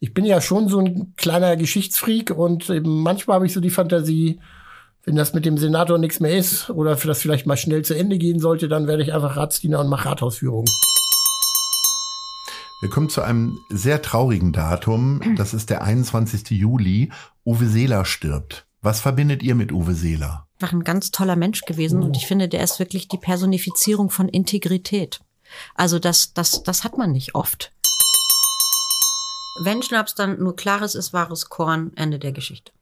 ich 0.00 0.14
bin 0.14 0.24
ja 0.24 0.40
schon 0.40 0.68
so 0.68 0.80
ein 0.80 1.14
kleiner 1.16 1.56
Geschichtsfreak 1.56 2.30
und 2.30 2.70
eben 2.70 3.02
manchmal 3.02 3.36
habe 3.36 3.46
ich 3.46 3.52
so 3.52 3.60
die 3.60 3.70
Fantasie, 3.70 4.40
wenn 5.04 5.14
das 5.14 5.34
mit 5.34 5.44
dem 5.44 5.58
Senator 5.58 5.98
nichts 5.98 6.20
mehr 6.20 6.36
ist 6.36 6.70
oder 6.70 6.96
für 6.96 7.06
das 7.06 7.20
vielleicht 7.20 7.46
mal 7.46 7.58
schnell 7.58 7.84
zu 7.84 7.94
Ende 7.94 8.16
gehen 8.16 8.40
sollte, 8.40 8.66
dann 8.66 8.86
werde 8.86 9.02
ich 9.02 9.12
einfach 9.12 9.36
Ratsdiener 9.36 9.78
und 9.78 9.88
mache 9.88 10.08
Rathausführungen. 10.08 10.68
Wir 12.80 12.88
kommen 12.88 13.10
zu 13.10 13.20
einem 13.20 13.58
sehr 13.68 14.00
traurigen 14.00 14.52
Datum. 14.52 15.20
Das 15.36 15.52
ist 15.52 15.68
der 15.68 15.82
21. 15.82 16.50
Juli. 16.50 17.10
Uwe 17.44 17.66
Seeler 17.66 18.06
stirbt. 18.06 18.66
Was 18.80 19.00
verbindet 19.00 19.42
ihr 19.42 19.54
mit 19.54 19.70
Uwe 19.70 19.92
Seeler? 19.92 20.46
War 20.58 20.72
ein 20.72 20.84
ganz 20.84 21.10
toller 21.10 21.36
Mensch 21.36 21.66
gewesen 21.66 22.02
und 22.02 22.16
ich 22.16 22.26
finde, 22.26 22.48
der 22.48 22.64
ist 22.64 22.78
wirklich 22.78 23.08
die 23.08 23.18
Personifizierung 23.18 24.08
von 24.08 24.30
Integrität. 24.30 25.20
Also 25.74 25.98
das, 25.98 26.32
das, 26.32 26.62
das 26.62 26.84
hat 26.84 26.96
man 26.96 27.12
nicht 27.12 27.34
oft. 27.34 27.72
Wenn 29.62 29.82
Schnaps 29.82 30.14
dann 30.14 30.38
nur 30.38 30.56
klares 30.56 30.94
ist, 30.94 31.12
wahres 31.12 31.50
Korn, 31.50 31.92
Ende 31.94 32.18
der 32.18 32.32
Geschichte. 32.32 32.72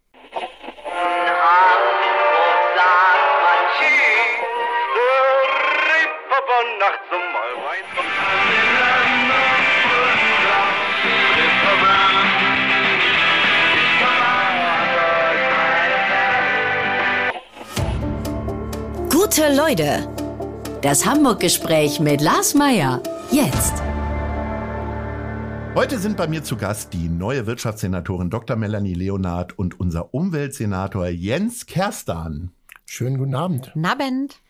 Gute 19.11 19.53
Leute. 19.53 20.09
Das 20.83 21.05
Hamburg-Gespräch 21.05 21.99
mit 21.99 22.21
Lars 22.21 22.55
Meier. 22.55 23.03
Jetzt. 23.33 23.83
Heute 25.79 26.01
sind 26.01 26.17
bei 26.17 26.27
mir 26.27 26.43
zu 26.43 26.57
Gast 26.57 26.93
die 26.93 27.09
neue 27.09 27.47
Wirtschaftssenatorin 27.47 28.31
Dr. 28.31 28.57
Melanie 28.57 28.95
Leonard 28.95 29.57
und 29.57 29.79
unser 29.79 30.13
Umweltsenator 30.13 31.07
Jens 31.07 31.67
Kerstan. 31.67 32.51
Schönen 32.85 33.17
guten 33.17 33.37
Abend. 33.37 33.71
Guten 33.75 33.87
Abend. 33.87 34.41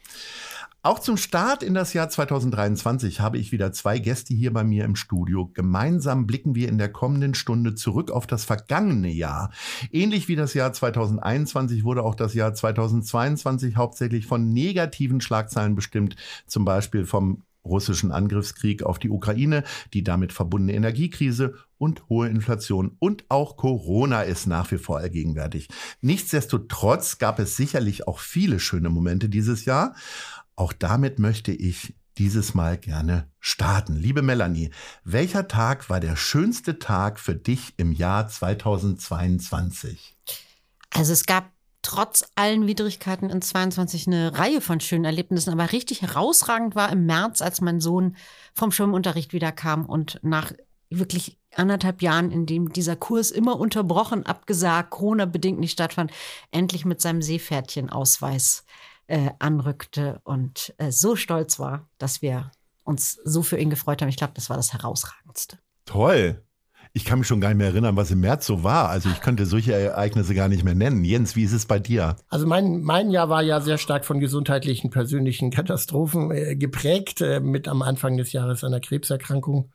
Auch 0.80 1.00
zum 1.00 1.18
Start 1.18 1.62
in 1.62 1.74
das 1.74 1.92
Jahr 1.92 2.08
2023 2.08 3.20
habe 3.20 3.36
ich 3.36 3.52
wieder 3.52 3.72
zwei 3.72 3.98
Gäste 3.98 4.32
hier 4.32 4.54
bei 4.54 4.64
mir 4.64 4.86
im 4.86 4.96
Studio. 4.96 5.50
Gemeinsam 5.52 6.26
blicken 6.26 6.54
wir 6.54 6.70
in 6.70 6.78
der 6.78 6.90
kommenden 6.90 7.34
Stunde 7.34 7.74
zurück 7.74 8.10
auf 8.10 8.26
das 8.26 8.46
vergangene 8.46 9.10
Jahr. 9.10 9.50
Ähnlich 9.92 10.28
wie 10.28 10.36
das 10.36 10.54
Jahr 10.54 10.72
2021 10.72 11.84
wurde 11.84 12.04
auch 12.04 12.14
das 12.14 12.32
Jahr 12.32 12.54
2022 12.54 13.76
hauptsächlich 13.76 14.26
von 14.26 14.48
negativen 14.48 15.20
Schlagzeilen 15.20 15.74
bestimmt, 15.74 16.16
zum 16.46 16.64
Beispiel 16.64 17.04
vom 17.04 17.42
russischen 17.68 18.12
Angriffskrieg 18.12 18.82
auf 18.82 18.98
die 18.98 19.10
Ukraine, 19.10 19.64
die 19.94 20.02
damit 20.02 20.32
verbundene 20.32 20.74
Energiekrise 20.74 21.54
und 21.78 22.08
hohe 22.08 22.28
Inflation 22.28 22.96
und 22.98 23.24
auch 23.28 23.56
Corona 23.56 24.22
ist 24.22 24.46
nach 24.46 24.70
wie 24.72 24.78
vor 24.78 24.98
allgegenwärtig. 24.98 25.68
Nichtsdestotrotz 26.00 27.18
gab 27.18 27.38
es 27.38 27.56
sicherlich 27.56 28.08
auch 28.08 28.18
viele 28.18 28.58
schöne 28.58 28.90
Momente 28.90 29.28
dieses 29.28 29.64
Jahr. 29.64 29.94
Auch 30.56 30.72
damit 30.72 31.18
möchte 31.18 31.52
ich 31.52 31.94
dieses 32.18 32.54
Mal 32.54 32.76
gerne 32.78 33.30
starten. 33.38 33.94
Liebe 33.94 34.22
Melanie, 34.22 34.70
welcher 35.04 35.46
Tag 35.46 35.88
war 35.88 36.00
der 36.00 36.16
schönste 36.16 36.80
Tag 36.80 37.20
für 37.20 37.36
dich 37.36 37.74
im 37.76 37.92
Jahr 37.92 38.28
2022? 38.28 40.16
Also 40.90 41.12
es 41.12 41.26
gab 41.26 41.52
trotz 41.82 42.24
allen 42.34 42.66
Widrigkeiten 42.66 43.30
in 43.30 43.42
22 43.42 44.06
eine 44.06 44.38
Reihe 44.38 44.60
von 44.60 44.80
schönen 44.80 45.04
Erlebnissen, 45.04 45.52
aber 45.52 45.72
richtig 45.72 46.02
herausragend 46.02 46.74
war 46.74 46.90
im 46.90 47.06
März, 47.06 47.40
als 47.42 47.60
mein 47.60 47.80
Sohn 47.80 48.16
vom 48.54 48.72
Schwimmunterricht 48.72 49.32
wiederkam 49.32 49.86
und 49.86 50.18
nach 50.22 50.52
wirklich 50.90 51.38
anderthalb 51.54 52.02
Jahren, 52.02 52.30
in 52.30 52.46
dem 52.46 52.72
dieser 52.72 52.96
Kurs 52.96 53.30
immer 53.30 53.58
unterbrochen, 53.58 54.26
abgesagt, 54.26 54.90
Corona-bedingt 54.90 55.58
nicht 55.58 55.72
stattfand, 55.72 56.12
endlich 56.50 56.84
mit 56.84 57.00
seinem 57.00 57.22
Seepferdchenausweis 57.22 58.64
äh, 59.06 59.30
anrückte 59.38 60.20
und 60.24 60.74
äh, 60.78 60.92
so 60.92 61.16
stolz 61.16 61.58
war, 61.58 61.88
dass 61.98 62.22
wir 62.22 62.50
uns 62.84 63.18
so 63.24 63.42
für 63.42 63.58
ihn 63.58 63.70
gefreut 63.70 64.00
haben. 64.00 64.08
Ich 64.08 64.16
glaube, 64.16 64.34
das 64.34 64.48
war 64.50 64.56
das 64.56 64.72
Herausragendste. 64.72 65.58
Toll. 65.84 66.42
Ich 66.92 67.04
kann 67.04 67.18
mich 67.18 67.28
schon 67.28 67.40
gar 67.40 67.48
nicht 67.48 67.58
mehr 67.58 67.68
erinnern, 67.68 67.96
was 67.96 68.10
im 68.10 68.20
März 68.20 68.46
so 68.46 68.64
war. 68.64 68.88
Also 68.88 69.08
ich 69.08 69.20
könnte 69.20 69.46
solche 69.46 69.72
Ereignisse 69.72 70.34
gar 70.34 70.48
nicht 70.48 70.64
mehr 70.64 70.74
nennen. 70.74 71.04
Jens, 71.04 71.36
wie 71.36 71.44
ist 71.44 71.52
es 71.52 71.66
bei 71.66 71.78
dir? 71.78 72.16
Also 72.28 72.46
mein, 72.46 72.82
mein 72.82 73.10
Jahr 73.10 73.28
war 73.28 73.42
ja 73.42 73.60
sehr 73.60 73.78
stark 73.78 74.04
von 74.04 74.20
gesundheitlichen, 74.20 74.90
persönlichen 74.90 75.50
Katastrophen 75.50 76.30
äh, 76.30 76.56
geprägt, 76.56 77.20
äh, 77.20 77.40
mit 77.40 77.68
am 77.68 77.82
Anfang 77.82 78.16
des 78.16 78.32
Jahres 78.32 78.64
einer 78.64 78.80
Krebserkrankung. 78.80 79.70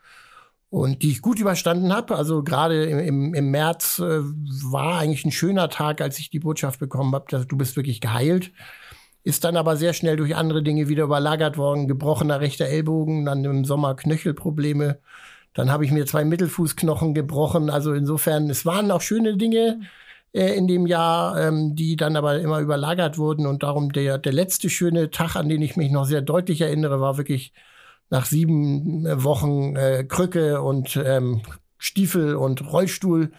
Und 0.70 1.04
die 1.04 1.12
ich 1.12 1.22
gut 1.22 1.40
überstanden 1.40 1.94
habe. 1.94 2.16
Also 2.16 2.44
gerade 2.44 2.86
im, 2.86 3.36
im, 3.36 3.52
März 3.52 4.00
äh, 4.00 4.22
war 4.24 4.98
eigentlich 4.98 5.24
ein 5.24 5.32
schöner 5.32 5.70
Tag, 5.70 6.02
als 6.02 6.18
ich 6.18 6.32
die 6.32 6.40
Botschaft 6.40 6.80
bekommen 6.80 7.14
habe, 7.14 7.26
dass 7.30 7.48
du 7.48 7.56
bist 7.58 7.76
wirklich 7.76 8.02
geheilt 8.02 8.52
ist 9.24 9.46
dann 9.46 9.56
aber 9.56 9.78
sehr 9.78 9.94
schnell 9.94 10.18
durch 10.18 10.36
andere 10.36 10.64
Dinge 10.64 10.90
wieder 10.90 11.06
überlagert 11.06 11.58
worden. 11.58 11.88
Gebrochener 11.88 12.42
rechter 12.42 12.66
Ellbogen, 12.66 13.26
dann 13.26 13.44
im 13.46 13.66
Sommer 13.66 13.96
Knöchelprobleme. 13.96 15.00
Dann 15.54 15.72
habe 15.72 15.86
ich 15.86 15.92
mir 15.92 16.06
zwei 16.06 16.26
Mittelfußknochen 16.26 17.14
gebrochen. 17.14 17.70
Also 17.70 17.94
insofern, 17.94 18.50
es 18.50 18.66
waren 18.66 18.92
auch 18.92 19.02
schöne 19.02 19.38
Dinge 19.38 19.82
äh, 20.34 20.56
in 20.56 20.68
dem 20.68 20.86
Jahr, 20.88 21.40
ähm, 21.40 21.76
die 21.76 21.96
dann 21.96 22.16
aber 22.16 22.40
immer 22.40 22.60
überlagert 22.60 23.18
wurden. 23.18 23.46
Und 23.46 23.64
darum 23.64 23.92
der, 23.92 24.18
der 24.18 24.34
letzte 24.34 24.70
schöne 24.70 25.12
Tag, 25.12 25.36
an 25.36 25.50
den 25.50 25.62
ich 25.62 25.76
mich 25.76 25.92
noch 25.92 26.06
sehr 26.06 26.22
deutlich 26.22 26.62
erinnere, 26.62 27.02
war 27.02 27.18
wirklich 27.18 27.54
nach 28.10 28.26
sieben 28.26 29.06
Wochen 29.24 29.76
äh, 29.76 30.04
Krücke 30.04 30.62
und 30.62 31.02
ähm, 31.04 31.42
Stiefel 31.78 32.36
und 32.36 32.72
Rollstuhl 32.72 33.32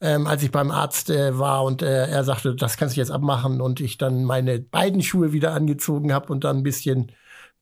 ähm, 0.00 0.26
als 0.26 0.42
ich 0.42 0.50
beim 0.50 0.70
Arzt 0.70 1.10
äh, 1.10 1.38
war 1.38 1.64
und 1.64 1.82
äh, 1.82 2.06
er 2.06 2.24
sagte, 2.24 2.54
das 2.54 2.76
kannst 2.76 2.96
du 2.96 3.00
jetzt 3.00 3.10
abmachen 3.10 3.60
und 3.60 3.80
ich 3.80 3.98
dann 3.98 4.24
meine 4.24 4.60
beiden 4.60 5.02
Schuhe 5.02 5.32
wieder 5.32 5.54
angezogen 5.54 6.12
habe 6.12 6.32
und 6.32 6.44
dann 6.44 6.58
ein 6.58 6.62
bisschen 6.62 7.12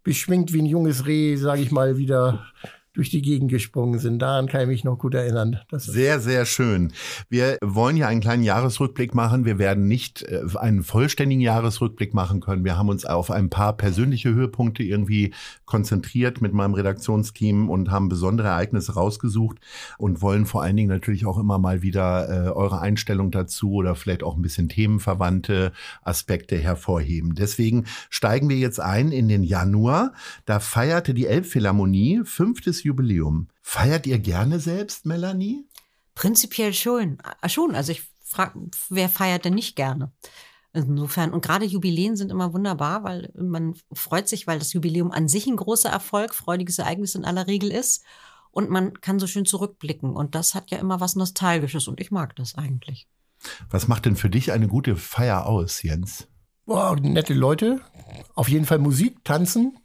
beschwingt 0.03 0.53
wie 0.53 0.61
ein 0.63 0.67
junges 0.67 1.07
Reh, 1.07 1.37
sage 1.37 1.63
ich 1.63 1.71
mal, 1.71 1.97
wieder 1.97 2.47
durch 2.97 3.11
die 3.11 3.21
Gegend 3.21 3.51
gesprungen 3.51 3.99
sind. 3.99 4.21
Daran 4.21 4.49
kann 4.49 4.63
ich 4.63 4.69
mich 4.69 4.85
noch 4.85 4.99
gut 4.99 5.15
erinnern. 5.15 5.61
sehr, 5.71 6.19
sehr 6.19 6.47
schön. 6.47 6.93
Wir 7.29 7.59
wollen 7.63 7.99
ja 7.99 8.09
einen 8.09 8.23
kleinen 8.23 8.43
Jahresrückblick 8.43 9.15
machen. 9.15 9.45
Wir 9.45 9.59
werden 9.59 9.87
nicht 9.87 10.23
äh, 10.23 10.43
einen 10.55 10.83
vollständigen 10.83 11.43
Jahresrückblick 11.43 12.15
machen 12.15 12.41
können. 12.41 12.65
Wir 12.65 12.79
haben 12.79 12.89
uns 12.89 13.05
auf 13.05 13.31
ein 13.31 13.51
paar 13.51 13.77
persönliche 13.77 14.33
Höhepunkte 14.33 14.83
irgendwie 14.83 15.35
konzentriert 15.67 16.41
mit 16.41 16.55
meinem 16.55 16.73
Redaktionsteam 16.73 17.69
und 17.69 17.91
haben 17.91 18.09
besondere 18.09 18.49
Ereignisse 18.49 18.95
rausgesucht 18.95 19.59
und 19.99 20.23
wollen 20.23 20.47
vor 20.47 20.63
allen 20.63 20.77
Dingen 20.77 20.89
natürlich 20.89 21.27
auch 21.27 21.39
immer 21.39 21.59
mal 21.59 21.83
wieder 21.83 22.47
äh, 22.47 22.49
eure 22.49 22.81
Einstellung 22.81 23.31
dazu 23.31 23.75
oder 23.75 23.95
vielleicht 23.95 24.23
auch 24.23 24.37
ein 24.37 24.43
bisschen 24.43 24.71
themenverwandte 24.71 25.73
Aspekte 26.03 26.57
hervorheben. 26.57 27.35
Deswegen 27.35 27.85
steigen 28.09 28.49
wir 28.49 28.57
jetzt 28.57 28.81
ein 28.81 29.13
in 29.13 29.29
den 29.29 29.43
Januar. 29.43 30.15
Da 30.47 30.61
feierte 30.61 31.13
die 31.13 31.27
Elbphilharmonie 31.27 32.23
fünftes 32.25 32.86
Jubiläum. 32.87 33.49
Feiert 33.63 34.07
ihr 34.07 34.19
gerne 34.19 34.61
selbst, 34.61 35.07
Melanie? 35.07 35.67
Prinzipiell 36.15 36.73
schon. 36.73 37.19
Äh, 37.43 37.49
schon. 37.49 37.75
Also 37.75 37.93
ich 37.93 38.03
frage, 38.25 38.71
wer 38.89 39.09
feiert 39.09 39.45
denn 39.45 39.55
nicht 39.55 39.77
gerne? 39.77 40.13
Insofern, 40.73 41.33
und 41.33 41.43
gerade 41.43 41.65
Jubiläen 41.65 42.17
sind 42.17 42.31
immer 42.31 42.53
wunderbar, 42.53 43.03
weil 43.03 43.33
man 43.35 43.77
freut 43.93 44.29
sich, 44.29 44.47
weil 44.47 44.59
das 44.59 44.75
Jubiläum 44.75 45.11
an 45.11 45.27
sich 45.27 45.47
ein 45.47 45.57
großer 45.57 45.89
Erfolg, 45.89 46.35
freudiges 46.35 46.79
Ereignis 46.79 47.15
in 47.15 47.25
aller 47.25 47.47
Regel 47.47 47.71
ist. 47.71 48.05
Und 48.51 48.71
man 48.71 49.01
kann 49.01 49.19
so 49.19 49.27
schön 49.27 49.47
zurückblicken. 49.47 50.15
Und 50.15 50.35
das 50.35 50.55
hat 50.55 50.71
ja 50.71 50.79
immer 50.79 51.01
was 51.01 51.17
Nostalgisches 51.17 51.89
und 51.89 52.01
ich 52.01 52.11
mag 52.11 52.37
das 52.37 52.57
eigentlich. 52.57 53.09
Was 53.71 53.89
macht 53.89 54.07
denn 54.07 54.17
für 54.17 54.31
dich 54.31 54.53
eine 54.53 54.69
gute 54.69 54.97
Feier 54.97 55.47
aus, 55.47 55.83
Jens? 55.83 56.29
Boah, 56.67 56.97
nette 56.97 57.35
Leute. 57.35 57.81
Auf 58.35 58.49
jeden 58.49 58.65
Fall 58.65 58.79
Musik, 58.79 59.25
tanzen. 59.25 59.79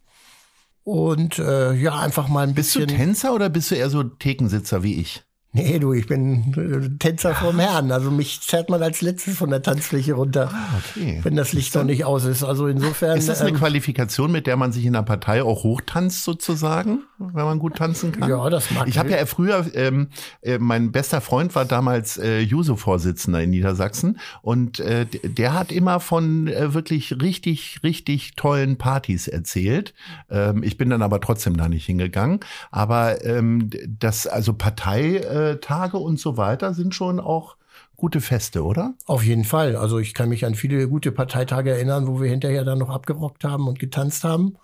Und 0.84 1.38
äh, 1.40 1.74
ja, 1.74 2.00
einfach 2.00 2.28
mal 2.28 2.48
ein 2.48 2.56
bisschen. 2.56 2.88
Bist 2.88 2.92
du 2.92 2.98
Tänzer 2.98 3.34
oder 3.34 3.50
bist 3.50 3.72
du 3.72 3.76
eher 3.76 3.90
so 3.90 4.04
Thekensitzer 4.04 4.84
wie 4.84 5.00
ich? 5.00 5.24
Nee, 5.54 5.80
du, 5.80 5.92
ich 5.92 6.08
bin 6.08 6.54
äh, 6.56 6.98
Tänzer 6.98 7.36
vom 7.36 7.60
Herrn. 7.60 7.92
Also 7.92 8.10
mich 8.10 8.40
zerrt 8.40 8.70
man 8.70 8.82
als 8.82 9.02
letztes 9.02 9.38
von 9.38 9.50
der 9.50 9.62
Tanzfläche 9.62 10.14
runter, 10.14 10.50
ah, 10.54 10.80
okay. 10.80 11.20
wenn 11.24 11.36
das 11.36 11.52
Licht 11.52 11.76
noch 11.76 11.84
nicht 11.84 12.06
aus 12.06 12.24
ist. 12.24 12.42
Also 12.42 12.68
insofern. 12.68 13.18
Ist 13.18 13.28
das 13.28 13.42
eine 13.42 13.50
ähm, 13.50 13.58
Qualifikation, 13.58 14.32
mit 14.32 14.48
der 14.48 14.56
man 14.56 14.72
sich 14.72 14.86
in 14.86 14.94
der 14.94 15.02
Partei 15.02 15.44
auch 15.44 15.64
hochtanzt 15.64 16.24
sozusagen, 16.24 17.00
wenn 17.18 17.44
man 17.44 17.60
gut 17.60 17.76
tanzen 17.76 18.14
kann? 18.14 18.30
Ja, 18.30 18.50
das 18.50 18.72
mag 18.72 18.88
ich. 18.88 18.94
Ich 18.94 18.98
habe 18.98 19.12
ja 19.12 19.26
früher, 19.26 19.66
ähm, 19.74 20.08
äh, 20.42 20.58
mein 20.58 20.94
bester 20.94 21.20
Freund 21.20 21.54
war 21.54 21.66
damals 21.66 22.18
äh, 22.18 22.40
Juso-Vorsitzender 22.40 23.42
in 23.44 23.50
Niedersachsen 23.50 24.20
und 24.42 24.80
äh, 24.80 25.06
der 25.06 25.54
hat 25.54 25.74
immer 25.74 26.00
von 26.00 26.48
äh, 26.48 26.74
wirklich 26.74 27.22
richtig, 27.22 27.82
richtig 27.84 28.38
tollen 28.38 28.78
Partys 28.78 29.28
erzählt. 29.28 29.94
Ähm, 30.30 30.64
ich 30.64 30.78
bin 30.78 30.90
dann 30.90 31.02
aber 31.02 31.20
trotzdem 31.20 31.58
da 31.58 31.68
nicht 31.68 31.86
hingegangen. 31.86 32.40
Aber 32.72 33.26
ähm, 33.26 33.70
das, 34.00 34.28
also 34.28 34.54
Partei 34.54 35.22
äh, 35.42 35.58
Tage 35.58 35.98
und 35.98 36.20
so 36.20 36.38
weiter 36.38 36.74
sind 36.74 36.96
schon 36.96 37.20
auch 37.20 37.56
gute 37.96 38.22
Feste, 38.22 38.64
oder? 38.64 38.94
Auf 39.06 39.24
jeden 39.24 39.44
Fall. 39.44 39.76
Also 39.76 40.00
ich 40.00 40.14
kann 40.14 40.30
mich 40.30 40.46
an 40.46 40.56
viele 40.56 40.88
gute 40.88 41.12
Parteitage 41.12 41.72
erinnern, 41.72 42.08
wo 42.08 42.20
wir 42.20 42.30
hinterher 42.30 42.64
dann 42.64 42.80
noch 42.80 42.90
abgerockt 42.90 43.44
haben 43.44 43.68
und 43.68 43.80
getanzt 43.80 44.24
haben. 44.24 44.58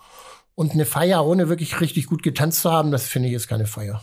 Und 0.56 0.71
eine 0.71 0.85
Feier, 0.85 1.24
ohne 1.25 1.50
wirklich 1.50 1.79
richtig 1.79 2.07
gut 2.07 2.24
getanzt 2.24 2.62
zu 2.62 2.71
haben, 2.71 2.91
das 2.91 3.07
finde 3.07 3.29
ich 3.29 3.35
ist 3.35 3.47
keine 3.47 3.68
Feier. 3.68 4.01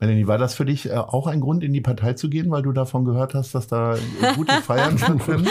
Melanie, 0.00 0.26
war 0.26 0.38
das 0.38 0.54
für 0.54 0.64
dich 0.64 0.88
äh, 0.88 0.94
auch 0.94 1.26
ein 1.26 1.40
Grund, 1.40 1.62
in 1.62 1.74
die 1.74 1.82
Partei 1.82 2.14
zu 2.14 2.30
gehen, 2.30 2.50
weil 2.50 2.62
du 2.62 2.72
davon 2.72 3.04
gehört 3.04 3.34
hast, 3.34 3.54
dass 3.54 3.66
da 3.66 3.96
gute 4.34 4.60
Feiern 4.62 4.96
stattfinden? 4.98 5.48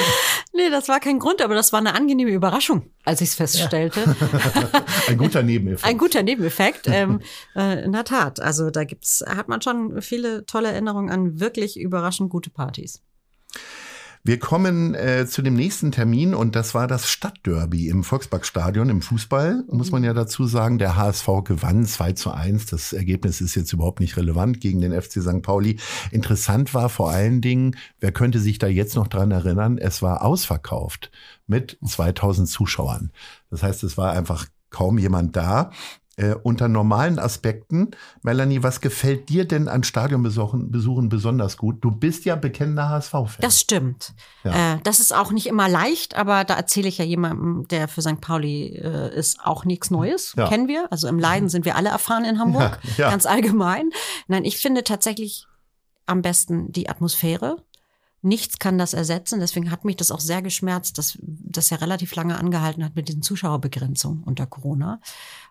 Nee, 0.54 0.70
das 0.72 0.90
war 0.90 1.00
kein 1.00 1.20
Grund, 1.20 1.42
aber 1.44 1.54
das 1.54 1.72
war 1.72 1.80
eine 1.80 1.94
angenehme 1.94 2.32
Überraschung, 2.32 2.90
als 3.06 3.22
ich 3.22 3.30
es 3.30 3.36
feststellte. 3.36 4.02
Ja. 4.02 4.84
ein 5.08 5.18
guter 5.18 5.44
Nebeneffekt. 5.44 5.88
Ein 5.88 5.98
guter 6.00 6.24
Nebeneffekt, 6.24 6.88
ähm, 6.88 7.22
äh, 7.56 7.84
in 7.84 7.94
der 7.94 8.04
Tat. 8.04 8.42
Also 8.42 8.72
da 8.72 8.84
gibt's, 8.84 9.24
hat 9.26 9.48
man 9.48 9.62
schon 9.62 10.02
viele 10.02 10.46
tolle 10.48 10.72
Erinnerungen 10.72 11.12
an 11.12 11.40
wirklich 11.40 11.80
überraschend 11.80 12.32
gute 12.32 12.50
Partys. 12.50 13.04
Wir 14.24 14.38
kommen 14.38 14.96
äh, 14.96 15.26
zu 15.28 15.42
dem 15.42 15.54
nächsten 15.54 15.94
Termin 15.94 16.36
und 16.36 16.56
das 16.56 16.74
war 16.76 16.88
das 16.88 17.10
Stadtderby 17.10 17.88
im 17.88 18.04
Volksparkstadion 18.04 18.90
im 18.90 19.02
Fußball. 19.02 19.64
Muss 19.72 19.92
man 19.92 20.04
ja 20.04 20.14
dazu 20.14 20.46
sagen, 20.46 20.78
der 20.78 20.98
HSV 20.98 21.28
gewann 21.46 21.86
2 21.86 22.12
zu 22.14 22.32
1. 22.32 22.66
Das 22.66 22.92
Ergebnis 22.92 23.40
ist 23.40 23.56
jetzt 23.56 23.72
überhaupt 23.72 24.02
nicht 24.02 24.18
relevant 24.18 24.60
gegen 24.60 24.82
den 24.82 25.00
FC 25.00 25.22
St. 25.22 25.42
Pauli. 25.42 25.80
Interessant 26.12 26.74
war 26.74 26.90
vor 26.90 27.12
allen 27.12 27.40
Dingen, 27.40 27.78
wer 28.02 28.12
könnte 28.12 28.40
sich 28.40 28.60
da 28.60 28.68
jetzt 28.68 28.96
noch 28.96 29.08
dran 29.08 29.32
erinnern, 29.32 29.78
es 29.78 30.02
war 30.02 30.22
ausverkauft 30.22 31.12
mit 31.48 31.78
2000 31.86 32.50
Zuschauern. 32.50 33.12
Das 33.50 33.64
heißt, 33.64 33.84
es 33.84 33.98
war 33.98 34.12
einfach 34.12 34.48
kaum 34.70 34.98
jemand 34.98 35.36
da 35.36 35.72
äh, 36.20 36.36
unter 36.44 36.68
normalen 36.68 37.18
Aspekten. 37.18 37.92
Melanie, 38.24 38.62
was 38.62 38.82
gefällt 38.82 39.30
dir 39.30 39.46
denn 39.46 39.70
an 39.70 39.84
Stadionbesuchen 39.84 40.70
Besuchen 40.70 41.08
besonders 41.08 41.56
gut? 41.56 41.78
Du 41.82 41.92
bist 41.92 42.26
ja 42.26 42.36
bekennender 42.36 42.90
HSV-Fan. 42.90 43.38
Das 43.40 43.60
stimmt. 43.60 44.14
Ja. 44.44 44.74
Äh, 44.76 44.80
das 44.84 45.00
ist 45.00 45.16
auch 45.16 45.32
nicht 45.32 45.48
immer 45.48 45.70
leicht, 45.70 46.18
aber 46.18 46.44
da 46.44 46.56
erzähle 46.56 46.90
ich 46.90 46.98
ja 46.98 47.06
jemandem, 47.06 47.68
der 47.70 47.88
für 47.88 48.02
St. 48.02 48.20
Pauli 48.20 48.76
äh, 48.76 49.16
ist, 49.16 49.40
auch 49.46 49.64
nichts 49.64 49.92
Neues. 49.92 50.34
Ja. 50.38 50.50
Kennen 50.50 50.68
wir. 50.68 50.92
Also 50.92 51.08
im 51.08 51.20
Leiden 51.20 51.48
sind 51.48 51.64
wir 51.64 51.78
alle 51.78 51.90
erfahren 51.90 52.26
in 52.26 52.38
Hamburg, 52.38 52.80
ja, 52.98 53.10
ganz 53.10 53.26
allgemein. 53.26 53.90
Nein, 54.28 54.44
ich 54.44 54.58
finde 54.58 54.84
tatsächlich 54.84 55.48
am 56.06 56.22
besten 56.22 56.72
die 56.72 56.90
Atmosphäre. 56.90 57.64
Nichts 58.22 58.60
kann 58.60 58.78
das 58.78 58.94
ersetzen. 58.94 59.40
Deswegen 59.40 59.72
hat 59.72 59.86
mich 59.86 59.96
das 59.96 60.12
auch 60.12 60.20
sehr 60.20 60.42
geschmerzt, 60.42 60.98
dass 60.98 61.18
das 61.22 61.70
ja 61.70 61.78
relativ 61.78 62.16
lange 62.16 62.38
angehalten 62.38 62.84
hat 62.84 62.96
mit 62.96 63.08
diesen 63.08 63.22
Zuschauerbegrenzungen 63.22 64.24
unter 64.24 64.46
Corona, 64.46 65.02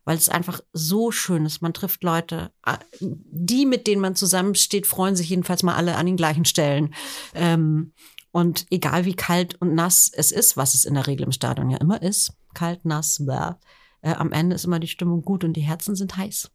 weil 0.04 0.16
es 0.16 0.28
einfach 0.28 0.60
so 0.72 1.10
schön 1.10 1.46
ist. 1.46 1.62
Man 1.62 1.72
trifft 1.72 2.02
Leute, 2.04 2.52
äh, 2.66 2.76
die, 3.00 3.66
mit 3.66 3.86
denen 3.86 4.02
man 4.02 4.16
zusammensteht, 4.16 4.86
freuen 4.86 5.16
sich 5.16 5.30
jedenfalls 5.30 5.62
mal 5.62 5.76
alle 5.76 5.96
an 5.96 6.06
den 6.06 6.16
gleichen 6.16 6.44
Stellen. 6.44 6.94
Ähm, 7.34 7.92
und 8.32 8.66
egal 8.70 9.04
wie 9.04 9.14
kalt 9.14 9.60
und 9.60 9.74
nass 9.74 10.10
es 10.12 10.32
ist, 10.32 10.56
was 10.56 10.74
es 10.74 10.84
in 10.84 10.94
der 10.94 11.06
Regel 11.06 11.24
im 11.24 11.32
Stadion 11.32 11.70
ja 11.70 11.78
immer 11.78 12.02
ist, 12.02 12.34
kalt, 12.54 12.84
nass, 12.84 13.24
blah, 13.24 13.58
äh, 14.02 14.12
am 14.12 14.32
Ende 14.32 14.54
ist 14.54 14.64
immer 14.64 14.78
die 14.78 14.88
Stimmung 14.88 15.22
gut 15.22 15.44
und 15.44 15.54
die 15.54 15.62
Herzen 15.62 15.96
sind 15.96 16.16
heiß. 16.16 16.50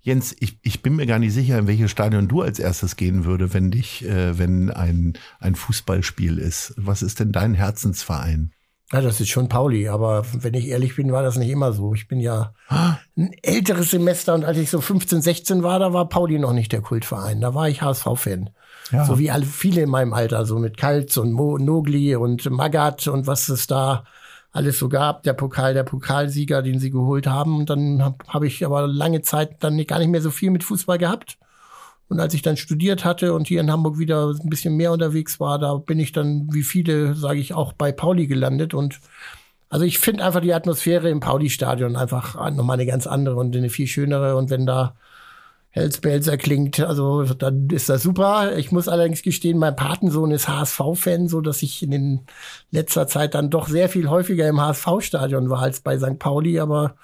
Jens, 0.00 0.34
ich, 0.40 0.58
ich 0.62 0.82
bin 0.82 0.96
mir 0.96 1.06
gar 1.06 1.18
nicht 1.18 1.32
sicher, 1.32 1.58
in 1.58 1.66
welches 1.66 1.90
Stadion 1.90 2.28
du 2.28 2.42
als 2.42 2.58
erstes 2.58 2.96
gehen 2.96 3.24
würde, 3.24 3.54
wenn 3.54 3.70
dich, 3.70 4.04
äh, 4.04 4.38
wenn 4.38 4.70
ein, 4.70 5.14
ein 5.38 5.54
Fußballspiel 5.54 6.38
ist. 6.38 6.74
Was 6.76 7.02
ist 7.02 7.20
denn 7.20 7.32
dein 7.32 7.54
Herzensverein? 7.54 8.52
Ja, 8.92 9.00
das 9.00 9.20
ist 9.20 9.30
schon 9.30 9.48
Pauli, 9.48 9.88
aber 9.88 10.26
wenn 10.34 10.52
ich 10.52 10.68
ehrlich 10.68 10.96
bin, 10.96 11.12
war 11.12 11.22
das 11.22 11.36
nicht 11.36 11.48
immer 11.48 11.72
so. 11.72 11.94
Ich 11.94 12.08
bin 12.08 12.20
ja 12.20 12.52
ein 12.68 13.32
älteres 13.42 13.90
Semester 13.90 14.34
und 14.34 14.44
als 14.44 14.58
ich 14.58 14.68
so 14.68 14.82
15, 14.82 15.22
16 15.22 15.62
war, 15.62 15.78
da 15.78 15.94
war 15.94 16.10
Pauli 16.10 16.38
noch 16.38 16.52
nicht 16.52 16.72
der 16.72 16.82
Kultverein. 16.82 17.40
Da 17.40 17.54
war 17.54 17.70
ich 17.70 17.80
HSV-Fan. 17.80 18.50
Ja. 18.90 19.06
So 19.06 19.18
wie 19.18 19.30
alle, 19.30 19.46
viele 19.46 19.80
in 19.80 19.88
meinem 19.88 20.12
Alter, 20.12 20.44
so 20.44 20.58
mit 20.58 20.76
Kaltz 20.76 21.16
und 21.16 21.32
Mo, 21.32 21.56
Nogli 21.56 22.14
und 22.16 22.50
Magat 22.50 23.08
und 23.08 23.26
was 23.26 23.48
es 23.48 23.66
da 23.66 24.04
alles 24.52 24.78
so 24.78 24.88
gab, 24.88 25.22
der 25.22 25.32
Pokal, 25.32 25.74
der 25.74 25.82
Pokalsieger, 25.82 26.62
den 26.62 26.78
sie 26.78 26.90
geholt 26.90 27.26
haben. 27.26 27.58
Und 27.58 27.70
dann 27.70 28.02
habe 28.02 28.16
hab 28.28 28.44
ich 28.44 28.64
aber 28.64 28.86
lange 28.86 29.22
Zeit 29.22 29.62
dann 29.64 29.82
gar 29.86 29.98
nicht 29.98 30.08
mehr 30.08 30.20
so 30.20 30.30
viel 30.30 30.50
mit 30.50 30.62
Fußball 30.62 30.98
gehabt. 30.98 31.38
Und 32.08 32.20
als 32.20 32.34
ich 32.34 32.42
dann 32.42 32.58
studiert 32.58 33.06
hatte 33.06 33.32
und 33.32 33.48
hier 33.48 33.62
in 33.62 33.72
Hamburg 33.72 33.98
wieder 33.98 34.28
ein 34.28 34.50
bisschen 34.50 34.76
mehr 34.76 34.92
unterwegs 34.92 35.40
war, 35.40 35.58
da 35.58 35.74
bin 35.76 35.98
ich 35.98 36.12
dann, 36.12 36.48
wie 36.52 36.62
viele, 36.62 37.14
sage 37.14 37.40
ich, 37.40 37.54
auch 37.54 37.72
bei 37.72 37.90
Pauli 37.90 38.26
gelandet. 38.26 38.74
Und 38.74 39.00
also 39.70 39.86
ich 39.86 39.98
finde 39.98 40.24
einfach 40.24 40.42
die 40.42 40.52
Atmosphäre 40.52 41.08
im 41.08 41.20
Pauli-Stadion 41.20 41.96
einfach 41.96 42.34
nochmal 42.50 42.74
eine 42.74 42.84
ganz 42.84 43.06
andere 43.06 43.36
und 43.36 43.56
eine 43.56 43.70
viel 43.70 43.86
schönere. 43.86 44.36
Und 44.36 44.50
wenn 44.50 44.66
da 44.66 44.94
Hellspelzer 45.72 46.36
klingt, 46.36 46.80
also 46.80 47.24
dann 47.24 47.68
ist 47.70 47.88
das 47.88 48.02
super. 48.02 48.58
Ich 48.58 48.72
muss 48.72 48.88
allerdings 48.88 49.22
gestehen, 49.22 49.58
mein 49.58 49.74
Patensohn 49.74 50.30
ist 50.30 50.46
HSV-Fan, 50.46 51.28
so 51.28 51.40
dass 51.40 51.62
ich 51.62 51.82
in 51.82 52.20
letzter 52.70 53.06
Zeit 53.06 53.34
dann 53.34 53.48
doch 53.48 53.68
sehr 53.68 53.88
viel 53.88 54.10
häufiger 54.10 54.46
im 54.46 54.60
HSV-Stadion 54.60 55.48
war 55.48 55.62
als 55.62 55.80
bei 55.80 55.98
St. 55.98 56.18
Pauli, 56.18 56.60
aber 56.60 56.94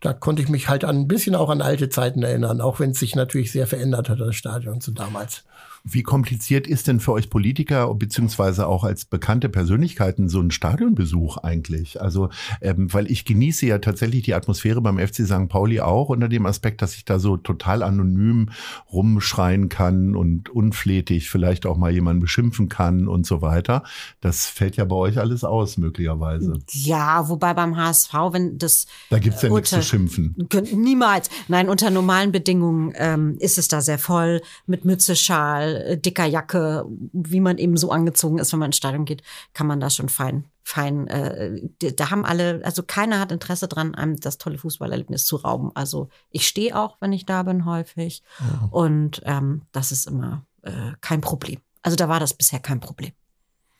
da 0.00 0.14
konnte 0.14 0.40
ich 0.40 0.48
mich 0.48 0.68
halt 0.70 0.84
an, 0.84 1.00
ein 1.00 1.08
bisschen 1.08 1.34
auch 1.34 1.50
an 1.50 1.60
alte 1.60 1.90
Zeiten 1.90 2.22
erinnern, 2.22 2.62
auch 2.62 2.80
wenn 2.80 2.92
es 2.92 3.00
sich 3.00 3.14
natürlich 3.14 3.52
sehr 3.52 3.66
verändert 3.66 4.08
hat, 4.08 4.18
das 4.18 4.34
Stadion 4.34 4.80
zu 4.80 4.92
damals. 4.92 5.44
Wie 5.88 6.02
kompliziert 6.02 6.66
ist 6.66 6.88
denn 6.88 6.98
für 6.98 7.12
euch 7.12 7.30
Politiker 7.30 7.94
beziehungsweise 7.94 8.66
auch 8.66 8.82
als 8.82 9.04
bekannte 9.04 9.48
Persönlichkeiten 9.48 10.28
so 10.28 10.40
ein 10.40 10.50
Stadionbesuch 10.50 11.36
eigentlich? 11.36 12.00
Also, 12.00 12.30
ähm, 12.60 12.92
weil 12.92 13.08
ich 13.08 13.24
genieße 13.24 13.66
ja 13.66 13.78
tatsächlich 13.78 14.24
die 14.24 14.34
Atmosphäre 14.34 14.80
beim 14.80 14.98
FC 14.98 15.24
St. 15.24 15.48
Pauli 15.48 15.80
auch 15.80 16.08
unter 16.08 16.28
dem 16.28 16.44
Aspekt, 16.44 16.82
dass 16.82 16.96
ich 16.96 17.04
da 17.04 17.20
so 17.20 17.36
total 17.36 17.84
anonym 17.84 18.50
rumschreien 18.92 19.68
kann 19.68 20.16
und 20.16 20.48
unflätig 20.48 21.30
vielleicht 21.30 21.66
auch 21.66 21.76
mal 21.76 21.92
jemanden 21.92 22.20
beschimpfen 22.20 22.68
kann 22.68 23.06
und 23.06 23.24
so 23.24 23.40
weiter. 23.40 23.84
Das 24.20 24.46
fällt 24.46 24.76
ja 24.76 24.84
bei 24.84 24.96
euch 24.96 25.20
alles 25.20 25.44
aus, 25.44 25.76
möglicherweise. 25.76 26.58
Ja, 26.68 27.28
wobei 27.28 27.54
beim 27.54 27.76
HSV, 27.76 28.12
wenn 28.32 28.58
das. 28.58 28.86
Da 29.10 29.20
gibt's 29.20 29.42
ja 29.42 29.50
nichts 29.50 29.70
zu 29.70 29.82
schimpfen. 29.82 30.34
Niemals. 30.74 31.30
Nein, 31.46 31.68
unter 31.68 31.90
normalen 31.90 32.32
Bedingungen 32.32 32.92
ähm, 32.96 33.36
ist 33.38 33.56
es 33.56 33.68
da 33.68 33.80
sehr 33.80 34.00
voll 34.00 34.40
mit 34.66 34.84
Mütze, 34.84 35.14
Schal, 35.14 35.75
äh, 35.84 35.98
dicker 35.98 36.24
Jacke, 36.24 36.86
wie 37.12 37.40
man 37.40 37.58
eben 37.58 37.76
so 37.76 37.90
angezogen 37.90 38.38
ist, 38.38 38.52
wenn 38.52 38.58
man 38.60 38.68
ins 38.68 38.76
Stadion 38.76 39.04
geht, 39.04 39.22
kann 39.54 39.66
man 39.66 39.80
da 39.80 39.90
schon 39.90 40.08
fein, 40.08 40.46
fein, 40.62 41.06
äh, 41.08 41.68
da 41.96 42.10
haben 42.10 42.24
alle, 42.24 42.60
also 42.64 42.82
keiner 42.82 43.20
hat 43.20 43.32
Interesse 43.32 43.68
dran, 43.68 43.94
einem 43.94 44.18
das 44.18 44.38
tolle 44.38 44.58
Fußballerlebnis 44.58 45.26
zu 45.26 45.36
rauben. 45.36 45.70
Also 45.74 46.08
ich 46.30 46.46
stehe 46.46 46.76
auch, 46.76 46.96
wenn 47.00 47.12
ich 47.12 47.26
da 47.26 47.42
bin, 47.42 47.64
häufig. 47.64 48.22
Ja. 48.40 48.68
Und 48.70 49.22
ähm, 49.24 49.62
das 49.72 49.92
ist 49.92 50.06
immer 50.06 50.44
äh, 50.62 50.92
kein 51.00 51.20
Problem. 51.20 51.60
Also 51.82 51.96
da 51.96 52.08
war 52.08 52.20
das 52.20 52.34
bisher 52.34 52.60
kein 52.60 52.80
Problem. 52.80 53.12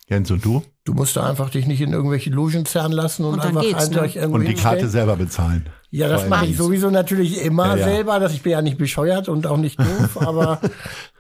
Jens, 0.09 0.31
und 0.31 0.45
du? 0.45 0.63
Du 0.85 0.95
musst 0.95 1.17
da 1.17 1.29
einfach 1.29 1.51
dich 1.51 1.67
nicht 1.67 1.81
in 1.81 1.93
irgendwelche 1.93 2.31
Logen 2.31 2.65
zerren 2.65 2.93
lassen 2.93 3.25
und, 3.25 3.35
und 3.35 3.41
einfach 3.41 3.63
eindeutig 3.63 4.15
ne? 4.15 4.21
irgendwo 4.21 4.39
Und 4.39 4.47
die 4.47 4.55
Karte 4.55 4.89
selber 4.89 5.17
bezahlen. 5.17 5.69
Ja, 5.91 6.09
das 6.09 6.29
mache 6.29 6.47
ich 6.47 6.57
sowieso 6.57 6.91
natürlich 6.91 7.43
immer 7.43 7.69
ja, 7.69 7.77
ja. 7.77 7.85
selber. 7.85 8.19
Dass 8.19 8.33
ich 8.35 8.43
bin 8.43 8.53
ja 8.53 8.63
nicht 8.63 8.79
bescheuert 8.79 9.29
und 9.29 9.47
auch 9.47 9.57
nicht 9.57 9.79
doof. 9.79 10.21
aber 10.21 10.61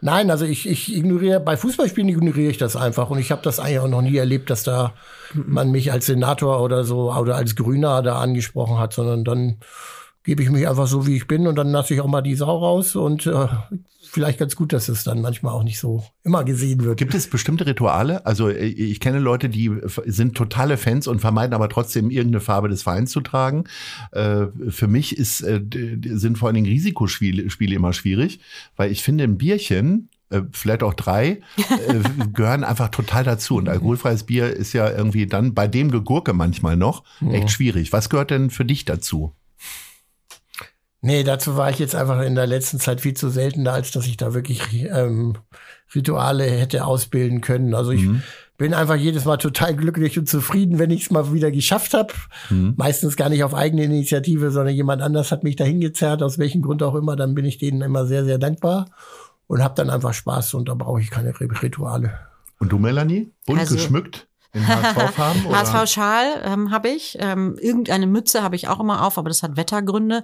nein, 0.00 0.30
also 0.30 0.44
ich, 0.44 0.68
ich 0.68 0.94
ignoriere, 0.94 1.40
bei 1.40 1.56
Fußballspielen 1.56 2.08
ignoriere 2.08 2.50
ich 2.50 2.58
das 2.58 2.76
einfach. 2.76 3.10
Und 3.10 3.18
ich 3.18 3.30
habe 3.30 3.42
das 3.42 3.60
eigentlich 3.60 3.78
auch 3.78 3.88
noch 3.88 4.02
nie 4.02 4.16
erlebt, 4.16 4.50
dass 4.50 4.64
da 4.64 4.92
man 5.34 5.70
mich 5.70 5.92
als 5.92 6.06
Senator 6.06 6.60
oder 6.60 6.84
so 6.84 7.12
oder 7.12 7.36
als 7.36 7.56
Grüner 7.56 8.02
da 8.02 8.18
angesprochen 8.18 8.78
hat, 8.78 8.92
sondern 8.92 9.24
dann 9.24 9.56
gebe 10.26 10.42
ich 10.42 10.50
mich 10.50 10.68
einfach 10.68 10.88
so, 10.88 11.06
wie 11.06 11.16
ich 11.16 11.28
bin 11.28 11.46
und 11.46 11.54
dann 11.54 11.68
lasse 11.70 11.94
ich 11.94 12.00
auch 12.00 12.08
mal 12.08 12.20
die 12.20 12.34
Sau 12.34 12.58
raus 12.58 12.96
und 12.96 13.26
äh, 13.26 13.46
vielleicht 14.02 14.40
ganz 14.40 14.56
gut, 14.56 14.72
dass 14.72 14.88
es 14.88 15.04
dann 15.04 15.22
manchmal 15.22 15.54
auch 15.54 15.62
nicht 15.62 15.78
so 15.78 16.04
immer 16.24 16.42
gesehen 16.42 16.82
wird. 16.82 16.98
Gibt 16.98 17.14
es 17.14 17.30
bestimmte 17.30 17.64
Rituale? 17.64 18.26
Also 18.26 18.48
äh, 18.48 18.66
ich 18.66 18.98
kenne 18.98 19.20
Leute, 19.20 19.48
die 19.48 19.70
sind 20.04 20.36
totale 20.36 20.78
Fans 20.78 21.06
und 21.06 21.20
vermeiden 21.20 21.54
aber 21.54 21.68
trotzdem 21.68 22.10
irgendeine 22.10 22.40
Farbe 22.40 22.68
des 22.68 22.82
Vereins 22.82 23.12
zu 23.12 23.20
tragen. 23.20 23.64
Äh, 24.10 24.46
für 24.68 24.88
mich 24.88 25.16
ist, 25.16 25.42
äh, 25.42 25.60
sind 26.04 26.38
vor 26.38 26.48
allen 26.48 26.56
Dingen 26.56 26.66
Risikospiele 26.66 27.48
Spiele 27.48 27.76
immer 27.76 27.92
schwierig, 27.92 28.40
weil 28.74 28.90
ich 28.90 29.04
finde, 29.04 29.24
ein 29.24 29.38
Bierchen 29.38 30.10
vielleicht 30.50 30.82
auch 30.82 30.94
drei, 30.94 31.38
gehören 32.32 32.64
einfach 32.64 32.88
total 32.88 33.22
dazu. 33.22 33.54
Und 33.54 33.68
alkoholfreies 33.68 34.24
Bier 34.24 34.50
ist 34.50 34.72
ja 34.72 34.90
irgendwie 34.90 35.28
dann 35.28 35.54
bei 35.54 35.68
dem 35.68 35.92
Gegurke 35.92 36.32
manchmal 36.32 36.76
noch 36.76 37.04
echt 37.30 37.52
schwierig. 37.52 37.92
Was 37.92 38.10
gehört 38.10 38.32
denn 38.32 38.50
für 38.50 38.64
dich 38.64 38.84
dazu? 38.84 39.36
Nee, 41.02 41.22
dazu 41.22 41.56
war 41.56 41.70
ich 41.70 41.78
jetzt 41.78 41.94
einfach 41.94 42.20
in 42.22 42.34
der 42.34 42.46
letzten 42.46 42.80
Zeit 42.80 43.00
viel 43.00 43.14
zu 43.14 43.28
selten 43.28 43.64
da, 43.64 43.72
als 43.72 43.90
dass 43.90 44.06
ich 44.06 44.16
da 44.16 44.34
wirklich 44.34 44.62
ähm, 44.90 45.36
Rituale 45.94 46.44
hätte 46.44 46.84
ausbilden 46.84 47.40
können. 47.40 47.74
Also 47.74 47.92
ich 47.92 48.02
mhm. 48.02 48.22
bin 48.56 48.74
einfach 48.74 48.96
jedes 48.96 49.24
Mal 49.24 49.36
total 49.36 49.76
glücklich 49.76 50.18
und 50.18 50.28
zufrieden, 50.28 50.78
wenn 50.78 50.90
ich 50.90 51.02
es 51.02 51.10
mal 51.10 51.32
wieder 51.32 51.50
geschafft 51.50 51.94
habe. 51.94 52.12
Mhm. 52.50 52.74
Meistens 52.76 53.16
gar 53.16 53.28
nicht 53.28 53.44
auf 53.44 53.54
eigene 53.54 53.84
Initiative, 53.84 54.50
sondern 54.50 54.74
jemand 54.74 55.02
anders 55.02 55.30
hat 55.30 55.44
mich 55.44 55.56
dahin 55.56 55.80
gezerrt, 55.80 56.22
aus 56.22 56.38
welchem 56.38 56.62
Grund 56.62 56.82
auch 56.82 56.94
immer. 56.94 57.14
Dann 57.14 57.34
bin 57.34 57.44
ich 57.44 57.58
denen 57.58 57.82
immer 57.82 58.06
sehr, 58.06 58.24
sehr 58.24 58.38
dankbar 58.38 58.86
und 59.46 59.62
habe 59.62 59.74
dann 59.74 59.90
einfach 59.90 60.14
Spaß 60.14 60.54
und 60.54 60.68
da 60.68 60.74
brauche 60.74 61.00
ich 61.00 61.10
keine 61.10 61.38
Rituale. 61.38 62.18
Und 62.58 62.72
du, 62.72 62.78
Melanie? 62.78 63.30
Bunt 63.44 63.60
also, 63.60 63.74
geschmückt? 63.74 64.26
In 64.56 64.66
HSV-Farben? 64.66 65.48
HSV-Schal 65.54 66.42
ähm, 66.44 66.70
habe 66.70 66.88
ich. 66.88 67.16
Ähm, 67.20 67.56
irgendeine 67.60 68.06
Mütze 68.06 68.42
habe 68.42 68.56
ich 68.56 68.68
auch 68.68 68.80
immer 68.80 69.04
auf, 69.04 69.18
aber 69.18 69.28
das 69.28 69.42
hat 69.42 69.56
Wettergründe. 69.56 70.22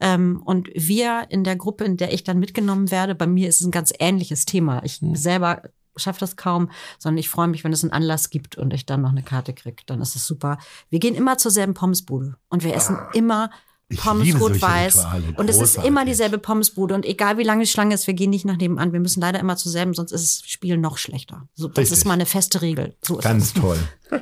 Ähm, 0.00 0.42
und 0.44 0.68
wir 0.74 1.26
in 1.28 1.44
der 1.44 1.56
Gruppe, 1.56 1.84
in 1.84 1.96
der 1.96 2.12
ich 2.12 2.24
dann 2.24 2.38
mitgenommen 2.38 2.90
werde, 2.90 3.14
bei 3.14 3.26
mir 3.26 3.48
ist 3.48 3.60
es 3.60 3.66
ein 3.66 3.72
ganz 3.72 3.92
ähnliches 3.98 4.44
Thema. 4.44 4.82
Ich 4.84 5.00
hm. 5.00 5.16
selber 5.16 5.62
schaffe 5.96 6.20
das 6.20 6.36
kaum, 6.36 6.70
sondern 6.98 7.18
ich 7.18 7.28
freue 7.28 7.48
mich, 7.48 7.64
wenn 7.64 7.72
es 7.72 7.82
einen 7.82 7.92
Anlass 7.92 8.30
gibt 8.30 8.56
und 8.56 8.72
ich 8.72 8.86
dann 8.86 9.02
noch 9.02 9.10
eine 9.10 9.22
Karte 9.22 9.52
kriege. 9.52 9.82
Dann 9.86 10.00
ist 10.00 10.16
es 10.16 10.26
super. 10.26 10.58
Wir 10.88 10.98
gehen 10.98 11.14
immer 11.14 11.38
zur 11.38 11.50
selben 11.50 11.74
Pommesbude 11.74 12.36
und 12.48 12.64
wir 12.64 12.74
essen 12.74 12.96
ah. 12.96 13.10
immer 13.12 13.50
Pommes 13.96 14.40
rot-weiß. 14.40 15.06
Und 15.36 15.50
es 15.50 15.60
ist 15.60 15.76
immer 15.84 16.04
dieselbe 16.04 16.38
Pommesbude. 16.38 16.94
Und 16.94 17.04
egal 17.04 17.38
wie 17.38 17.42
lange 17.42 17.64
die 17.64 17.70
Schlange 17.70 17.94
ist, 17.94 18.06
wir 18.06 18.14
gehen 18.14 18.30
nicht 18.30 18.44
nach 18.44 18.56
nebenan. 18.56 18.92
Wir 18.92 19.00
müssen 19.00 19.20
leider 19.20 19.40
immer 19.40 19.56
zusammen, 19.56 19.94
sonst 19.94 20.12
ist 20.12 20.42
das 20.42 20.50
Spiel 20.50 20.76
noch 20.76 20.98
schlechter. 20.98 21.48
So, 21.54 21.68
das 21.68 21.78
Richtig. 21.78 21.98
ist 21.98 22.04
mal 22.04 22.14
eine 22.14 22.26
feste 22.26 22.62
Regel. 22.62 22.96
So 23.02 23.16
Ganz 23.16 23.46
es. 23.46 23.54
toll. 23.54 23.78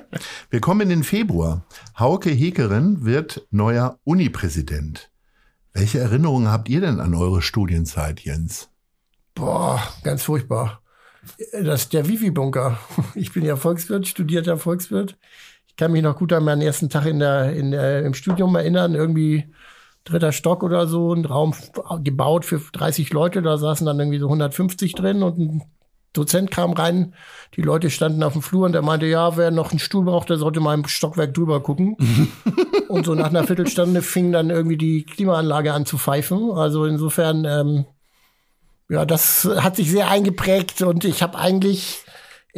Wir 0.51 0.61
kommen 0.61 0.83
in 0.83 0.89
den 0.91 1.05
Februar. 1.05 1.65
Hauke 1.99 2.31
Hekerin 2.31 3.05
wird 3.05 3.47
neuer 3.51 3.99
Uni-Präsident. 4.05 5.11
Welche 5.73 5.99
Erinnerungen 5.99 6.49
habt 6.49 6.69
ihr 6.69 6.81
denn 6.81 7.01
an 7.01 7.15
eure 7.15 7.41
Studienzeit, 7.41 8.21
Jens? 8.21 8.69
Boah, 9.35 9.81
ganz 10.03 10.25
furchtbar. 10.25 10.83
Das 11.53 11.83
ist 11.83 11.93
der 11.93 12.09
Wifi-Bunker. 12.09 12.79
Ich 13.15 13.33
bin 13.33 13.45
ja 13.45 13.57
Volkswirt, 13.57 14.07
studierter 14.07 14.59
Volkswirt. 14.59 15.17
Ich 15.67 15.77
kann 15.77 15.93
mich 15.93 16.03
noch 16.03 16.17
gut 16.17 16.33
an 16.33 16.45
meinen 16.45 16.63
ersten 16.63 16.89
Tag 16.91 17.07
in 17.07 17.21
der, 17.21 17.53
in 17.53 17.71
der, 17.71 18.05
im 18.05 18.15
Studium 18.15 18.55
erinnern. 18.57 18.95
Irgendwie 18.95 19.53
dritter 20.09 20.33
Stock 20.33 20.63
oder 20.63 20.87
so, 20.87 21.13
ein 21.13 21.25
Raum 21.25 21.55
gebaut 22.03 22.45
für 22.45 22.61
30 22.73 23.13
Leute. 23.13 23.43
Da 23.43 23.59
saßen 23.59 23.87
dann 23.87 23.99
irgendwie 23.99 24.19
so 24.19 24.27
150 24.27 24.95
drin 24.95 25.23
und 25.23 25.39
ein 25.39 25.63
Dozent 26.13 26.51
kam 26.51 26.73
rein. 26.73 27.15
Die 27.55 27.63
Leute 27.63 27.91
standen 27.91 28.23
auf 28.23 28.33
dem 28.33 28.43
Flur 28.43 28.67
und 28.67 28.75
er 28.75 28.83
meinte, 28.83 29.07
ja, 29.07 29.37
wer 29.37 29.51
noch 29.51 29.71
einen 29.71 29.79
Stuhl 29.79 30.05
braucht, 30.05 30.31
der 30.31 30.39
sollte 30.39 30.61
mal 30.61 30.75
im 30.75 30.87
Stockwerk 30.87 31.35
drüber 31.35 31.63
gucken. 31.63 31.97
und 32.89 33.07
so 33.07 33.15
nach 33.15 33.29
einer 33.29 33.45
Viertelstunde 33.45 34.03
fing 34.03 34.33
dann 34.33 34.51
irgendwie 34.51 34.77
die 34.77 35.05
Klimaanlage 35.05 35.73
an 35.73 35.87
zu 35.87 35.99
pfeifen. 35.99 36.51
Also 36.53 36.87
insofern, 36.87 37.45
ähm, 37.45 37.87
ja, 38.89 39.05
das 39.05 39.49
hat 39.59 39.77
sich 39.77 39.91
sehr 39.91 40.09
eingeprägt 40.09 40.83
und 40.83 41.05
ich 41.05 41.23
habe 41.23 41.39
eigentlich 41.39 42.05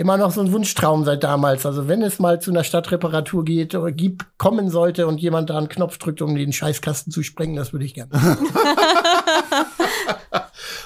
immer 0.01 0.17
noch 0.17 0.31
so 0.31 0.41
einen 0.41 0.51
Wunschtraum 0.53 1.05
seit 1.05 1.23
damals. 1.23 1.67
Also 1.67 1.87
wenn 1.87 2.01
es 2.01 2.19
mal 2.19 2.41
zu 2.41 2.51
einer 2.51 2.65
Stadtreparatur 2.65 3.45
geht 3.45 3.75
oder 3.75 3.93
gibt, 3.93 4.25
kommen 4.39 4.71
sollte 4.71 5.07
und 5.07 5.21
jemand 5.21 5.51
da 5.51 5.59
einen 5.59 5.69
Knopf 5.69 5.99
drückt, 5.99 6.23
um 6.23 6.35
den 6.35 6.55
Scheißkasten 6.55 7.13
zu 7.13 7.23
sprengen, 7.23 7.55
das 7.55 7.75
würde 7.75 7.85
ich 7.85 7.93
gerne. 7.93 8.11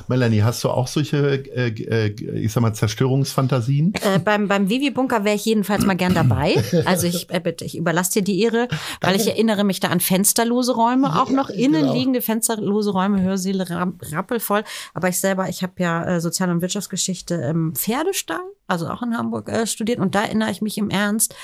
Melanie, 0.08 0.42
hast 0.42 0.62
du 0.64 0.70
auch 0.70 0.87
solche, 0.87 1.44
äh, 1.54 1.68
äh, 1.68 2.38
ich 2.38 2.52
sag 2.52 2.61
mal, 2.61 2.73
Zerstörungsfantasien? 2.73 3.94
Äh, 3.94 4.18
beim 4.18 4.49
beim 4.49 4.68
Vivi-Bunker 4.68 5.25
wäre 5.25 5.37
ich 5.37 5.44
jedenfalls 5.44 5.84
mal 5.87 5.94
gern 5.94 6.14
dabei. 6.14 6.54
Also 6.87 7.06
ich, 7.06 7.30
äh, 7.30 7.40
bitte, 7.40 7.64
ich 7.64 7.76
überlasse 7.78 8.12
dir 8.14 8.23
die 8.23 8.40
Ehre, 8.42 8.68
weil 9.00 9.16
ich 9.16 9.26
erinnere 9.26 9.64
mich 9.64 9.80
da 9.80 9.88
an 9.88 10.00
fensterlose 10.00 10.75
Räume, 10.75 11.20
auch 11.20 11.30
noch 11.30 11.49
innenliegende 11.50 12.20
fensterlose 12.20 12.90
Räume, 12.90 13.23
Hörsäle 13.23 13.68
ra- 13.70 13.92
rappelvoll. 14.12 14.64
Aber 14.92 15.08
ich 15.08 15.18
selber, 15.18 15.49
ich 15.49 15.62
habe 15.62 15.73
ja 15.78 16.04
äh, 16.04 16.20
Sozial- 16.20 16.50
und 16.50 16.61
Wirtschaftsgeschichte 16.62 17.34
im 17.37 17.75
Pferdestall, 17.75 18.40
also 18.66 18.88
auch 18.88 19.02
in 19.02 19.16
Hamburg 19.16 19.49
äh, 19.49 19.66
studiert. 19.66 19.99
Und 19.99 20.14
da 20.14 20.23
erinnere 20.25 20.50
ich 20.50 20.61
mich 20.62 20.76
im 20.78 20.90
Ernst 20.90 21.34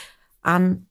an 0.42 0.86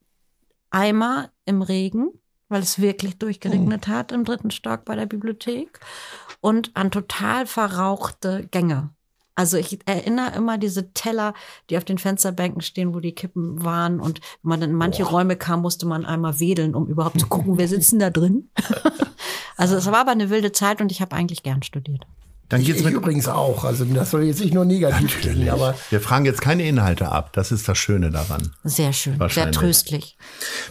Eimer 0.71 1.29
im 1.45 1.61
Regen, 1.61 2.09
weil 2.49 2.61
es 2.61 2.81
wirklich 2.81 3.17
durchgeregnet 3.17 3.87
hat 3.87 4.11
im 4.11 4.25
dritten 4.25 4.51
Stock 4.51 4.85
bei 4.85 4.95
der 4.95 5.05
Bibliothek 5.05 5.79
und 6.41 6.71
an 6.75 6.91
total 6.91 7.45
verrauchte 7.45 8.47
Gänge. 8.51 8.89
Also 9.39 9.55
ich 9.55 9.79
erinnere 9.85 10.35
immer 10.35 10.57
diese 10.57 10.91
Teller, 10.91 11.33
die 11.69 11.77
auf 11.77 11.85
den 11.85 11.97
Fensterbänken 11.97 12.61
stehen, 12.61 12.93
wo 12.93 12.99
die 12.99 13.13
Kippen 13.13 13.63
waren. 13.63 14.01
Und 14.01 14.19
wenn 14.43 14.49
man 14.49 14.59
dann 14.59 14.71
in 14.71 14.75
manche 14.75 15.05
Räume 15.05 15.37
kam, 15.37 15.61
musste 15.61 15.85
man 15.85 16.05
einmal 16.05 16.41
wedeln, 16.41 16.75
um 16.75 16.87
überhaupt 16.87 17.21
zu 17.21 17.27
gucken, 17.27 17.57
wer 17.57 17.69
sitzt 17.69 17.93
denn 17.93 17.99
da 17.99 18.09
drin. 18.09 18.49
also 19.55 19.77
es 19.77 19.85
war 19.85 19.99
aber 19.99 20.11
eine 20.11 20.29
wilde 20.29 20.51
Zeit 20.51 20.81
und 20.81 20.91
ich 20.91 20.99
habe 20.99 21.15
eigentlich 21.15 21.41
gern 21.41 21.63
studiert. 21.63 22.05
Dann 22.49 22.63
geht's 22.63 22.79
Ich 22.79 22.85
mit. 22.85 22.93
übrigens 22.95 23.27
auch. 23.27 23.63
Also 23.63 23.85
das 23.85 24.09
soll 24.11 24.23
jetzt 24.23 24.41
nicht 24.41 24.53
nur 24.53 24.65
negativ 24.65 25.19
klingen, 25.21 25.49
aber 25.49 25.75
Wir 25.91 26.01
fragen 26.01 26.25
jetzt 26.25 26.41
keine 26.41 26.67
Inhalte 26.67 27.09
ab. 27.11 27.31
Das 27.33 27.51
ist 27.51 27.67
das 27.67 27.77
Schöne 27.77 28.09
daran. 28.09 28.51
Sehr 28.63 28.91
schön, 28.91 29.19
sehr 29.29 29.51
tröstlich. 29.51 30.17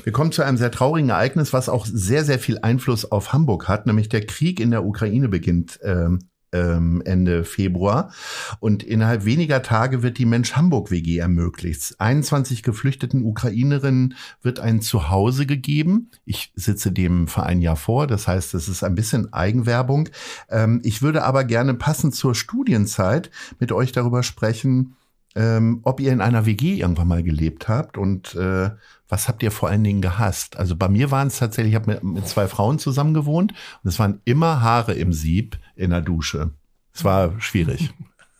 Wir 0.02 0.12
kommen 0.12 0.32
zu 0.32 0.42
einem 0.42 0.56
sehr 0.58 0.72
traurigen 0.72 1.10
Ereignis, 1.10 1.52
was 1.52 1.68
auch 1.68 1.86
sehr, 1.86 2.24
sehr 2.24 2.38
viel 2.38 2.58
Einfluss 2.58 3.10
auf 3.10 3.32
Hamburg 3.32 3.68
hat, 3.68 3.86
nämlich 3.86 4.08
der 4.08 4.26
Krieg 4.26 4.58
in 4.60 4.72
der 4.72 4.84
Ukraine 4.84 5.28
beginnt 5.28 5.78
ähm, 5.82 6.18
ähm, 6.52 7.02
Ende 7.04 7.44
Februar. 7.44 8.12
Und 8.60 8.82
innerhalb 8.82 9.24
weniger 9.24 9.62
Tage 9.62 10.02
wird 10.02 10.18
die 10.18 10.26
Mensch 10.26 10.52
Hamburg 10.52 10.90
WG 10.90 11.18
ermöglicht. 11.18 11.94
21 11.98 12.62
geflüchteten 12.62 13.24
Ukrainerinnen 13.24 14.14
wird 14.42 14.60
ein 14.60 14.80
Zuhause 14.80 15.46
gegeben. 15.46 16.10
Ich 16.24 16.52
sitze 16.54 16.92
dem 16.92 17.28
Verein 17.28 17.60
ja 17.60 17.74
vor, 17.74 18.06
das 18.06 18.28
heißt, 18.28 18.54
es 18.54 18.68
ist 18.68 18.82
ein 18.82 18.94
bisschen 18.94 19.32
Eigenwerbung. 19.32 20.08
Ähm, 20.50 20.80
ich 20.84 21.02
würde 21.02 21.24
aber 21.24 21.44
gerne 21.44 21.74
passend 21.74 22.14
zur 22.14 22.34
Studienzeit 22.34 23.30
mit 23.58 23.72
euch 23.72 23.92
darüber 23.92 24.22
sprechen, 24.22 24.96
ähm, 25.34 25.80
ob 25.82 26.00
ihr 26.00 26.12
in 26.12 26.20
einer 26.20 26.46
WG 26.46 26.80
irgendwann 26.80 27.08
mal 27.08 27.22
gelebt 27.22 27.68
habt 27.68 27.98
und 27.98 28.34
äh, 28.34 28.70
was 29.08 29.28
habt 29.28 29.42
ihr 29.42 29.50
vor 29.50 29.68
allen 29.68 29.84
Dingen 29.84 30.02
gehasst? 30.02 30.56
Also 30.56 30.76
bei 30.76 30.88
mir 30.88 31.10
waren 31.10 31.28
es 31.28 31.38
tatsächlich, 31.38 31.72
ich 31.72 31.80
habe 31.80 31.92
mit, 31.92 32.04
mit 32.04 32.28
zwei 32.28 32.46
Frauen 32.48 32.78
zusammen 32.78 33.14
gewohnt 33.14 33.52
und 33.82 33.88
es 33.88 33.98
waren 33.98 34.20
immer 34.24 34.60
Haare 34.60 34.94
im 34.94 35.12
Sieb 35.12 35.58
in 35.76 35.90
der 35.90 36.00
Dusche. 36.00 36.52
Es 36.92 37.04
war 37.04 37.40
schwierig. 37.40 37.92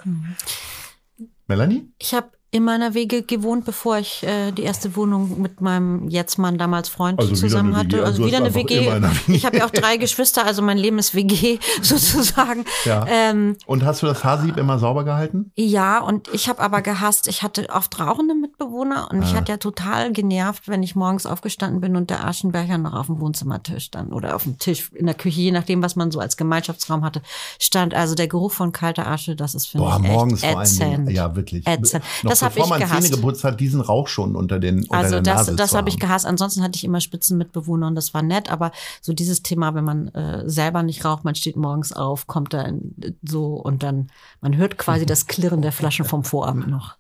Melanie? 1.46 1.88
Ich 1.98 2.14
habe 2.14 2.30
in 2.50 2.64
meiner 2.64 2.94
Wege 2.94 3.22
gewohnt, 3.22 3.66
bevor 3.66 3.98
ich 3.98 4.22
äh, 4.22 4.52
die 4.52 4.62
erste 4.62 4.96
Wohnung 4.96 5.40
mit 5.42 5.60
meinem 5.60 6.08
Jetztmann 6.08 6.56
damals 6.56 6.88
Freund 6.88 7.18
Also 7.20 7.34
zusammen 7.34 7.76
hatte. 7.76 7.96
Also 7.98 8.22
Also 8.22 8.26
wieder 8.26 8.38
eine 8.38 8.54
WG. 8.54 8.88
eine 8.88 9.10
WG. 9.10 9.34
Ich 9.34 9.44
habe 9.44 9.58
ja 9.58 9.66
auch 9.66 9.70
drei 9.70 9.98
Geschwister, 9.98 10.46
also 10.46 10.62
mein 10.62 10.78
Leben 10.78 10.98
ist 10.98 11.14
WG 11.14 11.58
sozusagen. 11.82 12.64
Ja. 12.86 13.04
Ähm, 13.06 13.56
Und 13.66 13.84
hast 13.84 14.00
du 14.02 14.06
das 14.06 14.24
Haarsieb 14.24 14.56
immer 14.56 14.78
sauber 14.78 15.04
gehalten? 15.04 15.52
Ja, 15.56 15.98
und 16.00 16.28
ich 16.32 16.48
habe 16.48 16.60
aber 16.62 16.80
gehasst, 16.80 17.28
ich 17.28 17.42
hatte 17.42 17.68
oft 17.70 18.00
rauchende 18.00 18.34
Mitbewohner 18.34 19.08
und 19.10 19.18
mich 19.20 19.34
hat 19.34 19.48
ja 19.50 19.58
total 19.58 20.12
genervt, 20.12 20.68
wenn 20.68 20.82
ich 20.82 20.96
morgens 20.96 21.26
aufgestanden 21.26 21.80
bin 21.82 21.96
und 21.96 22.08
der 22.08 22.24
Aschenbecher 22.26 22.78
noch 22.78 22.94
auf 22.94 23.06
dem 23.06 23.20
Wohnzimmertisch 23.20 23.84
stand 23.84 24.12
oder 24.12 24.34
auf 24.34 24.44
dem 24.44 24.58
Tisch 24.58 24.90
in 24.94 25.04
der 25.04 25.14
Küche, 25.14 25.40
je 25.40 25.50
nachdem, 25.52 25.82
was 25.82 25.96
man 25.96 26.10
so 26.10 26.18
als 26.18 26.36
Gemeinschaftsraum 26.38 27.04
hatte, 27.04 27.20
stand. 27.58 27.92
Also 27.94 28.14
der 28.14 28.26
Geruch 28.28 28.52
von 28.52 28.72
kalter 28.72 29.06
Asche, 29.06 29.36
das 29.36 29.54
ist 29.54 29.66
für 29.66 29.78
Boah, 29.78 29.98
mich 29.98 30.10
morgens 30.10 30.42
echt 30.42 30.52
vor 30.52 30.60
allen 30.60 30.66
ätzend. 30.66 30.80
Dingen. 31.08 31.10
Ja, 31.10 31.36
wirklich. 31.36 31.66
Ätzend. 31.66 32.04
Das 32.40 32.50
habe 32.50 32.54
bevor 32.54 32.66
ich 32.66 32.70
man 32.70 32.88
Zähne 32.88 33.00
gehasst. 33.00 33.12
geputzt 33.14 33.44
hat, 33.44 33.60
diesen 33.60 33.80
Rauch 33.80 34.08
schon 34.08 34.36
unter 34.36 34.58
den 34.58 34.80
unter 34.84 34.94
Also 34.94 35.10
der 35.16 35.22
das, 35.22 35.36
Nase 35.46 35.56
das 35.56 35.74
habe 35.74 35.88
ich 35.88 35.98
gehasst. 35.98 36.26
Ansonsten 36.26 36.62
hatte 36.62 36.76
ich 36.76 36.84
immer 36.84 37.00
Spitzenmitbewohner 37.00 37.86
und 37.88 37.94
das 37.94 38.14
war 38.14 38.22
nett. 38.22 38.50
Aber 38.50 38.72
so 39.00 39.12
dieses 39.12 39.42
Thema, 39.42 39.74
wenn 39.74 39.84
man 39.84 40.08
äh, 40.08 40.42
selber 40.48 40.82
nicht 40.82 41.04
raucht, 41.04 41.24
man 41.24 41.34
steht 41.34 41.56
morgens 41.56 41.92
auf, 41.92 42.26
kommt 42.26 42.52
da 42.54 42.62
in, 42.62 42.94
so 43.22 43.54
und 43.54 43.82
dann, 43.82 44.08
man 44.40 44.56
hört 44.56 44.78
quasi 44.78 45.06
das 45.06 45.26
Klirren 45.26 45.62
der 45.62 45.72
Flaschen 45.72 46.04
vom 46.04 46.24
Vorabend 46.24 46.68
noch. 46.68 46.96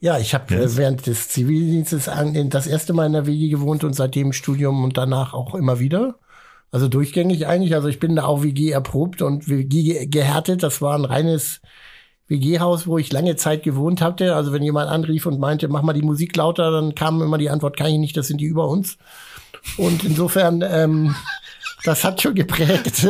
ja, 0.00 0.18
ich 0.18 0.34
habe 0.34 0.54
äh, 0.54 0.76
während 0.76 1.06
des 1.06 1.28
Zivildienstes 1.28 2.08
an, 2.08 2.50
das 2.50 2.66
erste 2.66 2.92
Mal 2.92 3.06
in 3.06 3.12
der 3.14 3.26
WG 3.26 3.48
gewohnt 3.48 3.84
und 3.84 3.94
seitdem 3.94 4.28
im 4.28 4.32
Studium 4.32 4.84
und 4.84 4.96
danach 4.98 5.32
auch 5.32 5.54
immer 5.54 5.78
wieder. 5.78 6.16
Also 6.72 6.88
durchgängig 6.88 7.46
eigentlich. 7.46 7.74
Also 7.74 7.88
ich 7.88 8.00
bin 8.00 8.16
da 8.16 8.24
auch 8.24 8.42
WG 8.42 8.70
erprobt 8.70 9.22
und 9.22 9.48
WG 9.48 9.82
ge- 9.84 10.06
gehärtet. 10.06 10.62
Das 10.62 10.82
war 10.82 10.94
ein 10.98 11.04
reines 11.04 11.60
WG-Haus, 12.28 12.86
wo 12.86 12.98
ich 12.98 13.12
lange 13.12 13.36
Zeit 13.36 13.62
gewohnt 13.62 14.00
hatte. 14.00 14.34
Also 14.34 14.52
wenn 14.52 14.62
jemand 14.62 14.90
anrief 14.90 15.26
und 15.26 15.38
meinte, 15.38 15.68
mach 15.68 15.82
mal 15.82 15.92
die 15.92 16.02
Musik 16.02 16.36
lauter, 16.36 16.70
dann 16.70 16.94
kam 16.94 17.20
immer 17.22 17.38
die 17.38 17.50
Antwort, 17.50 17.76
kann 17.76 17.88
ich 17.88 17.98
nicht, 17.98 18.16
das 18.16 18.28
sind 18.28 18.40
die 18.40 18.46
über 18.46 18.68
uns. 18.68 18.96
Und 19.76 20.04
insofern, 20.04 20.62
ähm, 20.66 21.14
das 21.84 22.02
hat 22.04 22.22
schon 22.22 22.34
geprägt. 22.34 23.06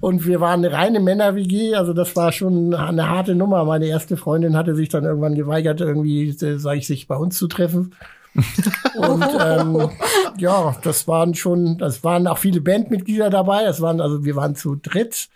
Und 0.00 0.26
wir 0.26 0.40
waren 0.40 0.64
eine 0.64 0.72
reine 0.74 1.00
Männer-WG, 1.00 1.74
also 1.74 1.92
das 1.92 2.16
war 2.16 2.32
schon 2.32 2.74
eine 2.74 3.08
harte 3.08 3.34
Nummer. 3.34 3.64
Meine 3.64 3.86
erste 3.86 4.16
Freundin 4.16 4.56
hatte 4.56 4.74
sich 4.74 4.88
dann 4.88 5.04
irgendwann 5.04 5.34
geweigert, 5.34 5.80
irgendwie, 5.80 6.30
äh, 6.30 6.58
sag 6.58 6.76
ich, 6.76 6.86
sich 6.86 7.06
bei 7.06 7.16
uns 7.16 7.38
zu 7.38 7.46
treffen. 7.46 7.94
Und 8.96 9.24
ähm, 9.40 9.90
ja, 10.38 10.76
das 10.82 11.08
waren 11.08 11.34
schon, 11.34 11.78
das 11.78 12.04
waren 12.04 12.26
auch 12.26 12.38
viele 12.38 12.60
Bandmitglieder 12.60 13.30
dabei. 13.30 13.64
Es 13.64 13.80
waren, 13.80 14.00
also 14.00 14.24
wir 14.24 14.36
waren 14.36 14.54
zu 14.54 14.76
dritt, 14.76 15.28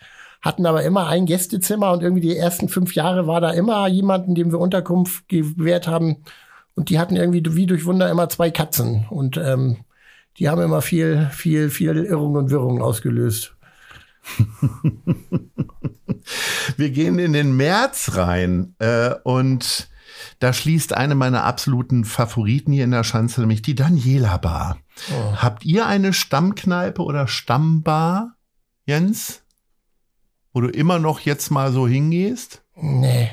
hatten 0.43 0.65
aber 0.65 0.83
immer 0.83 1.07
ein 1.07 1.25
Gästezimmer 1.25 1.91
und 1.93 2.03
irgendwie 2.03 2.21
die 2.21 2.37
ersten 2.37 2.67
fünf 2.67 2.93
Jahre 2.93 3.25
war 3.27 3.41
da 3.41 3.51
immer 3.51 3.87
jemanden, 3.87 4.35
dem 4.35 4.51
wir 4.51 4.59
Unterkunft 4.59 5.27
gewährt 5.29 5.87
haben. 5.87 6.17
Und 6.75 6.89
die 6.89 6.99
hatten 6.99 7.15
irgendwie 7.15 7.55
wie 7.55 7.65
durch 7.65 7.85
Wunder 7.85 8.09
immer 8.11 8.27
zwei 8.29 8.51
Katzen. 8.51 9.05
Und 9.09 9.37
ähm, 9.37 9.77
die 10.37 10.49
haben 10.49 10.61
immer 10.61 10.81
viel, 10.81 11.29
viel, 11.31 11.69
viel 11.69 12.03
Irrung 12.03 12.35
und 12.35 12.49
Wirrung 12.49 12.81
ausgelöst. 12.81 13.55
Wir 16.77 16.89
gehen 16.91 17.19
in 17.19 17.33
den 17.33 17.55
März 17.55 18.15
rein 18.15 18.75
äh, 18.79 19.15
und 19.23 19.89
da 20.39 20.53
schließt 20.53 20.93
eine 20.93 21.15
meiner 21.15 21.43
absoluten 21.43 22.05
Favoriten 22.05 22.71
hier 22.71 22.85
in 22.85 22.91
der 22.91 23.03
Schanze, 23.03 23.41
nämlich 23.41 23.61
die 23.61 23.75
Daniela 23.75 24.37
Bar. 24.37 24.77
Habt 25.35 25.65
ihr 25.65 25.85
eine 25.85 26.13
Stammkneipe 26.13 27.01
oder 27.01 27.27
Stammbar, 27.27 28.35
Jens? 28.85 29.42
Wo 30.53 30.61
du 30.61 30.69
immer 30.69 30.99
noch 30.99 31.19
jetzt 31.21 31.49
mal 31.49 31.71
so 31.71 31.87
hingehst? 31.87 32.61
Nee. 32.75 33.31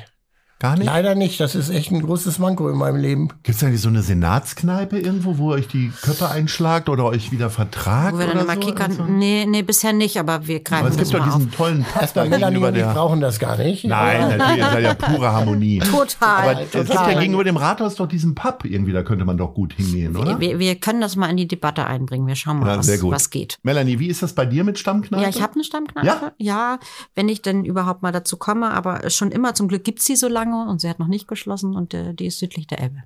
Gar 0.61 0.75
nicht? 0.77 0.85
Leider 0.85 1.15
nicht. 1.15 1.39
Das 1.39 1.55
ist 1.55 1.71
echt 1.71 1.91
ein 1.91 2.03
großes 2.03 2.37
Manko 2.37 2.69
in 2.69 2.77
meinem 2.77 2.97
Leben. 2.97 3.29
Gibt 3.41 3.57
es 3.57 3.63
eigentlich 3.63 3.81
so 3.81 3.89
eine 3.89 4.03
Senatskneipe 4.03 4.99
irgendwo, 4.99 5.39
wo 5.39 5.51
ihr 5.51 5.55
euch 5.55 5.67
die 5.67 5.91
Köpfe 6.03 6.29
einschlagt 6.29 6.87
oder 6.87 7.05
euch 7.05 7.31
wieder 7.31 7.49
vertragt? 7.49 8.13
Wo 8.13 8.19
wir 8.19 8.27
dann 8.27 8.35
oder 8.37 8.43
immer 8.43 8.53
so? 8.53 8.59
kickern. 8.67 8.91
Also- 8.91 9.05
Nee, 9.05 9.47
nee, 9.49 9.63
bisher 9.63 9.91
nicht, 9.91 10.17
aber 10.17 10.45
wir 10.45 10.59
greifen 10.59 10.81
Aber 10.85 10.89
es 10.89 10.97
das 10.97 11.09
gibt 11.09 11.19
doch 11.19 11.25
mal 11.25 11.31
auf. 11.33 11.37
diesen 11.39 11.51
tollen 11.51 11.83
Pub 11.83 12.13
da 12.13 12.25
gegenüber 12.27 12.71
der. 12.71 12.93
brauchen 12.93 13.21
das 13.21 13.39
gar 13.39 13.57
nicht. 13.57 13.85
Nein, 13.85 14.37
natürlich, 14.37 14.61
das 14.63 14.75
ist 14.75 14.83
ja 14.83 14.93
pure 14.93 15.31
Harmonie. 15.33 15.79
Total. 15.91 16.49
Aber 16.49 16.61
es 16.61 16.71
gibt 16.71 16.89
ja 16.93 17.19
gegenüber 17.19 17.43
dem 17.43 17.57
Rathaus 17.57 17.95
doch 17.95 18.07
diesen 18.07 18.35
Pub 18.35 18.63
irgendwie, 18.63 18.91
da 18.91 19.01
könnte 19.01 19.25
man 19.25 19.37
doch 19.37 19.55
gut 19.55 19.73
hingehen, 19.73 20.15
oder? 20.15 20.39
Wir, 20.39 20.59
wir 20.59 20.75
können 20.75 21.01
das 21.01 21.15
mal 21.15 21.27
in 21.31 21.37
die 21.37 21.47
Debatte 21.47 21.87
einbringen. 21.87 22.27
Wir 22.27 22.35
schauen 22.35 22.59
mal, 22.59 22.67
Ja, 22.67 22.77
was, 22.77 23.01
was 23.03 23.29
geht. 23.31 23.57
Melanie, 23.63 23.97
wie 23.97 24.07
ist 24.07 24.21
das 24.21 24.33
bei 24.33 24.45
dir 24.45 24.63
mit 24.63 24.77
Stammkneipe? 24.77 25.23
Ja, 25.23 25.29
ich 25.29 25.41
habe 25.41 25.55
eine 25.55 25.63
Stammkneipe. 25.63 26.05
Ja? 26.05 26.31
Ja? 26.37 26.79
wenn 27.15 27.29
ich 27.29 27.41
denn 27.41 27.65
überhaupt 27.65 28.03
mal 28.03 28.11
dazu 28.11 28.37
komme. 28.37 28.69
Aber 28.71 29.09
schon 29.09 29.31
immer, 29.31 29.55
zum 29.55 29.67
Glück 29.67 29.83
gibt's 29.83 30.05
sie 30.05 30.15
so 30.15 30.27
lange 30.27 30.50
und 30.53 30.81
sie 30.81 30.89
hat 30.89 30.99
noch 30.99 31.07
nicht 31.07 31.27
geschlossen 31.27 31.75
und 31.75 31.93
äh, 31.93 32.13
die 32.13 32.25
ist 32.27 32.39
südlich 32.39 32.67
der 32.67 32.79
Elbe. 32.81 32.97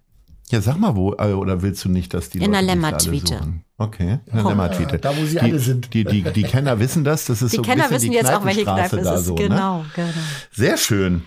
Ja, 0.50 0.62
sag 0.62 0.78
mal 0.78 0.96
wo, 0.96 1.14
äh, 1.14 1.34
oder 1.34 1.64
willst 1.64 1.84
du 1.86 1.90
nicht, 1.90 2.14
dass 2.14 2.30
die 2.30 2.38
In 2.38 2.52
der 2.52 2.62
Leute 2.62 2.74
Lemmertwiete. 2.76 3.38
suchen? 3.40 3.64
Okay, 3.78 4.20
in 4.28 4.34
der 4.36 4.46
Oh. 4.46 4.50
Lemmertwiete. 4.50 5.00
Da, 5.00 5.18
wo 5.18 5.26
sie 5.26 5.34
die, 5.34 5.40
alle 5.40 5.60
sind. 5.60 5.94
Die, 5.94 6.04
die, 6.04 6.22
die 6.22 6.44
Kenner 6.44 6.80
wissen 6.80 7.04
das, 7.04 7.26
das 7.26 7.42
ist 7.42 7.52
Die 7.54 7.56
so 7.58 7.62
ein 7.64 7.66
Kenner 7.66 7.84
bisschen 7.90 7.96
wissen 7.96 8.12
die 8.12 8.18
jetzt 8.18 8.32
auch, 8.34 8.46
welche 8.46 8.64
Kneipe 8.64 8.98
es 8.98 9.04
da 9.06 9.16
ist. 9.16 9.26
so, 9.26 9.34
Ne? 9.36 9.42
genau, 9.48 9.86
genau. 9.96 10.08
Sehr 10.52 10.78
schön. 10.78 11.24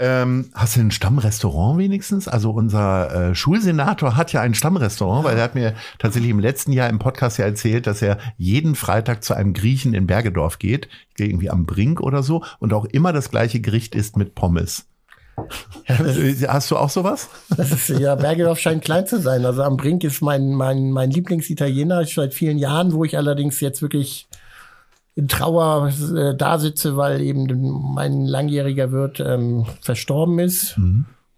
Ähm, 0.00 0.50
hast 0.54 0.74
du 0.76 0.80
ein 0.80 0.90
Stammrestaurant 0.90 1.78
wenigstens? 1.78 2.26
Also 2.26 2.50
unser 2.50 3.30
äh, 3.30 3.34
Schulsenator 3.36 4.16
hat 4.16 4.32
ja 4.32 4.40
ein 4.40 4.54
Stammrestaurant, 4.54 5.24
weil 5.24 5.36
er 5.36 5.44
hat 5.44 5.54
mir 5.54 5.74
tatsächlich 6.00 6.30
im 6.32 6.40
letzten 6.40 6.72
Jahr 6.72 6.88
im 6.88 6.98
Podcast 6.98 7.38
ja 7.38 7.44
erzählt, 7.44 7.86
dass 7.86 8.02
er 8.02 8.18
jeden 8.36 8.74
Freitag 8.74 9.22
zu 9.22 9.34
einem 9.34 9.52
Griechen 9.52 9.94
in 9.94 10.08
Bergedorf 10.08 10.58
geht, 10.58 10.88
irgendwie 11.16 11.48
am 11.48 11.64
Brink 11.64 12.00
oder 12.00 12.24
so, 12.24 12.42
und 12.58 12.72
auch 12.72 12.86
immer 12.86 13.12
das 13.12 13.30
gleiche 13.30 13.60
Gericht 13.60 13.94
isst 13.94 14.16
mit 14.16 14.34
Pommes. 14.34 14.86
Hast 16.48 16.70
du 16.70 16.76
auch 16.76 16.88
sowas? 16.90 17.28
Das 17.56 17.70
ist, 17.70 17.88
ja, 18.00 18.14
Bergedorf 18.14 18.58
scheint 18.58 18.84
klein 18.84 19.06
zu 19.06 19.20
sein. 19.20 19.44
Also 19.44 19.62
am 19.62 19.76
Brink 19.76 20.02
ist 20.04 20.22
mein, 20.22 20.52
mein, 20.54 20.90
mein 20.90 21.10
Lieblingsitaliener 21.10 22.04
seit 22.06 22.34
vielen 22.34 22.58
Jahren, 22.58 22.92
wo 22.92 23.04
ich 23.04 23.16
allerdings 23.16 23.60
jetzt 23.60 23.82
wirklich 23.82 24.26
in 25.14 25.28
Trauer 25.28 25.90
äh, 26.16 26.34
da 26.34 26.58
sitze, 26.58 26.96
weil 26.96 27.20
eben 27.20 27.46
mein 27.94 28.24
langjähriger 28.24 28.90
Wirt 28.92 29.20
ähm, 29.20 29.66
verstorben 29.80 30.38
ist. 30.38 30.78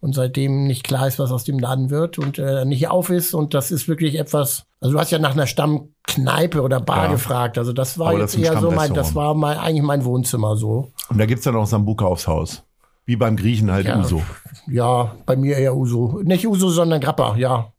Und 0.00 0.15
seitdem 0.15 0.67
nicht 0.67 0.85
klar 0.85 1.09
ist, 1.09 1.19
was 1.19 1.33
aus 1.33 1.45
dem 1.45 1.59
Laden 1.59 1.91
wird 1.91 2.19
und 2.19 2.38
äh, 2.38 2.65
nicht 2.65 2.88
auf 2.88 3.11
ist. 3.11 3.35
Und 3.35 3.55
das 3.55 3.71
ist 3.73 3.88
wirklich 3.88 4.19
etwas. 4.19 4.65
Also 4.81 4.93
du 4.95 5.00
hast 5.00 5.11
ja 5.11 5.19
nach 5.19 5.33
einer 5.33 5.47
Stammkneipe 5.47 6.62
oder 6.62 6.81
Bar 6.81 7.07
Ja. 7.07 7.12
gefragt. 7.12 7.59
Also 7.59 7.73
das 7.73 7.99
war 7.99 8.11
Aber 8.11 8.21
das 8.21 8.35
jetzt 8.37 8.47
ein 8.49 8.55
eher 8.55 8.61
so 8.61 8.71
mein, 8.71 8.95
das 8.95 9.15
war 9.15 9.35
mein, 9.35 9.59
eigentlich 9.59 9.83
mein 9.83 10.05
Wohnzimmer 10.05 10.57
so. 10.57 10.93
Und 11.09 11.19
da 11.19 11.26
gibt's 11.26 11.45
dann 11.45 11.57
auch 11.57 11.67
Sambuka 11.67 12.05
aufs 12.07 12.29
Haus. 12.29 12.62
Wie 13.06 13.16
beim 13.16 13.36
Griechen 13.36 13.70
halt 13.70 13.86
Ja. 13.86 14.00
Uso. 14.00 14.22
Ja, 14.66 15.16
bei 15.25 15.36
mir 15.36 15.56
eher 15.56 15.76
Uso. 15.76 16.20
Nicht 16.25 16.46
Uso, 16.46 16.68
sondern 16.68 17.00
Grappa, 17.00 17.36
ja. 17.36 17.72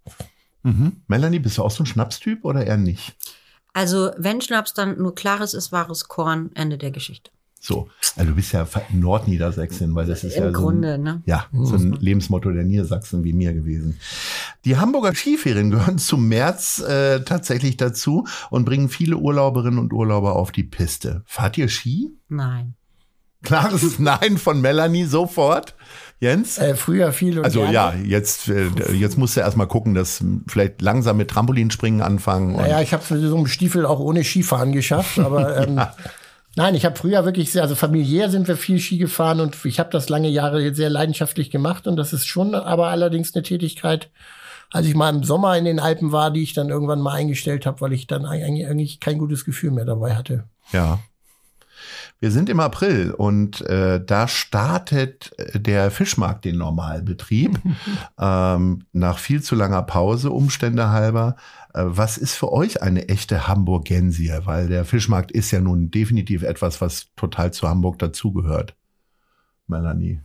Mhm. 0.63 1.01
Melanie, 1.07 1.39
bist 1.39 1.57
du 1.57 1.63
auch 1.63 1.71
so 1.71 1.83
ein 1.83 1.85
Schnapstyp 1.85 2.43
oder 2.43 2.65
eher 2.65 2.77
nicht? 2.77 3.15
Also, 3.73 4.11
wenn 4.17 4.41
Schnaps 4.41 4.73
dann 4.73 4.97
nur 4.97 5.13
klares 5.13 5.53
ist, 5.53 5.71
wahres 5.71 6.07
Korn, 6.07 6.49
Ende 6.55 6.77
der 6.77 6.91
Geschichte. 6.91 7.29
So. 7.59 7.89
Also 8.15 8.29
du 8.29 8.35
bist 8.35 8.53
ja 8.53 8.67
Nordniedersächsin, 8.91 9.93
weil 9.93 10.05
das 10.05 10.23
ist 10.23 10.35
Im 10.35 10.43
ja 10.43 10.51
so 10.51 10.61
Grunde, 10.61 10.93
ein, 10.93 11.03
ne? 11.03 11.21
Ja, 11.25 11.47
so 11.51 11.75
ein 11.75 11.93
Lebensmotto 11.93 12.51
der 12.51 12.63
Niedersachsen 12.63 13.23
wie 13.23 13.33
mir 13.33 13.53
gewesen. 13.53 13.99
Die 14.65 14.77
Hamburger 14.77 15.13
Skiferien 15.13 15.69
gehören 15.71 15.97
zum 15.97 16.27
März 16.27 16.79
äh, 16.79 17.21
tatsächlich 17.21 17.77
dazu 17.77 18.25
und 18.49 18.65
bringen 18.65 18.89
viele 18.89 19.17
Urlauberinnen 19.17 19.79
und 19.79 19.91
Urlauber 19.91 20.35
auf 20.35 20.51
die 20.51 20.63
Piste. 20.63 21.23
Fahrt 21.25 21.57
ihr 21.57 21.67
Ski? 21.67 22.11
Nein. 22.29 22.75
Klares 23.43 23.99
Nein 23.99 24.37
von 24.37 24.61
Melanie 24.61 25.05
sofort. 25.05 25.75
Jens? 26.19 26.57
Äh, 26.57 26.75
früher 26.75 27.11
viel 27.11 27.37
und 27.37 27.45
Also 27.45 27.59
gerne. 27.59 27.73
ja, 27.73 27.93
jetzt, 27.93 28.49
äh, 28.49 28.69
jetzt 28.93 29.17
musst 29.17 29.37
du 29.37 29.41
erstmal 29.41 29.67
gucken, 29.67 29.93
dass 29.93 30.23
vielleicht 30.47 30.81
langsam 30.81 31.17
mit 31.17 31.29
Trampolinspringen 31.29 32.01
anfangen. 32.01 32.55
Naja, 32.55 32.81
ich 32.81 32.91
habe 32.93 33.03
mit 33.13 33.29
so 33.29 33.35
einem 33.35 33.45
Stiefel 33.45 33.85
auch 33.85 33.99
ohne 33.99 34.23
Skifahren 34.23 34.71
geschafft, 34.71 35.19
aber 35.19 35.57
ähm, 35.57 35.79
nein, 36.55 36.73
ich 36.73 36.85
habe 36.85 36.95
früher 36.95 37.23
wirklich 37.23 37.51
sehr, 37.51 37.61
also 37.61 37.75
familiär 37.75 38.31
sind 38.31 38.47
wir 38.47 38.57
viel 38.57 38.79
Ski 38.79 38.97
gefahren 38.97 39.39
und 39.39 39.63
ich 39.63 39.79
habe 39.79 39.91
das 39.91 40.09
lange 40.09 40.29
Jahre 40.29 40.73
sehr 40.73 40.89
leidenschaftlich 40.89 41.51
gemacht 41.51 41.85
und 41.85 41.97
das 41.97 42.13
ist 42.13 42.25
schon 42.25 42.55
aber 42.55 42.87
allerdings 42.87 43.35
eine 43.35 43.43
Tätigkeit, 43.43 44.09
als 44.71 44.87
ich 44.87 44.95
mal 44.95 45.13
im 45.13 45.23
Sommer 45.23 45.55
in 45.55 45.65
den 45.65 45.79
Alpen 45.79 46.11
war, 46.11 46.31
die 46.31 46.41
ich 46.41 46.53
dann 46.53 46.69
irgendwann 46.69 46.99
mal 46.99 47.13
eingestellt 47.13 47.67
habe, 47.67 47.79
weil 47.81 47.93
ich 47.93 48.07
dann 48.07 48.25
eigentlich 48.25 48.99
kein 48.99 49.19
gutes 49.19 49.45
Gefühl 49.45 49.69
mehr 49.69 49.85
dabei 49.85 50.15
hatte. 50.15 50.45
Ja. 50.71 50.99
Wir 52.19 52.31
sind 52.31 52.49
im 52.49 52.59
April 52.59 53.11
und 53.11 53.61
äh, 53.61 54.03
da 54.03 54.27
startet 54.27 55.33
äh, 55.37 55.59
der 55.59 55.91
Fischmarkt 55.91 56.45
den 56.45 56.57
Normalbetrieb 56.57 57.59
ähm, 58.19 58.85
nach 58.91 59.19
viel 59.19 59.43
zu 59.43 59.55
langer 59.55 59.83
Pause, 59.83 60.31
Umstände 60.31 60.89
halber. 60.89 61.35
Äh, 61.73 61.83
was 61.85 62.17
ist 62.17 62.33
für 62.33 62.51
euch 62.51 62.81
eine 62.81 63.07
echte 63.09 63.47
Hamburgensie? 63.47 64.33
Weil 64.45 64.67
der 64.67 64.83
Fischmarkt 64.83 65.31
ist 65.31 65.51
ja 65.51 65.61
nun 65.61 65.91
definitiv 65.91 66.41
etwas, 66.41 66.81
was 66.81 67.13
total 67.15 67.53
zu 67.53 67.67
Hamburg 67.69 67.99
dazugehört. 67.99 68.75
Melanie. 69.67 70.21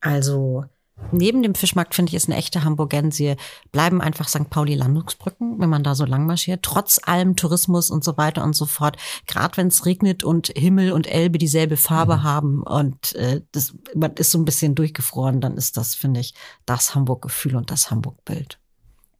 Also, 0.00 0.64
neben 1.12 1.42
dem 1.42 1.54
Fischmarkt 1.54 1.94
finde 1.94 2.10
ich, 2.10 2.14
ist 2.14 2.28
eine 2.28 2.36
echte 2.36 2.64
Hamburgensie. 2.64 3.36
Bleiben 3.72 4.00
einfach 4.00 4.28
St. 4.28 4.50
Pauli 4.50 4.74
Landungsbrücken, 4.74 5.58
wenn 5.58 5.68
man 5.68 5.82
da 5.82 5.94
so 5.94 6.04
lang 6.04 6.26
marschiert. 6.26 6.62
Trotz 6.62 7.00
allem 7.04 7.36
Tourismus 7.36 7.90
und 7.90 8.04
so 8.04 8.16
weiter 8.16 8.44
und 8.44 8.54
so 8.54 8.66
fort. 8.66 8.96
Gerade 9.26 9.56
wenn 9.56 9.68
es 9.68 9.86
regnet 9.86 10.24
und 10.24 10.48
Himmel 10.56 10.92
und 10.92 11.06
Elbe 11.06 11.38
dieselbe 11.38 11.76
Farbe 11.76 12.22
haben 12.22 12.62
und 12.62 13.14
äh, 13.14 13.42
das, 13.52 13.74
man 13.94 14.12
ist 14.14 14.30
so 14.30 14.38
ein 14.38 14.44
bisschen 14.44 14.74
durchgefroren, 14.74 15.40
dann 15.40 15.56
ist 15.56 15.76
das, 15.76 15.94
finde 15.94 16.20
ich, 16.20 16.34
das 16.66 16.94
Hamburg-Gefühl 16.94 17.56
und 17.56 17.70
das 17.70 17.90
Hamburg-Bild. 17.90 18.58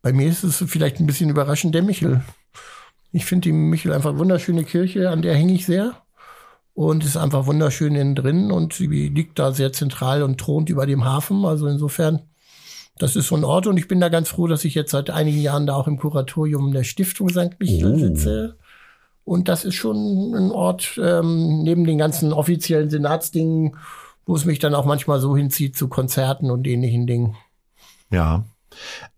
Bei 0.03 0.13
mir 0.13 0.29
ist 0.29 0.45
es 0.45 0.63
vielleicht 0.67 1.01
ein 1.01 1.07
bisschen 1.07 1.31
überraschend 1.31 1.75
der 1.75 1.83
Michel. 1.83 2.23
Ich 3.11 3.25
finde 3.25 3.49
die 3.49 3.53
Michel 3.53 3.93
einfach 3.93 4.19
wunderschöne 4.19 4.65
Kirche, 4.65 5.09
an 5.09 5.23
der 5.23 5.35
hänge 5.35 5.55
ich 5.55 5.67
sehr. 5.67 6.04
Und 6.75 7.05
ist 7.05 7.17
einfach 7.17 7.47
wunderschön 7.47 7.95
innen 7.95 8.17
drin 8.17 8.51
und 8.51 8.73
sie 8.73 8.87
liegt 8.89 9.39
da 9.39 9.53
sehr 9.53 9.73
zentral 9.73 10.25
und 10.25 10.39
thront 10.39 10.69
über 10.71 10.87
dem 10.87 11.05
Hafen. 11.05 11.45
Also 11.45 11.69
insofern, 11.69 12.23
das 12.99 13.15
ist 13.15 13.29
so 13.29 13.37
ein 13.37 13.45
Ort 13.45 13.69
und 13.69 13.77
ich 13.77 13.87
bin 13.87 14.01
da 14.01 14.09
ganz 14.09 14.29
froh, 14.29 14.49
dass 14.49 14.65
ich 14.65 14.75
jetzt 14.75 14.91
seit 14.91 15.09
einigen 15.11 15.41
Jahren 15.41 15.67
da 15.67 15.77
auch 15.77 15.87
im 15.87 15.99
Kuratorium 15.99 16.73
der 16.73 16.83
Stiftung 16.83 17.29
St. 17.29 17.61
Michel 17.61 17.95
Oh. 17.95 17.99
sitze. 17.99 18.57
Und 19.25 19.49
das 19.49 19.65
ist 19.65 19.77
schon 19.77 20.35
ein 20.35 20.51
Ort, 20.51 20.99
ähm, 21.01 21.63
neben 21.63 21.85
den 21.87 21.97
ganzen 21.97 22.33
offiziellen 22.33 22.91
Senatsdingen, 22.91 23.77
wo 24.27 24.35
es 24.35 24.45
mich 24.45 24.59
dann 24.59 24.75
auch 24.75 24.85
manchmal 24.85 25.21
so 25.21 25.37
hinzieht 25.37 25.77
zu 25.77 25.89
Konzerten 25.89 26.51
und 26.51 26.67
ähnlichen 26.67 27.07
Dingen. 27.07 27.37
Ja. 28.11 28.45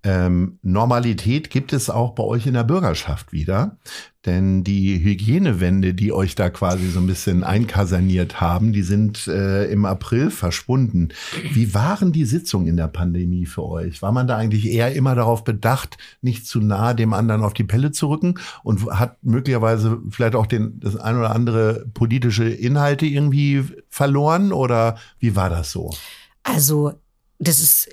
Ähm, 0.02 0.58
Normalität 0.62 1.50
gibt 1.50 1.72
es 1.72 1.90
auch 1.90 2.14
bei 2.14 2.22
euch 2.22 2.46
in 2.46 2.54
der 2.54 2.64
Bürgerschaft 2.64 3.32
wieder. 3.32 3.78
Denn 4.26 4.64
die 4.64 5.02
Hygienewände, 5.02 5.94
die 5.94 6.12
euch 6.12 6.34
da 6.34 6.50
quasi 6.50 6.88
so 6.88 6.98
ein 6.98 7.06
bisschen 7.06 7.44
einkaserniert 7.44 8.40
haben, 8.40 8.72
die 8.72 8.82
sind 8.82 9.28
äh, 9.28 9.66
im 9.66 9.84
April 9.84 10.30
verschwunden. 10.30 11.10
Wie 11.52 11.74
waren 11.74 12.10
die 12.10 12.24
Sitzungen 12.24 12.66
in 12.66 12.76
der 12.76 12.88
Pandemie 12.88 13.46
für 13.46 13.64
euch? 13.64 14.02
War 14.02 14.10
man 14.10 14.26
da 14.26 14.36
eigentlich 14.36 14.66
eher 14.66 14.92
immer 14.94 15.14
darauf 15.14 15.44
bedacht, 15.44 15.96
nicht 16.22 16.44
zu 16.44 16.60
nah 16.60 16.92
dem 16.92 17.12
anderen 17.12 17.42
auf 17.42 17.54
die 17.54 17.64
Pelle 17.64 17.92
zu 17.92 18.08
rücken 18.08 18.34
und 18.64 18.84
hat 18.86 19.16
möglicherweise 19.22 20.00
vielleicht 20.10 20.34
auch 20.34 20.46
den, 20.46 20.80
das 20.80 20.96
ein 20.96 21.16
oder 21.16 21.30
andere 21.30 21.86
politische 21.94 22.48
Inhalte 22.48 23.06
irgendwie 23.06 23.62
verloren? 23.88 24.52
Oder 24.52 24.96
wie 25.20 25.36
war 25.36 25.50
das 25.50 25.70
so? 25.70 25.94
Also, 26.42 26.94
das 27.38 27.60
ist 27.60 27.88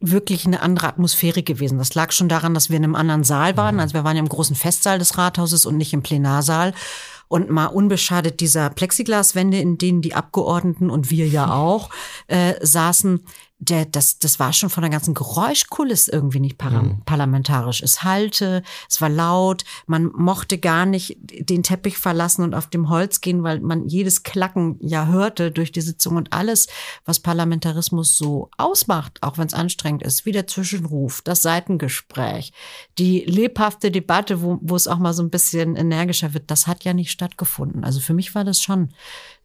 wirklich 0.00 0.46
eine 0.46 0.62
andere 0.62 0.88
Atmosphäre 0.88 1.42
gewesen. 1.42 1.78
Das 1.78 1.94
lag 1.94 2.12
schon 2.12 2.28
daran, 2.28 2.54
dass 2.54 2.70
wir 2.70 2.76
in 2.76 2.84
einem 2.84 2.94
anderen 2.94 3.24
Saal 3.24 3.56
waren. 3.56 3.80
Also 3.80 3.94
wir 3.94 4.04
waren 4.04 4.16
ja 4.16 4.22
im 4.22 4.28
großen 4.28 4.56
Festsaal 4.56 4.98
des 4.98 5.18
Rathauses 5.18 5.66
und 5.66 5.76
nicht 5.76 5.92
im 5.92 6.02
Plenarsaal. 6.02 6.72
Und 7.26 7.50
mal 7.50 7.66
unbeschadet 7.66 8.40
dieser 8.40 8.70
Plexiglaswände, 8.70 9.58
in 9.58 9.76
denen 9.76 10.00
die 10.00 10.14
Abgeordneten 10.14 10.88
und 10.88 11.10
wir 11.10 11.26
ja 11.26 11.52
auch 11.54 11.90
äh, 12.28 12.54
saßen, 12.64 13.24
der, 13.60 13.86
das, 13.86 14.18
das 14.20 14.38
war 14.38 14.52
schon 14.52 14.70
von 14.70 14.82
der 14.82 14.90
ganzen 14.90 15.14
Geräuschkulisse 15.14 16.12
irgendwie 16.12 16.38
nicht 16.38 16.58
para 16.58 16.84
parlamentarisch. 17.04 17.82
Es 17.82 18.04
hallte, 18.04 18.62
es 18.88 19.00
war 19.00 19.08
laut, 19.08 19.64
man 19.86 20.12
mochte 20.14 20.58
gar 20.58 20.86
nicht 20.86 21.16
den 21.20 21.64
Teppich 21.64 21.98
verlassen 21.98 22.42
und 22.44 22.54
auf 22.54 22.68
dem 22.68 22.88
Holz 22.88 23.20
gehen, 23.20 23.42
weil 23.42 23.60
man 23.60 23.88
jedes 23.88 24.22
Klacken 24.22 24.76
ja 24.80 25.06
hörte 25.06 25.50
durch 25.50 25.72
die 25.72 25.80
Sitzung 25.80 26.16
und 26.16 26.32
alles, 26.32 26.68
was 27.04 27.18
Parlamentarismus 27.18 28.16
so 28.16 28.48
ausmacht, 28.56 29.22
auch 29.22 29.38
wenn 29.38 29.48
es 29.48 29.54
anstrengend 29.54 30.04
ist, 30.04 30.24
wie 30.24 30.32
der 30.32 30.46
Zwischenruf, 30.46 31.20
das 31.22 31.42
Seitengespräch, 31.42 32.52
die 32.96 33.24
lebhafte 33.24 33.90
Debatte, 33.90 34.40
wo, 34.40 34.58
wo 34.60 34.76
es 34.76 34.86
auch 34.86 34.98
mal 34.98 35.14
so 35.14 35.22
ein 35.22 35.30
bisschen 35.30 35.74
energischer 35.74 36.32
wird, 36.32 36.50
das 36.50 36.68
hat 36.68 36.84
ja 36.84 36.94
nicht 36.94 37.10
stattgefunden. 37.10 37.82
Also 37.82 37.98
für 37.98 38.14
mich 38.14 38.36
war 38.36 38.44
das 38.44 38.62
schon 38.62 38.90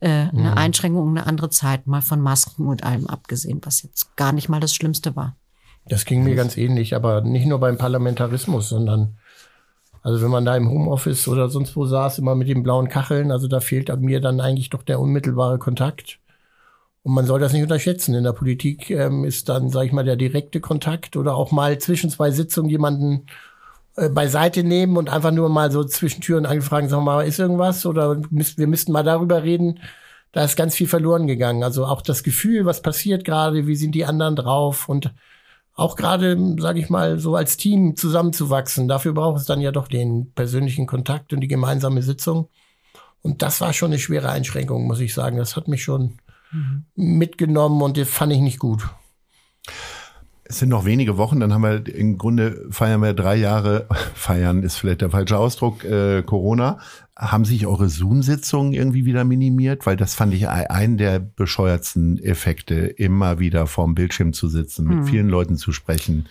äh, 0.04 0.30
eine 0.32 0.58
Einschränkung, 0.58 1.10
eine 1.10 1.26
andere 1.26 1.50
Zeit, 1.50 1.88
mal 1.88 2.02
von 2.02 2.22
Masken 2.22 2.68
und 2.68 2.84
allem 2.84 3.08
abgesehen, 3.08 3.62
was 3.64 3.84
jetzt 3.84 4.16
gar 4.18 4.34
nicht 4.34 4.50
mal 4.50 4.60
das 4.60 4.76
Schlimmste 4.76 5.16
war. 5.16 5.36
Das 5.86 6.06
ging 6.06 6.24
mir 6.24 6.36
ganz 6.36 6.58
ähnlich, 6.58 6.96
aber 6.96 7.22
nicht 7.22 7.46
nur 7.46 7.60
beim 7.60 7.78
Parlamentarismus, 7.78 8.70
sondern 8.70 9.18
also 10.02 10.22
wenn 10.22 10.32
man 10.32 10.44
da 10.44 10.56
im 10.58 10.70
Homeoffice 10.70 11.28
oder 11.30 11.50
sonst 11.50 11.76
wo 11.78 11.86
saß, 11.86 12.20
immer 12.20 12.36
mit 12.36 12.50
den 12.50 12.62
blauen 12.62 12.90
Kacheln, 12.90 13.32
also 13.32 13.48
da 13.48 13.62
fehlt 13.62 13.90
mir 14.02 14.20
dann 14.20 14.42
eigentlich 14.42 14.70
doch 14.70 14.84
der 14.84 15.00
unmittelbare 15.00 15.58
Kontakt. 15.58 16.20
Und 17.04 17.14
man 17.14 17.26
soll 17.26 17.40
das 17.40 17.54
nicht 17.54 17.64
unterschätzen. 17.64 18.14
In 18.14 18.24
der 18.24 18.34
Politik 18.34 18.90
ähm, 18.90 19.24
ist 19.24 19.48
dann, 19.48 19.70
sage 19.70 19.88
ich 19.88 19.94
mal, 19.94 20.04
der 20.04 20.16
direkte 20.18 20.60
Kontakt 20.60 21.16
oder 21.16 21.36
auch 21.36 21.52
mal 21.52 21.78
zwischen 21.80 22.10
zwei 22.10 22.32
Sitzungen 22.32 22.70
jemanden 22.70 23.26
beiseite 23.96 24.64
nehmen 24.64 24.98
und 24.98 25.10
einfach 25.10 25.32
nur 25.32 25.50
mal 25.50 25.72
so 25.72 25.84
zwischen 25.84 26.22
Türen 26.22 26.46
angefragt, 26.46 26.90
sagen 26.90 27.04
wir 27.04 27.14
mal, 27.14 27.28
ist 27.28 27.40
irgendwas 27.40 27.86
oder 27.86 28.18
wir 28.20 28.68
müssten 28.68 28.92
mal 28.92 29.04
darüber 29.04 29.44
reden. 29.44 29.80
Da 30.32 30.44
ist 30.44 30.56
ganz 30.56 30.76
viel 30.76 30.88
verloren 30.88 31.28
gegangen. 31.28 31.64
Also 31.64 31.86
auch 31.86 32.02
das 32.02 32.24
Gefühl, 32.24 32.66
was 32.66 32.82
passiert 32.82 33.24
gerade, 33.24 33.68
wie 33.68 33.76
sind 33.76 33.94
die 33.94 34.06
anderen 34.06 34.36
drauf 34.36 34.90
und 34.90 35.14
auch 35.76 35.96
gerade, 35.96 36.38
sage 36.60 36.80
ich 36.80 36.90
mal, 36.90 37.20
so 37.20 37.36
als 37.36 37.58
Team 37.58 37.96
zusammenzuwachsen. 37.96 38.88
Dafür 38.88 39.14
braucht 39.14 39.40
es 39.40 39.46
dann 39.46 39.62
ja 39.62 39.72
doch 39.72 39.88
den 39.88 40.32
persönlichen 40.34 40.88
Kontakt 40.88 41.34
und 41.34 41.42
die 41.42 41.48
gemeinsame 41.48 42.02
Sitzung. 42.02 42.50
Und 43.22 43.42
das 43.42 43.62
war 43.62 43.74
schon 43.74 43.92
eine 43.92 44.00
schwere 44.00 44.30
Einschränkung, 44.30 44.86
muss 44.86 45.00
ich 45.00 45.14
sagen. 45.14 45.38
Das 45.38 45.56
hat 45.56 45.68
mich 45.68 45.84
schon 45.84 46.18
mhm. 46.52 46.86
mitgenommen 46.96 47.82
und 47.82 47.98
das 47.98 48.10
fand 48.10 48.34
ich 48.34 48.40
nicht 48.40 48.60
gut. 48.60 48.88
Es 50.54 50.60
sind 50.60 50.70
noch 50.70 50.86
wenige 50.86 51.18
Wochen, 51.18 51.40
dann 51.40 51.52
haben 51.52 51.64
wir 51.64 51.96
im 51.96 52.20
Grunde 52.20 52.68
feiern 52.70 53.02
wir 53.02 53.16
drei 53.16 53.36
Jahre, 53.38 53.88
feiern 54.14 54.62
ist 54.62 54.78
vielleicht 54.78 55.02
der 55.02 55.10
falsche 55.10 55.36
Ausdruck, 55.36 55.84
äh, 55.84 56.22
Corona. 56.22 56.78
Haben 57.16 57.46
sich 57.46 57.68
eure 57.68 57.90
Zoom-Sitzungen 57.90 58.74
irgendwie 58.74 59.06
wieder 59.06 59.24
minimiert? 59.24 59.86
Weil 59.86 59.96
das 59.96 60.16
fand 60.16 60.34
ich 60.34 60.48
einen 60.48 60.98
der 60.98 61.20
bescheuertsten 61.20 62.18
Effekte, 62.18 62.76
immer 62.76 63.38
wieder 63.38 63.68
vorm 63.68 63.94
Bildschirm 63.94 64.34
zu 64.34 64.48
sitzen, 64.48 64.88
mit 64.88 64.98
hm. 65.00 65.06
vielen 65.06 65.30
Leuten 65.30 65.56
zu 65.56 65.72
sprechen, 65.72 66.28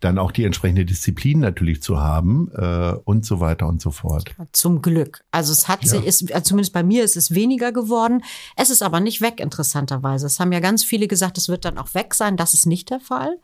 dann 0.00 0.18
auch 0.18 0.32
die 0.32 0.44
entsprechende 0.44 0.84
Disziplin 0.84 1.40
natürlich 1.40 1.82
zu 1.82 2.00
haben 2.00 2.50
äh, 2.54 2.92
und 3.04 3.24
so 3.24 3.40
weiter 3.40 3.66
und 3.66 3.80
so 3.80 3.90
fort. 3.90 4.34
Zum 4.52 4.82
Glück. 4.82 5.24
Also 5.30 5.52
es 5.52 5.68
hat 5.68 5.84
ja. 5.84 6.00
ist, 6.00 6.30
zumindest 6.44 6.74
bei 6.74 6.82
mir 6.82 7.02
ist 7.02 7.16
es 7.16 7.34
weniger 7.34 7.72
geworden. 7.72 8.22
Es 8.56 8.68
ist 8.68 8.82
aber 8.82 9.00
nicht 9.00 9.22
weg, 9.22 9.40
interessanterweise. 9.40 10.26
Es 10.26 10.38
haben 10.38 10.52
ja 10.52 10.60
ganz 10.60 10.84
viele 10.84 11.08
gesagt, 11.08 11.38
es 11.38 11.48
wird 11.48 11.64
dann 11.64 11.78
auch 11.78 11.94
weg 11.94 12.14
sein. 12.14 12.36
Das 12.36 12.52
ist 12.52 12.66
nicht 12.66 12.90
der 12.90 13.00
Fall. 13.00 13.38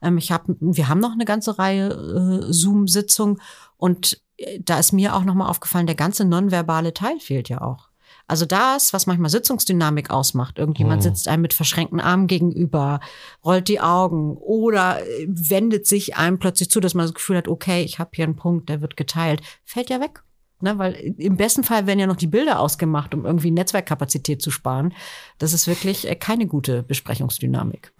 Ähm, 0.00 0.18
ich 0.18 0.30
hab, 0.30 0.44
wir 0.60 0.88
haben 0.88 1.00
noch 1.00 1.12
eine 1.12 1.24
ganze 1.24 1.58
Reihe 1.58 1.88
äh, 1.88 2.52
Zoom-Sitzungen 2.52 3.40
und 3.76 4.20
da 4.60 4.78
ist 4.78 4.92
mir 4.92 5.14
auch 5.14 5.24
nochmal 5.24 5.48
aufgefallen, 5.48 5.86
der 5.86 5.94
ganze 5.94 6.24
nonverbale 6.24 6.94
Teil 6.94 7.18
fehlt 7.20 7.48
ja 7.48 7.60
auch. 7.60 7.88
Also 8.28 8.44
das, 8.44 8.92
was 8.92 9.06
manchmal 9.06 9.30
Sitzungsdynamik 9.30 10.10
ausmacht. 10.10 10.58
Irgendjemand 10.58 11.00
oh. 11.00 11.02
sitzt 11.04 11.28
einem 11.28 11.42
mit 11.42 11.54
verschränkten 11.54 12.00
Armen 12.00 12.26
gegenüber, 12.26 13.00
rollt 13.44 13.68
die 13.68 13.80
Augen 13.80 14.36
oder 14.36 15.00
äh, 15.00 15.26
wendet 15.28 15.86
sich 15.86 16.16
einem 16.16 16.38
plötzlich 16.38 16.70
zu, 16.70 16.80
dass 16.80 16.94
man 16.94 17.06
das 17.06 17.14
Gefühl 17.14 17.36
hat, 17.36 17.48
okay, 17.48 17.82
ich 17.82 17.98
habe 17.98 18.10
hier 18.14 18.24
einen 18.24 18.36
Punkt, 18.36 18.68
der 18.68 18.80
wird 18.80 18.96
geteilt. 18.96 19.42
Fällt 19.64 19.90
ja 19.90 20.00
weg. 20.00 20.22
Ne, 20.62 20.78
weil 20.78 20.94
im 21.18 21.36
besten 21.36 21.64
Fall 21.64 21.86
werden 21.86 21.98
ja 21.98 22.06
noch 22.06 22.16
die 22.16 22.26
Bilder 22.26 22.60
ausgemacht, 22.60 23.14
um 23.14 23.26
irgendwie 23.26 23.50
Netzwerkkapazität 23.50 24.40
zu 24.40 24.50
sparen. 24.50 24.94
Das 25.36 25.52
ist 25.52 25.66
wirklich 25.66 26.08
äh, 26.08 26.14
keine 26.14 26.46
gute 26.46 26.82
Besprechungsdynamik. 26.82 27.92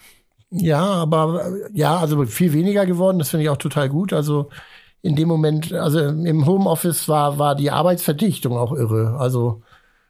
Ja, 0.51 0.83
aber 0.83 1.53
ja, 1.75 1.99
also 1.99 2.25
viel 2.25 2.53
weniger 2.55 2.87
geworden, 2.87 3.19
das 3.19 3.29
finde 3.29 3.45
ich 3.45 3.51
auch 3.51 3.59
total 3.59 3.91
gut. 3.91 4.13
Also 4.13 4.49
in 5.07 5.15
dem 5.15 5.29
Moment, 5.29 5.73
also 5.73 6.01
im 6.01 6.47
Homeoffice 6.47 7.09
war, 7.09 7.39
war 7.39 7.55
die 7.55 7.71
Arbeitsverdichtung 7.71 8.57
auch 8.57 8.73
irre. 8.73 9.17
Also 9.19 9.63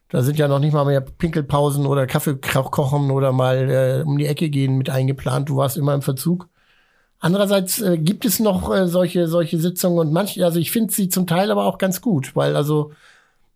da 0.09 0.22
sind 0.22 0.38
ja 0.38 0.48
noch 0.48 0.59
nicht 0.59 0.72
mal 0.72 0.87
mehr 0.87 1.02
Pinkelpausen 1.02 1.85
oder 1.85 2.06
Kaffee 2.06 2.37
kochen 2.37 3.11
oder 3.11 3.32
mal 3.32 3.70
äh, 3.70 4.02
um 4.04 4.16
die 4.16 4.26
Ecke 4.26 4.48
gehen 4.48 4.78
mit 4.78 4.88
eingeplant. 4.88 5.48
Du 5.48 5.56
warst 5.56 5.76
immer 5.76 5.94
im 5.94 6.02
Verzug. 6.02 6.48
Andererseits 7.18 7.80
äh, 7.80 7.98
gibt 7.98 8.24
es 8.24 8.40
noch 8.40 8.74
äh, 8.74 8.88
solche, 8.88 9.28
solche 9.28 9.59
Sitzungen 9.59 9.98
und 9.98 10.12
manche, 10.12 10.44
also 10.44 10.59
ich 10.59 10.70
finde 10.70 10.92
sie 10.92 11.09
zum 11.09 11.26
Teil 11.26 11.50
aber 11.50 11.66
auch 11.66 11.78
ganz 11.78 12.00
gut, 12.00 12.35
weil 12.37 12.56
also 12.56 12.92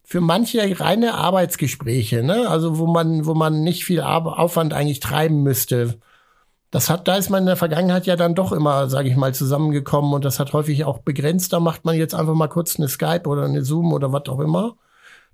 für 0.04 0.20
manche 0.20 0.80
reine 0.80 1.14
Arbeitsgespräche, 1.14 2.22
ne, 2.22 2.48
also 2.48 2.78
wo 2.78 2.86
man, 2.86 3.26
wo 3.26 3.34
man 3.34 3.62
nicht 3.62 3.84
viel 3.84 4.00
Aufwand 4.00 4.72
eigentlich 4.74 5.00
treiben 5.00 5.42
müsste, 5.42 6.00
das 6.70 6.88
hat, 6.88 7.08
da 7.08 7.16
ist 7.16 7.30
man 7.30 7.42
in 7.42 7.46
der 7.46 7.56
Vergangenheit 7.56 8.06
ja 8.06 8.14
dann 8.14 8.34
doch 8.34 8.52
immer, 8.52 8.88
sage 8.88 9.08
ich 9.08 9.16
mal, 9.16 9.34
zusammengekommen 9.34 10.12
und 10.12 10.24
das 10.24 10.38
hat 10.38 10.52
häufig 10.52 10.84
auch 10.84 10.98
begrenzt. 10.98 11.52
Da 11.52 11.58
macht 11.58 11.84
man 11.84 11.96
jetzt 11.96 12.14
einfach 12.14 12.34
mal 12.34 12.48
kurz 12.48 12.78
eine 12.78 12.88
Skype 12.88 13.26
oder 13.26 13.44
eine 13.44 13.64
Zoom 13.64 13.92
oder 13.92 14.12
was 14.12 14.28
auch 14.28 14.38
immer. 14.38 14.76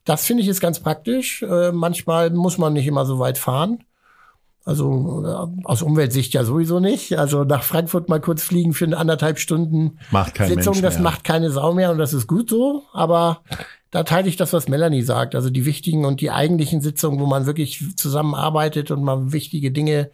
Das 0.04 0.24
finde 0.24 0.42
ich 0.42 0.48
ist 0.48 0.60
ganz 0.60 0.80
praktisch. 0.80 1.42
Äh, 1.42 1.72
manchmal 1.72 2.30
muss 2.30 2.56
man 2.56 2.72
nicht 2.72 2.86
immer 2.86 3.04
so 3.04 3.18
weit 3.18 3.36
fahren. 3.36 3.84
Also 4.64 5.24
äh, 5.26 5.64
aus 5.64 5.82
Umweltsicht 5.82 6.32
ja 6.32 6.42
sowieso 6.42 6.80
nicht. 6.80 7.18
Also 7.18 7.44
nach 7.44 7.62
Frankfurt 7.62 8.08
mal 8.08 8.20
kurz 8.20 8.42
fliegen 8.42 8.72
für 8.72 8.86
eine 8.86 8.96
anderthalb 8.96 9.38
Stunden 9.38 9.98
macht 10.10 10.34
kein 10.34 10.48
Sitzung, 10.48 10.72
Mensch 10.72 10.82
mehr. 10.82 10.90
das 10.90 11.00
macht 11.00 11.22
keine 11.22 11.50
Sau 11.50 11.74
mehr 11.74 11.90
und 11.90 11.98
das 11.98 12.14
ist 12.14 12.26
gut 12.26 12.48
so. 12.48 12.84
Aber 12.94 13.42
da 13.90 14.04
teile 14.04 14.28
ich 14.28 14.36
das, 14.36 14.54
was 14.54 14.68
Melanie 14.68 15.02
sagt. 15.02 15.34
Also 15.34 15.50
die 15.50 15.66
wichtigen 15.66 16.06
und 16.06 16.22
die 16.22 16.30
eigentlichen 16.30 16.80
Sitzungen, 16.80 17.20
wo 17.20 17.26
man 17.26 17.44
wirklich 17.44 17.84
zusammenarbeitet 17.96 18.90
und 18.90 19.04
man 19.04 19.32
wichtige 19.32 19.70
Dinge 19.70 20.10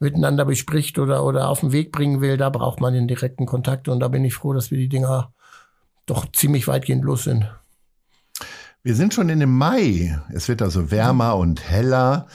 miteinander 0.00 0.44
bespricht 0.44 0.98
oder, 0.98 1.24
oder 1.24 1.48
auf 1.48 1.60
den 1.60 1.72
Weg 1.72 1.92
bringen 1.92 2.20
will, 2.20 2.36
da 2.36 2.50
braucht 2.50 2.80
man 2.80 2.94
den 2.94 3.06
direkten 3.06 3.46
Kontakt. 3.46 3.88
Und 3.88 4.00
da 4.00 4.08
bin 4.08 4.24
ich 4.24 4.34
froh, 4.34 4.52
dass 4.52 4.70
wir 4.70 4.78
die 4.78 4.88
Dinger 4.88 5.32
doch 6.06 6.26
ziemlich 6.32 6.66
weitgehend 6.66 7.04
los 7.04 7.24
sind. 7.24 7.48
Wir 8.82 8.94
sind 8.94 9.12
schon 9.12 9.28
in 9.28 9.40
dem 9.40 9.56
Mai. 9.56 10.18
Es 10.32 10.48
wird 10.48 10.62
also 10.62 10.90
wärmer 10.90 11.36
und 11.36 11.62
heller. 11.62 12.26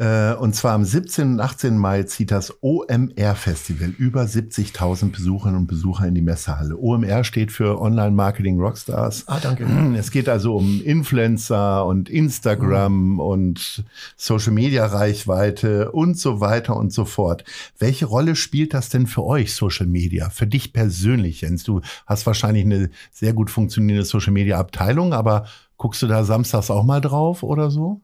Äh, 0.00 0.34
und 0.36 0.54
zwar 0.54 0.72
am 0.72 0.84
17. 0.84 1.32
und 1.32 1.40
18. 1.40 1.76
Mai 1.76 2.04
zieht 2.04 2.30
das 2.30 2.54
OMR-Festival 2.62 3.90
über 3.98 4.22
70.000 4.22 5.12
Besucherinnen 5.12 5.60
und 5.60 5.66
Besucher 5.66 6.06
in 6.06 6.14
die 6.14 6.22
Messehalle. 6.22 6.78
OMR 6.78 7.22
steht 7.22 7.52
für 7.52 7.78
Online 7.78 8.12
Marketing 8.12 8.58
Rockstars. 8.58 9.24
Ah, 9.26 9.40
danke. 9.42 9.66
Es 9.98 10.10
geht 10.10 10.30
also 10.30 10.56
um 10.56 10.80
Influencer 10.82 11.84
und 11.84 12.08
Instagram 12.08 13.12
mhm. 13.12 13.20
und 13.20 13.84
Social 14.16 14.52
Media 14.52 14.86
Reichweite 14.86 15.92
und 15.92 16.16
so 16.18 16.40
weiter 16.40 16.76
und 16.76 16.94
so 16.94 17.04
fort. 17.04 17.44
Welche 17.78 18.06
Rolle 18.06 18.36
spielt 18.36 18.72
das 18.72 18.88
denn 18.88 19.06
für 19.06 19.24
euch, 19.24 19.54
Social 19.54 19.86
Media? 19.86 20.30
Für 20.30 20.46
dich 20.46 20.72
persönlich, 20.72 21.42
Jens? 21.42 21.62
Du 21.64 21.82
hast 22.06 22.24
wahrscheinlich 22.24 22.64
eine 22.64 22.88
sehr 23.12 23.34
gut 23.34 23.50
funktionierende 23.50 24.06
Social 24.06 24.32
Media 24.32 24.58
Abteilung, 24.58 25.12
aber 25.12 25.44
guckst 25.76 26.00
du 26.00 26.06
da 26.06 26.24
samstags 26.24 26.70
auch 26.70 26.84
mal 26.84 27.02
drauf 27.02 27.42
oder 27.42 27.70
so? 27.70 28.00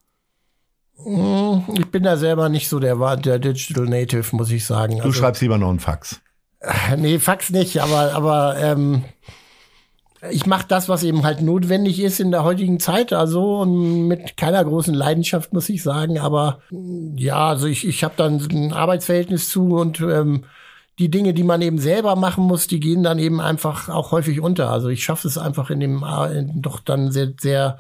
Hm, 1.03 1.65
ich 1.77 1.87
bin 1.91 2.03
da 2.03 2.17
selber 2.17 2.49
nicht 2.49 2.69
so 2.69 2.79
der, 2.79 3.17
der 3.17 3.39
Digital 3.39 3.85
Native, 3.85 4.35
muss 4.35 4.51
ich 4.51 4.65
sagen. 4.65 4.97
Du 4.97 5.05
also, 5.05 5.13
schreibst 5.13 5.43
lieber 5.43 5.59
noch 5.59 5.69
einen 5.69 5.81
Fax. 5.81 6.21
Äh, 6.61 6.97
nee, 6.97 7.19
Fax 7.19 7.51
nicht, 7.51 7.81
aber, 7.81 8.15
aber 8.15 8.57
ähm, 8.59 9.05
ich 10.31 10.47
mache 10.47 10.67
das, 10.69 10.89
was 10.89 11.03
eben 11.03 11.25
halt 11.25 11.43
notwendig 11.43 12.01
ist 12.01 12.21
in 12.21 12.31
der 12.31 12.45
heutigen 12.45 12.81
Zeit, 12.81 13.13
also 13.13 13.65
mit 13.65 14.37
keiner 14.37 14.65
großen 14.65 14.95
Leidenschaft, 14.95 15.53
muss 15.53 15.69
ich 15.69 15.83
sagen. 15.83 16.19
Aber 16.19 16.61
ja, 16.71 17.49
also 17.49 17.67
ich, 17.67 17.87
ich 17.87 18.03
habe 18.03 18.15
dann 18.17 18.41
ein 18.51 18.73
Arbeitsverhältnis 18.73 19.49
zu 19.51 19.77
und 19.77 20.01
ähm, 20.01 20.45
die 20.99 21.11
Dinge, 21.11 21.35
die 21.35 21.43
man 21.43 21.61
eben 21.61 21.79
selber 21.79 22.17
machen 22.17 22.45
muss, 22.45 22.67
die 22.67 22.81
gehen 22.81 23.03
dann 23.03 23.19
eben 23.19 23.41
einfach 23.41 23.91
auch 23.91 24.13
häufig 24.13 24.41
unter. 24.41 24.71
Also 24.71 24.89
ich 24.89 25.05
schaffe 25.05 25.29
es 25.29 25.37
einfach 25.37 25.69
in 25.71 25.81
dem 25.81 26.05
in 26.33 26.63
doch 26.63 26.81
dann 26.81 27.13
sehr, 27.13 27.33
sehr 27.39 27.79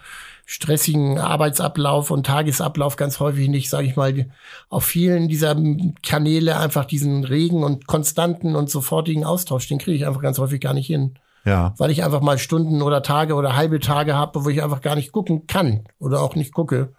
stressigen 0.49 1.19
Arbeitsablauf 1.19 2.13
und 2.13 2.25
Tagesablauf 2.25 2.95
ganz 2.95 3.19
häufig 3.19 3.49
nicht, 3.49 3.69
sage 3.69 3.89
ich 3.89 3.97
mal, 3.97 4.27
auf 4.69 4.85
vielen 4.85 5.27
dieser 5.27 5.57
Kanäle 6.05 6.57
einfach 6.57 6.85
diesen 6.85 7.25
regen 7.25 7.65
und 7.65 7.89
konstanten 7.89 8.55
und 8.55 8.71
sofortigen 8.71 9.25
Austausch, 9.25 9.67
den 9.67 9.79
kriege 9.79 9.97
ich 9.97 10.07
einfach 10.07 10.23
ganz 10.23 10.39
häufig 10.39 10.61
gar 10.61 10.73
nicht 10.73 10.87
hin. 10.87 11.19
Ja. 11.45 11.75
Weil 11.79 11.91
ich 11.91 12.05
einfach 12.05 12.21
mal 12.21 12.39
Stunden 12.39 12.81
oder 12.81 13.03
Tage 13.03 13.35
oder 13.35 13.57
halbe 13.57 13.81
Tage 13.81 14.15
habe, 14.15 14.45
wo 14.45 14.49
ich 14.49 14.63
einfach 14.63 14.81
gar 14.81 14.95
nicht 14.95 15.11
gucken 15.11 15.49
kann 15.49 15.85
oder 15.99 16.23
auch 16.23 16.37
nicht 16.37 16.55
gucke. 16.55 16.93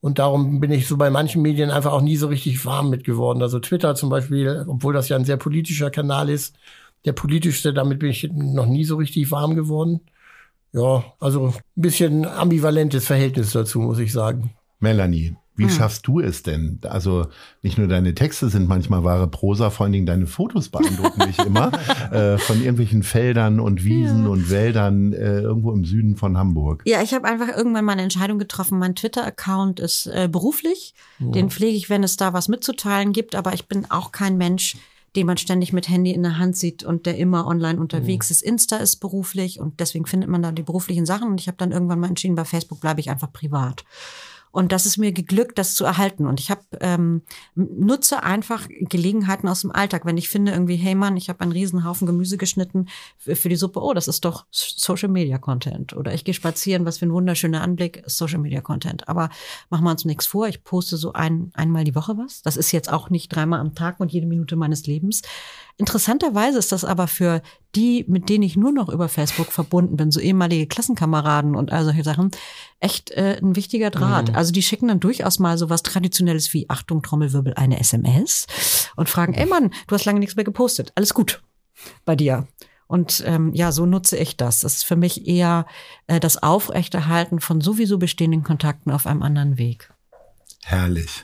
Und 0.00 0.18
darum 0.18 0.60
bin 0.60 0.70
ich 0.70 0.88
so 0.88 0.96
bei 0.96 1.10
manchen 1.10 1.42
Medien 1.42 1.70
einfach 1.70 1.92
auch 1.92 2.00
nie 2.00 2.16
so 2.16 2.28
richtig 2.28 2.64
warm 2.64 2.88
mit 2.88 3.04
geworden. 3.04 3.42
Also 3.42 3.58
Twitter 3.60 3.96
zum 3.96 4.08
Beispiel, 4.08 4.64
obwohl 4.66 4.94
das 4.94 5.10
ja 5.10 5.16
ein 5.16 5.24
sehr 5.24 5.36
politischer 5.36 5.90
Kanal 5.90 6.30
ist, 6.30 6.56
der 7.04 7.12
politischste, 7.12 7.74
damit 7.74 7.98
bin 7.98 8.10
ich 8.10 8.30
noch 8.32 8.66
nie 8.66 8.84
so 8.84 8.96
richtig 8.96 9.30
warm 9.30 9.54
geworden 9.54 10.00
ja, 10.72 11.04
also 11.20 11.48
ein 11.48 11.82
bisschen 11.82 12.26
ambivalentes 12.26 13.06
Verhältnis 13.06 13.52
dazu, 13.52 13.80
muss 13.80 13.98
ich 13.98 14.12
sagen. 14.12 14.50
Melanie, 14.80 15.36
wie 15.58 15.64
hm. 15.64 15.70
schaffst 15.70 16.06
du 16.06 16.20
es 16.20 16.44
denn? 16.44 16.78
Also 16.84 17.26
nicht 17.62 17.78
nur 17.78 17.88
deine 17.88 18.14
Texte 18.14 18.48
sind 18.48 18.68
manchmal 18.68 19.02
wahre 19.02 19.26
Prosa, 19.26 19.70
vor 19.70 19.84
allen 19.84 19.92
Dingen 19.92 20.06
deine 20.06 20.28
Fotos 20.28 20.68
beeindrucken 20.68 21.26
mich 21.26 21.38
immer 21.40 21.72
äh, 22.12 22.38
von 22.38 22.58
irgendwelchen 22.58 23.02
Feldern 23.02 23.58
und 23.58 23.84
Wiesen 23.84 24.22
ja. 24.24 24.28
und 24.28 24.50
Wäldern 24.50 25.12
äh, 25.12 25.40
irgendwo 25.40 25.72
im 25.72 25.84
Süden 25.84 26.14
von 26.14 26.38
Hamburg. 26.38 26.82
Ja, 26.86 27.02
ich 27.02 27.12
habe 27.12 27.26
einfach 27.26 27.48
irgendwann 27.48 27.84
mal 27.84 27.92
eine 27.92 28.02
Entscheidung 28.02 28.38
getroffen. 28.38 28.78
Mein 28.78 28.94
Twitter-Account 28.94 29.80
ist 29.80 30.06
äh, 30.06 30.28
beruflich. 30.30 30.94
Ja. 31.18 31.32
Den 31.32 31.50
pflege 31.50 31.76
ich, 31.76 31.90
wenn 31.90 32.04
es 32.04 32.16
da 32.16 32.32
was 32.32 32.46
mitzuteilen 32.46 33.12
gibt. 33.12 33.34
Aber 33.34 33.52
ich 33.52 33.66
bin 33.66 33.90
auch 33.90 34.12
kein 34.12 34.36
Mensch, 34.36 34.76
den 35.18 35.26
man 35.26 35.36
ständig 35.36 35.72
mit 35.72 35.88
Handy 35.88 36.12
in 36.12 36.22
der 36.22 36.38
Hand 36.38 36.56
sieht 36.56 36.84
und 36.84 37.04
der 37.04 37.18
immer 37.18 37.48
online 37.48 37.80
unterwegs 37.80 38.30
mhm. 38.30 38.32
ist. 38.32 38.42
Insta 38.42 38.76
ist 38.76 38.96
beruflich 38.96 39.58
und 39.58 39.80
deswegen 39.80 40.06
findet 40.06 40.30
man 40.30 40.42
da 40.42 40.52
die 40.52 40.62
beruflichen 40.62 41.06
Sachen. 41.06 41.28
Und 41.28 41.40
ich 41.40 41.48
habe 41.48 41.58
dann 41.58 41.72
irgendwann 41.72 41.98
mal 41.98 42.06
entschieden, 42.06 42.36
bei 42.36 42.44
Facebook 42.44 42.80
bleibe 42.80 43.00
ich 43.00 43.10
einfach 43.10 43.32
privat. 43.32 43.84
Und 44.50 44.72
das 44.72 44.86
ist 44.86 44.98
mir 44.98 45.12
geglückt, 45.12 45.58
das 45.58 45.74
zu 45.74 45.84
erhalten. 45.84 46.26
Und 46.26 46.40
ich 46.40 46.50
habe 46.50 46.62
ähm, 46.80 47.22
nutze 47.54 48.22
einfach 48.22 48.66
Gelegenheiten 48.68 49.48
aus 49.48 49.62
dem 49.62 49.72
Alltag. 49.72 50.04
Wenn 50.04 50.16
ich 50.16 50.28
finde 50.28 50.52
irgendwie, 50.52 50.76
hey 50.76 50.94
Mann, 50.94 51.16
ich 51.16 51.28
habe 51.28 51.40
einen 51.40 51.52
Riesenhaufen 51.52 52.06
Gemüse 52.06 52.38
geschnitten 52.38 52.86
für, 53.16 53.36
für 53.36 53.48
die 53.48 53.56
Suppe. 53.56 53.82
Oh, 53.82 53.94
das 53.94 54.08
ist 54.08 54.24
doch 54.24 54.46
Social 54.50 55.08
Media 55.08 55.38
Content. 55.38 55.94
Oder 55.94 56.14
ich 56.14 56.24
gehe 56.24 56.34
spazieren, 56.34 56.84
was 56.84 56.98
für 56.98 57.06
ein 57.06 57.12
wunderschöner 57.12 57.62
Anblick, 57.62 58.02
Social 58.06 58.38
Media 58.38 58.60
Content. 58.60 59.08
Aber 59.08 59.30
machen 59.70 59.84
wir 59.84 59.90
uns 59.90 60.04
nichts 60.04 60.26
vor. 60.26 60.48
Ich 60.48 60.64
poste 60.64 60.96
so 60.96 61.12
ein, 61.12 61.50
einmal 61.54 61.84
die 61.84 61.94
Woche 61.94 62.16
was. 62.16 62.42
Das 62.42 62.56
ist 62.56 62.72
jetzt 62.72 62.92
auch 62.92 63.10
nicht 63.10 63.28
dreimal 63.28 63.60
am 63.60 63.74
Tag 63.74 64.00
und 64.00 64.12
jede 64.12 64.26
Minute 64.26 64.56
meines 64.56 64.86
Lebens. 64.86 65.22
Interessanterweise 65.78 66.58
ist 66.58 66.72
das 66.72 66.84
aber 66.84 67.06
für 67.06 67.40
die, 67.76 68.04
mit 68.08 68.28
denen 68.28 68.42
ich 68.42 68.56
nur 68.56 68.72
noch 68.72 68.88
über 68.88 69.08
Facebook 69.08 69.52
verbunden 69.52 69.96
bin, 69.96 70.10
so 70.10 70.18
ehemalige 70.18 70.66
Klassenkameraden 70.66 71.54
und 71.54 71.70
all 71.70 71.84
solche 71.84 72.02
Sachen, 72.02 72.32
echt 72.80 73.12
äh, 73.12 73.38
ein 73.40 73.54
wichtiger 73.54 73.90
Draht. 73.90 74.30
Mhm. 74.30 74.34
Also 74.34 74.50
die 74.50 74.64
schicken 74.64 74.88
dann 74.88 74.98
durchaus 74.98 75.38
mal 75.38 75.56
so 75.56 75.70
was 75.70 75.84
Traditionelles 75.84 76.52
wie 76.52 76.68
Achtung, 76.68 77.00
Trommelwirbel, 77.02 77.54
eine 77.54 77.78
SMS 77.78 78.48
und 78.96 79.08
fragen, 79.08 79.34
ey 79.34 79.46
Mann, 79.46 79.70
du 79.86 79.94
hast 79.94 80.04
lange 80.04 80.18
nichts 80.18 80.34
mehr 80.34 80.44
gepostet. 80.44 80.90
Alles 80.96 81.14
gut 81.14 81.42
bei 82.04 82.16
dir. 82.16 82.48
Und 82.88 83.22
ähm, 83.24 83.52
ja, 83.54 83.70
so 83.70 83.86
nutze 83.86 84.16
ich 84.16 84.36
das. 84.36 84.60
Das 84.60 84.74
ist 84.74 84.84
für 84.84 84.96
mich 84.96 85.28
eher 85.28 85.66
äh, 86.08 86.18
das 86.18 86.42
Aufrechterhalten 86.42 87.38
von 87.38 87.60
sowieso 87.60 87.98
bestehenden 87.98 88.42
Kontakten 88.42 88.90
auf 88.90 89.06
einem 89.06 89.22
anderen 89.22 89.58
Weg. 89.58 89.92
Herrlich. 90.64 91.22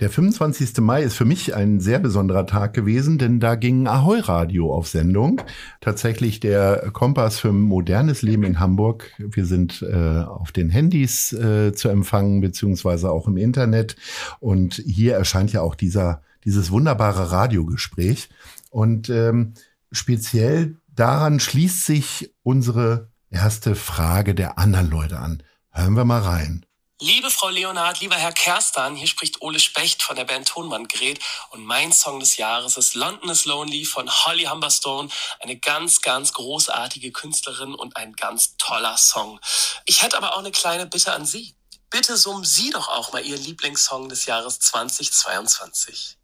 Der 0.00 0.10
25. 0.10 0.78
Mai 0.78 1.02
ist 1.02 1.16
für 1.16 1.24
mich 1.24 1.56
ein 1.56 1.80
sehr 1.80 1.98
besonderer 1.98 2.46
Tag 2.46 2.72
gewesen, 2.72 3.18
denn 3.18 3.40
da 3.40 3.56
ging 3.56 3.88
Ahoi 3.88 4.20
Radio 4.20 4.72
auf 4.72 4.86
Sendung. 4.86 5.42
Tatsächlich 5.80 6.38
der 6.38 6.90
Kompass 6.92 7.40
für 7.40 7.50
modernes 7.50 8.22
Leben 8.22 8.44
in 8.44 8.60
Hamburg. 8.60 9.10
Wir 9.18 9.44
sind 9.44 9.82
äh, 9.82 10.22
auf 10.22 10.52
den 10.52 10.70
Handys 10.70 11.32
äh, 11.32 11.72
zu 11.72 11.88
empfangen, 11.88 12.40
beziehungsweise 12.40 13.10
auch 13.10 13.26
im 13.26 13.36
Internet. 13.36 13.96
Und 14.38 14.74
hier 14.74 15.16
erscheint 15.16 15.52
ja 15.52 15.62
auch 15.62 15.74
dieser, 15.74 16.22
dieses 16.44 16.70
wunderbare 16.70 17.32
Radiogespräch. 17.32 18.28
Und 18.70 19.10
ähm, 19.10 19.54
speziell 19.90 20.76
daran 20.94 21.40
schließt 21.40 21.86
sich 21.86 22.32
unsere 22.44 23.08
erste 23.30 23.74
Frage 23.74 24.36
der 24.36 24.60
anderen 24.60 24.90
Leute 24.90 25.18
an. 25.18 25.42
Hören 25.72 25.94
wir 25.94 26.04
mal 26.04 26.20
rein. 26.20 26.64
Liebe 27.00 27.30
Frau 27.30 27.48
Leonard, 27.48 28.00
lieber 28.00 28.16
Herr 28.16 28.32
Kerstan, 28.32 28.96
hier 28.96 29.06
spricht 29.06 29.40
Ole 29.40 29.60
Specht 29.60 30.02
von 30.02 30.16
der 30.16 30.24
Band 30.24 30.48
Tonmann 30.48 30.88
Gret 30.88 31.20
und 31.50 31.64
mein 31.64 31.92
Song 31.92 32.18
des 32.18 32.38
Jahres 32.38 32.76
ist 32.76 32.94
London 32.96 33.30
is 33.30 33.44
Lonely 33.44 33.84
von 33.84 34.10
Holly 34.10 34.46
Humberstone, 34.46 35.08
eine 35.38 35.56
ganz, 35.56 36.00
ganz 36.00 36.32
großartige 36.32 37.12
Künstlerin 37.12 37.76
und 37.76 37.96
ein 37.96 38.14
ganz 38.14 38.56
toller 38.56 38.96
Song. 38.96 39.38
Ich 39.84 40.02
hätte 40.02 40.16
aber 40.16 40.34
auch 40.34 40.40
eine 40.40 40.50
kleine 40.50 40.86
Bitte 40.86 41.12
an 41.12 41.24
Sie. 41.24 41.54
Bitte 41.88 42.16
summen 42.16 42.44
Sie 42.44 42.70
doch 42.70 42.88
auch 42.88 43.12
mal 43.12 43.24
Ihren 43.24 43.44
Lieblingssong 43.44 44.08
des 44.08 44.26
Jahres 44.26 44.58
2022. 44.58 46.17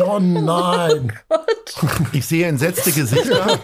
Oh 0.00 0.18
nein. 0.18 1.12
Ich 2.12 2.26
sehe 2.26 2.46
entsetzte 2.46 2.90
Gesichter. 2.92 3.58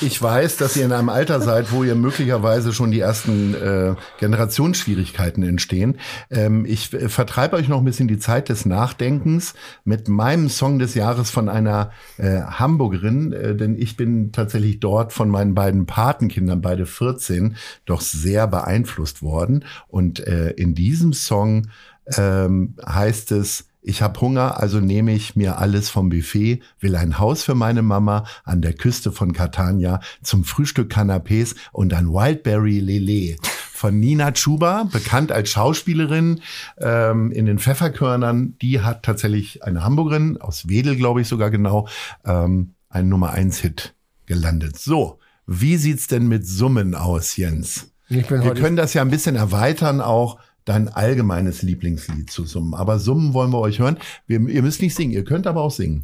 Ich 0.00 0.20
weiß, 0.20 0.56
dass 0.56 0.76
ihr 0.76 0.84
in 0.84 0.92
einem 0.92 1.08
Alter 1.08 1.40
seid, 1.40 1.70
wo 1.72 1.84
ihr 1.84 1.94
möglicherweise 1.94 2.72
schon 2.72 2.90
die 2.90 3.00
ersten 3.00 3.54
äh, 3.54 3.94
Generationsschwierigkeiten 4.18 5.42
entstehen. 5.44 5.98
Ähm, 6.28 6.66
ich 6.66 6.92
äh, 6.92 7.08
vertreibe 7.08 7.56
euch 7.56 7.68
noch 7.68 7.78
ein 7.78 7.84
bisschen 7.84 8.08
die 8.08 8.18
Zeit 8.18 8.48
des 8.48 8.66
Nachdenkens 8.66 9.54
mit 9.84 10.08
meinem 10.08 10.48
Song 10.48 10.78
des 10.78 10.94
Jahres 10.94 11.30
von 11.30 11.48
einer 11.48 11.92
äh, 12.18 12.40
Hamburgerin, 12.40 13.32
äh, 13.32 13.54
denn 13.54 13.76
ich 13.78 13.96
bin 13.96 14.32
tatsächlich 14.32 14.80
dort 14.80 15.12
von 15.12 15.28
meinen 15.28 15.54
beiden 15.54 15.86
Patenkindern, 15.86 16.60
beide 16.60 16.84
14, 16.84 17.56
doch 17.84 18.00
sehr 18.00 18.48
beeinflusst 18.48 19.22
worden. 19.22 19.64
Und 19.88 20.26
äh, 20.26 20.50
in 20.50 20.74
diesem 20.74 21.12
Song 21.12 21.68
ähm, 22.16 22.74
heißt 22.84 23.32
es, 23.32 23.65
ich 23.86 24.02
habe 24.02 24.20
Hunger, 24.20 24.58
also 24.58 24.80
nehme 24.80 25.12
ich 25.12 25.36
mir 25.36 25.58
alles 25.58 25.90
vom 25.90 26.08
Buffet, 26.08 26.60
will 26.80 26.96
ein 26.96 27.20
Haus 27.20 27.44
für 27.44 27.54
meine 27.54 27.82
Mama 27.82 28.24
an 28.42 28.60
der 28.60 28.72
Küste 28.72 29.12
von 29.12 29.32
Catania, 29.32 30.00
zum 30.22 30.42
Frühstück 30.42 30.92
Canapés 30.92 31.54
und 31.70 31.94
ein 31.94 32.08
Wildberry 32.08 32.80
Lele 32.80 33.36
von 33.72 34.00
Nina 34.00 34.32
Chuba, 34.32 34.88
bekannt 34.90 35.30
als 35.30 35.50
Schauspielerin 35.50 36.40
ähm, 36.78 37.30
in 37.30 37.46
den 37.46 37.60
Pfefferkörnern. 37.60 38.56
Die 38.60 38.80
hat 38.80 39.04
tatsächlich 39.04 39.62
eine 39.62 39.84
Hamburgerin, 39.84 40.36
aus 40.40 40.68
Wedel 40.68 40.96
glaube 40.96 41.20
ich 41.20 41.28
sogar 41.28 41.52
genau, 41.52 41.86
ähm, 42.24 42.74
ein 42.88 43.08
Nummer 43.08 43.30
eins 43.30 43.60
Hit 43.60 43.94
gelandet. 44.26 44.76
So, 44.76 45.20
wie 45.46 45.76
sieht's 45.76 46.08
denn 46.08 46.26
mit 46.26 46.44
Summen 46.44 46.96
aus, 46.96 47.36
Jens? 47.36 47.92
Wir 48.08 48.54
können 48.54 48.76
das 48.76 48.94
ja 48.94 49.02
ein 49.02 49.10
bisschen 49.10 49.36
erweitern 49.36 50.00
auch 50.00 50.40
dein 50.66 50.88
allgemeines 50.88 51.62
Lieblingslied 51.62 52.30
zu 52.30 52.44
summen. 52.44 52.74
Aber 52.74 52.98
summen 52.98 53.32
wollen 53.32 53.50
wir 53.50 53.60
euch 53.60 53.78
hören. 53.78 53.96
Wir, 54.26 54.40
ihr 54.40 54.62
müsst 54.62 54.82
nicht 54.82 54.94
singen, 54.94 55.12
ihr 55.12 55.24
könnt 55.24 55.46
aber 55.46 55.62
auch 55.62 55.70
singen. 55.70 56.02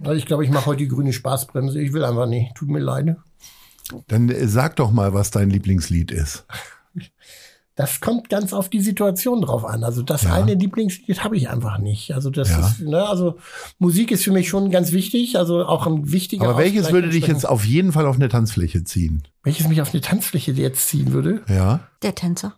Also 0.00 0.14
ich 0.14 0.26
glaube, 0.26 0.44
ich 0.44 0.50
mache 0.50 0.66
heute 0.66 0.78
die 0.78 0.88
grüne 0.88 1.12
Spaßbremse. 1.12 1.80
Ich 1.80 1.92
will 1.92 2.04
einfach 2.04 2.26
nicht. 2.26 2.54
Tut 2.56 2.68
mir 2.68 2.80
leid. 2.80 3.16
Dann 4.08 4.28
äh, 4.28 4.48
sag 4.48 4.76
doch 4.76 4.90
mal, 4.90 5.14
was 5.14 5.30
dein 5.30 5.50
Lieblingslied 5.50 6.10
ist. 6.10 6.44
Das 7.76 8.00
kommt 8.00 8.28
ganz 8.28 8.52
auf 8.52 8.68
die 8.68 8.80
Situation 8.80 9.40
drauf 9.40 9.64
an. 9.64 9.82
Also 9.82 10.02
das 10.02 10.24
ja. 10.24 10.34
eine 10.34 10.54
Lieblingslied 10.54 11.24
habe 11.24 11.36
ich 11.36 11.48
einfach 11.48 11.78
nicht. 11.78 12.12
Also 12.12 12.30
das 12.30 12.50
ja. 12.50 12.60
ist, 12.60 12.80
ne, 12.80 13.08
also 13.08 13.38
Musik 13.78 14.10
ist 14.10 14.24
für 14.24 14.32
mich 14.32 14.48
schon 14.48 14.70
ganz 14.70 14.92
wichtig, 14.92 15.38
also 15.38 15.64
auch 15.64 15.86
ein 15.86 16.12
wichtiger. 16.12 16.44
Aber 16.44 16.58
welches 16.58 16.92
würde 16.92 17.08
dich 17.08 17.26
jetzt 17.26 17.48
auf 17.48 17.64
jeden 17.64 17.92
Fall 17.92 18.06
auf 18.06 18.16
eine 18.16 18.28
Tanzfläche 18.28 18.84
ziehen? 18.84 19.22
Welches 19.42 19.68
mich 19.68 19.80
auf 19.80 19.92
eine 19.92 20.00
Tanzfläche 20.00 20.52
jetzt 20.52 20.88
ziehen 20.88 21.12
würde? 21.12 21.42
Ja. 21.48 21.88
Der 22.02 22.14
Tänzer. 22.14 22.54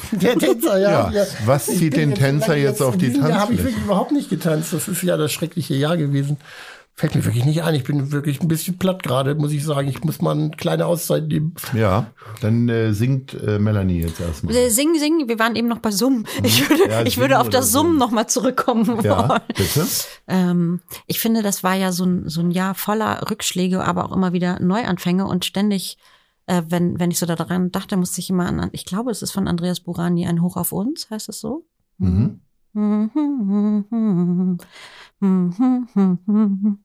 Der 0.12 0.38
Tänzer, 0.38 0.78
ja. 0.78 1.10
ja. 1.10 1.24
Was 1.44 1.66
zieht 1.66 1.96
den 1.96 2.14
Tänzer 2.14 2.56
jetzt, 2.56 2.82
auf 2.82 2.96
die 2.96 3.12
Tanzfläche? 3.12 3.32
Da 3.32 3.40
habe 3.40 3.54
ich 3.54 3.62
wirklich 3.62 3.84
überhaupt 3.84 4.12
nicht 4.12 4.30
getanzt. 4.30 4.72
Das 4.72 4.88
ist 4.88 5.02
ja 5.02 5.16
das 5.16 5.32
schreckliche 5.32 5.74
Jahr 5.74 5.96
gewesen. 5.96 6.38
Fällt 6.98 7.14
mir 7.14 7.24
wirklich 7.24 7.44
nicht 7.44 7.62
ein. 7.62 7.76
Ich 7.76 7.84
bin 7.84 8.10
wirklich 8.10 8.40
ein 8.40 8.48
bisschen 8.48 8.76
platt 8.76 9.04
gerade, 9.04 9.36
muss 9.36 9.52
ich 9.52 9.64
sagen. 9.64 9.86
Ich 9.86 10.02
muss 10.02 10.20
mal 10.20 10.32
eine 10.32 10.50
kleine 10.50 10.86
Auszeit 10.86 11.28
nehmen. 11.28 11.54
Ja, 11.72 12.10
dann 12.40 12.68
äh, 12.68 12.92
singt 12.92 13.34
äh, 13.34 13.60
Melanie 13.60 14.00
jetzt 14.00 14.20
erstmal. 14.20 14.52
Äh, 14.52 14.68
singen, 14.70 14.98
singen. 14.98 15.28
Wir 15.28 15.38
waren 15.38 15.54
eben 15.54 15.68
noch 15.68 15.78
bei 15.78 15.92
Summen. 15.92 16.26
Mhm. 16.40 16.44
Ich 16.44 16.68
würde, 16.68 16.90
ja, 16.90 17.02
ich 17.02 17.18
würde 17.18 17.38
auf 17.38 17.50
das 17.50 17.70
Summen 17.70 17.98
noch 17.98 18.10
mal 18.10 18.26
zurückkommen 18.26 19.00
ja, 19.04 19.28
wollen. 19.28 19.40
Bitte? 19.56 19.86
Ähm, 20.26 20.80
ich 21.06 21.20
finde, 21.20 21.42
das 21.42 21.62
war 21.62 21.76
ja 21.76 21.92
so 21.92 22.04
ein, 22.04 22.28
so 22.28 22.40
ein 22.40 22.50
Jahr 22.50 22.74
voller 22.74 23.30
Rückschläge, 23.30 23.84
aber 23.84 24.06
auch 24.06 24.12
immer 24.12 24.32
wieder 24.32 24.58
Neuanfänge 24.60 25.24
und 25.24 25.44
ständig 25.44 25.98
äh, 26.48 26.62
wenn, 26.68 26.98
wenn 26.98 27.10
ich 27.10 27.18
so 27.18 27.26
daran 27.26 27.70
dachte, 27.70 27.96
musste 27.96 28.20
ich 28.20 28.30
immer 28.30 28.46
an, 28.46 28.70
ich 28.72 28.84
glaube, 28.84 29.10
es 29.10 29.22
ist 29.22 29.32
von 29.32 29.46
Andreas 29.46 29.80
Burani, 29.80 30.26
ein 30.26 30.42
Hoch 30.42 30.56
auf 30.56 30.72
uns, 30.72 31.10
heißt 31.10 31.28
es 31.28 31.40
so? 31.40 31.64
Mhm. 31.98 32.40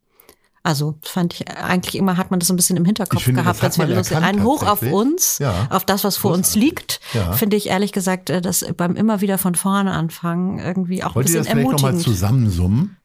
Also 0.65 0.97
fand 1.01 1.33
ich 1.33 1.49
eigentlich 1.49 1.95
immer 1.95 2.15
hat 2.15 2.31
man 2.31 2.39
das 2.39 2.47
so 2.47 2.53
ein 2.53 2.55
bisschen 2.55 2.77
im 2.77 2.85
Hinterkopf 2.85 3.21
finde, 3.21 3.41
gehabt, 3.41 3.61
als 3.61 3.77
wir 3.77 3.85
lustig. 3.85 4.15
Ein 4.15 4.43
Hoch 4.43 4.63
auf 4.63 4.81
uns, 4.81 5.39
ja. 5.39 5.67
auf 5.69 5.83
das, 5.83 6.05
was 6.05 6.15
vor 6.15 6.31
Großartig. 6.31 6.55
uns 6.55 6.57
liegt, 6.63 6.99
ja. 7.11 7.33
finde 7.33 7.57
ich 7.57 7.67
ehrlich 7.67 7.91
gesagt, 7.91 8.29
äh, 8.29 8.39
das 8.39 8.65
beim 8.77 8.95
immer 8.95 9.19
wieder 9.19 9.37
von 9.37 9.55
vorne 9.55 9.91
anfangen 9.91 10.59
irgendwie 10.59 11.03
auch 11.03 11.15
Wollt 11.15 11.27
ein 11.27 11.33
bisschen 11.33 11.35
ihr 11.35 11.39
das 11.39 11.47
ermutigend. 11.49 11.79
vielleicht 11.81 11.95
nochmal 11.95 12.15
zusammensummen? 12.15 12.97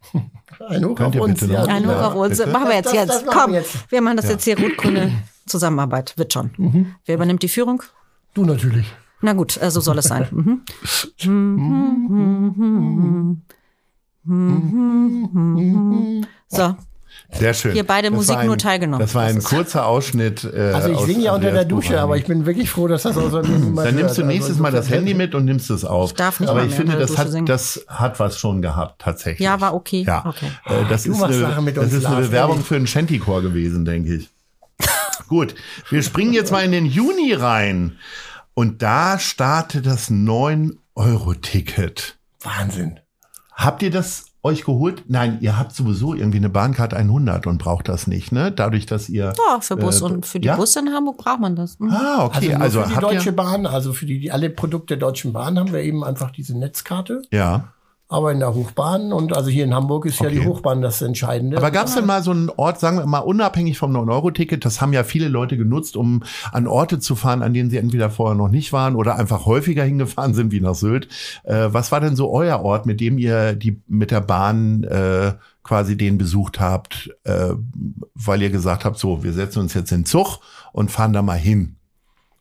Ein 0.69 0.85
Hoch 0.85 1.01
auf 1.01 1.17
uns. 1.17 1.43
Ein 1.43 1.89
Hoch 1.89 2.01
auf 2.01 2.15
uns. 2.15 2.47
Machen 2.47 2.69
wir 2.69 2.77
jetzt 2.77 2.87
das, 2.87 2.95
jetzt. 2.95 3.09
Das 3.09 3.27
Komm, 3.27 3.51
wir, 3.51 3.59
jetzt. 3.59 3.91
wir 3.91 4.03
machen 4.03 4.19
das 4.19 4.29
jetzt 4.29 4.45
hier 4.45 4.57
rot-grüne 4.57 5.21
Zusammenarbeit. 5.49 6.15
Wird 6.17 6.33
schon. 6.33 6.51
Mhm. 6.57 6.95
Wer 7.05 7.17
übernimmt 7.17 7.43
die 7.43 7.49
Führung? 7.49 7.83
Du 8.35 8.45
natürlich. 8.45 8.87
Na 9.21 9.33
gut, 9.33 9.61
äh, 9.61 9.71
so 9.71 9.81
soll 9.81 9.99
es 9.99 10.05
sein. 10.05 10.29
Mhm. 10.31 10.63
So. 16.49 16.77
Sehr 17.31 17.53
schön. 17.53 17.73
Hier 17.73 17.85
beide 17.85 18.09
das 18.09 18.17
Musik 18.17 18.37
ein, 18.37 18.47
nur 18.47 18.57
teilgenommen. 18.57 19.01
Das 19.01 19.15
war 19.15 19.25
ein 19.25 19.43
kurzer 19.43 19.87
Ausschnitt. 19.87 20.45
Äh, 20.45 20.73
also 20.73 20.91
ich 20.91 21.01
singe 21.01 21.25
ja 21.25 21.35
unter 21.35 21.51
der 21.51 21.65
Dusche, 21.65 22.01
aber 22.01 22.17
ich 22.17 22.25
bin 22.25 22.47
wirklich 22.47 22.71
froh, 22.71 22.89
dass 22.89 23.03
das 23.03 23.17
außer 23.17 23.43
mir 23.43 23.85
Dann 23.85 23.95
nimmst 23.97 24.17
du 24.17 24.25
nächstes 24.25 24.53
also 24.53 24.63
Mal 24.63 24.73
das 24.73 24.89
Handy 24.89 25.15
mit 25.15 25.35
und 25.35 25.45
nimmst 25.45 25.71
es 25.71 25.85
auf. 25.85 26.11
Ich 26.11 26.17
darf 26.17 26.41
nicht 26.41 26.49
aber 26.49 26.65
ich 26.65 26.75
finde, 26.75 26.97
das 26.97 27.19
hat, 27.19 27.29
das 27.47 27.85
hat 27.87 28.19
was 28.19 28.39
schon 28.39 28.63
gehabt, 28.63 29.01
tatsächlich. 29.01 29.45
Ja, 29.45 29.61
war 29.61 29.75
okay. 29.75 30.05
Ja. 30.07 30.25
okay. 30.27 30.51
Äh, 30.67 30.89
das 30.89 31.03
du 31.05 31.13
ist, 31.13 31.23
eine, 31.23 31.73
das 31.73 31.93
ist 31.93 32.07
eine 32.07 32.21
Bewerbung 32.23 32.63
für 32.63 32.77
einen 32.77 32.87
Shantychor 32.87 33.43
gewesen, 33.43 33.85
denke 33.85 34.15
ich. 34.15 34.31
Gut, 35.29 35.55
wir 35.91 36.03
springen 36.03 36.33
jetzt 36.33 36.53
mal 36.53 36.65
in 36.65 36.73
den 36.73 36.87
Juni 36.87 37.35
rein. 37.35 37.99
Und 38.55 38.81
da 38.83 39.19
startet 39.19 39.85
das 39.87 40.11
9-Euro-Ticket. 40.11 42.19
Wahnsinn. 42.43 42.99
Habt 43.53 43.83
ihr 43.83 43.91
das 43.91 44.29
euch 44.43 44.65
geholt? 44.65 45.05
Nein, 45.09 45.39
ihr 45.41 45.59
habt 45.59 45.75
sowieso 45.75 46.15
irgendwie 46.15 46.39
eine 46.39 46.49
Bahncard 46.49 46.95
100 46.95 47.47
und 47.47 47.59
braucht 47.59 47.89
das 47.89 48.07
nicht, 48.07 48.33
ne? 48.33 48.53
Dadurch, 48.53 48.87
dass 48.87 49.09
ihr 49.09 49.33
Ja, 49.37 49.61
für 49.61 49.77
Bus 49.77 50.01
äh, 50.01 50.05
und 50.05 50.27
für 50.27 50.41
die 50.41 50.49
ja? 50.49 50.57
Busse 50.57 50.81
in 50.81 50.91
Hamburg 50.91 51.19
braucht 51.19 51.41
man 51.41 51.57
das. 51.57 51.79
Mhm. 51.79 51.91
Ah, 51.91 52.25
okay, 52.25 52.55
also, 52.55 52.81
also 52.81 52.83
für 52.83 52.95
die 52.95 53.01
Deutsche 53.01 53.33
Bahn, 53.33 53.67
also 53.67 53.93
für 53.93 54.07
die, 54.07 54.21
die 54.21 54.33
alle 54.33 54.51
Produkte 54.51 54.97
der 54.97 55.09
Deutschen 55.09 55.33
Bahn 55.33 55.59
haben 55.59 55.73
wir 55.73 55.81
eben 55.81 56.05
einfach 56.05 56.31
diese 56.31 56.57
Netzkarte. 56.57 57.23
Ja. 57.33 57.73
Aber 58.11 58.33
in 58.33 58.39
der 58.41 58.55
Hochbahn. 58.55 59.13
Und 59.13 59.37
also 59.37 59.51
hier 59.51 59.65
in 59.65 59.75
Hamburg 59.75 60.07
ist 60.07 60.19
ja 60.21 60.27
Okay. 60.29 60.41
die 60.41 60.47
Hochbahn 60.47 60.81
das 60.81 61.03
Entscheidende. 61.03 61.59
Aber 61.59 61.71
gab 61.71 61.87
es 61.89 61.95
denn 61.95 62.07
mal 62.07 62.23
so 62.23 62.31
einen 62.31 62.49
Ort, 62.57 62.81
sagen 62.81 62.99
wir 62.99 63.07
mal, 63.07 63.19
unabhängig 63.19 63.77
vom 63.79 63.95
9-Euro-Ticket, 63.95 64.65
das 64.65 64.81
haben 64.81 64.95
ja 64.95 65.05
viele 65.05 65.29
Leute 65.29 65.59
genutzt, 65.59 65.97
um 65.97 66.23
an 66.51 66.67
Orte 66.67 67.01
zu 67.01 67.17
fahren, 67.17 67.43
an 67.43 67.53
denen 67.53 67.69
sie 67.69 67.77
entweder 67.77 68.09
vorher 68.09 68.35
noch 68.35 68.49
nicht 68.49 68.73
waren 68.73 68.97
oder 68.97 69.17
einfach 69.17 69.45
häufiger 69.45 69.85
hingefahren 69.85 70.33
sind, 70.33 70.53
wie 70.53 70.61
nach 70.61 70.75
Sylt. 70.75 71.09
Äh, 71.45 71.69
was 71.71 71.93
war 71.93 72.01
denn 72.01 72.17
so 72.17 72.31
euer 72.33 72.61
Ort, 72.61 72.87
mit 72.87 73.01
dem 73.01 73.19
ihr 73.19 73.55
die 73.55 73.81
mit 73.87 74.11
der 74.11 74.23
Bahn 74.23 74.85
äh, 74.85 75.35
quasi 75.63 75.99
den 75.99 76.17
besucht 76.17 76.61
habt, 76.61 77.11
äh, 77.25 77.51
weil 78.15 78.41
ihr 78.41 78.51
gesagt 78.51 78.87
habt, 78.87 78.99
so, 78.99 79.23
wir 79.23 79.35
setzen 79.35 79.61
uns 79.61 79.75
jetzt 79.75 79.93
in 79.93 80.07
Zug 80.07 80.39
und 80.73 80.91
fahren 80.91 81.13
da 81.13 81.21
mal 81.21 81.37
hin? 81.39 81.77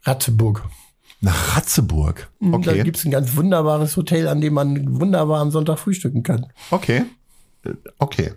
Ratzeburg. 0.03 0.63
Nach 1.21 1.57
Ratzeburg. 1.57 2.29
Da 2.39 2.51
Okay. 2.57 2.83
gibt's 2.83 3.03
ein 3.05 3.11
ganz 3.11 3.35
wunderbares 3.35 3.97
Hotel, 3.97 4.27
an 4.27 4.39
dem 4.41 4.53
man 4.53 4.99
wunderbar 4.99 5.41
am 5.41 5.51
Sonntag 5.51 5.79
frühstücken 5.79 6.23
kann. 6.23 6.47
Okay. 6.71 7.05
Äh, 7.65 7.71
Okay. 7.97 8.33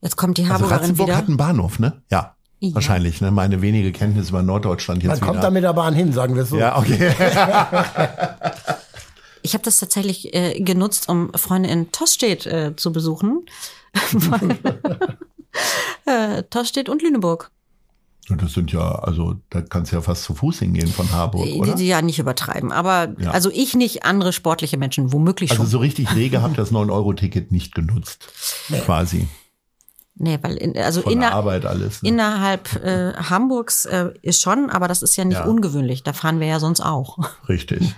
Jetzt 0.00 0.16
kommt 0.16 0.36
die 0.38 0.42
Also 0.42 0.54
Harburgerin 0.54 0.78
Ratzeburg 0.80 1.06
wieder. 1.08 1.16
hat 1.16 1.28
einen 1.28 1.36
Bahnhof, 1.36 1.78
ne? 1.78 2.02
Ja. 2.10 2.36
Ja. 2.60 2.74
Wahrscheinlich, 2.74 3.20
ne? 3.20 3.30
Meine 3.32 3.60
wenige 3.62 3.90
Kenntnis 3.92 4.30
über 4.30 4.42
Norddeutschland 4.42 5.02
jetzt 5.02 5.10
Man 5.10 5.20
kommt 5.20 5.32
wieder. 5.34 5.42
da 5.42 5.50
mit 5.50 5.64
der 5.64 5.72
Bahn 5.72 5.94
hin, 5.94 6.12
sagen 6.12 6.34
wir 6.36 6.42
es 6.44 6.50
so. 6.50 6.58
ja, 6.58 6.76
okay. 6.78 7.12
Ich 9.44 9.54
habe 9.54 9.64
das 9.64 9.80
tatsächlich 9.80 10.32
äh, 10.36 10.60
genutzt, 10.60 11.08
um 11.08 11.32
Freunde 11.34 11.68
in 11.68 11.90
Tostedt 11.90 12.46
äh, 12.46 12.76
zu 12.76 12.92
besuchen. 12.92 13.44
äh, 16.06 16.44
Tostedt 16.44 16.88
und 16.88 17.02
Lüneburg. 17.02 17.50
Und 18.30 18.40
das 18.40 18.52
sind 18.52 18.70
ja, 18.72 18.80
also 19.00 19.34
da 19.50 19.60
kannst 19.62 19.90
du 19.90 19.96
ja 19.96 20.02
fast 20.02 20.22
zu 20.22 20.34
Fuß 20.34 20.60
hingehen 20.60 20.86
von 20.88 21.10
Harburg, 21.10 21.44
Die, 21.44 21.54
oder? 21.54 21.74
die 21.74 21.88
ja 21.88 22.02
nicht 22.02 22.18
übertreiben. 22.20 22.70
Aber 22.70 23.08
Ja. 23.18 23.32
also 23.32 23.50
ich 23.52 23.74
nicht, 23.74 24.04
andere 24.04 24.32
sportliche 24.32 24.76
Menschen, 24.76 25.12
womöglich 25.12 25.50
Also 25.50 25.64
schon. 25.64 25.70
so 25.70 25.78
richtig 25.78 26.14
rege 26.14 26.40
habt 26.40 26.54
ihr 26.54 26.56
das 26.58 26.70
9-Euro-Ticket 26.70 27.50
nicht 27.50 27.74
genutzt. 27.74 28.28
Quasi. 28.84 29.26
nee, 30.14 30.38
weil 30.40 30.56
in, 30.56 30.78
also 30.78 31.02
Von 31.02 31.12
inner, 31.12 31.32
Arbeit 31.32 31.66
alles. 31.66 32.00
Ne? 32.02 32.10
innerhalb 32.10 32.76
äh, 32.84 33.12
Hamburgs 33.14 33.86
äh, 33.86 34.10
ist 34.22 34.40
schon, 34.40 34.70
aber 34.70 34.86
das 34.86 35.02
ist 35.02 35.16
ja 35.16 35.24
nicht 35.24 35.38
Ja. 35.38 35.44
ungewöhnlich. 35.46 36.04
Da 36.04 36.12
fahren 36.12 36.38
wir 36.38 36.46
ja 36.46 36.60
sonst 36.60 36.80
auch. 36.80 37.18
Richtig. 37.48 37.92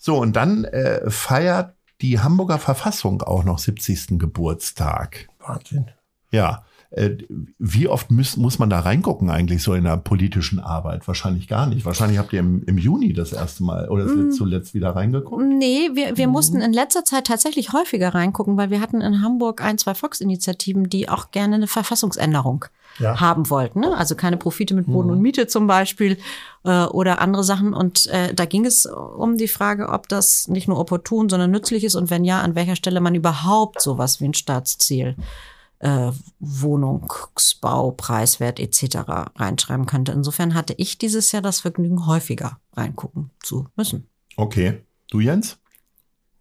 So, 0.00 0.16
und 0.16 0.34
dann 0.36 0.64
äh, 0.64 1.10
feiert 1.10 1.74
die 2.00 2.20
Hamburger 2.20 2.58
Verfassung 2.58 3.20
auch 3.22 3.44
noch 3.44 3.58
70. 3.58 4.18
Geburtstag. 4.18 5.28
Wahnsinn. 5.46 5.90
Ja. 6.30 6.64
Äh, 6.96 7.18
wie 7.58 7.88
oft 7.88 8.10
muss, 8.10 8.38
muss 8.38 8.58
man 8.58 8.70
da 8.70 8.80
reingucken 8.80 9.28
eigentlich 9.28 9.62
so 9.62 9.74
in 9.74 9.84
der 9.84 9.98
politischen 9.98 10.58
Arbeit? 10.58 11.06
Wahrscheinlich 11.06 11.46
gar 11.46 11.66
nicht. 11.66 11.84
Wahrscheinlich 11.84 12.16
habt 12.18 12.32
ihr 12.32 12.40
im, 12.40 12.62
im 12.64 12.78
Juni 12.78 13.12
das 13.12 13.34
erste 13.34 13.64
Mal 13.64 13.88
oder 13.90 14.06
Mm. 14.06 14.30
zuletzt 14.32 14.72
wieder 14.72 14.96
reingeguckt. 14.96 15.42
Nee, 15.44 15.90
wir, 15.92 16.16
wir 16.16 16.26
mussten 16.26 16.62
in 16.62 16.72
letzter 16.72 17.04
Zeit 17.04 17.26
tatsächlich 17.26 17.74
häufiger 17.74 18.14
reingucken, 18.14 18.56
weil 18.56 18.70
wir 18.70 18.80
hatten 18.80 19.02
in 19.02 19.20
Hamburg 19.22 19.62
ein, 19.62 19.76
zwei 19.76 19.94
Volksinitiativen, 19.94 20.88
die 20.88 21.08
auch 21.10 21.30
gerne 21.32 21.56
eine 21.56 21.66
Verfassungsänderung 21.66 22.64
Ja. 22.98 23.20
haben 23.20 23.50
wollten. 23.50 23.80
Ne? 23.80 23.94
Also 23.94 24.14
keine 24.14 24.38
Profite 24.38 24.74
mit 24.74 24.86
Boden 24.86 25.10
und 25.10 25.20
Miete 25.20 25.46
zum 25.48 25.66
Beispiel 25.66 26.16
äh, 26.64 26.84
oder 26.84 27.20
andere 27.20 27.44
Sachen. 27.44 27.74
Und 27.74 28.06
äh, 28.06 28.32
da 28.32 28.46
ging 28.46 28.64
es 28.64 28.86
um 28.86 29.36
die 29.36 29.48
Frage, 29.48 29.90
ob 29.90 30.08
das 30.08 30.48
nicht 30.48 30.66
nur 30.66 30.78
opportun, 30.78 31.28
sondern 31.28 31.50
nützlich 31.50 31.84
ist 31.84 31.94
und 31.94 32.08
wenn 32.08 32.24
ja, 32.24 32.40
an 32.40 32.54
welcher 32.54 32.74
Stelle 32.76 33.00
man 33.00 33.14
überhaupt 33.14 33.82
sowas 33.82 34.20
wie 34.22 34.24
ein 34.28 34.34
Staatsziel 34.34 35.14
äh, 35.80 36.10
Wohnungsbau, 36.38 37.90
Preiswert 37.92 38.60
etc. 38.60 38.98
reinschreiben 39.36 39.86
könnte. 39.86 40.12
Insofern 40.12 40.54
hatte 40.54 40.74
ich 40.76 40.98
dieses 40.98 41.32
Jahr 41.32 41.42
das 41.42 41.60
Vergnügen, 41.60 42.06
häufiger 42.06 42.58
reingucken 42.74 43.30
zu 43.42 43.66
müssen. 43.76 44.08
Okay. 44.36 44.82
Du, 45.10 45.20
Jens? 45.20 45.58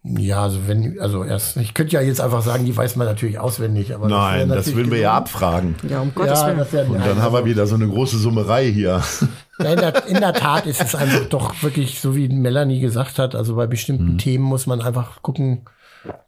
Ja, 0.08 0.44
also 0.44 0.68
wenn, 0.68 1.00
also 1.00 1.24
erst, 1.24 1.58
ich 1.58 1.74
könnte 1.74 1.94
ja 1.94 2.02
jetzt 2.02 2.22
einfach 2.22 2.44
sagen, 2.44 2.64
die 2.66 2.78
weiß 2.78 2.96
man 2.96 3.08
natürlich 3.08 3.40
auswendig, 3.40 3.96
aber 3.96 4.08
das 4.08 4.12
Nein, 4.18 4.50
das 4.50 4.58
natürlich 4.58 4.76
würden 4.78 4.92
wir 4.92 5.00
ja 5.00 5.14
abfragen. 5.16 5.76
Ja, 5.90 6.00
um 6.00 6.14
Gottes 6.14 6.42
Ja, 6.42 6.48
Willen. 6.48 6.58
das 6.60 6.74
Und 6.90 7.00
dann 7.00 7.22
haben 7.24 7.34
wir 7.34 7.46
wieder 7.46 7.66
so 7.66 7.74
eine 7.74 7.88
große 7.88 8.18
Summerei 8.18 8.72
hier. 8.72 9.02
Ja, 9.58 9.72
in, 9.72 9.78
der, 9.80 10.06
in 10.08 10.20
der 10.20 10.34
Tat 10.34 10.66
ist 10.66 10.82
es 10.82 10.96
einfach 10.96 11.28
doch 11.30 11.64
wirklich, 11.64 12.02
so 12.02 12.14
wie 12.14 12.28
Melanie 12.28 12.82
gesagt 12.82 13.18
hat, 13.20 13.36
also 13.36 13.56
bei 13.56 13.68
bestimmten 13.68 14.14
Mhm. 14.16 14.18
Themen 14.18 14.44
muss 14.44 14.68
man 14.68 14.82
einfach 14.82 15.22
gucken, 15.22 15.62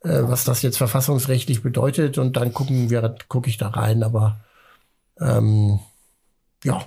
äh, 0.04 0.22
was 0.24 0.44
das 0.44 0.62
jetzt 0.62 0.78
verfassungsrechtlich 0.78 1.62
bedeutet 1.63 2.18
und 2.18 2.38
dann 2.38 2.54
gucken 2.54 2.90
wir, 2.90 3.16
gucke 3.28 3.50
ich 3.50 3.58
da 3.58 3.70
rein, 3.70 4.04
aber 4.04 4.40
ähm, 5.20 5.80
ja, 6.63 6.84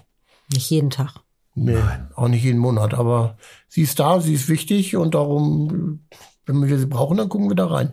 Nicht 0.53 0.71
jeden 0.71 0.91
Tag. 0.91 1.15
nee, 1.55 1.79
auch 2.15 2.29
nicht 2.29 2.45
jeden 2.45 2.59
Monat, 2.61 2.95
aber 2.95 3.37
sie 3.69 3.83
ist 3.83 3.99
da, 4.01 4.21
sie 4.21 4.35
ist 4.35 4.49
wichtig 4.49 4.97
und 4.97 5.15
darum, 5.15 6.01
wenn 6.47 6.67
wir 6.67 6.79
sie 6.79 6.87
brauchen, 6.87 7.17
dann 7.17 7.29
gucken 7.29 7.49
wir 7.49 7.57
da 7.57 7.67
rein. 7.67 7.93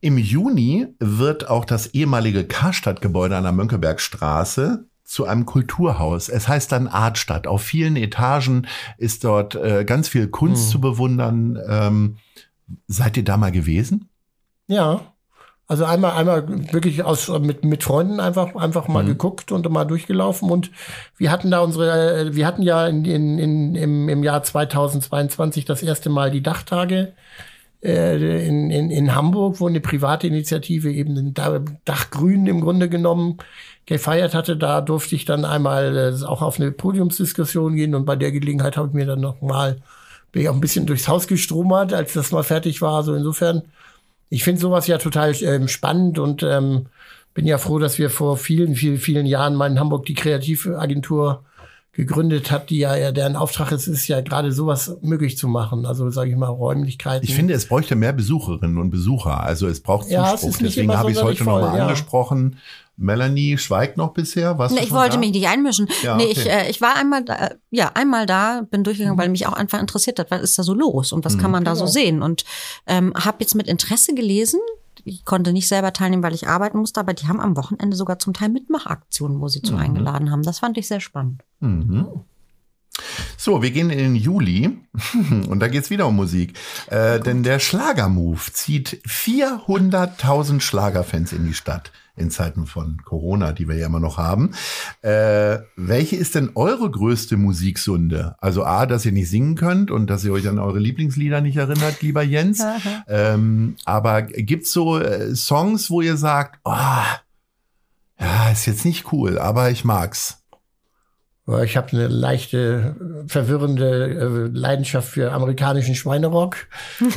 Im 0.00 0.16
Juni 0.18 0.86
wird 0.98 1.48
auch 1.48 1.64
das 1.64 1.88
ehemalige 1.88 2.44
Karstadt-Gebäude 2.44 3.36
an 3.36 3.42
der 3.42 3.52
Mönckebergstraße 3.52 4.86
zu 5.04 5.26
einem 5.26 5.44
Kulturhaus. 5.44 6.30
Es 6.30 6.48
heißt 6.48 6.72
dann 6.72 6.88
Artstadt. 6.88 7.46
Auf 7.46 7.62
vielen 7.62 7.96
Etagen 7.96 8.66
ist 8.96 9.24
dort 9.24 9.54
äh, 9.54 9.84
ganz 9.84 10.08
viel 10.08 10.28
Kunst 10.28 10.70
zu 10.70 10.80
bewundern. 10.80 11.58
Ähm, 11.68 12.16
seid 12.86 13.16
ihr 13.16 13.24
da 13.24 13.36
mal 13.36 13.52
gewesen? 13.52 14.08
Ja. 14.66 15.00
Also 15.66 15.86
einmal, 15.86 16.12
einmal 16.12 16.46
wirklich 16.74 17.02
aus, 17.04 17.28
mit, 17.40 17.64
mit 17.64 17.82
Freunden 17.84 18.20
einfach, 18.20 18.54
einfach 18.54 18.86
mal 18.86 19.02
Mhm. 19.02 19.08
geguckt 19.08 19.50
und 19.50 19.66
mal 19.70 19.86
durchgelaufen 19.86 20.50
und 20.50 20.70
wir 21.16 21.30
hatten 21.30 21.50
da 21.50 21.60
unsere, 21.60 22.20
äh, 22.20 22.34
wir 22.36 22.46
hatten 22.46 22.60
ja 22.62 22.86
in, 22.86 23.06
in, 23.06 23.38
in, 23.38 23.74
im, 23.74 24.08
im 24.10 24.22
Jahr 24.22 24.42
2022 24.42 25.64
das 25.64 25.82
erste 25.82 26.10
Mal 26.10 26.30
die 26.30 26.42
Dachtage 26.42 27.14
äh, 27.82 28.46
in, 28.46 28.70
in, 28.70 28.90
in 28.90 29.14
Hamburg, 29.14 29.58
wo 29.58 29.66
eine 29.66 29.80
private 29.80 30.26
Initiative 30.26 30.92
eben 30.92 31.14
den 31.14 31.32
Da- 31.32 31.60
Dachgrün 31.86 32.46
im 32.46 32.60
Grunde 32.60 32.90
genommen 32.90 33.38
gefeiert 33.86 34.34
hatte. 34.34 34.58
Da 34.58 34.82
durfte 34.82 35.14
ich 35.14 35.24
dann 35.24 35.46
einmal 35.46 35.96
äh, 35.96 36.24
auch 36.26 36.42
auf 36.42 36.60
eine 36.60 36.72
Podiumsdiskussion 36.72 37.74
gehen 37.74 37.94
und 37.94 38.04
bei 38.04 38.16
der 38.16 38.32
Gelegenheit 38.32 38.76
habe 38.76 38.88
ich 38.88 38.94
mir 38.94 39.06
dann 39.06 39.20
noch 39.20 39.40
mal 39.40 39.78
bin 40.34 40.42
ich 40.42 40.48
auch 40.48 40.54
ein 40.54 40.60
bisschen 40.60 40.84
durchs 40.84 41.06
Haus 41.06 41.28
gestromert, 41.28 41.92
als 41.92 42.12
das 42.12 42.32
mal 42.32 42.42
fertig 42.42 42.82
war. 42.82 42.96
Also 42.96 43.14
insofern 43.14 43.62
ich 44.34 44.42
finde 44.42 44.60
sowas 44.60 44.88
ja 44.88 44.98
total 44.98 45.32
ähm, 45.44 45.68
spannend 45.68 46.18
und 46.18 46.42
ähm, 46.42 46.86
bin 47.34 47.46
ja 47.46 47.56
froh, 47.56 47.78
dass 47.78 47.98
wir 47.98 48.10
vor 48.10 48.36
vielen, 48.36 48.74
vielen, 48.74 48.98
vielen 48.98 49.26
Jahren 49.26 49.54
mal 49.54 49.70
in 49.70 49.78
Hamburg 49.78 50.06
die 50.06 50.14
Kreativagentur 50.14 51.44
gegründet 51.92 52.50
hat, 52.50 52.70
die 52.70 52.78
ja, 52.78 52.96
ja 52.96 53.12
deren 53.12 53.36
Auftrag 53.36 53.70
ist, 53.70 53.86
ist 53.86 54.08
ja 54.08 54.20
gerade 54.22 54.50
sowas 54.50 54.96
möglich 55.02 55.38
zu 55.38 55.46
machen. 55.46 55.86
Also 55.86 56.10
sage 56.10 56.30
ich 56.30 56.36
mal 56.36 56.48
Räumlichkeiten. 56.48 57.24
Ich 57.24 57.32
finde, 57.32 57.54
es 57.54 57.66
bräuchte 57.66 57.94
mehr 57.94 58.12
Besucherinnen 58.12 58.78
und 58.78 58.90
Besucher. 58.90 59.40
Also 59.40 59.68
es 59.68 59.80
braucht 59.80 60.10
Ja, 60.10 60.32
Zuspruch. 60.32 60.48
nicht 60.62 60.76
Deswegen 60.76 60.96
habe 60.96 61.12
ich 61.12 61.16
es 61.16 61.22
heute 61.22 61.44
noch 61.44 61.60
mal 61.60 61.68
voll, 61.68 61.78
ja. 61.78 61.84
angesprochen. 61.84 62.56
Melanie 62.96 63.58
schweigt 63.58 63.96
noch 63.96 64.12
bisher. 64.12 64.58
Was 64.58 64.72
Nee, 64.72 64.80
ich 64.84 64.92
wollte 64.92 65.18
mich 65.18 65.32
nicht 65.32 65.46
einmischen. 65.48 65.88
Ja, 66.02 66.16
nee, 66.16 66.24
okay. 66.30 66.32
ich, 66.32 66.48
äh, 66.50 66.70
ich 66.70 66.80
war 66.80 66.96
einmal 66.96 67.24
da, 67.24 67.34
äh, 67.34 67.54
ja, 67.70 67.90
einmal 67.94 68.26
da, 68.26 68.62
bin 68.70 68.84
durchgegangen, 68.84 69.18
weil 69.18 69.28
mich 69.28 69.46
auch 69.46 69.52
einfach 69.52 69.80
interessiert 69.80 70.18
hat, 70.18 70.30
was 70.30 70.42
ist 70.42 70.58
da 70.58 70.62
so 70.62 70.74
los 70.74 71.12
und 71.12 71.24
was 71.24 71.36
kann 71.38 71.50
man 71.50 71.64
da 71.64 71.74
so 71.74 71.84
Genau. 71.84 71.92
sehen. 71.92 72.22
Und 72.22 72.44
ähm, 72.86 73.12
habe 73.16 73.38
jetzt 73.40 73.54
mit 73.54 73.66
Interesse 73.68 74.14
gelesen. 74.14 74.60
Ich 75.04 75.24
konnte 75.24 75.52
nicht 75.52 75.68
selber 75.68 75.92
teilnehmen, 75.92 76.22
weil 76.22 76.34
ich 76.34 76.46
arbeiten 76.48 76.78
musste, 76.78 77.00
aber 77.00 77.12
die 77.14 77.26
haben 77.26 77.40
am 77.40 77.56
Wochenende 77.56 77.96
sogar 77.96 78.18
zum 78.18 78.32
Teil 78.32 78.48
Mitmachaktionen, 78.48 79.40
wo 79.40 79.48
sie 79.48 79.60
zu 79.60 79.74
eingeladen 79.76 80.30
haben. 80.30 80.42
Das 80.42 80.60
fand 80.60 80.78
ich 80.78 80.86
sehr 80.88 81.00
spannend. 81.00 81.42
Mhm. 81.60 82.06
So, 83.36 83.62
wir 83.62 83.70
gehen 83.70 83.90
in 83.90 83.98
den 83.98 84.16
Juli 84.16 84.78
und 85.48 85.60
da 85.60 85.68
geht's 85.68 85.90
wieder 85.90 86.06
um 86.06 86.16
Musik. 86.16 86.54
Äh, 86.88 87.20
denn 87.20 87.42
der 87.42 87.58
Schlagermove 87.58 88.52
zieht 88.52 89.00
400.000 89.06 90.60
Schlagerfans 90.60 91.32
in 91.32 91.46
die 91.46 91.54
Stadt 91.54 91.92
in 92.16 92.30
Zeiten 92.30 92.66
von 92.66 92.98
Corona, 93.04 93.52
die 93.52 93.68
wir 93.68 93.76
ja 93.76 93.86
immer 93.86 94.00
noch 94.00 94.18
haben. 94.18 94.52
Äh, 95.02 95.58
welche 95.76 96.16
ist 96.16 96.36
denn 96.36 96.52
eure 96.54 96.90
größte 96.90 97.36
Musiksünde? 97.36 98.36
Also 98.40 98.64
A, 98.64 98.86
dass 98.86 99.04
ihr 99.04 99.12
nicht 99.12 99.28
singen 99.28 99.56
könnt 99.56 99.90
und 99.90 100.08
dass 100.08 100.24
ihr 100.24 100.32
euch 100.32 100.48
an 100.48 100.60
eure 100.60 100.78
Lieblingslieder 100.78 101.40
nicht 101.40 101.56
erinnert, 101.56 102.02
lieber 102.02 102.22
Jens. 102.22 102.62
ähm, 103.08 103.76
aber 103.84 104.22
gibt's 104.22 104.72
so 104.72 104.98
äh, 104.98 105.34
Songs, 105.34 105.90
wo 105.90 106.00
ihr 106.02 106.16
sagt, 106.16 106.60
oh, 106.64 106.72
ja, 108.20 108.50
ist 108.52 108.66
jetzt 108.66 108.84
nicht 108.84 109.12
cool, 109.12 109.38
aber 109.38 109.70
ich 109.70 109.84
mag's. 109.84 110.43
Ich 111.62 111.76
habe 111.76 111.88
eine 111.92 112.08
leichte, 112.08 112.96
verwirrende 113.26 114.48
äh, 114.54 114.58
Leidenschaft 114.58 115.10
für 115.10 115.30
amerikanischen 115.32 115.94
Schweinerock. 115.94 116.56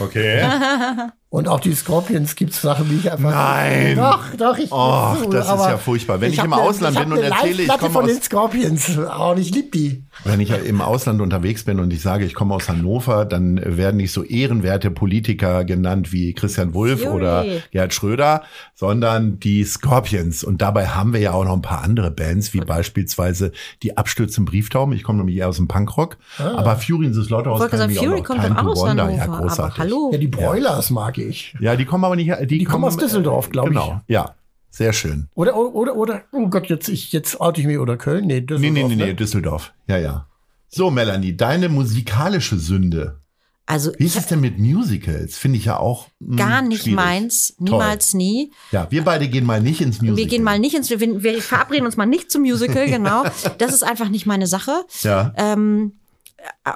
Okay. 0.02 0.44
Und 1.30 1.50
auch 1.50 1.60
die 1.60 1.74
Scorpions 1.74 2.38
gibt's 2.38 2.62
Sachen, 2.62 2.88
die 2.88 2.96
ich 2.96 3.12
einfach. 3.12 3.30
Nein. 3.32 3.98
Doch, 3.98 4.24
doch, 4.38 4.58
ich. 4.58 4.72
Och, 4.72 5.18
zu, 5.22 5.30
das 5.30 5.46
ist 5.46 5.52
aber 5.52 5.70
ja 5.72 5.78
furchtbar. 5.78 6.22
Wenn 6.22 6.32
ich 6.32 6.40
hab 6.40 6.46
im 6.46 6.54
Ausland 6.54 6.96
ich 6.98 7.04
bin 7.04 7.12
und 7.12 7.20
erzähle, 7.22 7.63
ich 7.63 7.68
komme 7.68 7.92
von 7.92 8.06
aus- 8.06 8.12
den 8.13 8.22
Scorpions. 8.22 8.98
Auch 8.98 9.36
ich 9.36 9.52
lieb 9.54 9.74
die. 9.74 10.06
Wenn 10.24 10.40
ich 10.40 10.52
im 10.52 10.80
Ausland 10.80 11.20
unterwegs 11.22 11.66
bin 11.66 11.82
und 11.82 11.92
ich 11.92 12.02
sage, 12.02 12.24
ich 12.24 12.34
komme 12.34 12.56
aus 12.56 12.70
Hannover, 12.70 13.26
dann 13.26 13.60
werden 13.62 13.98
nicht 13.98 14.13
so 14.13 14.24
ehrenwerte 14.24 14.90
Politiker 14.90 15.66
genannt 15.66 16.13
wie 16.13 16.34
Christian 16.34 16.74
Wulff 16.74 17.02
Fury. 17.02 17.13
oder 17.13 17.46
Gerhard 17.72 17.94
Schröder, 17.94 18.44
sondern 18.74 19.38
die 19.42 19.66
Scorpions. 19.66 20.46
Und 20.46 20.62
dabei 20.62 20.88
haben 20.88 21.12
wir 21.12 21.20
ja 21.20 21.34
auch 21.34 21.44
noch 21.44 21.54
ein 21.54 21.62
paar 21.62 21.84
andere 21.84 22.10
Bands, 22.10 22.54
wie 22.54 22.62
beispielsweise 22.62 23.52
die 23.84 23.98
Abstürzen 23.98 24.46
Brieftauben. 24.46 24.94
Ich 24.96 25.04
komme 25.04 25.18
nämlich 25.20 25.36
eher 25.36 25.50
aus 25.50 25.58
dem 25.58 25.68
Punkrock. 25.68 26.16
Aber 26.38 26.78
Fury 26.78 27.08
in 27.08 27.13
the 27.13 27.20
Ich 27.22 27.28
Slaughterhouse 27.28 27.70
kann 27.70 27.80
sagen, 27.80 27.92
ich 27.92 28.00
auch 28.00 28.04
Fury 28.06 28.20
noch. 28.20 28.26
kommt 28.26 28.42
Time 28.44 28.56
to 28.56 28.62
aus 28.62 28.80
Wonder. 28.80 29.04
Hannover. 29.04 29.18
Ja, 29.18 29.24
aber 29.26 29.38
großartig. 29.42 29.78
hallo. 29.80 30.10
Ja, 30.13 30.18
die 30.20 30.28
Broilers 30.28 30.90
mag 30.90 31.17
mag 31.18 31.28
ich. 31.30 31.56
Ja, 31.60 31.76
die 31.76 31.86
kommen 31.86 32.04
aber 32.04 32.16
nicht. 32.16 32.32
Die, 32.42 32.58
Die 32.60 32.64
kommen 32.66 32.84
aus 32.84 32.98
Düsseldorf, 32.98 33.50
glaub 33.50 33.66
ich. 33.68 33.74
Genau, 33.74 34.02
ja. 34.08 34.36
Sehr 34.70 34.94
schön. 34.94 35.28
Oder, 35.34 35.56
oder, 35.56 35.96
oder, 35.96 36.22
oh 36.32 36.48
Gott, 36.50 36.68
jetzt, 36.68 36.88
ich, 36.90 37.12
jetzt 37.12 37.40
oute 37.42 37.62
ich 37.62 37.68
mich, 37.68 37.80
oder 37.80 37.98
Köln? 37.98 38.28
Nee, 38.28 38.36
Nee, 38.36 38.42
Düsseldorf. 38.42 38.74
nee, 38.74 38.84
nee, 38.84 38.96
nee, 38.96 39.06
ne? 39.08 39.16
Düsseldorf. 39.16 39.74
Ja, 39.88 39.98
ja. 39.98 40.28
So, 40.68 40.92
Melanie, 40.92 41.36
deine 41.36 41.70
musikalische 41.70 42.58
Sünde. 42.60 43.20
Also 43.65 43.92
Wie 43.98 44.06
ist 44.06 44.15
es 44.15 44.28
denn 44.28 44.40
mit 44.40 44.60
Musicals? 44.60 45.38
Finde 45.38 45.58
ich 45.58 45.65
ja 45.65 45.78
auch 45.78 46.08
mh, 46.20 46.38
gar 46.38 46.62
nicht 46.62 46.84
schwierig. 46.84 46.96
meins, 46.96 47.56
niemals 47.60 48.13
nie. 48.13 48.52
Ja, 48.72 48.88
wir 48.90 49.04
beide 49.04 49.28
gehen 49.28 49.46
mal 49.46 49.62
nicht 49.62 49.82
ins 49.82 49.98
Musical. 50.00 50.18
Wir 50.18 50.28
gehen 50.28 50.44
mal 50.44 50.58
nicht 50.60 50.74
ins, 50.76 50.90
wir, 50.90 51.00
wir 51.02 51.42
verabreden 51.42 51.86
uns 51.86 51.98
mal 51.98 52.06
nicht 52.06 52.32
zum 52.32 52.44
Musical, 52.44 52.88
genau. 52.88 53.24
Das 53.58 53.74
ist 53.74 53.84
einfach 53.84 54.08
nicht 54.10 54.26
meine 54.26 54.48
Sache. 54.48 54.72
Ja. 55.02 55.34
Ähm, 55.36 55.94
äh, 55.94 56.07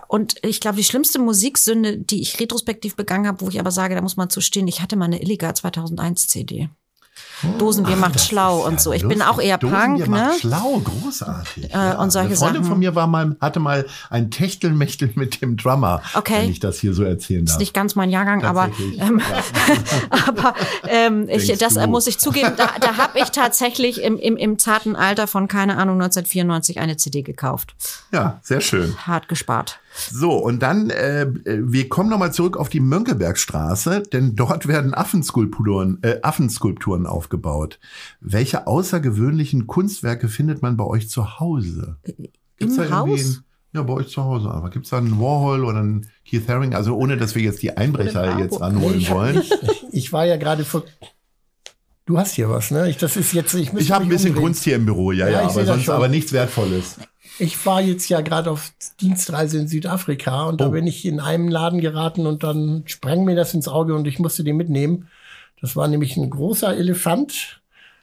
und 0.07 0.35
ich 0.43 0.59
glaube, 0.59 0.77
die 0.77 0.83
schlimmste 0.83 1.19
Musiksünde, 1.19 1.97
die 1.97 2.21
ich 2.21 2.39
retrospektiv 2.39 2.95
begangen 2.95 3.27
habe, 3.27 3.41
wo 3.41 3.49
ich 3.49 3.59
aber 3.59 3.71
sage, 3.71 3.95
da 3.95 4.01
muss 4.01 4.17
man 4.17 4.29
zu 4.29 4.41
stehen, 4.41 4.67
ich 4.67 4.81
hatte 4.81 4.95
mal 4.95 5.05
eine 5.05 5.21
Illiga 5.21 5.53
2001 5.53 6.27
CD. 6.27 6.69
Dosenbier 7.57 7.95
macht 7.95 8.19
schlau 8.19 8.59
ja 8.61 8.67
und 8.67 8.79
so. 8.81 8.91
Ich 8.93 9.01
bin 9.01 9.19
lustig. 9.19 9.27
auch 9.27 9.41
eher 9.41 9.57
Dosenbier 9.57 10.05
Punk, 10.05 10.07
macht 10.07 10.33
ne? 10.33 10.39
Schlau, 10.39 10.79
großartig. 10.83 11.73
Äh, 11.73 11.95
und 11.95 12.11
solche 12.11 12.27
Eine 12.27 12.35
Freundin 12.35 12.63
Sachen. 12.63 12.71
von 12.71 12.79
mir 12.79 12.95
war 12.95 13.07
mal, 13.07 13.35
hatte 13.41 13.59
mal 13.59 13.85
ein 14.09 14.31
Techtelmechtel 14.31 15.11
mit 15.15 15.41
dem 15.41 15.57
Drummer, 15.57 16.01
Okay. 16.13 16.43
wenn 16.43 16.49
ich 16.51 16.59
das 16.59 16.79
hier 16.79 16.93
so 16.93 17.03
erzählen 17.03 17.45
darf. 17.45 17.55
Ist 17.55 17.59
nicht 17.59 17.73
ganz 17.73 17.95
mein 17.95 18.09
Jahrgang, 18.09 18.43
aber, 18.43 18.69
ähm, 18.99 19.19
ja. 19.19 19.43
aber 20.27 20.53
ähm, 20.87 21.27
ich, 21.29 21.47
das 21.57 21.73
du? 21.75 21.79
äh, 21.81 21.87
muss 21.87 22.07
ich 22.07 22.17
zugeben, 22.19 22.53
da, 22.57 22.69
da 22.79 22.97
habe 22.97 23.19
ich 23.19 23.29
tatsächlich 23.31 24.01
im, 24.01 24.17
im, 24.17 24.37
im 24.37 24.57
zarten 24.59 24.95
Alter 24.95 25.27
von, 25.27 25.47
keine 25.47 25.73
Ahnung, 25.77 25.95
1994 25.95 26.79
eine 26.79 26.97
CD 26.97 27.21
gekauft. 27.21 27.75
ja, 28.11 28.39
sehr 28.43 28.61
schön. 28.61 28.95
Hart 29.05 29.27
gespart. 29.27 29.79
So, 29.93 30.37
und 30.37 30.61
dann, 30.61 30.89
äh, 30.89 31.27
wir 31.45 31.89
kommen 31.89 32.09
nochmal 32.09 32.33
zurück 32.33 32.57
auf 32.57 32.69
die 32.69 32.79
Mönckebergstraße, 32.79 34.03
denn 34.11 34.35
dort 34.35 34.67
werden 34.67 34.93
Affenskulpturen, 34.93 35.99
äh, 36.01 36.19
Affenskulpturen 36.21 37.05
aufgebaut. 37.05 37.79
Welche 38.19 38.67
außergewöhnlichen 38.67 39.67
Kunstwerke 39.67 40.29
findet 40.29 40.61
man 40.61 40.77
bei 40.77 40.85
euch 40.85 41.09
zu 41.09 41.39
Hause? 41.39 41.97
Gibt's 42.05 42.77
Im 42.77 42.77
da 42.77 42.83
irgendwie 42.83 43.23
Haus? 43.23 43.37
Ein, 43.37 43.43
ja, 43.73 43.83
bei 43.83 43.93
euch 43.93 44.09
zu 44.09 44.23
Hause. 44.23 44.49
Aber 44.49 44.69
gibt's 44.69 44.89
da 44.89 44.97
einen 44.97 45.19
Warhol 45.19 45.63
oder 45.63 45.79
einen 45.79 46.07
Keith 46.29 46.47
Haring? 46.47 46.73
Also 46.73 46.95
ohne, 46.95 47.17
dass 47.17 47.35
wir 47.35 47.41
jetzt 47.41 47.61
die 47.61 47.75
Einbrecher 47.75 48.39
jetzt 48.39 48.59
ranholen 48.59 49.07
wollen. 49.09 49.41
Ich, 49.91 50.13
war 50.13 50.25
ja 50.25 50.37
gerade 50.37 50.63
vor. 50.63 50.83
Du 52.05 52.17
hast 52.17 52.33
hier 52.35 52.49
was, 52.49 52.71
ne? 52.71 52.89
Ich, 52.89 52.97
das 52.97 53.17
ist 53.17 53.33
jetzt. 53.33 53.53
Ich, 53.53 53.71
müsste 53.73 53.85
Ich 53.85 53.91
habe 53.91 54.03
ein 54.03 54.09
bisschen 54.09 54.29
umdrehen. 54.29 54.45
Kunst 54.45 54.63
hier 54.63 54.75
im 54.75 54.85
Büro, 54.85 55.11
ja, 55.11 55.27
Ja, 55.27 55.41
ja, 55.41 55.49
aber 55.49 55.65
sonst 55.65 55.89
aber 55.89 56.07
nichts 56.07 56.33
Wertvolles. 56.33 56.97
Ich 57.39 57.65
war 57.65 57.81
jetzt 57.81 58.07
ja 58.09 58.21
gerade 58.21 58.51
auf 58.51 58.71
Dienstreise 58.99 59.57
in 59.57 59.67
Südafrika 59.67 60.43
und 60.43 60.61
da 60.61 60.67
Oh. 60.67 60.71
bin 60.71 60.85
ich 60.87 61.05
in 61.05 61.19
einem 61.19 61.47
Laden 61.47 61.79
geraten 61.81 62.27
und 62.27 62.43
dann 62.43 62.83
sprang 62.85 63.23
mir 63.23 63.35
das 63.35 63.53
ins 63.53 63.67
Auge 63.67 63.95
und 63.95 64.05
ich 64.07 64.19
musste 64.19 64.43
den 64.43 64.57
mitnehmen. 64.57 65.07
Das 65.61 65.75
war 65.75 65.87
nämlich 65.87 66.17
ein 66.17 66.29
großer 66.29 66.75
Elefant 66.75 67.61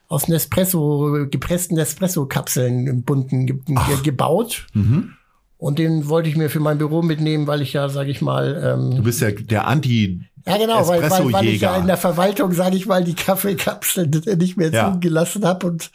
aus 0.09 0.27
Nespresso, 0.29 1.27
gepressten 1.31 1.77
Nespresso-Kapseln 1.77 2.87
im 2.87 3.03
bunten 3.03 3.47
ge 3.47 3.57
ge 3.67 3.77
gebaut. 4.03 4.67
Mhm. 4.75 5.15
Und 5.59 5.79
den 5.79 6.09
wollte 6.09 6.29
ich 6.29 6.37
mir 6.37 6.51
für 6.51 6.61
mein 6.61 6.79
Büro 6.79 7.03
mitnehmen, 7.03 7.47
weil 7.49 7.63
ich 7.63 7.73
ja, 7.73 7.89
sage 7.89 8.11
ich 8.11 8.23
mal, 8.23 8.55
Du 8.91 8.97
ähm, 8.99 9.03
bist 9.03 9.21
ja 9.21 9.31
der 9.33 9.67
Anti. 9.67 10.23
ja 10.47 10.57
genau, 10.57 10.87
weil, 10.89 11.03
weil, 11.11 11.33
weil 11.33 11.47
ich 11.49 11.61
ja 11.61 11.77
in 11.77 11.87
der 11.89 11.97
Verwaltung, 11.97 12.53
sage 12.53 12.77
ich 12.77 12.87
mal, 12.87 13.03
die 13.05 13.15
Kaffeekapseln 13.15 14.11
nicht 14.39 14.57
mehr 14.57 14.71
Ja. 14.73 14.93
zugelassen 14.93 15.45
habe 15.45 15.67
und 15.67 15.91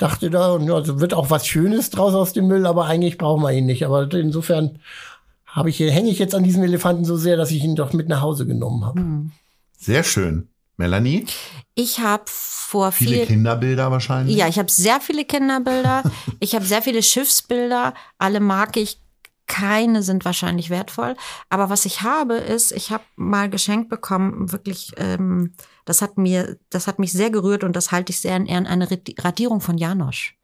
dachte 0.00 0.30
da, 0.30 0.58
ja, 0.58 0.74
also 0.74 1.00
wird 1.00 1.14
auch 1.14 1.30
was 1.30 1.46
Schönes 1.46 1.90
draus 1.90 2.14
aus 2.14 2.32
dem 2.32 2.46
Müll, 2.46 2.66
aber 2.66 2.86
eigentlich 2.86 3.18
brauchen 3.18 3.42
wir 3.42 3.52
ihn 3.52 3.66
nicht. 3.66 3.84
Aber 3.84 4.10
insofern 4.12 4.78
habe 5.46 5.70
ich, 5.70 5.80
hänge 5.80 6.10
ich 6.10 6.18
jetzt 6.18 6.34
an 6.34 6.44
diesem 6.44 6.62
Elefanten 6.62 7.04
so 7.04 7.16
sehr, 7.16 7.36
dass 7.36 7.50
ich 7.50 7.62
ihn 7.62 7.76
doch 7.76 7.92
mit 7.92 8.08
nach 8.08 8.20
Hause 8.20 8.46
genommen 8.46 8.84
habe. 8.84 9.30
Sehr 9.76 10.04
schön. 10.04 10.48
Melanie, 10.76 11.26
Ich 11.74 11.98
habe 12.00 12.24
vor 12.26 12.90
viele 12.90 13.10
vielen 13.10 13.26
Kinderbilder 13.26 13.90
wahrscheinlich. 13.90 14.34
Ja, 14.34 14.48
ich 14.48 14.58
habe 14.58 14.70
sehr 14.70 14.98
viele 15.00 15.26
Kinderbilder. 15.26 16.02
ich 16.40 16.54
habe 16.54 16.64
sehr 16.64 16.80
viele 16.80 17.02
Schiffsbilder. 17.02 17.92
Alle 18.16 18.40
mag 18.40 18.78
ich. 18.78 18.98
Keine 19.50 20.02
sind 20.02 20.24
wahrscheinlich 20.24 20.70
wertvoll. 20.70 21.16
Aber 21.48 21.70
was 21.70 21.84
ich 21.84 22.02
habe, 22.02 22.34
ist, 22.34 22.70
ich 22.70 22.92
habe 22.92 23.02
mal 23.16 23.50
geschenkt 23.50 23.88
bekommen, 23.88 24.52
wirklich, 24.52 24.92
ähm, 24.96 25.54
das 25.84 26.02
hat 26.02 26.18
mir, 26.18 26.56
das 26.70 26.86
hat 26.86 27.00
mich 27.00 27.12
sehr 27.12 27.30
gerührt 27.30 27.64
und 27.64 27.74
das 27.74 27.90
halte 27.90 28.10
ich 28.12 28.20
sehr 28.20 28.36
in 28.36 28.46
Ehren, 28.46 28.68
eine 28.68 28.86
Radi- 28.86 29.20
Radierung 29.20 29.60
von 29.60 29.76
Janosch. 29.76 30.36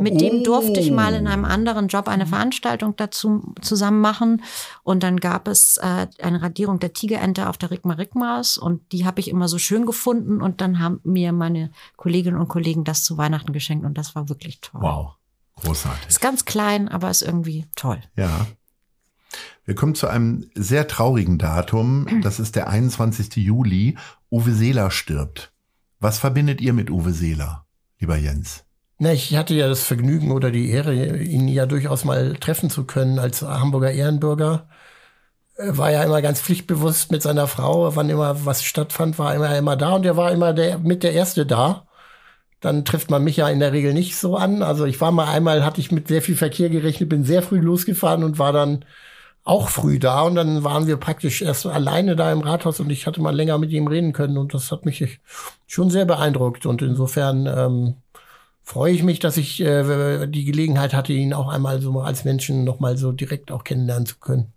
Mit 0.00 0.20
dem 0.20 0.42
durfte 0.42 0.80
ich 0.80 0.90
mal 0.90 1.14
in 1.14 1.26
einem 1.26 1.44
anderen 1.44 1.88
Job 1.88 2.08
eine 2.08 2.26
Veranstaltung 2.26 2.96
dazu 2.96 3.54
zusammen 3.60 4.00
machen. 4.00 4.42
Und 4.82 5.02
dann 5.02 5.18
gab 5.18 5.48
es 5.48 5.76
äh, 5.76 6.06
eine 6.22 6.40
Radierung 6.40 6.78
der 6.78 6.92
Tigerente 6.92 7.48
auf 7.48 7.58
der 7.58 7.70
Rigma 7.70 7.94
Rigmas. 7.94 8.56
Und 8.56 8.80
die 8.92 9.04
habe 9.04 9.20
ich 9.20 9.28
immer 9.28 9.48
so 9.48 9.58
schön 9.58 9.86
gefunden. 9.86 10.40
Und 10.40 10.60
dann 10.60 10.78
haben 10.78 11.00
mir 11.04 11.32
meine 11.32 11.70
Kolleginnen 11.96 12.38
und 12.38 12.48
Kollegen 12.48 12.84
das 12.84 13.04
zu 13.04 13.18
Weihnachten 13.18 13.52
geschenkt. 13.52 13.84
Und 13.84 13.98
das 13.98 14.14
war 14.14 14.28
wirklich 14.28 14.60
toll. 14.60 14.80
Wow. 14.82 15.16
Großartig. 15.62 16.08
Ist 16.08 16.20
ganz 16.20 16.44
klein, 16.44 16.88
aber 16.88 17.10
ist 17.10 17.22
irgendwie 17.22 17.66
toll. 17.76 18.00
Ja. 18.16 18.46
Wir 19.64 19.74
kommen 19.74 19.94
zu 19.94 20.08
einem 20.08 20.50
sehr 20.54 20.88
traurigen 20.88 21.38
Datum. 21.38 22.22
Das 22.22 22.40
ist 22.40 22.56
der 22.56 22.68
21. 22.68 23.36
Juli. 23.36 23.96
Uwe 24.30 24.52
Seeler 24.52 24.90
stirbt. 24.90 25.52
Was 26.00 26.18
verbindet 26.18 26.60
ihr 26.60 26.72
mit 26.72 26.90
Uwe 26.90 27.12
Seeler, 27.12 27.66
lieber 27.98 28.16
Jens? 28.16 28.64
Na, 28.98 29.12
ich 29.12 29.36
hatte 29.36 29.54
ja 29.54 29.68
das 29.68 29.82
Vergnügen 29.82 30.30
oder 30.30 30.50
die 30.50 30.70
Ehre, 30.70 31.18
ihn 31.22 31.48
ja 31.48 31.66
durchaus 31.66 32.04
mal 32.04 32.34
treffen 32.34 32.68
zu 32.68 32.84
können 32.84 33.18
als 33.18 33.42
Hamburger 33.42 33.92
Ehrenbürger. 33.92 34.68
Er 35.56 35.78
War 35.78 35.90
ja 35.90 36.02
immer 36.02 36.20
ganz 36.22 36.40
pflichtbewusst 36.40 37.10
mit 37.10 37.22
seiner 37.22 37.46
Frau, 37.46 37.94
wann 37.96 38.10
immer 38.10 38.44
was 38.44 38.62
stattfand, 38.62 39.18
war 39.18 39.34
immer 39.34 39.56
immer 39.56 39.76
da 39.76 39.92
und 39.92 40.04
er 40.04 40.16
war 40.16 40.32
immer 40.32 40.52
der 40.52 40.78
mit 40.78 41.02
der 41.02 41.12
Erste 41.12 41.46
da. 41.46 41.86
Dann 42.60 42.84
trifft 42.84 43.10
man 43.10 43.24
mich 43.24 43.36
ja 43.38 43.48
in 43.48 43.60
der 43.60 43.72
Regel 43.72 43.94
nicht 43.94 44.16
so 44.16 44.36
an. 44.36 44.62
Also 44.62 44.84
ich 44.84 45.00
war 45.00 45.12
mal 45.12 45.28
einmal, 45.28 45.64
hatte 45.64 45.80
ich 45.80 45.90
mit 45.90 46.08
sehr 46.08 46.22
viel 46.22 46.36
Verkehr 46.36 46.68
gerechnet, 46.68 47.08
bin 47.08 47.24
sehr 47.24 47.42
früh 47.42 47.58
losgefahren 47.58 48.22
und 48.24 48.38
war 48.38 48.52
dann 48.52 48.84
auch 49.44 49.68
früh 49.68 49.98
da 49.98 50.22
und 50.22 50.34
dann 50.34 50.64
waren 50.64 50.86
wir 50.86 50.96
praktisch 50.98 51.42
erst 51.42 51.66
alleine 51.66 52.14
da 52.14 52.30
im 52.30 52.40
Rathaus 52.40 52.78
und 52.80 52.90
ich 52.90 53.06
hatte 53.06 53.22
mal 53.22 53.34
länger 53.34 53.58
mit 53.58 53.70
ihm 53.70 53.86
reden 53.86 54.12
können 54.12 54.36
und 54.36 54.52
das 54.54 54.70
hat 54.70 54.84
mich 54.84 55.20
schon 55.66 55.90
sehr 55.90 56.04
beeindruckt 56.04 56.66
und 56.66 56.82
insofern 56.82 57.46
ähm, 57.46 57.94
freue 58.62 58.92
ich 58.92 59.02
mich, 59.02 59.18
dass 59.18 59.36
ich 59.36 59.60
äh, 59.60 60.26
die 60.26 60.44
Gelegenheit 60.44 60.94
hatte, 60.94 61.12
ihn 61.12 61.32
auch 61.32 61.48
einmal 61.48 61.80
so 61.80 62.00
als 62.00 62.24
Menschen 62.24 62.64
noch 62.64 62.80
mal 62.80 62.96
so 62.96 63.12
direkt 63.12 63.50
auch 63.50 63.64
kennenlernen 63.64 64.06
zu 64.06 64.18
können. 64.18 64.52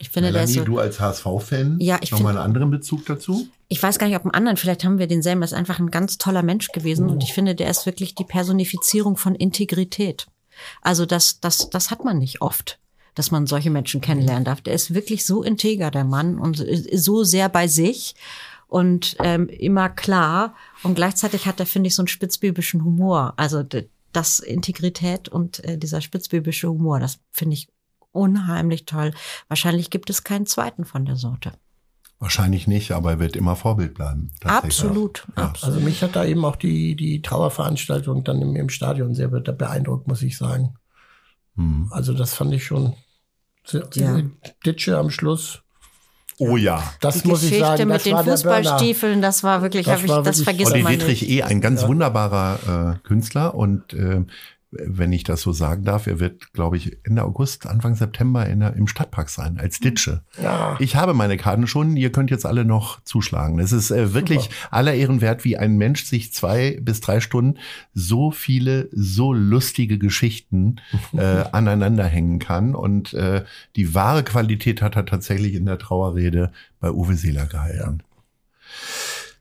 Ich 0.00 0.10
finde, 0.10 0.32
Melanie, 0.32 0.52
so, 0.52 0.64
du 0.64 0.78
als 0.78 0.98
HSV-Fan, 0.98 1.78
Ja, 1.80 1.98
ich 2.00 2.10
nochmal 2.10 2.36
einen 2.36 2.44
anderen 2.44 2.70
Bezug 2.70 3.06
dazu? 3.06 3.48
ich 3.68 3.82
weiß 3.82 3.98
gar 3.98 4.06
nicht, 4.06 4.16
ob 4.16 4.24
einen 4.24 4.34
anderen, 4.34 4.56
vielleicht 4.56 4.84
haben 4.84 4.98
wir 4.98 5.06
denselben, 5.06 5.40
das 5.40 5.52
ist 5.52 5.58
einfach 5.58 5.78
ein 5.78 5.90
ganz 5.90 6.18
toller 6.18 6.42
Mensch 6.42 6.68
gewesen. 6.72 7.08
Und 7.08 7.22
ich 7.22 7.32
finde, 7.32 7.54
der 7.54 7.70
ist 7.70 7.86
wirklich 7.86 8.14
die 8.14 8.24
Personifizierung 8.24 9.16
von 9.16 9.34
Integrität. 9.34 10.26
Also 10.82 11.06
das, 11.06 11.40
das, 11.40 11.70
das 11.70 11.90
hat 11.90 12.04
man 12.04 12.18
nicht 12.18 12.42
oft, 12.42 12.78
dass 13.14 13.30
man 13.30 13.46
solche 13.46 13.70
Menschen 13.70 14.00
kennenlernen 14.00 14.44
darf. 14.44 14.60
Der 14.60 14.74
ist 14.74 14.94
wirklich 14.94 15.24
so 15.24 15.42
integer, 15.42 15.90
der 15.90 16.04
Mann, 16.04 16.38
und 16.38 16.64
so 16.92 17.24
sehr 17.24 17.48
bei 17.48 17.68
sich 17.68 18.14
und 18.68 19.16
ähm, 19.20 19.48
immer 19.48 19.88
klar. 19.88 20.54
Und 20.82 20.94
gleichzeitig 20.94 21.46
hat 21.46 21.60
er, 21.60 21.66
finde 21.66 21.88
ich, 21.88 21.94
so 21.94 22.02
einen 22.02 22.08
spitzbübischen 22.08 22.84
Humor. 22.84 23.34
Also 23.36 23.64
das 24.12 24.38
Integrität 24.38 25.28
und 25.28 25.62
äh, 25.64 25.76
dieser 25.76 26.00
spitzbübische 26.00 26.68
Humor, 26.68 27.00
das 27.00 27.18
finde 27.32 27.54
ich 27.54 27.68
unheimlich 28.16 28.84
toll. 28.86 29.12
Wahrscheinlich 29.48 29.90
gibt 29.90 30.10
es 30.10 30.24
keinen 30.24 30.46
zweiten 30.46 30.84
von 30.84 31.04
der 31.04 31.16
Sorte. 31.16 31.52
Wahrscheinlich 32.18 32.66
nicht, 32.66 32.92
aber 32.92 33.10
er 33.12 33.18
wird 33.18 33.36
immer 33.36 33.56
Vorbild 33.56 33.92
bleiben. 33.94 34.30
Absolut, 34.42 35.26
Ja. 35.36 35.44
absolut. 35.44 35.74
Also 35.74 35.84
mich 35.84 36.02
hat 36.02 36.16
da 36.16 36.24
eben 36.24 36.44
auch 36.46 36.56
die, 36.56 36.96
die 36.96 37.20
Trauerveranstaltung 37.20 38.24
dann 38.24 38.40
im, 38.40 38.56
im 38.56 38.70
Stadion 38.70 39.14
sehr 39.14 39.28
be 39.28 39.40
beeindruckt, 39.40 40.08
muss 40.08 40.22
ich 40.22 40.38
sagen. 40.38 40.74
Hm. 41.56 41.88
Also 41.90 42.14
das 42.14 42.32
fand 42.34 42.54
ich 42.54 42.64
schon 42.64 42.94
sehr, 43.66 43.86
Ja. 43.94 44.20
Ditsche 44.64 44.96
am 44.96 45.10
Schluss. 45.10 45.60
Oh 46.38 46.56
ja. 46.56 46.82
Das 47.00 47.22
die 47.22 47.28
muss 47.28 47.42
ich 47.42 47.50
Geschichte 47.50 47.66
sagen, 47.66 47.88
mit 47.88 47.96
das 47.96 48.02
den 48.04 48.12
war 48.14 48.22
Burner. 48.24 48.36
Fußballstiefeln, 48.36 49.22
das 49.22 49.42
war 49.42 49.62
wirklich, 49.62 49.86
Das 49.86 50.02
ich, 50.02 50.08
war 50.08 50.22
das 50.22 50.38
wirklich- 50.38 50.44
vergisst 50.44 50.72
Olli 50.72 50.82
man 50.82 50.92
Dietrich 50.92 51.22
nicht. 51.22 51.30
eh 51.30 51.42
ein 51.42 51.60
ganz 51.60 51.82
Ja. 51.82 51.88
wunderbarer 51.88 52.94
äh, 52.96 53.06
Künstler 53.06 53.54
und 53.54 53.92
äh, 53.94 54.24
wenn 54.70 55.12
ich 55.12 55.22
das 55.22 55.42
so 55.42 55.52
sagen 55.52 55.84
darf, 55.84 56.06
er 56.06 56.18
wird, 56.18 56.52
glaube 56.52 56.76
ich, 56.76 56.98
Ende 57.04 57.22
August, 57.22 57.66
Anfang 57.66 57.94
September 57.94 58.46
in 58.46 58.60
der, 58.60 58.74
im 58.74 58.88
Stadtpark 58.88 59.28
sein, 59.28 59.58
als 59.58 59.78
Ditsche. 59.78 60.22
Ja, 60.42 60.76
Ich 60.80 60.96
habe 60.96 61.14
meine 61.14 61.36
Karten 61.36 61.66
schon, 61.66 61.96
ihr 61.96 62.10
könnt 62.10 62.30
jetzt 62.30 62.44
alle 62.44 62.64
noch 62.64 63.02
zuschlagen. 63.04 63.60
Es 63.60 63.72
ist 63.72 63.90
äh, 63.90 64.12
wirklich 64.12 64.50
aller 64.70 64.94
Ehren 64.94 65.20
wert, 65.20 65.44
wie 65.44 65.56
ein 65.56 65.76
Mensch 65.76 66.04
sich 66.04 66.32
zwei 66.32 66.78
bis 66.82 67.00
drei 67.00 67.20
Stunden 67.20 67.58
so 67.94 68.30
viele, 68.30 68.88
so 68.92 69.32
lustige 69.32 69.98
Geschichten 69.98 70.76
äh, 71.12 71.44
aneinander 71.52 72.04
hängen 72.04 72.38
kann. 72.38 72.74
Und 72.74 73.14
äh, 73.14 73.44
die 73.76 73.94
wahre 73.94 74.24
Qualität 74.24 74.82
hat 74.82 74.96
er 74.96 75.06
tatsächlich 75.06 75.54
in 75.54 75.66
der 75.66 75.78
Trauerrede 75.78 76.52
bei 76.80 76.90
Uwe 76.90 77.14
Seeler 77.14 77.46
gehalten. 77.46 78.02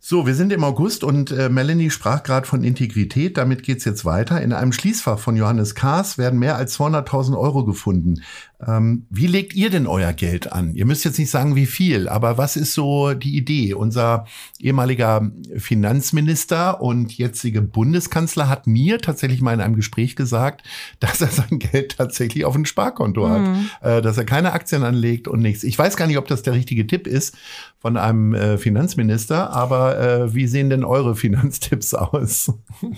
So, 0.08 0.28
wir 0.28 0.36
sind 0.36 0.54
im 0.54 0.64
August 0.64 1.04
und 1.04 1.32
äh, 1.32 1.50
Melanie 1.50 1.90
sprach 1.90 2.22
gerade 2.22 2.46
von 2.46 2.64
Integrität. 2.64 3.38
Damit 3.38 3.64
geht's 3.64 3.86
jetzt 3.86 4.06
weiter. 4.06 4.40
In 4.40 4.54
einem 4.54 4.72
Schließfach 4.72 5.18
von 5.18 5.36
Johannes 5.36 5.74
Kahrs 5.74 6.20
werden 6.20 6.38
mehr 6.38 6.58
als 6.58 6.78
200.000 6.78 7.36
Euro 7.36 7.66
gefunden. 7.66 8.22
Ähm, 8.68 9.06
wie 9.10 9.28
legt 9.28 9.54
ihr 9.54 9.70
denn 9.70 9.86
euer 9.88 10.12
Geld 10.14 10.52
an? 10.52 10.74
Ihr 10.74 10.86
müsst 10.86 11.06
jetzt 11.06 11.20
nicht 11.20 11.30
sagen, 11.30 11.56
wie 11.56 11.66
viel, 11.66 12.10
aber 12.10 12.38
was 12.38 12.56
ist 12.56 12.74
so 12.74 13.14
die 13.14 13.38
Idee? 13.38 13.74
Unser 13.74 14.26
ehemaliger 14.60 15.30
Finanzminister 15.58 16.82
und 16.82 17.16
jetzige 17.18 17.62
Bundeskanzler 17.62 18.50
hat 18.50 18.66
mir 18.66 19.00
tatsächlich 19.00 19.42
mal 19.42 19.54
in 19.54 19.62
einem 19.62 19.76
Gespräch 19.76 20.16
gesagt, 20.16 20.64
dass 21.00 21.22
er 21.22 21.28
sein 21.28 21.60
Geld 21.60 21.98
tatsächlich 21.98 22.46
auf 22.46 22.56
ein 22.56 22.66
Sparkonto 22.66 23.28
Mhm. 23.28 23.70
hat, 23.82 23.98
äh, 23.98 24.02
dass 24.02 24.18
er 24.18 24.26
keine 24.26 24.54
Aktien 24.54 24.84
anlegt 24.84 25.28
und 25.28 25.42
nichts. 25.42 25.64
Ich 25.64 25.78
weiß 25.78 25.96
gar 25.98 26.08
nicht, 26.08 26.18
ob 26.18 26.28
das 26.28 26.42
der 26.42 26.54
richtige 26.54 26.88
Tipp 26.88 27.08
ist 27.08 27.36
von 27.80 27.98
einem 27.98 28.34
äh, 28.34 28.58
Finanzminister, 28.58 29.52
aber 29.52 30.00
äh, 30.00 30.34
wie 30.34 30.48
sehen 30.48 30.70
denn 30.70 30.84
eure 30.84 31.16
Finanztipps 31.16 31.94
aus? 31.94 32.52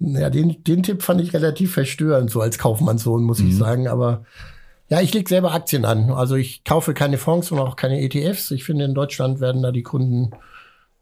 Ja, 0.00 0.28
den, 0.28 0.62
den 0.64 0.82
Tipp 0.82 1.02
fand 1.02 1.20
ich 1.20 1.32
relativ 1.32 1.72
verstörend, 1.72 2.28
so 2.28 2.40
als 2.40 2.58
Kaufmannssohn, 2.58 3.22
muss 3.22 3.38
ich 3.38 3.56
sagen. 3.56 3.86
Aber 3.86 4.24
ja, 4.88 5.00
ich 5.00 5.14
lege 5.14 5.28
selber 5.28 5.52
Aktien 5.52 5.84
an. 5.84 6.10
Also 6.10 6.34
ich 6.36 6.64
kaufe 6.64 6.94
keine 6.94 7.18
Fonds 7.18 7.50
und 7.50 7.58
auch 7.58 7.76
keine 7.76 8.00
ETFs. 8.00 8.50
Ich 8.50 8.64
finde, 8.64 8.84
in 8.84 8.94
Deutschland 8.94 9.40
werden 9.40 9.62
da 9.62 9.72
die 9.72 9.82
Kunden 9.82 10.32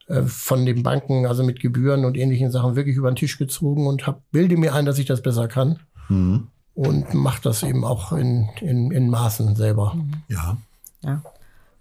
äh, 0.06 0.22
von 0.22 0.64
den 0.64 0.82
Banken, 0.82 1.26
also 1.26 1.42
mit 1.42 1.60
Gebühren 1.60 2.04
und 2.04 2.16
ähnlichen 2.16 2.50
Sachen, 2.50 2.76
wirklich 2.76 2.96
über 2.96 3.10
den 3.10 3.16
Tisch 3.16 3.38
gezogen 3.38 3.86
und 3.86 4.06
hab, 4.06 4.22
bilde 4.30 4.56
mir 4.56 4.74
ein, 4.74 4.86
dass 4.86 4.98
ich 4.98 5.06
das 5.06 5.22
besser 5.22 5.48
kann. 5.48 5.80
Hm. 6.06 6.48
Und 6.74 7.12
mache 7.12 7.42
das 7.42 7.62
eben 7.62 7.84
auch 7.84 8.12
in, 8.12 8.48
in, 8.60 8.90
in 8.92 9.10
Maßen 9.10 9.56
selber. 9.56 9.94
Ja. 10.28 10.56
Ja. 11.02 11.22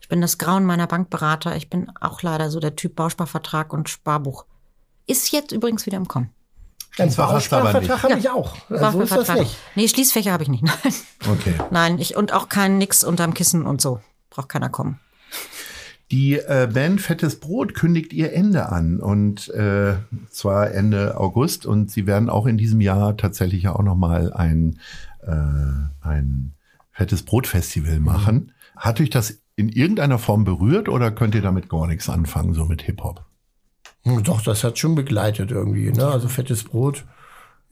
Ich 0.02 0.10
bin 0.10 0.20
das 0.20 0.38
Grauen 0.38 0.66
meiner 0.66 0.88
Bankberater. 0.88 1.56
Ich 1.56 1.70
bin 1.70 1.89
auch 2.02 2.22
leider 2.24 2.49
so 2.49 2.60
der 2.60 2.76
Typ 2.76 2.95
Bausparvertrag 2.95 3.72
und 3.72 3.88
Sparbuch. 3.88 4.45
Ist 5.08 5.32
jetzt 5.32 5.54
übrigens 5.54 5.86
wieder 5.86 5.97
im 5.97 6.08
Kommen. 6.08 6.32
Nicht. 6.97 7.17
Bausparvertrag 7.17 8.03
habe 8.03 8.19
ich 8.19 8.29
auch. 8.29 8.55
Also 8.69 8.91
so 8.91 9.01
ist 9.01 9.15
das 9.15 9.39
nicht. 9.39 9.57
Nee, 9.75 9.87
Schließfächer 9.87 10.31
habe 10.31 10.43
ich 10.43 10.49
nicht. 10.49 10.63
Nein. 10.83 10.93
Okay. 11.29 11.53
Nein, 11.71 11.99
ich 11.99 12.15
und 12.15 12.33
auch 12.33 12.49
kein 12.49 12.77
Nix 12.77 13.03
unterm 13.03 13.33
Kissen 13.33 13.65
und 13.65 13.81
so. 13.81 14.01
Braucht 14.29 14.49
keiner 14.49 14.69
kommen. 14.69 14.99
Die 16.11 16.33
äh, 16.33 16.69
Band 16.71 16.99
Fettes 16.99 17.39
Brot 17.39 17.73
kündigt 17.73 18.11
ihr 18.11 18.33
Ende 18.33 18.67
an 18.67 18.99
und 18.99 19.47
äh, 19.49 19.95
zwar 20.29 20.71
Ende 20.71 21.17
August 21.17 21.65
und 21.65 21.89
sie 21.89 22.05
werden 22.05 22.29
auch 22.29 22.45
in 22.45 22.57
diesem 22.57 22.81
Jahr 22.81 23.15
tatsächlich 23.15 23.63
ja 23.63 23.73
auch 23.73 23.83
noch 23.83 23.95
mal 23.95 24.33
ein 24.33 24.79
äh, 25.21 25.31
ein 26.01 26.53
Fettes 26.91 27.23
Brot 27.23 27.47
Festival 27.47 28.01
machen. 28.01 28.51
Hat 28.75 28.99
euch 28.99 29.09
das 29.09 29.39
in 29.55 29.69
irgendeiner 29.69 30.19
Form 30.19 30.43
berührt 30.43 30.89
oder 30.89 31.11
könnt 31.11 31.35
ihr 31.35 31.41
damit 31.41 31.69
gar 31.69 31.87
nichts 31.87 32.09
anfangen 32.09 32.53
so 32.53 32.65
mit 32.65 32.81
Hip 32.81 33.01
Hop? 33.03 33.23
Doch, 34.04 34.41
das 34.41 34.64
hat 34.64 34.80
schon 34.80 34.95
begleitet 34.95 35.52
irgendwie. 35.52 35.91
Ne? 35.91 36.06
Also 36.06 36.28
fettes 36.28 36.64
Brot, 36.64 37.06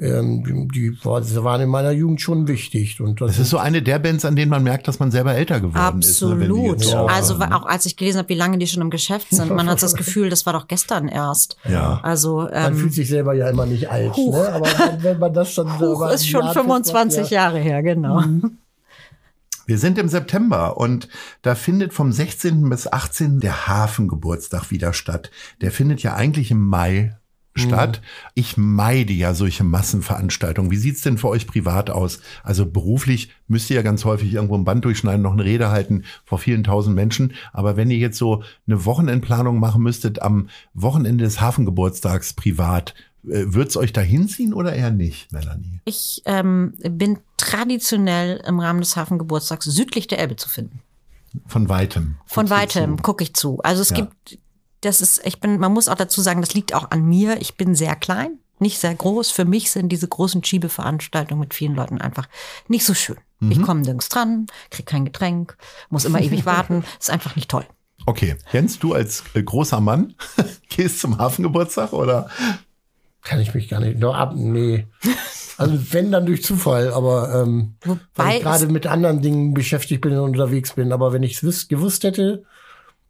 ähm, 0.01 0.43
die, 0.45 0.91
die 0.93 1.05
waren 1.05 1.61
in 1.61 1.69
meiner 1.69 1.91
Jugend 1.91 2.21
schon 2.21 2.47
wichtig. 2.47 3.01
Und 3.01 3.19
das 3.19 3.31
Es 3.31 3.39
ist 3.39 3.49
so 3.49 3.57
eine 3.57 3.81
der 3.81 3.99
Bands, 3.99 4.23
an 4.23 4.35
denen 4.35 4.49
man 4.49 4.63
merkt, 4.63 4.87
dass 4.87 4.99
man 4.99 5.11
selber 5.11 5.33
älter 5.33 5.59
geworden 5.59 5.99
ist. 5.99 6.21
ne, 6.21 6.39
wenn 6.39 6.53
die 6.53 6.69
Absolut. 6.69 6.83
so 6.83 6.97
also 7.07 7.37
ne? 7.37 7.55
auch 7.55 7.65
als 7.65 7.85
ich 7.85 7.97
gelesen 7.97 8.19
habe, 8.19 8.29
wie 8.29 8.35
lange 8.35 8.57
die 8.57 8.67
schon 8.67 8.81
im 8.81 8.91
Geschäft 8.91 9.27
sind, 9.31 9.53
man 9.53 9.67
hat 9.67 9.83
das 9.83 9.95
Gefühl, 9.95 10.29
das 10.29 10.45
war 10.45 10.53
doch 10.53 10.67
gestern 10.67 11.09
erst. 11.09 11.57
Ja. 11.67 11.99
Also 12.01 12.47
man 12.51 12.73
ähm, 12.73 12.77
fühlt 12.77 12.93
sich 12.93 13.09
selber 13.09 13.33
ja 13.33 13.49
immer 13.49 13.65
nicht 13.65 13.89
alt. 13.89 14.15
Huch. 14.15 14.35
Ne? 14.35 14.53
Aber 14.53 14.67
wenn, 14.67 15.03
wenn 15.03 15.19
man 15.19 15.33
das 15.33 15.55
dann 15.55 15.79
Huch, 15.79 16.07
ist 16.09 16.27
schon 16.27 16.47
25 16.47 17.29
Jahre 17.29 17.59
her, 17.59 17.83
genau. 17.83 18.23
Wir 19.69 19.77
sind 19.77 19.99
im 19.99 20.07
September 20.07 20.77
und 20.77 21.07
da 21.43 21.53
findet 21.53 21.93
vom 21.93 22.11
16. 22.11 22.67
bis 22.71 22.91
18. 22.91 23.39
der 23.39 23.67
Hafengeburtstag 23.67 24.71
wieder 24.71 24.93
statt. 24.93 25.29
Der 25.61 25.69
findet 25.69 26.01
ja 26.01 26.15
eigentlich 26.15 26.49
im 26.49 26.65
Mai 26.65 27.15
statt. 27.53 28.01
Ich 28.33 28.57
meide 28.57 29.13
ja 29.13 29.35
solche 29.35 29.63
Massenveranstaltungen. 29.63 30.71
Wie 30.71 30.75
sieht's 30.75 31.01
denn 31.01 31.19
für 31.19 31.27
euch 31.27 31.45
privat 31.45 31.91
aus? 31.91 32.19
Also 32.41 32.65
beruflich 32.65 33.31
müsst 33.47 33.69
ihr 33.69 33.75
ja 33.75 33.81
ganz 33.83 34.05
häufig 34.05 34.33
irgendwo 34.33 34.55
ein 34.55 34.65
Band 34.65 34.85
durchschneiden, 34.85 35.21
noch 35.21 35.33
eine 35.33 35.45
Rede 35.45 35.69
halten 35.69 36.03
vor 36.25 36.39
vielen 36.39 36.63
tausend 36.63 36.95
Menschen. 36.95 37.33
Aber 37.53 37.77
wenn 37.77 37.91
ihr 37.91 37.99
jetzt 37.99 38.17
so 38.17 38.41
eine 38.65 38.85
Wochenendplanung 38.85 39.59
machen 39.59 39.83
müsstet 39.83 40.19
am 40.19 40.49
Wochenende 40.73 41.25
des 41.25 41.41
Hafengeburtstags 41.41 42.33
privat, 42.33 42.95
äh, 43.25 43.45
wird's 43.53 43.77
euch 43.77 43.93
da 43.93 44.01
hinziehen 44.01 44.53
oder 44.53 44.73
eher 44.73 44.91
nicht, 44.91 45.31
Melanie? 45.31 45.81
Ich 45.85 46.21
ähm, 46.25 46.73
bin 46.77 47.19
traditionell 47.37 48.41
im 48.47 48.59
Rahmen 48.59 48.79
des 48.81 48.95
Hafengeburtstags 48.95 49.65
südlich 49.65 50.07
der 50.07 50.19
Elbe 50.19 50.35
zu 50.35 50.49
finden. 50.49 50.81
Von 51.45 51.69
weitem. 51.69 52.15
Von 52.25 52.49
weitem 52.49 53.01
gucke 53.01 53.23
ich 53.23 53.33
zu. 53.35 53.59
Also 53.63 53.81
es 53.81 53.89
Ja. 53.89 53.97
gibt, 53.97 54.39
das 54.81 55.01
ist, 55.01 55.21
ich 55.25 55.39
bin, 55.39 55.59
man 55.59 55.71
muss 55.73 55.87
auch 55.87 55.95
dazu 55.95 56.21
sagen, 56.21 56.41
das 56.41 56.53
liegt 56.53 56.73
auch 56.73 56.89
an 56.91 57.05
mir. 57.05 57.39
Ich 57.41 57.55
bin 57.55 57.75
sehr 57.75 57.95
klein, 57.95 58.39
nicht 58.59 58.79
sehr 58.79 58.95
groß. 58.95 59.29
Für 59.31 59.45
mich 59.45 59.69
sind 59.71 59.89
diese 59.89 60.07
großen 60.07 60.43
Schiebeveranstaltungen 60.43 61.39
mit 61.39 61.53
vielen 61.53 61.75
Leuten 61.75 61.99
einfach 62.01 62.27
nicht 62.67 62.85
so 62.85 62.93
schön. 62.93 63.17
Mhm. 63.39 63.51
Ich 63.51 63.61
komme 63.61 63.81
nirgends 63.81 64.09
dran, 64.09 64.47
krieg 64.71 64.85
kein 64.85 65.05
Getränk, 65.05 65.55
muss 65.89 66.05
immer 66.05 66.21
ewig 66.21 66.45
warten. 66.47 66.83
Ist 66.99 67.09
einfach 67.11 67.35
nicht 67.35 67.49
toll. 67.51 67.65
Okay, 68.05 68.35
Jens, 68.51 68.79
du 68.79 68.93
als 68.93 69.23
äh, 69.33 69.43
großer 69.43 69.81
Mann 69.81 70.15
gehst 70.69 70.99
zum 71.01 71.17
Hafengeburtstag 71.17 71.93
oder? 71.93 72.29
Kann 73.23 73.39
ich 73.39 73.53
mich 73.53 73.67
gar 73.69 73.79
nicht 73.79 73.99
noch 73.99 74.15
ab. 74.15 74.33
Nee. 74.35 74.87
Also 75.57 75.77
wenn 75.91 76.11
dann 76.11 76.25
durch 76.25 76.41
Zufall, 76.43 76.93
aber 76.93 77.43
ähm, 77.43 77.75
weil 78.15 78.37
ich 78.37 78.43
gerade 78.43 78.67
mit 78.67 78.87
anderen 78.87 79.21
Dingen 79.21 79.53
beschäftigt 79.53 80.01
bin 80.01 80.13
und 80.13 80.19
unterwegs 80.19 80.73
bin. 80.73 80.93
Aber 80.93 81.11
wenn 81.11 81.23
ich 81.23 81.43
es 81.43 81.67
gewusst 81.67 82.05
hätte, 82.05 82.43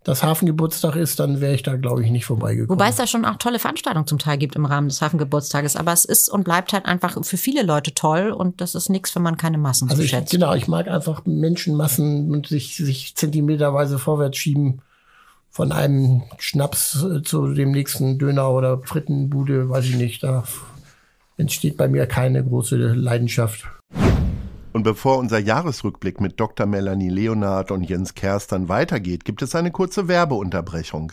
dass 0.03 0.23
Hafengeburtstag 0.23 0.95
ist, 0.95 1.19
dann 1.19 1.41
wäre 1.41 1.53
ich 1.53 1.61
da, 1.61 1.75
glaube 1.75 2.03
ich, 2.03 2.09
nicht 2.09 2.25
vorbeigekommen. 2.25 2.69
Wobei 2.79 2.89
es 2.89 2.95
da 2.95 3.05
schon 3.05 3.25
auch 3.25 3.35
tolle 3.35 3.59
Veranstaltungen 3.59 4.07
zum 4.07 4.17
Teil 4.17 4.37
gibt 4.37 4.55
im 4.55 4.65
Rahmen 4.65 4.87
des 4.87 5.01
Hafengeburtstages. 5.01 5.75
Aber 5.75 5.91
es 5.93 6.05
ist 6.05 6.29
und 6.29 6.43
bleibt 6.43 6.73
halt 6.73 6.85
einfach 6.85 7.23
für 7.23 7.37
viele 7.37 7.63
Leute 7.63 7.93
toll 7.93 8.31
und 8.31 8.61
das 8.61 8.75
ist 8.75 8.89
nichts, 8.89 9.13
wenn 9.15 9.21
man 9.21 9.37
keine 9.37 9.57
Massen 9.57 9.89
Also 9.89 9.97
so 9.97 10.03
ich, 10.03 10.09
schätzt. 10.09 10.31
genau, 10.31 10.53
ich 10.55 10.67
mag 10.67 10.87
einfach 10.87 11.23
Menschenmassen 11.25 12.31
und 12.31 12.47
sich, 12.47 12.77
sich 12.77 13.15
zentimeterweise 13.15 13.99
vorwärts 13.99 14.37
schieben. 14.37 14.81
Von 15.59 15.73
einem 15.73 16.23
Schnaps 16.37 17.03
äh, 17.03 17.21
zu 17.21 17.53
dem 17.53 17.71
nächsten 17.71 18.17
Döner 18.17 18.49
oder 18.49 18.79
Frittenbude, 18.79 19.67
weiß 19.67 19.83
ich 19.87 19.97
nicht. 19.97 20.23
Da 20.23 20.45
entsteht 21.35 21.75
bei 21.75 21.89
mir 21.89 22.07
keine 22.07 22.41
große 22.45 22.77
Leidenschaft. 22.77 23.67
Und 24.71 24.83
bevor 24.83 25.17
unser 25.17 25.37
Jahresrückblick 25.37 26.21
mit 26.21 26.39
Dr. 26.39 26.65
Melanie 26.65 27.09
Leonard 27.09 27.71
und 27.71 27.83
Jens 27.83 28.13
Kerstern 28.13 28.69
weitergeht, 28.69 29.25
gibt 29.25 29.41
es 29.41 29.53
eine 29.53 29.71
kurze 29.71 30.07
Werbeunterbrechung. 30.07 31.11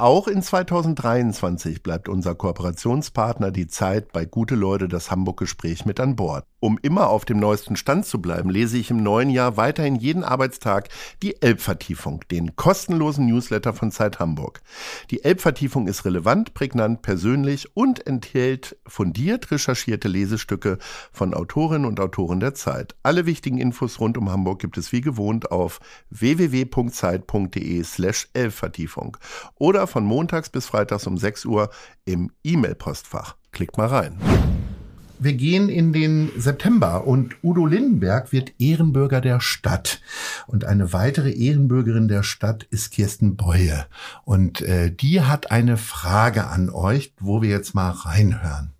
Auch 0.00 0.28
in 0.28 0.42
2023 0.42 1.82
bleibt 1.82 2.08
unser 2.08 2.36
Kooperationspartner 2.36 3.50
die 3.50 3.66
Zeit 3.66 4.12
bei 4.12 4.26
Gute 4.26 4.54
Leute 4.54 4.86
das 4.86 5.10
Hamburg-Gespräch 5.10 5.86
mit 5.86 5.98
an 5.98 6.14
Bord. 6.14 6.44
Um 6.60 6.78
immer 6.82 7.08
auf 7.08 7.24
dem 7.24 7.40
neuesten 7.40 7.74
Stand 7.74 8.06
zu 8.06 8.20
bleiben, 8.20 8.48
lese 8.48 8.78
ich 8.78 8.90
im 8.92 9.02
neuen 9.02 9.28
Jahr 9.28 9.56
weiterhin 9.56 9.96
jeden 9.96 10.22
Arbeitstag 10.22 10.88
die 11.20 11.42
Elbvertiefung, 11.42 12.24
den 12.30 12.54
kostenlosen 12.54 13.26
Newsletter 13.26 13.74
von 13.74 13.90
Zeit 13.90 14.20
Hamburg. 14.20 14.60
Die 15.10 15.24
Elbvertiefung 15.24 15.88
ist 15.88 16.04
relevant, 16.04 16.54
prägnant, 16.54 17.02
persönlich 17.02 17.76
und 17.76 18.06
enthält 18.06 18.76
fundiert 18.86 19.50
recherchierte 19.50 20.06
Lesestücke 20.06 20.78
von 21.10 21.34
Autorinnen 21.34 21.86
und 21.86 21.98
Autoren 21.98 22.38
der 22.38 22.54
Zeit. 22.54 22.94
Alle 23.02 23.26
wichtigen 23.26 23.58
Infos 23.58 23.98
rund 23.98 24.16
um 24.16 24.30
Hamburg 24.30 24.60
gibt 24.60 24.78
es 24.78 24.92
wie 24.92 25.00
gewohnt 25.00 25.50
auf 25.50 25.80
www.zeit.de 26.10 27.82
slash 27.82 28.28
Elbvertiefung 28.32 29.16
oder 29.56 29.87
von 29.88 30.04
montags 30.04 30.50
bis 30.50 30.66
freitags 30.66 31.06
um 31.06 31.16
6 31.16 31.44
Uhr 31.46 31.70
im 32.04 32.30
E-Mail-Postfach. 32.44 33.36
Klickt 33.52 33.76
mal 33.78 33.88
rein. 33.88 34.18
Wir 35.20 35.32
gehen 35.32 35.68
in 35.68 35.92
den 35.92 36.28
September 36.36 37.04
und 37.04 37.34
Udo 37.42 37.66
Lindenberg 37.66 38.32
wird 38.32 38.52
Ehrenbürger 38.60 39.20
der 39.20 39.40
Stadt. 39.40 40.00
Und 40.46 40.64
eine 40.64 40.92
weitere 40.92 41.32
Ehrenbürgerin 41.32 42.06
der 42.06 42.22
Stadt 42.22 42.62
ist 42.70 42.94
Kirsten 42.94 43.36
Beue. 43.36 43.86
Und 44.24 44.62
äh, 44.62 44.94
die 44.94 45.22
hat 45.22 45.50
eine 45.50 45.76
Frage 45.76 46.46
an 46.46 46.70
euch, 46.70 47.14
wo 47.20 47.42
wir 47.42 47.48
jetzt 47.50 47.74
mal 47.74 47.90
reinhören. 47.90 48.74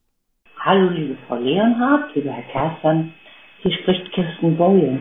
Hallo, 0.60 0.90
liebe 0.90 1.16
Frau 1.26 1.36
Leonhardt, 1.36 2.14
lieber 2.14 2.30
Herr 2.30 2.52
Kerstern, 2.52 3.12
hier 3.62 3.72
spricht 3.72 4.12
Kirsten 4.12 4.56
Boye. 4.56 5.00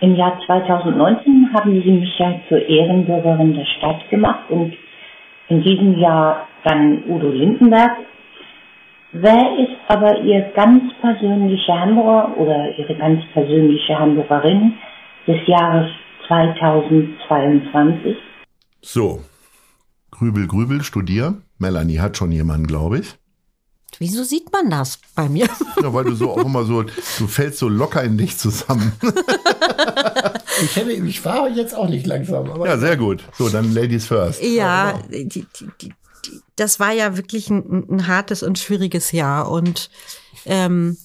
Im 0.00 0.16
Jahr 0.16 0.40
2019 0.44 1.50
haben 1.54 1.82
Sie 1.82 1.90
mich 1.90 2.18
ja 2.18 2.34
zur 2.48 2.58
Ehrenbürgerin 2.58 3.54
der 3.54 3.66
Stadt 3.78 4.10
gemacht 4.10 4.50
und 4.50 4.72
in 5.48 5.62
diesem 5.62 5.98
Jahr 5.98 6.46
dann 6.64 7.04
Udo 7.08 7.30
Lindenberg. 7.30 7.92
Wer 9.12 9.58
ist 9.58 9.78
aber 9.88 10.20
Ihr 10.20 10.52
ganz 10.54 10.82
persönlicher 11.00 11.80
Hamburger 11.80 12.36
oder 12.36 12.78
Ihre 12.78 12.94
ganz 12.96 13.22
persönliche 13.32 13.98
Hamburgerin 13.98 14.74
des 15.26 15.38
Jahres 15.46 15.90
2022? 16.26 18.16
So, 18.82 19.22
Grübel, 20.10 20.46
Grübel, 20.46 20.82
studier. 20.82 21.34
Melanie 21.58 22.00
hat 22.00 22.16
schon 22.16 22.32
jemanden, 22.32 22.66
glaube 22.66 22.98
ich. 22.98 23.14
Wieso 23.98 24.22
sieht 24.22 24.52
man 24.52 24.70
das 24.70 25.00
bei 25.16 25.28
mir? 25.28 25.48
Ja, 25.82 25.92
weil 25.92 26.04
du 26.04 26.14
so 26.14 26.30
auch 26.30 26.44
immer 26.44 26.64
so, 26.64 26.82
du 26.82 27.26
fällst 27.26 27.58
so 27.58 27.68
locker 27.68 28.02
in 28.02 28.18
dich 28.18 28.36
zusammen. 28.36 28.92
Ich, 30.62 30.76
hätte, 30.76 30.92
ich 30.92 31.24
war 31.24 31.48
jetzt 31.48 31.74
auch 31.74 31.88
nicht 31.88 32.06
langsam. 32.06 32.50
Aber 32.50 32.66
Ja, 32.66 32.78
sehr 32.78 32.96
gut. 32.96 33.22
So, 33.36 33.48
dann 33.48 33.72
Ladies 33.72 34.06
first. 34.06 34.42
Ja, 34.42 35.00
die, 35.10 35.28
die, 35.28 35.46
die, 35.60 35.70
die, 35.82 35.92
das 36.56 36.80
war 36.80 36.92
ja 36.92 37.16
wirklich 37.16 37.50
ein, 37.50 37.86
ein 37.90 38.06
hartes 38.06 38.42
und 38.42 38.58
schwieriges 38.58 39.12
Jahr. 39.12 39.50
Und 39.50 39.90
ähm, 40.46 40.96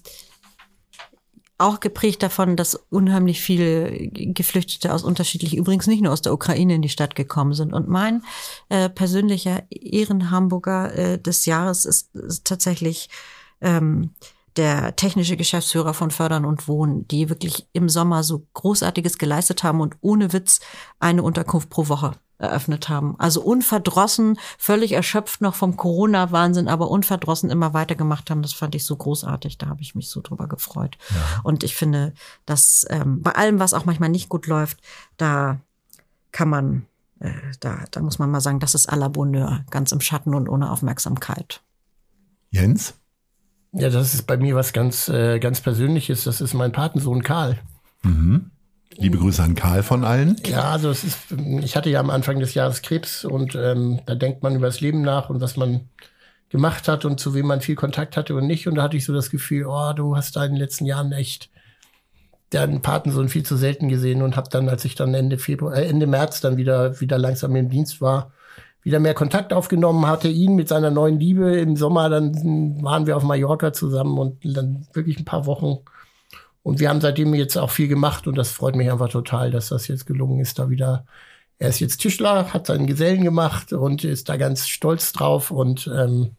auch 1.57 1.79
geprägt 1.79 2.23
davon, 2.23 2.55
dass 2.55 2.75
unheimlich 2.89 3.41
viele 3.41 4.09
Geflüchtete 4.09 4.93
aus 4.93 5.03
unterschiedlich, 5.03 5.55
übrigens 5.55 5.87
nicht 5.87 6.01
nur 6.01 6.11
aus 6.11 6.21
der 6.21 6.33
Ukraine 6.33 6.75
in 6.75 6.81
die 6.81 6.89
Stadt 6.89 7.15
gekommen 7.15 7.53
sind. 7.53 7.73
Und 7.73 7.87
mein 7.87 8.23
äh, 8.69 8.89
persönlicher 8.89 9.63
Ehrenhamburger 9.69 10.95
äh, 10.95 11.19
des 11.19 11.45
Jahres 11.45 11.85
ist, 11.85 12.15
ist 12.15 12.45
tatsächlich 12.45 13.09
ähm, 13.61 14.11
der 14.55 14.95
technische 14.95 15.37
Geschäftsführer 15.37 15.93
von 15.93 16.11
Fördern 16.11 16.45
und 16.45 16.67
Wohnen, 16.67 17.07
die 17.07 17.29
wirklich 17.29 17.67
im 17.73 17.89
Sommer 17.89 18.23
so 18.23 18.45
Großartiges 18.53 19.17
geleistet 19.17 19.63
haben 19.63 19.81
und 19.81 19.95
ohne 20.01 20.33
Witz 20.33 20.59
eine 20.99 21.23
Unterkunft 21.23 21.69
pro 21.69 21.87
Woche 21.89 22.13
eröffnet 22.37 22.89
haben. 22.89 23.15
Also 23.19 23.41
unverdrossen, 23.41 24.37
völlig 24.57 24.91
erschöpft 24.91 25.41
noch 25.41 25.55
vom 25.55 25.77
Corona-Wahnsinn, 25.77 26.67
aber 26.67 26.89
unverdrossen 26.91 27.49
immer 27.49 27.73
weitergemacht 27.73 28.29
haben. 28.29 28.41
Das 28.41 28.53
fand 28.53 28.75
ich 28.75 28.85
so 28.85 28.95
großartig. 28.95 29.57
Da 29.57 29.67
habe 29.67 29.81
ich 29.81 29.95
mich 29.95 30.09
so 30.09 30.21
drüber 30.21 30.47
gefreut. 30.47 30.97
Ja. 31.09 31.41
Und 31.43 31.63
ich 31.63 31.75
finde, 31.75 32.13
dass 32.45 32.85
ähm, 32.89 33.21
bei 33.21 33.31
allem, 33.31 33.59
was 33.59 33.73
auch 33.73 33.85
manchmal 33.85 34.09
nicht 34.09 34.29
gut 34.29 34.47
läuft, 34.47 34.79
da 35.17 35.59
kann 36.31 36.49
man, 36.49 36.85
äh, 37.19 37.31
da, 37.59 37.85
da 37.91 38.01
muss 38.01 38.19
man 38.19 38.29
mal 38.29 38.41
sagen, 38.41 38.59
das 38.59 38.75
ist 38.75 38.91
à 38.91 38.95
la 38.95 39.07
Bonheur, 39.07 39.63
ganz 39.69 39.91
im 39.91 40.01
Schatten 40.01 40.35
und 40.35 40.49
ohne 40.49 40.71
Aufmerksamkeit. 40.71 41.61
Jens? 42.49 42.95
Ja, 43.73 43.89
das 43.89 44.13
ist 44.13 44.27
bei 44.27 44.37
mir 44.37 44.55
was 44.55 44.71
ganz, 44.71 45.09
äh, 45.09 45.39
ganz 45.39 45.61
Persönliches. 45.61 46.23
Das 46.23 46.41
ist 46.41 46.53
mein 46.53 46.71
Patensohn 46.71 47.23
Karl. 47.23 47.57
Mhm. 48.03 48.51
Liebe 48.97 49.17
Grüße 49.17 49.41
an 49.41 49.55
Karl 49.55 49.81
von 49.81 50.03
allen. 50.03 50.35
Ja, 50.45 50.71
also 50.71 50.91
es 50.91 51.03
ist, 51.03 51.17
ich 51.61 51.75
hatte 51.75 51.89
ja 51.89 51.99
am 51.99 52.11
Anfang 52.11 52.39
des 52.39 52.53
Jahres 52.53 52.83
Krebs 52.83 53.25
und 53.25 53.55
ähm, 53.55 53.99
da 54.05 54.13
denkt 54.13 54.43
man 54.43 54.55
über 54.55 54.67
das 54.67 54.81
Leben 54.81 55.01
nach 55.01 55.29
und 55.29 55.41
was 55.41 55.57
man 55.57 55.89
gemacht 56.49 56.87
hat 56.87 57.03
und 57.03 57.19
zu 57.19 57.33
wem 57.33 57.47
man 57.47 57.61
viel 57.61 57.75
Kontakt 57.75 58.15
hatte 58.15 58.35
und 58.35 58.45
nicht. 58.45 58.67
Und 58.67 58.75
da 58.75 58.83
hatte 58.83 58.97
ich 58.97 59.05
so 59.05 59.13
das 59.13 59.31
Gefühl, 59.31 59.65
oh, 59.65 59.93
du 59.93 60.15
hast 60.15 60.35
da 60.35 60.45
in 60.45 60.51
den 60.51 60.59
letzten 60.59 60.85
Jahren 60.85 61.11
echt 61.11 61.49
deinen 62.51 62.83
Patensohn 62.83 63.29
viel 63.29 63.43
zu 63.43 63.57
selten 63.57 63.89
gesehen 63.89 64.21
und 64.21 64.35
habe 64.35 64.49
dann, 64.51 64.69
als 64.69 64.85
ich 64.85 64.93
dann 64.93 65.15
Ende 65.15 65.39
Februar, 65.39 65.75
äh, 65.75 65.87
Ende 65.87 66.05
März 66.05 66.41
dann 66.41 66.57
wieder 66.57 66.99
wieder 67.01 67.17
langsam 67.17 67.55
im 67.55 67.69
Dienst 67.69 68.01
war, 68.01 68.31
wieder 68.83 68.99
mehr 68.99 69.13
Kontakt 69.13 69.53
aufgenommen, 69.53 70.07
hatte 70.07 70.27
ihn 70.27 70.55
mit 70.55 70.67
seiner 70.67 70.91
neuen 70.91 71.19
Liebe 71.19 71.55
im 71.57 71.75
Sommer, 71.77 72.09
dann 72.09 72.83
waren 72.83 73.07
wir 73.07 73.17
auf 73.17 73.23
Mallorca 73.23 73.73
zusammen 73.73 74.17
und 74.17 74.39
dann 74.43 74.87
wirklich 74.93 75.17
ein 75.19 75.25
paar 75.25 75.45
Wochen. 75.45 75.79
Und 76.63 76.79
wir 76.79 76.89
haben 76.89 77.01
seitdem 77.01 77.33
jetzt 77.33 77.57
auch 77.57 77.71
viel 77.71 77.87
gemacht 77.87 78.27
und 78.27 78.35
das 78.35 78.51
freut 78.51 78.75
mich 78.75 78.91
einfach 78.91 79.09
total, 79.09 79.51
dass 79.51 79.69
das 79.69 79.87
jetzt 79.87 80.05
gelungen 80.05 80.39
ist, 80.39 80.59
da 80.59 80.69
wieder. 80.69 81.05
Er 81.59 81.69
ist 81.69 81.79
jetzt 81.79 81.97
Tischler, 81.97 82.53
hat 82.53 82.67
seinen 82.67 82.87
Gesellen 82.87 83.23
gemacht 83.23 83.73
und 83.73 84.03
ist 84.03 84.27
da 84.29 84.37
ganz 84.37 84.67
stolz 84.67 85.13
drauf 85.13 85.51
und 85.51 85.89
ähm, 85.93 86.35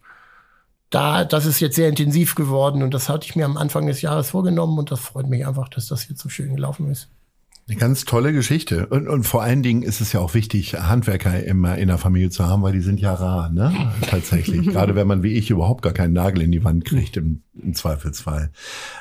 da, 0.91 1.25
das 1.25 1.47
ist 1.47 1.61
jetzt 1.61 1.77
sehr 1.77 1.89
intensiv 1.89 2.35
geworden 2.35 2.83
und 2.83 2.95
das 2.95 3.09
hatte 3.09 3.27
ich 3.27 3.37
mir 3.37 3.47
am 3.47 3.57
Anfang 3.57 3.87
des 3.87 4.03
Jahres 4.03 4.31
vorgenommen 4.31 4.79
und 4.79 4.91
das 4.91 5.01
freut 5.01 5.29
mich 5.29 5.47
einfach, 5.47 5.69
dass 5.69 5.89
das 5.89 6.09
jetzt 6.09 6.21
so 6.21 6.29
schön 6.29 6.55
gelaufen 6.55 6.91
ist. 6.91 7.09
Eine 7.67 7.79
ganz 7.79 8.05
tolle 8.05 8.35
Geschichte. 8.35 8.89
Und, 8.89 9.09
und 9.09 9.23
vor 9.23 9.43
allen 9.43 9.62
Dingen 9.62 9.83
ist 9.83 10.03
es 10.03 10.12
ja 10.12 10.21
auch 10.21 10.35
wichtig, 10.35 10.75
Handwerker 10.75 11.43
immer 11.45 11.79
in 11.79 11.89
der 11.89 11.97
Familie 11.97 12.29
zu 12.29 12.45
haben, 12.47 12.62
weil 12.62 12.75
die 12.75 12.83
sind 12.83 13.01
ja 13.01 13.15
rar, 13.15 13.51
ne? 13.51 13.93
Tatsächlich. 14.03 14.67
Gerade 14.67 14.95
wenn 14.95 15.07
man 15.07 15.23
wie 15.23 15.33
ich 15.33 15.49
überhaupt 15.49 15.81
gar 15.81 15.95
keinen 15.95 16.12
Nagel 16.12 16.43
in 16.43 16.53
die 16.53 16.62
Wand 16.62 16.85
kriegt, 16.85 17.17
im, 17.17 17.43
im 17.55 17.75
Zweifelsfall. 17.75 18.51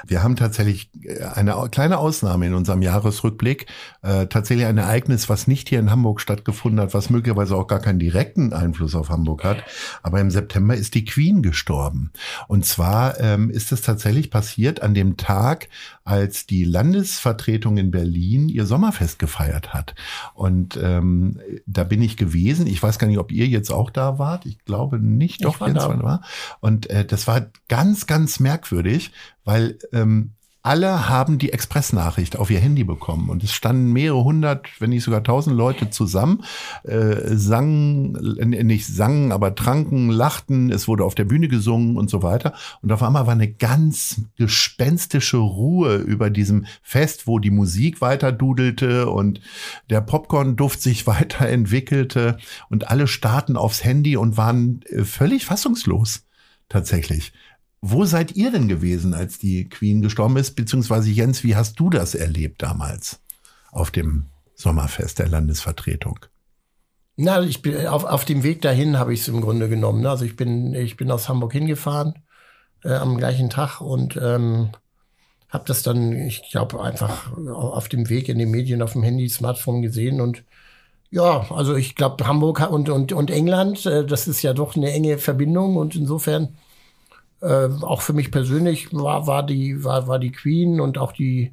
Wir 0.07 0.24
haben 0.24 0.38
tatsächlich 0.38 0.89
äh, 1.03 1.26
eine 1.26 1.55
kleine 1.72 1.97
Ausnahme 1.97 2.47
in 2.47 2.53
unserem 2.53 2.82
Jahresrückblick. 2.82 3.66
Äh, 4.01 4.28
tatsächlich 4.28 4.66
ein 4.66 4.78
Ereignis, 4.78 5.28
was 5.28 5.45
nicht 5.45 5.68
hier 5.68 5.80
in 5.80 5.91
Hamburg 5.91 6.22
stattgefunden 6.22 6.80
hat, 6.80 6.93
was 6.93 7.09
möglicherweise 7.09 7.57
auch 7.57 7.68
gar 7.68 7.82
keinen 7.82 7.99
direkten 7.99 8.53
Einfluss 8.53 8.95
auf 8.95 9.09
Hamburg 9.09 9.43
hat. 9.43 9.61
Aber 10.03 10.22
im 10.22 10.32
September 10.32 10.74
ist 10.74 10.95
die 10.95 11.03
Queen 11.03 11.41
gestorben. 11.41 12.11
Und 12.47 12.66
zwar 12.66 13.20
ähm, 13.20 13.49
ist 13.49 13.74
es 13.74 13.82
tatsächlich 13.82 14.32
passiert 14.32 14.82
an 14.82 14.93
dem 14.93 15.18
Tag, 15.18 15.68
als 16.04 16.45
die 16.45 16.64
Landesvertretung 16.64 17.78
in 17.78 17.91
Berlin 17.91 18.49
ihr 18.49 18.66
Sommerfest 18.66 19.20
gefeiert 19.20 19.74
hat. 19.74 19.95
Und 20.34 20.78
ähm, 20.82 21.39
da 21.66 21.84
bin 21.84 22.01
ich 22.01 22.18
gewesen. 22.18 22.68
Ich 22.68 22.82
weiß 22.82 22.99
gar 22.99 23.08
nicht, 23.08 23.20
ob 23.20 23.32
ihr 23.32 23.47
jetzt 23.47 23.72
auch 23.72 23.89
da 23.89 24.20
wart. 24.20 24.45
Ich 24.45 24.60
glaube 24.66 24.99
nicht. 24.99 25.43
Doch, 25.45 25.56
ich 25.56 25.62
war 25.62 25.74
da. 25.74 26.22
Und 26.60 26.89
äh, 26.89 27.06
das 27.06 27.28
war 27.28 27.47
ganz, 27.70 28.06
ganz 28.06 28.39
merkwürdig, 28.39 29.12
weil 29.45 29.78
ähm, 29.93 30.32
alle 30.64 31.09
haben 31.09 31.39
die 31.39 31.51
Expressnachricht 31.51 32.38
auf 32.39 32.49
ihr 32.49 32.61
Handy 32.61 32.86
bekommen 32.86 33.30
und 33.30 33.43
es 33.43 33.51
standen 33.51 33.91
mehrere 33.91 34.24
hundert, 34.24 34.70
wenn 34.80 34.91
nicht 34.91 35.03
sogar 35.03 35.22
tausend 35.22 35.57
Leute 35.57 35.89
zusammen, 35.89 36.45
äh, 36.84 37.36
sangen, 37.36 38.38
äh, 38.38 38.64
nicht 38.64 38.88
sangen, 38.88 39.34
aber 39.34 39.55
tranken, 39.55 40.09
lachten, 40.09 40.72
es 40.72 40.88
wurde 40.88 41.03
auf 41.03 41.16
der 41.16 41.26
Bühne 41.26 41.49
gesungen 41.49 41.97
und 41.97 42.09
so 42.09 42.24
weiter. 42.24 42.53
Und 42.82 42.93
auf 42.93 43.03
einmal 43.03 43.28
war 43.28 43.34
eine 43.34 43.51
ganz 43.51 44.22
gespenstische 44.38 45.38
Ruhe 45.38 45.97
über 45.97 46.30
diesem 46.30 46.66
Fest, 46.82 47.28
wo 47.28 47.39
die 47.39 47.51
Musik 47.51 47.99
weiter 47.99 48.32
dudelte 48.32 49.09
und 49.09 49.41
der 49.89 49.99
Popcorn-Duft 49.99 50.82
sich 50.82 51.05
weiterentwickelte 51.07 52.38
und 52.70 52.88
alle 52.88 53.07
starten 53.07 53.57
aufs 53.57 53.84
Handy 53.84 54.16
und 54.16 54.38
waren 54.38 54.82
äh, 54.84 55.03
völlig 55.03 55.45
fassungslos 55.45 56.26
tatsächlich. 56.70 57.34
Wo 57.86 58.05
seid 58.05 58.38
ihr 58.38 58.49
denn 58.49 58.69
gewesen, 58.69 59.13
als 59.13 59.39
die 59.39 59.67
Queen 59.67 60.01
gestorben 60.01 60.38
ist? 60.38 60.55
Beziehungsweise 60.55 61.09
Jens, 61.09 61.43
wie 61.43 61.57
hast 61.57 61.77
du 61.81 61.89
das 61.89 62.15
erlebt 62.15 62.61
damals 62.61 63.19
auf 63.73 63.91
dem 63.91 64.27
Sommerfest 64.55 65.19
der 65.19 65.27
Landesvertretung? 65.27 66.19
Na, 67.17 67.41
ich 67.41 67.61
bin 67.61 67.86
auf, 67.88 68.05
auf 68.05 68.23
dem 68.23 68.43
Weg 68.43 68.61
dahin 68.61 68.97
habe 68.97 69.13
ich 69.13 69.19
es 69.19 69.27
im 69.27 69.41
Grunde 69.41 69.67
genommen. 69.67 70.05
Also 70.05 70.23
ich 70.23 70.38
bin 70.38 70.73
ich 70.73 70.95
bin 70.95 71.11
aus 71.11 71.27
Hamburg 71.27 71.51
hingefahren 71.51 72.23
äh, 72.86 72.93
am 72.93 73.17
gleichen 73.17 73.49
Tag 73.49 73.81
und 73.81 74.15
ähm, 74.15 74.69
habe 75.49 75.65
das 75.67 75.84
dann, 75.84 76.13
ich 76.13 76.49
glaube 76.49 76.81
einfach 76.81 77.34
auf 77.36 77.89
dem 77.89 78.07
Weg 78.07 78.29
in 78.29 78.39
den 78.39 78.49
Medien, 78.49 78.81
auf 78.81 78.93
dem 78.93 79.03
Handy, 79.03 79.27
Smartphone 79.27 79.81
gesehen 79.81 80.21
und 80.21 80.45
ja, 81.11 81.51
also 81.51 81.75
ich 81.75 81.95
glaube 81.95 82.25
Hamburg 82.25 82.65
und 82.71 82.88
und 82.88 83.11
und 83.11 83.29
England, 83.29 83.86
äh, 83.86 84.05
das 84.05 84.29
ist 84.29 84.41
ja 84.41 84.53
doch 84.53 84.77
eine 84.77 84.89
enge 84.93 85.17
Verbindung 85.17 85.75
und 85.75 85.97
insofern 85.97 86.55
äh, 87.44 87.70
auch 87.82 88.02
für 88.02 88.14
mich 88.14 88.32
persönlich 88.32 88.94
war, 88.94 89.28
war, 89.28 89.46
die, 89.46 89.84
war, 89.84 90.08
war 90.08 90.20
die 90.20 90.32
Queen 90.32 90.80
und 90.80 90.98
auch 90.98 91.12
die, 91.12 91.52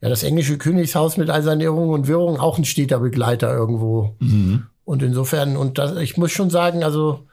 ja, 0.00 0.08
das 0.08 0.22
englische 0.22 0.58
Königshaus 0.58 1.16
mit 1.16 1.28
all 1.30 1.42
seinen 1.42 1.60
Irrungen 1.60 1.90
und 1.90 2.06
Wirrungen 2.06 2.40
auch 2.40 2.58
ein 2.58 2.64
steter 2.64 3.00
Begleiter 3.00 3.52
irgendwo. 3.52 4.14
Mhm. 4.20 4.66
Und 4.84 5.02
insofern, 5.02 5.56
und 5.56 5.78
das, 5.78 5.96
ich 5.96 6.16
muss 6.16 6.32
schon 6.32 6.50
sagen, 6.50 6.84
also 6.84 7.26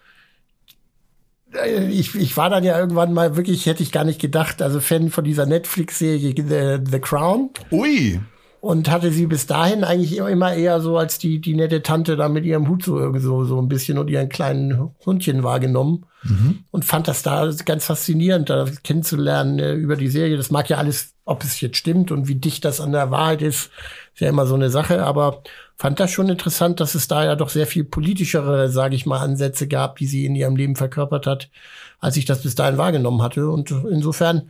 äh, 1.53 1.87
ich, 1.87 2.15
ich 2.15 2.35
war 2.35 2.49
dann 2.49 2.63
ja 2.63 2.77
irgendwann 2.77 3.13
mal 3.13 3.35
wirklich, 3.37 3.65
hätte 3.65 3.83
ich 3.83 3.91
gar 3.91 4.03
nicht 4.03 4.19
gedacht, 4.19 4.61
also 4.61 4.79
Fan 4.79 5.09
von 5.09 5.23
dieser 5.23 5.45
Netflix-Serie 5.45 6.33
The, 6.35 6.91
The 6.91 6.99
Crown. 6.99 7.51
Ui 7.71 8.19
und 8.65 8.89
hatte 8.89 9.11
sie 9.11 9.27
bis 9.27 9.45
dahin 9.45 9.83
eigentlich 9.83 10.17
immer 10.17 10.55
eher 10.55 10.81
so 10.81 10.97
als 10.97 11.19
die, 11.19 11.39
die 11.39 11.53
nette 11.53 11.83
Tante 11.83 12.15
da 12.15 12.29
mit 12.29 12.45
ihrem 12.45 12.67
Hut 12.67 12.83
so, 12.83 13.15
so, 13.19 13.45
so 13.45 13.61
ein 13.61 13.67
bisschen 13.67 13.99
und 13.99 14.09
ihren 14.09 14.27
kleinen 14.27 14.89
Hundchen 15.05 15.43
wahrgenommen 15.43 16.07
mhm. 16.23 16.63
und 16.71 16.83
fand 16.83 17.07
das 17.07 17.21
da 17.21 17.47
ganz 17.63 17.85
faszinierend, 17.85 18.49
da 18.49 18.65
kennenzulernen 18.81 19.59
äh, 19.59 19.73
über 19.73 19.95
die 19.95 20.07
Serie. 20.07 20.35
Das 20.35 20.49
mag 20.49 20.67
ja 20.67 20.77
alles, 20.77 21.13
ob 21.25 21.43
es 21.43 21.61
jetzt 21.61 21.77
stimmt 21.77 22.09
und 22.09 22.27
wie 22.27 22.33
dicht 22.33 22.65
das 22.65 22.81
an 22.81 22.91
der 22.91 23.11
Wahrheit 23.11 23.43
ist, 23.43 23.69
ist 24.15 24.21
ja 24.21 24.29
immer 24.29 24.47
so 24.47 24.55
eine 24.55 24.71
Sache, 24.71 25.05
aber 25.05 25.43
fand 25.77 25.99
das 25.99 26.09
schon 26.09 26.29
interessant, 26.29 26.79
dass 26.79 26.95
es 26.95 27.07
da 27.07 27.23
ja 27.23 27.35
doch 27.35 27.49
sehr 27.49 27.67
viel 27.67 27.83
politischere, 27.83 28.69
sage 28.69 28.95
ich 28.95 29.05
mal, 29.05 29.19
Ansätze 29.19 29.67
gab, 29.67 29.97
die 29.97 30.07
sie 30.07 30.25
in 30.25 30.33
ihrem 30.33 30.55
Leben 30.55 30.75
verkörpert 30.75 31.27
hat, 31.27 31.51
als 31.99 32.17
ich 32.17 32.25
das 32.25 32.41
bis 32.41 32.55
dahin 32.55 32.79
wahrgenommen 32.79 33.21
hatte. 33.21 33.47
Und 33.47 33.69
insofern 33.69 34.49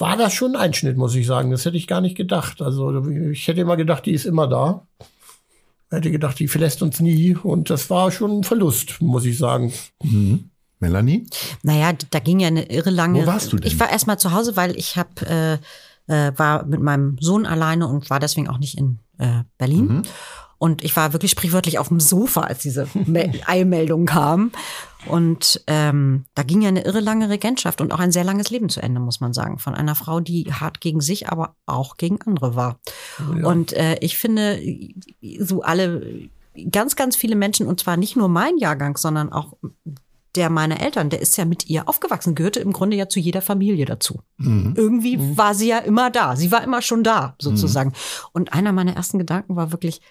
war 0.00 0.16
das 0.16 0.32
schon 0.32 0.56
ein 0.56 0.62
Einschnitt, 0.62 0.96
muss 0.96 1.14
ich 1.14 1.26
sagen. 1.26 1.50
Das 1.50 1.64
hätte 1.64 1.76
ich 1.76 1.86
gar 1.86 2.00
nicht 2.00 2.16
gedacht. 2.16 2.62
Also 2.62 3.06
ich 3.08 3.46
hätte 3.46 3.60
immer 3.60 3.76
gedacht, 3.76 4.06
die 4.06 4.12
ist 4.12 4.24
immer 4.24 4.46
da. 4.46 4.86
Ich 4.98 5.96
hätte 5.96 6.10
gedacht, 6.10 6.38
die 6.38 6.48
verlässt 6.48 6.82
uns 6.82 7.00
nie. 7.00 7.36
Und 7.36 7.70
das 7.70 7.90
war 7.90 8.10
schon 8.10 8.38
ein 8.38 8.44
Verlust, 8.44 9.00
muss 9.00 9.24
ich 9.24 9.38
sagen. 9.38 9.72
Mhm. 10.02 10.50
Melanie? 10.78 11.26
Naja, 11.62 11.92
da 12.10 12.20
ging 12.20 12.40
ja 12.40 12.48
eine 12.48 12.70
irre 12.70 12.90
lange. 12.90 13.22
Wo 13.22 13.26
warst 13.26 13.52
du 13.52 13.58
denn? 13.58 13.66
Ich 13.66 13.78
war 13.78 13.90
erstmal 13.90 14.18
zu 14.18 14.32
Hause, 14.32 14.56
weil 14.56 14.76
ich 14.76 14.96
hab, 14.96 15.20
äh, 15.22 15.54
äh, 16.06 16.32
war 16.36 16.64
mit 16.64 16.80
meinem 16.80 17.18
Sohn 17.20 17.44
alleine 17.44 17.86
und 17.86 18.08
war 18.08 18.18
deswegen 18.18 18.48
auch 18.48 18.58
nicht 18.58 18.78
in 18.78 18.98
äh, 19.18 19.42
Berlin. 19.58 19.86
Mhm. 19.86 20.02
Und 20.60 20.84
ich 20.84 20.94
war 20.94 21.14
wirklich 21.14 21.30
sprichwörtlich 21.30 21.78
auf 21.78 21.88
dem 21.88 22.00
Sofa, 22.00 22.42
als 22.42 22.58
diese 22.58 22.86
Eilmeldung 23.46 24.04
kam. 24.04 24.52
Und 25.06 25.64
ähm, 25.66 26.26
da 26.34 26.42
ging 26.42 26.60
ja 26.60 26.68
eine 26.68 26.84
irre 26.84 27.00
lange 27.00 27.30
Regentschaft 27.30 27.80
und 27.80 27.92
auch 27.92 27.98
ein 27.98 28.12
sehr 28.12 28.24
langes 28.24 28.50
Leben 28.50 28.68
zu 28.68 28.82
Ende, 28.82 29.00
muss 29.00 29.20
man 29.20 29.32
sagen. 29.32 29.58
Von 29.58 29.74
einer 29.74 29.94
Frau, 29.94 30.20
die 30.20 30.52
hart 30.52 30.82
gegen 30.82 31.00
sich, 31.00 31.30
aber 31.30 31.56
auch 31.64 31.96
gegen 31.96 32.20
andere 32.20 32.56
war. 32.56 32.78
Ja. 33.18 33.46
Und 33.46 33.72
äh, 33.72 33.96
ich 34.02 34.18
finde, 34.18 34.60
so 35.38 35.62
alle, 35.62 36.28
ganz, 36.70 36.94
ganz 36.94 37.16
viele 37.16 37.36
Menschen, 37.36 37.66
und 37.66 37.80
zwar 37.80 37.96
nicht 37.96 38.16
nur 38.16 38.28
mein 38.28 38.58
Jahrgang, 38.58 38.98
sondern 38.98 39.32
auch 39.32 39.54
der 40.34 40.50
meiner 40.50 40.82
Eltern, 40.82 41.08
der 41.08 41.22
ist 41.22 41.38
ja 41.38 41.46
mit 41.46 41.70
ihr 41.70 41.88
aufgewachsen, 41.88 42.34
gehörte 42.34 42.60
im 42.60 42.74
Grunde 42.74 42.98
ja 42.98 43.08
zu 43.08 43.18
jeder 43.18 43.40
Familie 43.40 43.86
dazu. 43.86 44.20
Mhm. 44.36 44.74
Irgendwie 44.76 45.16
mhm. 45.16 45.38
war 45.38 45.54
sie 45.54 45.68
ja 45.68 45.78
immer 45.78 46.10
da. 46.10 46.36
Sie 46.36 46.52
war 46.52 46.62
immer 46.62 46.82
schon 46.82 47.02
da, 47.02 47.34
sozusagen. 47.40 47.90
Mhm. 47.90 47.94
Und 48.32 48.52
einer 48.52 48.72
meiner 48.72 48.94
ersten 48.94 49.18
Gedanken 49.18 49.56
war 49.56 49.72
wirklich, 49.72 50.02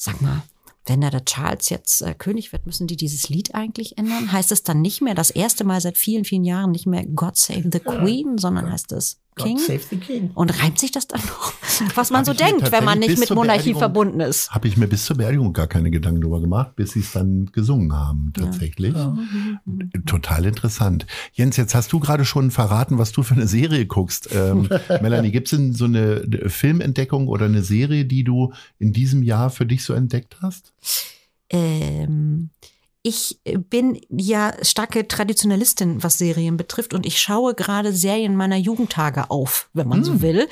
Sag 0.00 0.22
mal, 0.22 0.42
wenn 0.86 1.00
da 1.00 1.10
der 1.10 1.24
Charles 1.24 1.68
jetzt 1.70 2.02
äh, 2.02 2.14
König 2.14 2.52
wird, 2.52 2.66
müssen 2.66 2.86
die 2.86 2.96
dieses 2.96 3.28
Lied 3.28 3.54
eigentlich 3.56 3.98
ändern? 3.98 4.30
Heißt 4.30 4.52
es 4.52 4.62
dann 4.62 4.80
nicht 4.80 5.02
mehr 5.02 5.16
das 5.16 5.30
erste 5.30 5.64
Mal 5.64 5.80
seit 5.80 5.98
vielen, 5.98 6.24
vielen 6.24 6.44
Jahren 6.44 6.70
nicht 6.70 6.86
mehr 6.86 7.04
God 7.04 7.36
Save 7.36 7.68
the 7.72 7.80
Queen, 7.80 8.38
sondern 8.38 8.70
heißt 8.70 8.92
es 8.92 9.20
King. 9.44 9.56
God 9.56 9.66
save 9.66 9.80
the 9.90 9.96
King. 9.96 10.30
Und 10.34 10.62
reimt 10.62 10.78
sich 10.78 10.90
das 10.90 11.06
dann 11.06 11.20
noch? 11.20 11.52
Was 11.94 12.10
man 12.10 12.20
Hab 12.20 12.26
so 12.26 12.32
denkt, 12.32 12.72
wenn 12.72 12.84
man 12.84 12.98
nicht 12.98 13.18
mit 13.18 13.30
Monarchie 13.30 13.72
Beerdigung- 13.72 13.78
verbunden 13.78 14.20
ist. 14.20 14.50
Habe 14.50 14.68
ich 14.68 14.76
mir 14.76 14.86
bis 14.86 15.04
zur 15.04 15.16
Beerdigung 15.16 15.52
gar 15.52 15.66
keine 15.66 15.90
Gedanken 15.90 16.20
drüber 16.20 16.40
gemacht, 16.40 16.76
bis 16.76 16.92
sie 16.92 17.00
es 17.00 17.12
dann 17.12 17.46
gesungen 17.52 17.92
haben, 17.92 18.32
tatsächlich. 18.36 18.94
Total 20.06 20.44
interessant. 20.44 21.06
Jens, 21.32 21.56
jetzt 21.56 21.74
hast 21.74 21.92
du 21.92 22.00
gerade 22.00 22.24
schon 22.24 22.50
verraten, 22.50 22.98
was 22.98 23.12
du 23.12 23.22
für 23.22 23.34
eine 23.34 23.46
Serie 23.46 23.86
guckst. 23.86 24.28
Ähm, 24.32 24.68
Melanie, 25.00 25.30
gibt 25.30 25.52
es 25.52 25.58
denn 25.58 25.72
so 25.72 25.84
eine 25.84 26.22
Filmentdeckung 26.46 27.28
oder 27.28 27.46
eine 27.46 27.62
Serie, 27.62 28.04
die 28.04 28.24
du 28.24 28.52
in 28.78 28.92
diesem 28.92 29.22
Jahr 29.22 29.50
für 29.50 29.66
dich 29.66 29.84
so 29.84 29.92
entdeckt 29.92 30.36
hast? 30.42 30.72
Ähm, 31.50 32.50
ich 33.02 33.40
bin 33.70 34.00
ja 34.10 34.52
starke 34.62 35.06
Traditionalistin, 35.06 36.02
was 36.02 36.18
Serien 36.18 36.56
betrifft, 36.56 36.94
und 36.94 37.06
ich 37.06 37.20
schaue 37.20 37.54
gerade 37.54 37.92
Serien 37.92 38.34
meiner 38.36 38.56
Jugendtage 38.56 39.30
auf, 39.30 39.70
wenn 39.72 39.86
man 39.88 39.98
Hm. 39.98 40.04
so 40.04 40.20
will. 40.20 40.48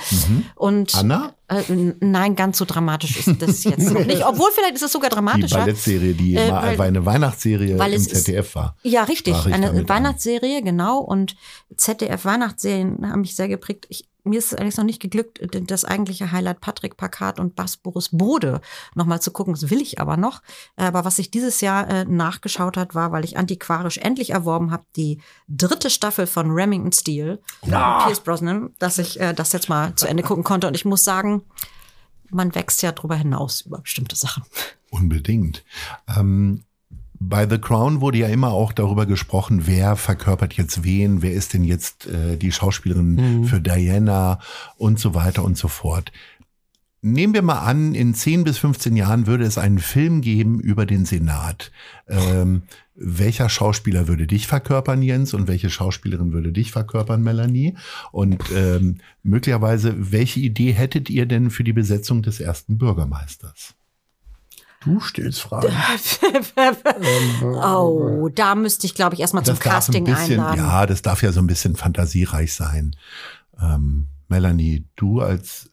Und 0.55 0.95
Anna? 0.95 1.35
Äh, 1.49 1.63
nein, 2.01 2.35
ganz 2.37 2.59
so 2.59 2.65
dramatisch 2.65 3.17
ist 3.27 3.43
das 3.43 3.65
jetzt 3.65 3.91
noch 3.91 4.05
nicht. 4.05 4.25
Obwohl 4.25 4.51
vielleicht 4.55 4.75
ist 4.77 4.83
es 4.83 4.93
sogar 4.93 5.11
Die 5.11 5.15
dramatischer. 5.17 5.59
Ballettserie, 5.59 6.15
die 6.15 6.37
Äh, 6.37 6.51
weil- 6.51 6.81
eine 6.81 7.05
Weihnachtsserie 7.05 7.73
im 7.75 7.81
es 7.81 8.07
ist- 8.07 8.25
ZDF 8.25 8.55
war. 8.55 8.77
Ja, 8.83 9.05
richtig. 9.05 9.35
Eine 9.47 9.67
damit 9.67 9.83
an. 9.83 9.89
Weihnachtsserie, 9.89 10.63
genau. 10.63 10.99
Und 11.01 11.37
ZDF-Weihnachtsserien 11.77 13.11
haben 13.11 13.21
mich 13.23 13.37
sehr 13.37 13.49
geprägt. 13.49 13.87
Ich, 13.89 14.09
mir 14.27 14.39
ist 14.39 14.47
es 14.47 14.55
allerdings 14.55 14.77
noch 14.77 14.85
nicht 14.85 15.01
geglückt, 15.01 15.41
das 15.69 15.85
eigentliche 15.85 16.33
Highlight 16.33 16.61
Patrick 16.61 16.97
Packard 16.97 17.41
und 17.41 17.55
Bas 17.55 17.77
Boris 17.77 18.11
Bode 18.13 18.61
nochmal 18.95 19.21
zu 19.21 19.31
gucken. 19.31 19.55
Das 19.55 19.71
will 19.71 19.81
ich 19.81 20.01
aber 20.01 20.17
noch. 20.17 20.43
Aber 20.77 21.05
was 21.05 21.19
ich 21.19 21.31
dieses 21.31 21.61
Jahr 21.61 21.89
äh, 21.89 22.05
nachgeschaut 22.05 22.77
hat, 22.77 22.95
war, 22.95 23.13
weil 23.13 23.25
ich 23.25 23.39
antiquarisch 23.39 23.99
endlich 23.99 24.31
erworben 24.31 24.71
habe, 24.71 24.85
die 24.97 25.21
dritte 25.49 25.91
Staffel 25.91 26.27
von 26.27 26.51
Remington 26.51 26.93
Steel, 26.93 27.41
Pierce 27.63 28.21
Brosnan, 28.21 28.75
dass 28.79 28.99
ich 28.99 29.21
äh, 29.21 29.33
das 29.33 29.53
jetzt 29.53 29.69
mal 29.69 29.95
zu 29.95 30.07
Ende 30.07 30.23
gucken 30.23 30.45
konnte. 30.45 30.67
Und 30.67 30.75
ich 30.75 30.85
muss 30.85 31.05
sagen, 31.05 31.43
man 32.31 32.55
wächst 32.55 32.83
ja 32.83 32.93
drüber 32.93 33.17
hinaus 33.17 33.63
über 33.63 33.79
bestimmte 33.79 34.17
Sachen. 34.17 34.45
Unbedingt. 34.91 35.65
Ähm, 36.17 36.65
bei 37.19 37.49
The 37.49 37.59
Crown 37.59 38.01
wurde 38.01 38.19
ja 38.19 38.29
immer 38.29 38.53
auch 38.53 38.73
darüber 38.73 39.07
gesprochen, 39.07 39.67
wer 39.67 39.97
verkörpert 39.97 40.55
jetzt 40.55 40.85
wen, 40.85 41.23
wer 41.23 41.33
ist 41.33 41.55
denn 41.55 41.65
jetzt 41.65 42.07
äh, 42.07 42.37
die 42.37 42.53
Schauspielerin 42.53 43.45
für 43.45 43.61
Diana 43.61 44.39
und 44.77 44.99
so 44.99 45.15
weiter 45.15 45.45
und 45.45 45.57
so 45.57 45.69
fort. 45.69 46.13
Nehmen 47.03 47.35
wir 47.35 47.43
mal 47.43 47.61
an, 47.61 47.95
in 47.95 48.15
10 48.15 48.45
bis 48.45 48.59
15 48.59 48.97
Jahren 48.97 49.27
würde 49.27 49.45
es 49.45 49.59
einen 49.59 49.79
Film 49.79 50.23
geben 50.23 50.59
über 50.59 50.87
den 50.87 51.05
Senat. 51.05 51.71
Ähm, 52.09 52.63
welcher 52.97 53.49
Schauspieler 53.49 54.09
würde 54.09 54.27
dich 54.27 54.47
verkörpern, 54.47 55.03
Jens, 55.03 55.35
und 55.35 55.47
welche 55.47 55.71
Schauspielerin 55.71 56.33
würde 56.33 56.53
dich 56.53 56.73
verkörpern, 56.73 57.23
Melanie? 57.23 57.77
Und 58.11 58.43
ähm, 58.53 58.99
möglicherweise, 59.23 59.95
welche 60.13 60.41
Idee 60.41 60.73
hättet 60.73 61.09
ihr 61.11 61.27
denn 61.27 61.51
für 61.51 61.63
die 61.63 61.75
Besetzung 61.75 62.23
des 62.23 62.41
ersten 62.41 62.79
Bürgermeisters? 62.79 63.75
Du 64.87 65.01
stellst 65.01 65.41
Fragen. 65.43 65.69
Oh, 67.43 68.29
da 68.33 68.55
müsste 68.55 68.87
ich, 68.87 68.95
glaube 68.95 69.15
ich, 69.15 69.21
erstmal 69.21 69.45
zum 69.45 69.59
Casting 69.59 70.07
ein 70.07 70.15
bisschen, 70.15 70.41
einladen. 70.41 70.59
ja, 70.59 70.87
das 70.87 71.03
darf 71.03 71.23
ja 71.23 71.33
so 71.33 71.41
ein 71.41 71.47
bisschen 71.47 71.77
fantasiereich 71.77 72.55
sein. 72.55 72.97
Ähm, 73.61 74.07
Melanie, 74.29 74.87
du 74.97 75.21
als 75.21 75.71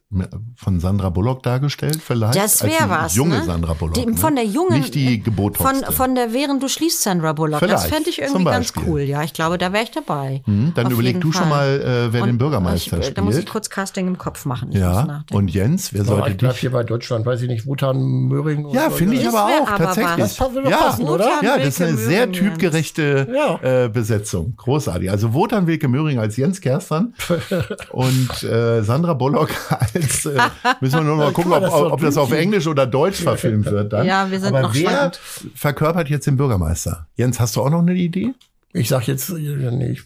von 0.56 0.80
Sandra 0.80 1.10
Bullock 1.10 1.42
dargestellt 1.42 2.00
vielleicht? 2.04 2.36
Das 2.36 2.62
Als 2.62 2.70
wäre 2.72 2.88
was. 2.90 3.14
Junge 3.14 3.38
ne? 3.38 3.44
Sandra 3.44 3.74
Bullock. 3.74 3.94
Die, 3.94 4.06
ne? 4.06 4.16
von 4.16 4.34
der 4.34 4.44
jungen. 4.44 4.78
Nicht 4.80 4.94
die 4.94 5.16
von, 5.16 5.24
Gebotoxte. 5.24 5.92
von 5.92 6.14
der 6.14 6.32
Während 6.32 6.62
du 6.62 6.68
schliefst, 6.68 7.02
Sandra 7.02 7.32
Bullock. 7.32 7.60
das 7.60 7.68
Vielleicht, 7.84 7.94
fände 7.94 8.10
ich 8.10 8.20
irgendwie 8.20 8.44
ganz 8.44 8.72
cool. 8.86 9.00
Ja, 9.02 9.22
ich 9.22 9.32
glaube, 9.32 9.58
da 9.58 9.72
wäre 9.72 9.84
ich 9.84 9.90
dabei. 9.90 10.42
Hm, 10.44 10.72
dann 10.74 10.86
Auf 10.86 10.92
überleg 10.92 11.20
du 11.20 11.32
schon 11.32 11.48
Fall. 11.48 11.78
mal, 11.78 11.80
äh, 12.08 12.12
wer 12.12 12.22
Und 12.22 12.28
den 12.28 12.38
Bürgermeister 12.38 12.98
ich, 12.98 13.14
Da 13.14 13.22
muss 13.22 13.34
ich 13.34 13.40
spielt. 13.42 13.50
kurz 13.52 13.70
Casting 13.70 14.06
im 14.06 14.18
Kopf 14.18 14.44
machen. 14.46 14.70
Ich 14.72 14.78
Ja, 14.78 15.24
und 15.32 15.48
Jens, 15.52 15.92
wer 15.92 16.00
Ja, 16.02 16.06
sollte 16.06 16.30
ich 16.30 16.36
bleib 16.38 16.52
dich? 16.52 16.60
hier 16.60 16.70
bei 16.72 16.82
Deutschland, 16.84 17.26
weiß 17.26 17.42
ich 17.42 17.48
nicht, 17.48 17.66
Wotan 17.66 17.98
Möhring. 18.28 18.68
Ja, 18.70 18.90
finde 18.90 19.16
ich 19.16 19.24
Das 19.24 19.34
aber 19.34 19.44
auch, 19.46 19.68
aber 19.68 19.84
tatsächlich. 19.84 20.18
was. 20.24 20.36
Das 20.36 20.54
würde 20.54 20.70
ja, 20.70 20.76
passen, 20.76 21.04
oder? 21.08 21.28
Ja, 21.42 21.58
das 21.58 21.68
ist 21.68 21.82
eine 21.82 21.96
sehr 21.96 22.20
Jens. 22.26 22.36
typgerechte 22.38 23.28
Ja. 23.34 23.84
äh, 23.84 23.88
Besetzung. 23.88 24.54
Großartig. 24.56 25.10
Also 25.10 25.32
Wotan 25.34 25.66
Wilke 25.66 25.88
Möhring 25.88 26.18
als 26.18 26.36
Jens 26.36 26.60
Kerstern 26.60 27.14
und 27.90 28.42
äh, 28.42 28.82
Sandra 28.82 29.14
Bullock 29.14 29.50
als, 29.70 30.03
äh, 30.26 30.40
müssen 30.80 30.96
wir 30.96 31.02
nur 31.02 31.16
mal 31.16 31.32
gucken, 31.34 31.52
ob, 31.52 31.64
ob 31.92 32.00
das 32.00 32.16
auf. 32.16 32.32
Englisch 32.32 32.66
oder 32.66 32.86
Deutsch 32.86 33.20
verfilmt 33.22 33.66
wird 33.66 33.92
dann. 33.92 34.06
Ja, 34.06 34.30
wir 34.30 34.38
sind 34.40 34.48
Aber 34.48 34.62
noch 34.62 34.74
wer 34.74 34.90
schwankend. 34.90 35.20
verkörpert 35.54 36.08
jetzt 36.08 36.26
den 36.26 36.36
Bürgermeister? 36.36 37.06
Jens, 37.16 37.40
hast 37.40 37.56
du 37.56 37.62
auch 37.62 37.70
noch 37.70 37.80
eine 37.80 37.94
Idee? 37.94 38.32
Ich 38.72 38.88
sag 38.88 39.06
jetzt, 39.06 39.30
äh, 39.30 39.34
nee, 39.34 39.90
ich, 39.92 40.02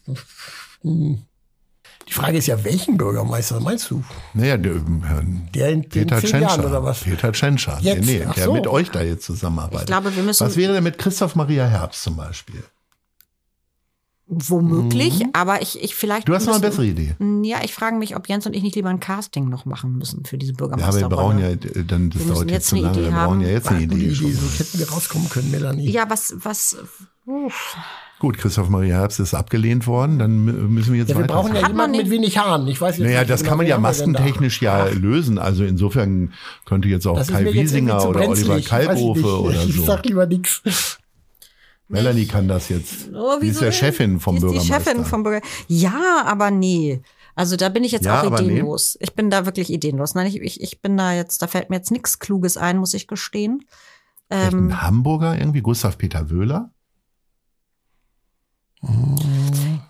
hm. 0.82 1.22
die 2.06 2.12
Frage 2.12 2.36
ist 2.38 2.46
ja, 2.46 2.62
welchen 2.64 2.96
Bürgermeister 2.98 3.60
meinst 3.60 3.90
du? 3.90 4.04
Naja, 4.34 4.56
der, 4.58 4.72
äh, 4.72 4.80
Der 5.54 5.68
in 5.70 5.82
den 5.82 5.88
Peter 5.88 6.18
zehn 6.20 6.42
Jahren 6.42 6.60
oder 6.60 6.68
Tschentscher. 6.70 6.84
was? 6.84 7.00
Peter 7.00 7.32
Tschentscher. 7.32 7.78
Jetzt? 7.80 8.06
Nee, 8.06 8.24
nee, 8.26 8.32
der 8.36 8.44
so. 8.44 8.52
mit 8.52 8.66
euch 8.66 8.90
da 8.90 9.00
jetzt 9.02 9.24
zusammenarbeitet. 9.24 9.80
Ich 9.82 9.86
glaube, 9.86 10.14
wir 10.14 10.22
müssen 10.22 10.44
Was 10.46 10.56
wäre 10.56 10.74
denn 10.74 10.84
mit 10.84 10.98
Christoph 10.98 11.34
Maria 11.34 11.66
Herbst 11.66 12.02
zum 12.02 12.16
Beispiel? 12.16 12.62
Womöglich, 14.28 15.24
aber 15.32 15.62
ich, 15.62 15.82
ich 15.82 15.94
vielleicht. 15.94 16.28
Du 16.28 16.34
hast 16.34 16.46
noch 16.46 16.54
eine 16.54 16.60
bessere 16.62 16.86
Idee. 16.86 17.14
Ja, 17.42 17.58
ich 17.64 17.72
frage 17.74 17.96
mich, 17.96 18.14
ob 18.16 18.28
Jens 18.28 18.46
und 18.46 18.54
ich 18.54 18.62
nicht 18.62 18.76
lieber 18.76 18.90
ein 18.90 19.00
Casting 19.00 19.48
noch 19.48 19.64
machen 19.64 19.96
müssen 19.96 20.24
für 20.24 20.38
diese 20.38 20.52
Ja, 20.52 20.58
aber 20.58 20.68
Bürgermeister. 20.76 21.00
wir 21.02 21.08
brauchen 21.08 21.38
ja, 21.38 21.48
äh, 21.48 21.56
dann, 21.86 22.10
das 22.10 22.26
Wir 22.26 22.34
dauert 22.34 22.50
jetzt 22.50 22.68
zu 22.68 22.76
eine 22.76 22.84
lange. 22.86 22.98
Idee 22.98 23.06
Wir 23.06 23.12
brauchen 23.16 23.40
ja 23.40 23.48
jetzt 23.48 23.68
eine 23.68 23.82
Idee. 23.82 23.94
Idee, 23.96 24.14
schon. 24.14 24.32
so 24.32 24.58
hätten 24.58 24.78
wir 24.78 24.90
rauskommen 24.90 25.28
können, 25.30 25.50
Melanie. 25.50 25.90
Ja, 25.90 26.04
was, 26.08 26.34
was. 26.42 26.76
Uff. 27.26 27.76
Gut, 28.20 28.36
Christoph 28.36 28.68
Maria 28.68 28.96
Herbst 28.96 29.20
ist 29.20 29.32
abgelehnt 29.32 29.86
worden, 29.86 30.18
dann 30.18 30.44
mü- 30.44 30.52
müssen 30.68 30.92
wir 30.92 30.98
jetzt 30.98 31.10
Ja, 31.10 31.14
wir 31.16 31.22
weiter. 31.22 31.34
brauchen 31.34 31.54
ja 31.54 31.68
jemanden 31.68 31.96
mit 31.98 32.06
nicht- 32.06 32.10
wenig 32.12 32.36
Haaren. 32.38 32.66
Ich 32.66 32.80
weiß 32.80 32.96
jetzt 32.98 33.06
naja, 33.06 33.20
nicht 33.20 33.30
das 33.30 33.44
kann 33.44 33.56
man 33.58 33.66
ja 33.66 33.76
wir 33.76 33.80
massentechnisch 33.80 34.60
ja 34.60 34.86
lösen. 34.88 35.38
Also 35.38 35.62
insofern 35.62 36.32
könnte 36.64 36.88
jetzt 36.88 37.06
auch 37.06 37.16
Das 37.16 37.28
Kai 37.28 37.44
Wiesinger 37.52 38.08
oder 38.08 38.20
Oliver 38.20 38.26
brenzlig. 38.34 38.48
Weiß 38.50 38.58
ich 38.62 38.68
Kalkofe 38.68 39.20
nicht. 39.20 39.28
oder 39.30 39.64
Ich 39.68 39.76
so. 39.76 39.84
sag 39.84 40.04
lieber 40.04 40.26
nix. 40.26 40.62
Melanie 41.88 42.26
kann 42.26 42.48
das 42.48 42.68
jetzt. 42.68 43.08
Oh, 43.14 43.38
Die 43.40 43.48
ist 43.48 43.60
ja? 43.62 43.72
Chefin 43.72 44.20
vom 44.20 44.34
Die 44.34 44.38
ist 44.38 44.42
Bürgermeister. 44.42 44.78
Die 44.78 44.84
Chefin 44.84 45.04
vom 45.04 45.22
Bürger. 45.22 45.40
Ja, 45.68 46.22
aber 46.26 46.50
nee. 46.50 47.00
Also 47.34 47.56
da 47.56 47.68
bin 47.68 47.82
ich 47.84 47.92
jetzt 47.92 48.04
Ja, 48.04 48.20
auch 48.20 48.26
aber 48.26 48.42
nee. 48.42 48.48
ideenlos. 48.52 48.96
Ich 49.00 49.14
bin 49.14 49.30
da 49.30 49.46
wirklich 49.46 49.70
ideenlos. 49.72 50.14
Nein, 50.14 50.26
ich, 50.26 50.40
ich, 50.40 50.60
ich 50.60 50.82
bin 50.82 50.96
da 50.96 51.12
jetzt, 51.14 51.40
da 51.40 51.46
fällt 51.46 51.70
mir 51.70 51.76
jetzt 51.76 51.90
nichts 51.90 52.18
Kluges 52.18 52.56
ein, 52.56 52.78
muss 52.78 52.94
ich 52.94 53.06
gestehen. 53.06 53.64
Vielleicht 54.28 54.52
Ähm, 54.52 54.68
ein 54.68 54.82
Hamburger 54.82 55.38
irgendwie, 55.38 55.62
Gustav 55.62 55.96
Peter 55.96 56.30
Wöhler. 56.30 56.70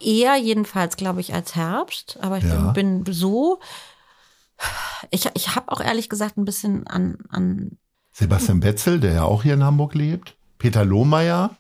eher 0.01 0.37
jedenfalls, 0.37 0.97
glaube 0.97 1.21
ich, 1.21 1.35
als 1.35 1.55
Herbst. 1.55 2.19
Aber 2.21 2.39
ich 2.39 2.45
Ja. 2.45 2.71
bin, 2.73 3.05
bin 3.05 3.13
so. 3.13 3.59
Ich, 5.11 5.29
ich 5.35 5.55
habe 5.55 5.71
auch 5.71 5.81
ehrlich 5.81 6.09
gesagt 6.09 6.37
ein 6.37 6.45
bisschen 6.45 6.87
an, 6.87 7.19
an 7.29 7.79
Sebastian 8.13 8.61
Betzel, 8.61 8.99
der 9.01 9.13
ja 9.13 9.23
auch 9.25 9.43
hier 9.43 9.55
in 9.55 9.63
Hamburg 9.65 9.95
lebt. 9.95 10.37
Peter 10.59 10.85
Lohmeier. 10.85 11.57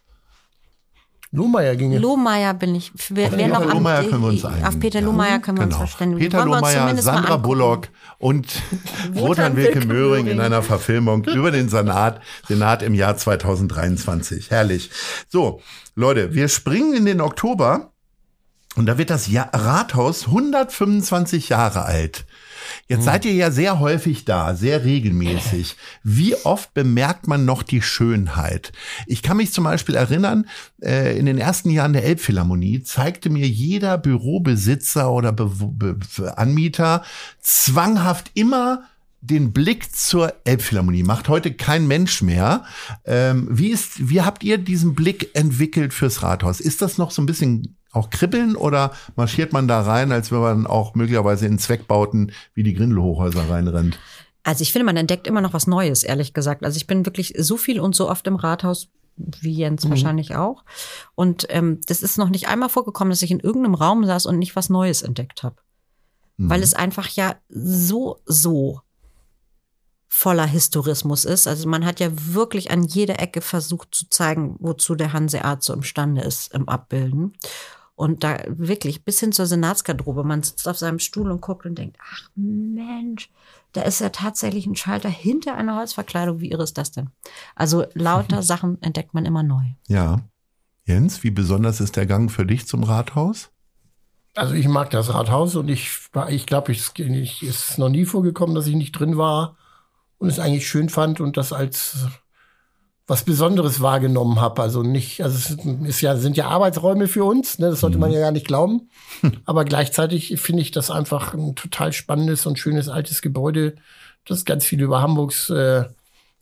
Lohmeier 1.30 1.76
ginge. 1.76 1.98
Lohmeier 1.98 2.54
bin 2.54 2.74
ich. 2.74 2.90
Wer, 3.10 3.30
wer 3.30 3.36
Peter 3.38 3.48
noch 3.48 3.62
am- 3.62 3.68
Lohmeier 3.70 4.04
können 4.04 4.22
wir 4.22 4.28
uns 4.28 4.44
einigen. 4.44 4.64
Auf 4.66 4.80
Peter. 4.80 5.00
Lohmeier 5.02 5.38
können 5.40 5.58
wir 5.58 5.64
uns 5.64 5.74
Genau. 5.74 5.86
verständigen. 5.86 6.20
Peter 6.20 6.38
Wollen 6.38 6.50
wir 6.50 6.56
uns 6.66 6.74
Lohmeier, 6.74 7.02
Sandra. 7.02 7.36
Bullock 7.36 7.88
und 8.18 8.46
Wotan 9.12 9.56
Wilke 9.56 9.86
Möhring 9.86 10.26
in 10.26 10.40
einer 10.40 10.62
Verfilmung 10.62 11.24
über 11.24 11.50
den 11.50 11.68
Senat, 11.68 12.20
Senat 12.46 12.82
im 12.82 12.94
Jahr 12.94 13.16
2023. 13.16 14.50
Herrlich. 14.50 14.90
So, 15.28 15.60
Leute, 15.94 16.32
wir 16.34 16.48
springen 16.48 16.94
in 16.94 17.04
den 17.04 17.20
Oktober 17.20 17.92
und 18.76 18.86
da 18.86 18.96
wird 18.96 19.10
das 19.10 19.28
Rathaus 19.32 20.26
125 20.28 21.48
Jahre 21.50 21.84
alt. 21.84 22.24
Jetzt 22.88 23.04
seid 23.04 23.26
ihr 23.26 23.34
ja 23.34 23.50
sehr 23.50 23.80
häufig 23.80 24.24
da, 24.24 24.54
sehr 24.54 24.82
regelmäßig. 24.82 25.76
Wie 26.02 26.34
oft 26.36 26.72
bemerkt 26.72 27.28
man 27.28 27.44
noch 27.44 27.62
die 27.62 27.82
Schönheit? 27.82 28.72
Ich 29.06 29.22
kann 29.22 29.36
mich 29.36 29.52
zum 29.52 29.64
Beispiel 29.64 29.94
erinnern, 29.94 30.46
äh, 30.82 31.18
in 31.18 31.26
den 31.26 31.36
ersten 31.36 31.68
Jahren 31.68 31.92
der 31.92 32.04
Elbphilharmonie 32.04 32.82
zeigte 32.82 33.28
mir 33.28 33.46
jeder 33.46 33.98
Bürobesitzer 33.98 35.10
oder 35.12 35.32
Be 35.32 35.50
Be 35.50 36.38
Anmieter 36.38 37.02
zwanghaft 37.40 38.30
immer 38.32 38.84
den 39.20 39.52
Blick 39.52 39.94
zur 39.94 40.32
Elbphilharmonie. 40.44 41.02
Macht 41.02 41.28
heute 41.28 41.52
kein 41.52 41.86
Mensch 41.86 42.22
mehr. 42.22 42.64
Ähm, 43.04 43.48
wie, 43.50 43.68
ist, 43.68 44.08
wie 44.08 44.22
habt 44.22 44.44
ihr 44.44 44.56
diesen 44.58 44.94
Blick 44.94 45.34
entwickelt 45.34 45.92
fürs 45.92 46.22
Rathaus? 46.22 46.60
Ist 46.60 46.80
das 46.80 46.96
noch 46.96 47.10
so 47.10 47.20
ein 47.20 47.26
bisschen 47.26 47.77
auch 47.98 48.10
kribbeln 48.10 48.56
oder 48.56 48.92
marschiert 49.16 49.52
man 49.52 49.68
da 49.68 49.82
rein, 49.82 50.12
als 50.12 50.32
wenn 50.32 50.40
man 50.40 50.66
auch 50.66 50.94
möglicherweise 50.94 51.46
in 51.46 51.58
Zweckbauten 51.58 52.32
wie 52.54 52.62
die 52.62 52.74
Grindelhochhäuser 52.74 53.48
reinrennt? 53.50 53.98
Also 54.44 54.62
ich 54.62 54.72
finde, 54.72 54.86
man 54.86 54.96
entdeckt 54.96 55.26
immer 55.26 55.40
noch 55.40 55.52
was 55.52 55.66
Neues, 55.66 56.02
ehrlich 56.02 56.32
gesagt. 56.32 56.64
Also 56.64 56.76
ich 56.76 56.86
bin 56.86 57.04
wirklich 57.04 57.34
so 57.36 57.56
viel 57.56 57.80
und 57.80 57.94
so 57.94 58.08
oft 58.08 58.26
im 58.26 58.36
Rathaus, 58.36 58.88
wie 59.16 59.52
Jens 59.52 59.84
Mhm. 59.84 59.90
wahrscheinlich 59.90 60.36
auch. 60.36 60.64
Und 61.14 61.46
ähm, 61.50 61.80
das 61.86 62.02
ist 62.02 62.18
noch 62.18 62.30
nicht 62.30 62.48
einmal 62.48 62.68
vorgekommen, 62.68 63.10
dass 63.10 63.22
ich 63.22 63.30
in 63.30 63.40
irgendeinem 63.40 63.74
Raum 63.74 64.04
saß 64.04 64.26
und 64.26 64.38
nicht 64.38 64.56
was 64.56 64.70
Neues 64.70 65.02
entdeckt 65.02 65.42
habe. 65.42 65.56
Mhm. 66.36 66.50
Weil 66.50 66.62
es 66.62 66.72
einfach 66.72 67.08
ja 67.08 67.34
so, 67.48 68.20
so 68.24 68.80
voller 70.10 70.46
Historismus 70.46 71.24
ist. 71.24 71.46
Also 71.46 71.68
man 71.68 71.84
hat 71.84 72.00
ja 72.00 72.08
wirklich 72.12 72.70
an 72.70 72.82
jeder 72.84 73.20
Ecke 73.20 73.40
versucht 73.40 73.94
zu 73.94 74.08
zeigen, 74.08 74.56
wozu 74.58 74.94
der 74.94 75.12
Hanseat 75.12 75.62
so 75.62 75.74
imstande 75.74 76.22
ist 76.22 76.54
im 76.54 76.68
Abbilden. 76.68 77.34
Und 77.98 78.22
da 78.22 78.38
wirklich 78.46 79.04
bis 79.04 79.18
hin 79.18 79.32
zur 79.32 79.46
Senatsgarderobe. 79.46 80.22
Man 80.22 80.44
sitzt 80.44 80.68
auf 80.68 80.78
seinem 80.78 81.00
Stuhl 81.00 81.32
und 81.32 81.40
guckt 81.40 81.66
und 81.66 81.76
denkt, 81.76 81.96
ach 82.00 82.30
Mensch, 82.36 83.28
da 83.72 83.82
ist 83.82 84.00
ja 84.00 84.10
tatsächlich 84.10 84.66
ein 84.66 84.76
Schalter 84.76 85.08
hinter 85.08 85.56
einer 85.56 85.74
Holzverkleidung. 85.74 86.38
Wie 86.38 86.52
irre 86.52 86.62
ist 86.62 86.78
das 86.78 86.92
denn? 86.92 87.10
Also 87.56 87.86
lauter 87.94 88.42
Sachen 88.44 88.80
entdeckt 88.82 89.14
man 89.14 89.26
immer 89.26 89.42
neu. 89.42 89.64
Ja. 89.88 90.20
Jens, 90.84 91.24
wie 91.24 91.32
besonders 91.32 91.80
ist 91.80 91.96
der 91.96 92.06
Gang 92.06 92.30
für 92.30 92.46
dich 92.46 92.68
zum 92.68 92.84
Rathaus? 92.84 93.50
Also 94.36 94.54
ich 94.54 94.68
mag 94.68 94.90
das 94.90 95.12
Rathaus 95.12 95.56
und 95.56 95.68
ich, 95.68 95.90
ich 96.28 96.46
glaube, 96.46 96.70
es 96.70 96.92
ist 97.42 97.78
noch 97.78 97.88
nie 97.88 98.04
vorgekommen, 98.04 98.54
dass 98.54 98.68
ich 98.68 98.76
nicht 98.76 98.92
drin 98.92 99.18
war 99.18 99.56
und 100.18 100.28
es 100.28 100.38
eigentlich 100.38 100.68
schön 100.68 100.88
fand 100.88 101.20
und 101.20 101.36
das 101.36 101.52
als 101.52 102.06
was 103.08 103.24
Besonderes 103.24 103.80
wahrgenommen 103.80 104.40
habe. 104.40 104.62
Also 104.62 104.82
nicht, 104.82 105.22
also 105.22 105.36
es 105.36 105.64
ist 105.88 106.00
ja, 106.02 106.14
sind 106.16 106.36
ja 106.36 106.46
Arbeitsräume 106.48 107.08
für 107.08 107.24
uns, 107.24 107.58
ne? 107.58 107.70
das 107.70 107.80
sollte 107.80 107.98
man 107.98 108.10
mhm. 108.10 108.16
ja 108.16 108.20
gar 108.20 108.32
nicht 108.32 108.46
glauben. 108.46 108.90
Aber 109.46 109.64
gleichzeitig 109.64 110.38
finde 110.38 110.62
ich 110.62 110.70
das 110.70 110.90
einfach 110.90 111.34
ein 111.34 111.56
total 111.56 111.92
spannendes 111.92 112.44
und 112.46 112.58
schönes 112.58 112.88
altes 112.88 113.22
Gebäude, 113.22 113.76
das 114.26 114.44
ganz 114.44 114.66
viel 114.66 114.82
über 114.82 115.00
Hamburgs 115.00 115.48
äh, 115.48 115.86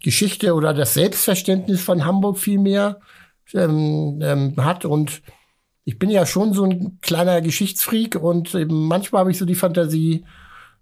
Geschichte 0.02 0.54
oder 0.54 0.74
das 0.74 0.94
Selbstverständnis 0.94 1.80
von 1.80 2.04
Hamburg 2.04 2.36
viel 2.36 2.58
mehr 2.58 3.00
ähm, 3.54 4.18
ähm, 4.20 4.54
hat. 4.58 4.84
Und 4.84 5.22
ich 5.84 6.00
bin 6.00 6.10
ja 6.10 6.26
schon 6.26 6.52
so 6.52 6.64
ein 6.64 6.98
kleiner 7.00 7.40
Geschichtsfreak 7.40 8.16
und 8.16 8.54
eben 8.56 8.88
manchmal 8.88 9.20
habe 9.20 9.30
ich 9.30 9.38
so 9.38 9.46
die 9.46 9.54
Fantasie, 9.54 10.24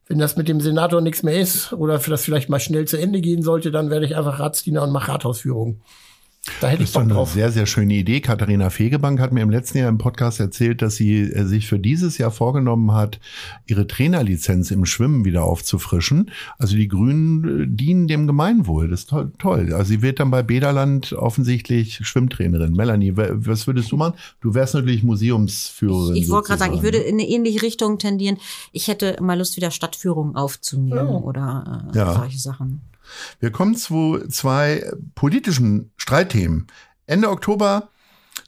wenn 0.07 0.19
das 0.19 0.37
mit 0.37 0.49
dem 0.49 0.61
Senator 0.61 1.01
nichts 1.01 1.23
mehr 1.23 1.41
ist 1.41 1.73
oder 1.73 2.01
für 2.01 2.11
das 2.11 2.25
vielleicht 2.25 2.49
mal 2.49 2.61
schnell 2.61 2.87
zu 2.87 2.99
Ende 2.99 3.21
gehen 3.21 3.43
sollte, 3.43 3.71
dann 3.71 3.91
werde 3.91 4.07
ich 4.07 4.17
einfach 4.17 4.39
Ratsdiener 4.39 4.83
und 4.83 4.93
mache 4.93 5.13
Rathausführung. 5.13 5.81
Da 6.61 6.69
hätte 6.69 6.81
das 6.81 6.91
ist 6.91 6.97
doch 6.97 7.03
eine 7.03 7.27
sehr, 7.27 7.51
sehr 7.51 7.65
schöne 7.65 7.95
Idee. 7.95 8.21
Katharina 8.21 8.69
Fegebank 8.69 9.19
hat 9.19 9.33
mir 9.33 9.41
im 9.41 9.49
letzten 9.49 9.79
Jahr 9.79 9.89
im 9.89 9.97
Podcast 9.97 10.41
erzählt, 10.41 10.83
dass 10.83 10.97
sie 10.97 11.23
äh, 11.23 11.45
sich 11.45 11.67
für 11.67 11.79
dieses 11.79 12.19
Jahr 12.19 12.31
vorgenommen 12.31 12.93
hat, 12.93 13.19
ihre 13.67 13.87
Trainerlizenz 13.87 14.71
im 14.71 14.85
Schwimmen 14.85 15.25
wieder 15.25 15.45
aufzufrischen. 15.45 16.31
Also 16.59 16.77
die 16.77 16.89
Grünen 16.89 17.63
äh, 17.63 17.67
dienen 17.67 18.09
dem 18.09 18.27
Gemeinwohl. 18.27 18.89
Das 18.89 19.01
ist 19.01 19.11
toll. 19.11 19.33
toll. 19.39 19.73
Also 19.73 19.89
sie 19.89 20.03
wird 20.03 20.21
dann 20.21 20.31
bei 20.31 20.43
Bederland 20.43 21.15
offensichtlich 21.15 22.07
Schwimmtrainerin. 22.07 22.75
Melanie, 22.75 23.15
was 23.17 23.67
würdest 23.67 23.91
du 23.91 23.97
machen? 23.97 24.15
Du 24.43 24.53
wärst 24.53 24.75
natürlich 24.75 25.03
Museumsführerin. 25.03 26.17
Ich, 26.17 26.25
ich 26.25 26.29
wollte 26.29 26.49
gerade 26.49 26.61
sagen, 26.61 26.75
ich 26.75 26.83
würde 26.83 26.99
in 26.99 27.15
eine 27.15 27.27
ähnliche 27.27 27.63
Richtung 27.63 27.99
tendieren. 27.99 28.37
Ich 28.73 28.89
hätte 28.89 29.17
mal 29.23 29.39
Lust, 29.39 29.57
wieder 29.57 29.71
Stadtführungen 29.71 30.37
aufzunehmen 30.37 31.09
oh. 31.09 31.21
oder 31.21 31.89
äh, 31.95 31.97
ja. 31.97 32.15
solche 32.15 32.39
Sachen. 32.39 32.83
Wir 33.41 33.51
kommen 33.51 33.75
zu 33.77 34.21
zwei 34.29 34.91
politischen 35.15 35.93
Streitthemen. 35.97 36.67
Ende 37.07 37.31
Oktober 37.31 37.91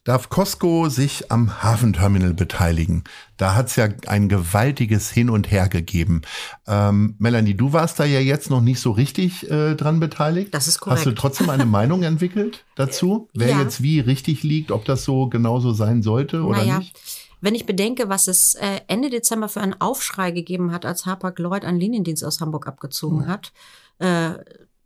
darf 0.05 0.29
Costco 0.29 0.89
sich 0.89 1.31
am 1.33 1.63
Hafenterminal 1.63 2.33
beteiligen. 2.33 3.03
Da 3.37 3.55
hat 3.55 3.67
es 3.67 3.77
ja 3.77 3.89
ein 4.07 4.29
gewaltiges 4.29 5.11
Hin 5.11 5.29
und 5.29 5.51
Her 5.51 5.69
gegeben. 5.69 6.23
Ähm, 6.67 7.17
Melanie, 7.19 7.55
du 7.55 7.73
warst 7.73 7.99
da 7.99 8.05
ja 8.05 8.21
jetzt 8.21 8.49
noch 8.49 8.61
nicht 8.61 8.81
so 8.81 8.93
richtig 8.93 9.51
äh, 9.51 9.75
dran 9.75 9.99
beteiligt. 9.99 10.55
Das 10.55 10.69
ist 10.69 10.81
korrekt. 10.81 10.99
Hast 10.99 11.07
du 11.07 11.13
trotzdem 11.13 11.51
eine 11.51 11.67
Meinung 11.67 12.05
entwickelt 12.05 12.65
dazu, 12.77 13.29
wer 13.35 13.51
ja. 13.51 13.61
jetzt 13.61 13.83
wie 13.83 14.01
richtig 14.01 14.43
liegt, 14.45 14.71
ob 14.71 14.85
das 14.85 15.05
so 15.05 15.29
genauso 15.29 15.73
sein 15.73 16.03
sollte 16.03 16.43
oder 16.43 16.59
naja. 16.59 16.79
nicht? 16.79 16.99
Wenn 17.41 17.55
ich 17.55 17.67
bedenke, 17.67 18.09
was 18.09 18.29
es 18.29 18.55
äh, 18.55 18.81
Ende 18.87 19.11
Dezember 19.11 19.49
für 19.49 19.61
einen 19.61 19.79
Aufschrei 19.81 20.31
gegeben 20.31 20.73
hat, 20.73 20.87
als 20.87 21.05
Harper 21.05 21.35
Lloyd 21.37 21.65
einen 21.65 21.79
Liniendienst 21.79 22.25
aus 22.25 22.41
Hamburg 22.41 22.67
abgezogen 22.67 23.19
mhm. 23.19 23.29
hat, 23.29 23.53
äh, 23.99 24.35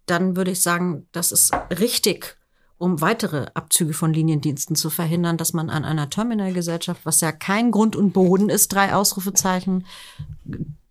dann 0.07 0.37
würde 0.37 0.51
ich 0.51 0.61
sagen, 0.61 1.07
das 1.13 1.33
ist 1.33 1.53
richtig, 1.79 2.37
um 2.79 3.01
weitere 3.03 3.47
Abzüge 3.53 3.93
von 3.93 4.13
Liniendiensten 4.13 4.75
zu 4.75 4.89
verhindern, 4.89 5.37
dass 5.37 5.53
man 5.53 5.69
an 5.69 5.85
einer 5.85 6.09
Terminalgesellschaft, 6.09 7.05
was 7.05 7.21
ja 7.21 7.31
kein 7.31 7.71
Grund 7.71 7.95
und 7.95 8.13
Boden 8.13 8.49
ist, 8.49 8.73
drei 8.73 8.95
Ausrufezeichen, 8.95 9.85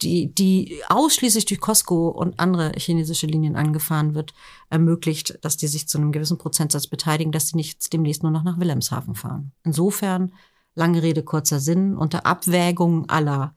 die, 0.01 0.33
die 0.33 0.81
ausschließlich 0.87 1.45
durch 1.45 1.59
Costco 1.59 2.09
und 2.09 2.39
andere 2.39 2.73
chinesische 2.77 3.25
Linien 3.25 3.55
angefahren 3.55 4.13
wird, 4.13 4.35
ermöglicht, 4.69 5.39
dass 5.41 5.57
die 5.57 5.67
sich 5.67 5.87
zu 5.87 5.97
einem 5.97 6.11
gewissen 6.11 6.37
Prozentsatz 6.37 6.87
beteiligen, 6.87 7.31
dass 7.31 7.49
sie 7.49 7.57
nicht 7.57 7.91
demnächst 7.91 8.21
nur 8.21 8.31
noch 8.31 8.43
nach 8.43 8.59
Wilhelmshaven 8.59 9.15
fahren. 9.15 9.51
Insofern, 9.63 10.31
lange 10.75 11.01
Rede, 11.01 11.23
kurzer 11.23 11.59
Sinn, 11.59 11.97
unter 11.97 12.25
Abwägung 12.25 13.09
aller 13.09 13.55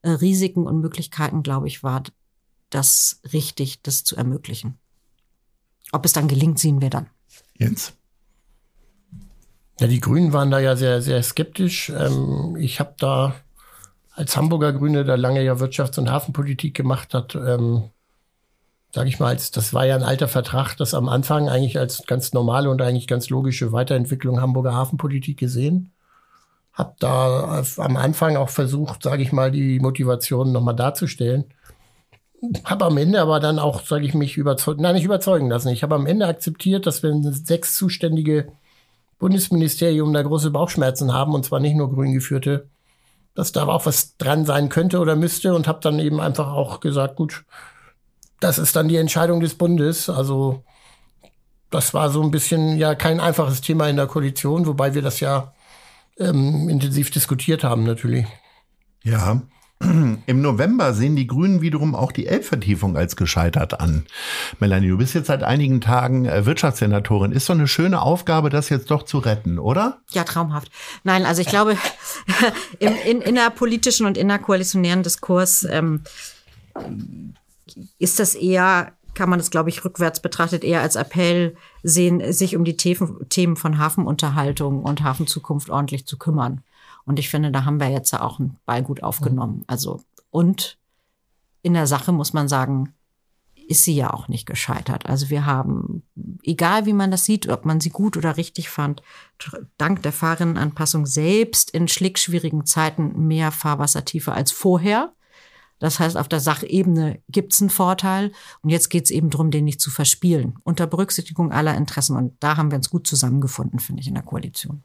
äh, 0.00 0.10
Risiken 0.10 0.66
und 0.66 0.80
Möglichkeiten, 0.80 1.42
glaube 1.42 1.68
ich, 1.68 1.82
war 1.82 2.02
das 2.74 3.20
richtig, 3.32 3.82
das 3.82 4.02
zu 4.04 4.16
ermöglichen. 4.16 4.78
Ob 5.92 6.04
es 6.04 6.12
dann 6.12 6.26
gelingt, 6.26 6.58
sehen 6.58 6.80
wir 6.80 6.90
dann. 6.90 7.06
Jens. 7.56 7.92
Ja, 9.78 9.86
die 9.86 10.00
Grünen 10.00 10.32
waren 10.32 10.50
da 10.50 10.58
ja 10.58 10.76
sehr, 10.76 11.00
sehr 11.00 11.22
skeptisch. 11.22 11.90
Ähm, 11.90 12.56
ich 12.58 12.80
habe 12.80 12.94
da 12.98 13.34
als 14.14 14.36
Hamburger 14.36 14.72
Grüne, 14.72 15.04
der 15.04 15.16
lange 15.16 15.42
ja 15.42 15.54
Wirtschafts- 15.54 15.98
und 15.98 16.10
Hafenpolitik 16.10 16.74
gemacht 16.74 17.14
hat, 17.14 17.34
ähm, 17.34 17.90
sage 18.92 19.08
ich 19.08 19.18
mal, 19.18 19.28
als, 19.28 19.50
das 19.50 19.74
war 19.74 19.86
ja 19.86 19.96
ein 19.96 20.04
alter 20.04 20.28
Vertrag, 20.28 20.76
das 20.76 20.94
am 20.94 21.08
Anfang 21.08 21.48
eigentlich 21.48 21.78
als 21.78 22.04
ganz 22.06 22.32
normale 22.32 22.70
und 22.70 22.80
eigentlich 22.80 23.08
ganz 23.08 23.28
logische 23.28 23.72
Weiterentwicklung 23.72 24.40
Hamburger 24.40 24.74
Hafenpolitik 24.74 25.38
gesehen. 25.38 25.92
Hab 26.72 26.98
da 26.98 27.62
am 27.76 27.96
Anfang 27.96 28.36
auch 28.36 28.48
versucht, 28.48 29.02
sage 29.02 29.22
ich 29.22 29.32
mal, 29.32 29.50
die 29.52 29.78
Motivation 29.78 30.52
nochmal 30.52 30.74
darzustellen 30.74 31.44
habe 32.64 32.84
am 32.84 32.96
Ende 32.96 33.20
aber 33.20 33.40
dann 33.40 33.58
auch, 33.58 33.84
sage 33.84 34.06
ich 34.06 34.14
mich, 34.14 34.36
überzeugt, 34.36 34.80
nein, 34.80 34.94
nicht 34.94 35.04
überzeugen 35.04 35.48
lassen. 35.48 35.68
Ich 35.68 35.82
habe 35.82 35.94
am 35.94 36.06
Ende 36.06 36.26
akzeptiert, 36.26 36.86
dass 36.86 37.02
wenn 37.02 37.22
sechs 37.32 37.74
zuständige 37.74 38.52
Bundesministerium 39.18 40.12
da 40.12 40.22
große 40.22 40.50
Bauchschmerzen 40.50 41.12
haben, 41.12 41.34
und 41.34 41.44
zwar 41.44 41.60
nicht 41.60 41.76
nur 41.76 41.92
grün 41.92 42.12
geführte, 42.12 42.68
dass 43.34 43.52
da 43.52 43.66
auch 43.66 43.86
was 43.86 44.16
dran 44.16 44.44
sein 44.44 44.68
könnte 44.68 45.00
oder 45.00 45.16
müsste 45.16 45.54
und 45.54 45.66
habe 45.66 45.80
dann 45.80 45.98
eben 45.98 46.20
einfach 46.20 46.52
auch 46.52 46.80
gesagt, 46.80 47.16
gut, 47.16 47.44
das 48.40 48.58
ist 48.58 48.76
dann 48.76 48.88
die 48.88 48.96
Entscheidung 48.96 49.40
des 49.40 49.54
Bundes. 49.54 50.08
Also 50.08 50.62
das 51.70 51.94
war 51.94 52.10
so 52.10 52.22
ein 52.22 52.30
bisschen 52.30 52.76
ja 52.76 52.94
kein 52.94 53.20
einfaches 53.20 53.60
Thema 53.60 53.88
in 53.88 53.96
der 53.96 54.06
Koalition, 54.06 54.66
wobei 54.66 54.94
wir 54.94 55.02
das 55.02 55.20
ja 55.20 55.52
ähm, 56.18 56.68
intensiv 56.68 57.10
diskutiert 57.10 57.64
haben 57.64 57.84
natürlich. 57.84 58.26
Ja, 59.02 59.42
Im 60.26 60.40
November 60.40 60.94
sehen 60.94 61.16
die 61.16 61.26
Grünen 61.26 61.60
wiederum 61.60 61.94
auch 61.94 62.12
die 62.12 62.26
Elbvertiefung 62.26 62.96
als 62.96 63.16
gescheitert 63.16 63.80
an. 63.80 64.06
Melanie, 64.60 64.88
du 64.88 64.96
bist 64.96 65.14
jetzt 65.14 65.26
seit 65.26 65.42
einigen 65.42 65.80
Tagen 65.80 66.26
äh, 66.26 66.46
Wirtschaftssenatorin. 66.46 67.32
Ist 67.32 67.48
doch 67.48 67.54
eine 67.54 67.68
schöne 67.68 68.00
Aufgabe, 68.00 68.50
das 68.50 68.68
jetzt 68.68 68.90
doch 68.90 69.02
zu 69.02 69.18
retten, 69.18 69.58
oder? 69.58 70.00
Ja, 70.10 70.24
traumhaft. 70.24 70.70
Nein, 71.02 71.26
also 71.26 71.42
ich 71.42 71.48
glaube, 71.48 71.76
im 72.78 72.94
in, 73.06 73.20
innerpolitischen 73.20 74.06
und 74.06 74.16
innerkoalitionären 74.16 75.02
Diskurs 75.02 75.66
ähm, 75.68 76.02
ist 77.98 78.18
das 78.18 78.34
eher 78.34 78.92
kann 79.14 79.30
man 79.30 79.38
das, 79.38 79.50
glaube 79.50 79.70
ich, 79.70 79.84
rückwärts 79.84 80.20
betrachtet 80.20 80.64
eher 80.64 80.80
als 80.80 80.96
Appell 80.96 81.56
sehen, 81.82 82.32
sich 82.32 82.56
um 82.56 82.64
die 82.64 82.76
Themen 82.76 83.56
von 83.56 83.78
Hafenunterhaltung 83.78 84.82
und 84.82 85.02
Hafenzukunft 85.02 85.70
ordentlich 85.70 86.04
zu 86.06 86.18
kümmern. 86.18 86.62
Und 87.04 87.18
ich 87.18 87.28
finde, 87.28 87.50
da 87.50 87.64
haben 87.64 87.80
wir 87.80 87.88
jetzt 87.88 88.12
ja 88.12 88.22
auch 88.22 88.38
einen 88.38 88.56
Ball 88.64 88.82
gut 88.82 89.02
aufgenommen. 89.02 89.64
Also, 89.66 90.02
und 90.30 90.78
in 91.62 91.74
der 91.74 91.86
Sache 91.86 92.12
muss 92.12 92.32
man 92.32 92.48
sagen, 92.48 92.94
ist 93.68 93.84
sie 93.84 93.94
ja 93.96 94.12
auch 94.12 94.28
nicht 94.28 94.46
gescheitert. 94.46 95.06
Also 95.06 95.30
wir 95.30 95.46
haben, 95.46 96.02
egal 96.42 96.86
wie 96.86 96.92
man 96.92 97.10
das 97.10 97.24
sieht, 97.24 97.48
ob 97.48 97.64
man 97.64 97.80
sie 97.80 97.90
gut 97.90 98.16
oder 98.16 98.36
richtig 98.36 98.68
fand, 98.68 99.02
dank 99.78 100.02
der 100.02 100.12
Fahrerinnenanpassung 100.12 101.06
selbst 101.06 101.70
in 101.70 101.88
schlickschwierigen 101.88 102.66
Zeiten 102.66 103.26
mehr 103.26 103.52
Fahrwassertiefe 103.52 104.32
als 104.32 104.52
vorher. 104.52 105.14
Das 105.78 105.98
heißt, 105.98 106.16
auf 106.16 106.28
der 106.28 106.40
Sachebene 106.40 107.20
gibt's 107.28 107.60
einen 107.60 107.70
Vorteil. 107.70 108.32
Und 108.62 108.70
jetzt 108.70 108.90
geht's 108.90 109.10
eben 109.10 109.30
darum, 109.30 109.50
den 109.50 109.64
nicht 109.64 109.80
zu 109.80 109.90
verspielen. 109.90 110.56
Unter 110.62 110.86
Berücksichtigung 110.86 111.52
aller 111.52 111.76
Interessen. 111.76 112.16
Und 112.16 112.34
da 112.40 112.56
haben 112.56 112.70
wir 112.70 112.76
uns 112.76 112.90
gut 112.90 113.06
zusammengefunden, 113.06 113.80
finde 113.80 114.00
ich, 114.00 114.08
in 114.08 114.14
der 114.14 114.22
Koalition. 114.22 114.84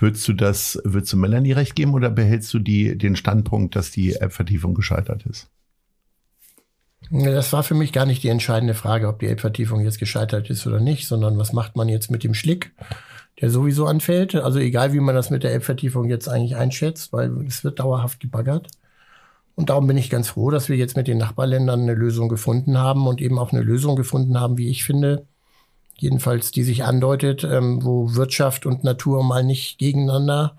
Würdest 0.00 0.26
du 0.28 0.32
das, 0.32 0.80
würdest 0.84 1.12
du 1.12 1.16
Melanie 1.16 1.52
recht 1.52 1.74
geben 1.74 1.94
oder 1.94 2.10
behältst 2.10 2.52
du 2.54 2.60
die, 2.60 2.96
den 2.96 3.16
Standpunkt, 3.16 3.74
dass 3.74 3.90
die 3.90 4.14
App-Vertiefung 4.14 4.74
gescheitert 4.74 5.26
ist? 5.26 5.48
Das 7.10 7.52
war 7.52 7.62
für 7.62 7.74
mich 7.74 7.92
gar 7.92 8.06
nicht 8.06 8.22
die 8.22 8.28
entscheidende 8.28 8.74
Frage, 8.74 9.08
ob 9.08 9.18
die 9.18 9.28
App-Vertiefung 9.28 9.80
jetzt 9.80 9.98
gescheitert 9.98 10.50
ist 10.50 10.66
oder 10.66 10.80
nicht, 10.80 11.06
sondern 11.06 11.38
was 11.38 11.52
macht 11.52 11.74
man 11.76 11.88
jetzt 11.88 12.10
mit 12.10 12.22
dem 12.22 12.34
Schlick, 12.34 12.72
der 13.40 13.50
sowieso 13.50 13.86
anfällt. 13.86 14.34
Also 14.34 14.58
egal, 14.58 14.92
wie 14.92 15.00
man 15.00 15.14
das 15.14 15.30
mit 15.30 15.42
der 15.42 15.54
App-Vertiefung 15.54 16.08
jetzt 16.08 16.28
eigentlich 16.28 16.56
einschätzt, 16.56 17.12
weil 17.12 17.30
es 17.46 17.64
wird 17.64 17.80
dauerhaft 17.80 18.20
gebaggert. 18.20 18.68
Und 19.54 19.70
darum 19.70 19.86
bin 19.86 19.96
ich 19.96 20.10
ganz 20.10 20.28
froh, 20.28 20.50
dass 20.50 20.68
wir 20.68 20.76
jetzt 20.76 20.96
mit 20.96 21.08
den 21.08 21.18
Nachbarländern 21.18 21.80
eine 21.80 21.94
Lösung 21.94 22.28
gefunden 22.28 22.78
haben 22.78 23.06
und 23.08 23.20
eben 23.20 23.38
auch 23.38 23.52
eine 23.52 23.62
Lösung 23.62 23.96
gefunden 23.96 24.38
haben, 24.38 24.58
wie 24.58 24.68
ich 24.68 24.84
finde, 24.84 25.26
jedenfalls 26.00 26.50
die 26.50 26.62
sich 26.62 26.84
andeutet, 26.84 27.44
ähm, 27.44 27.84
wo 27.84 28.14
Wirtschaft 28.14 28.66
und 28.66 28.84
Natur 28.84 29.22
mal 29.22 29.44
nicht 29.44 29.78
gegeneinander, 29.78 30.56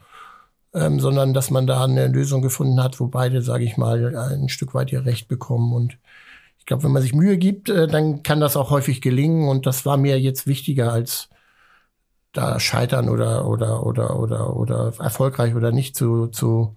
ähm, 0.73 0.99
sondern 0.99 1.33
dass 1.33 1.49
man 1.49 1.67
da 1.67 1.83
eine 1.83 2.07
Lösung 2.07 2.41
gefunden 2.41 2.81
hat, 2.81 2.99
wo 2.99 3.07
beide, 3.07 3.41
sage 3.41 3.63
ich 3.63 3.77
mal, 3.77 4.15
ein 4.15 4.49
Stück 4.49 4.73
weit 4.73 4.91
ihr 4.91 5.05
Recht 5.05 5.27
bekommen. 5.27 5.73
Und 5.73 5.97
ich 6.59 6.65
glaube, 6.65 6.83
wenn 6.83 6.91
man 6.91 7.01
sich 7.01 7.13
Mühe 7.13 7.37
gibt, 7.37 7.69
äh, 7.69 7.87
dann 7.87 8.23
kann 8.23 8.39
das 8.39 8.57
auch 8.57 8.69
häufig 8.69 9.01
gelingen. 9.01 9.47
Und 9.47 9.65
das 9.65 9.85
war 9.85 9.97
mir 9.97 10.19
jetzt 10.19 10.47
wichtiger 10.47 10.91
als 10.91 11.29
da 12.33 12.59
scheitern 12.59 13.09
oder 13.09 13.47
oder 13.47 13.85
oder 13.85 14.19
oder 14.19 14.55
oder 14.55 14.93
erfolgreich 14.99 15.55
oder 15.55 15.71
nicht 15.71 15.95
zu 15.95 16.27
zu 16.27 16.75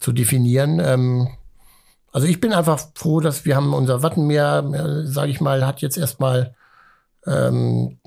zu 0.00 0.12
definieren. 0.12 0.80
Ähm, 0.80 1.28
also 2.12 2.26
ich 2.26 2.40
bin 2.40 2.52
einfach 2.52 2.80
froh, 2.94 3.20
dass 3.20 3.44
wir 3.44 3.56
haben 3.56 3.74
unser 3.74 4.02
Wattenmeer, 4.02 4.64
äh, 4.72 5.06
sage 5.06 5.30
ich 5.30 5.40
mal, 5.40 5.66
hat 5.66 5.82
jetzt 5.82 5.98
erstmal 5.98 6.54
ähm, 7.26 7.98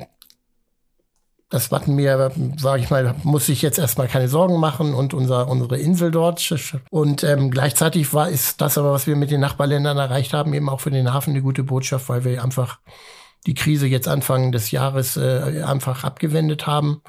das 1.50 1.72
Wattenmeer, 1.72 2.32
sage 2.58 2.82
ich 2.82 2.90
mal, 2.90 3.16
muss 3.24 3.46
sich 3.46 3.62
jetzt 3.62 3.80
erstmal 3.80 4.08
keine 4.08 4.28
Sorgen 4.28 4.60
machen 4.60 4.94
und 4.94 5.14
unser, 5.14 5.48
unsere 5.48 5.78
Insel 5.78 6.12
dort. 6.12 6.54
Und 6.90 7.24
ähm, 7.24 7.52
gleichzeitig 7.52 8.14
war 8.14 8.30
ist 8.30 8.60
das 8.60 8.78
aber, 8.78 8.92
was 8.92 9.08
wir 9.08 9.16
mit 9.16 9.32
den 9.32 9.40
Nachbarländern 9.40 9.98
erreicht 9.98 10.34
haben, 10.34 10.54
eben 10.54 10.68
auch 10.68 10.82
für 10.82 10.92
den 10.92 11.14
Hafen 11.14 11.32
eine 11.32 11.42
gute 11.42 11.64
Botschaft, 11.64 12.10
weil 12.10 12.26
wir 12.26 12.44
einfach 12.44 12.80
die 13.46 13.54
Krise 13.54 13.88
jetzt 13.88 14.10
Anfang 14.10 14.52
des 14.52 14.72
Jahres 14.72 15.16
äh, 15.16 15.64
einfach 15.66 16.04
abgewendet 16.04 16.68
haben. 16.68 17.02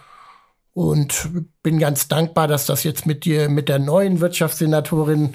Und 0.72 1.30
bin 1.64 1.80
ganz 1.80 2.06
dankbar, 2.06 2.46
dass 2.46 2.64
das 2.64 2.84
jetzt 2.84 3.06
mit 3.06 3.24
dir, 3.24 3.48
mit 3.48 3.68
der 3.68 3.80
neuen 3.80 4.20
Wirtschaftssenatorin, 4.20 5.34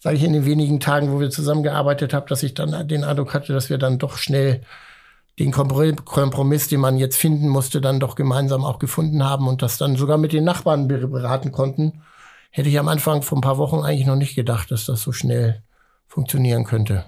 sage 0.00 0.16
ich 0.16 0.24
in 0.24 0.32
den 0.32 0.44
wenigen 0.44 0.80
Tagen, 0.80 1.12
wo 1.12 1.20
wir 1.20 1.30
zusammengearbeitet 1.30 2.12
haben, 2.12 2.26
dass 2.26 2.42
ich 2.42 2.54
dann 2.54 2.88
den 2.88 3.04
Eindruck 3.04 3.32
hatte, 3.32 3.52
dass 3.52 3.70
wir 3.70 3.78
dann 3.78 4.00
doch 4.00 4.16
schnell 4.16 4.62
den 5.40 5.52
Kompromiss, 5.52 6.68
den 6.68 6.80
man 6.80 6.98
jetzt 6.98 7.16
finden 7.16 7.48
musste, 7.48 7.80
dann 7.80 7.98
doch 7.98 8.14
gemeinsam 8.14 8.62
auch 8.62 8.78
gefunden 8.78 9.24
haben 9.24 9.48
und 9.48 9.62
das 9.62 9.78
dann 9.78 9.96
sogar 9.96 10.18
mit 10.18 10.34
den 10.34 10.44
Nachbarn 10.44 10.86
beraten 10.86 11.50
konnten, 11.50 12.02
hätte 12.50 12.68
ich 12.68 12.78
am 12.78 12.88
Anfang 12.88 13.22
vor 13.22 13.38
ein 13.38 13.40
paar 13.40 13.56
Wochen 13.56 13.82
eigentlich 13.82 14.06
noch 14.06 14.16
nicht 14.16 14.34
gedacht, 14.34 14.70
dass 14.70 14.84
das 14.84 15.00
so 15.00 15.12
schnell 15.12 15.62
funktionieren 16.06 16.64
könnte. 16.64 17.06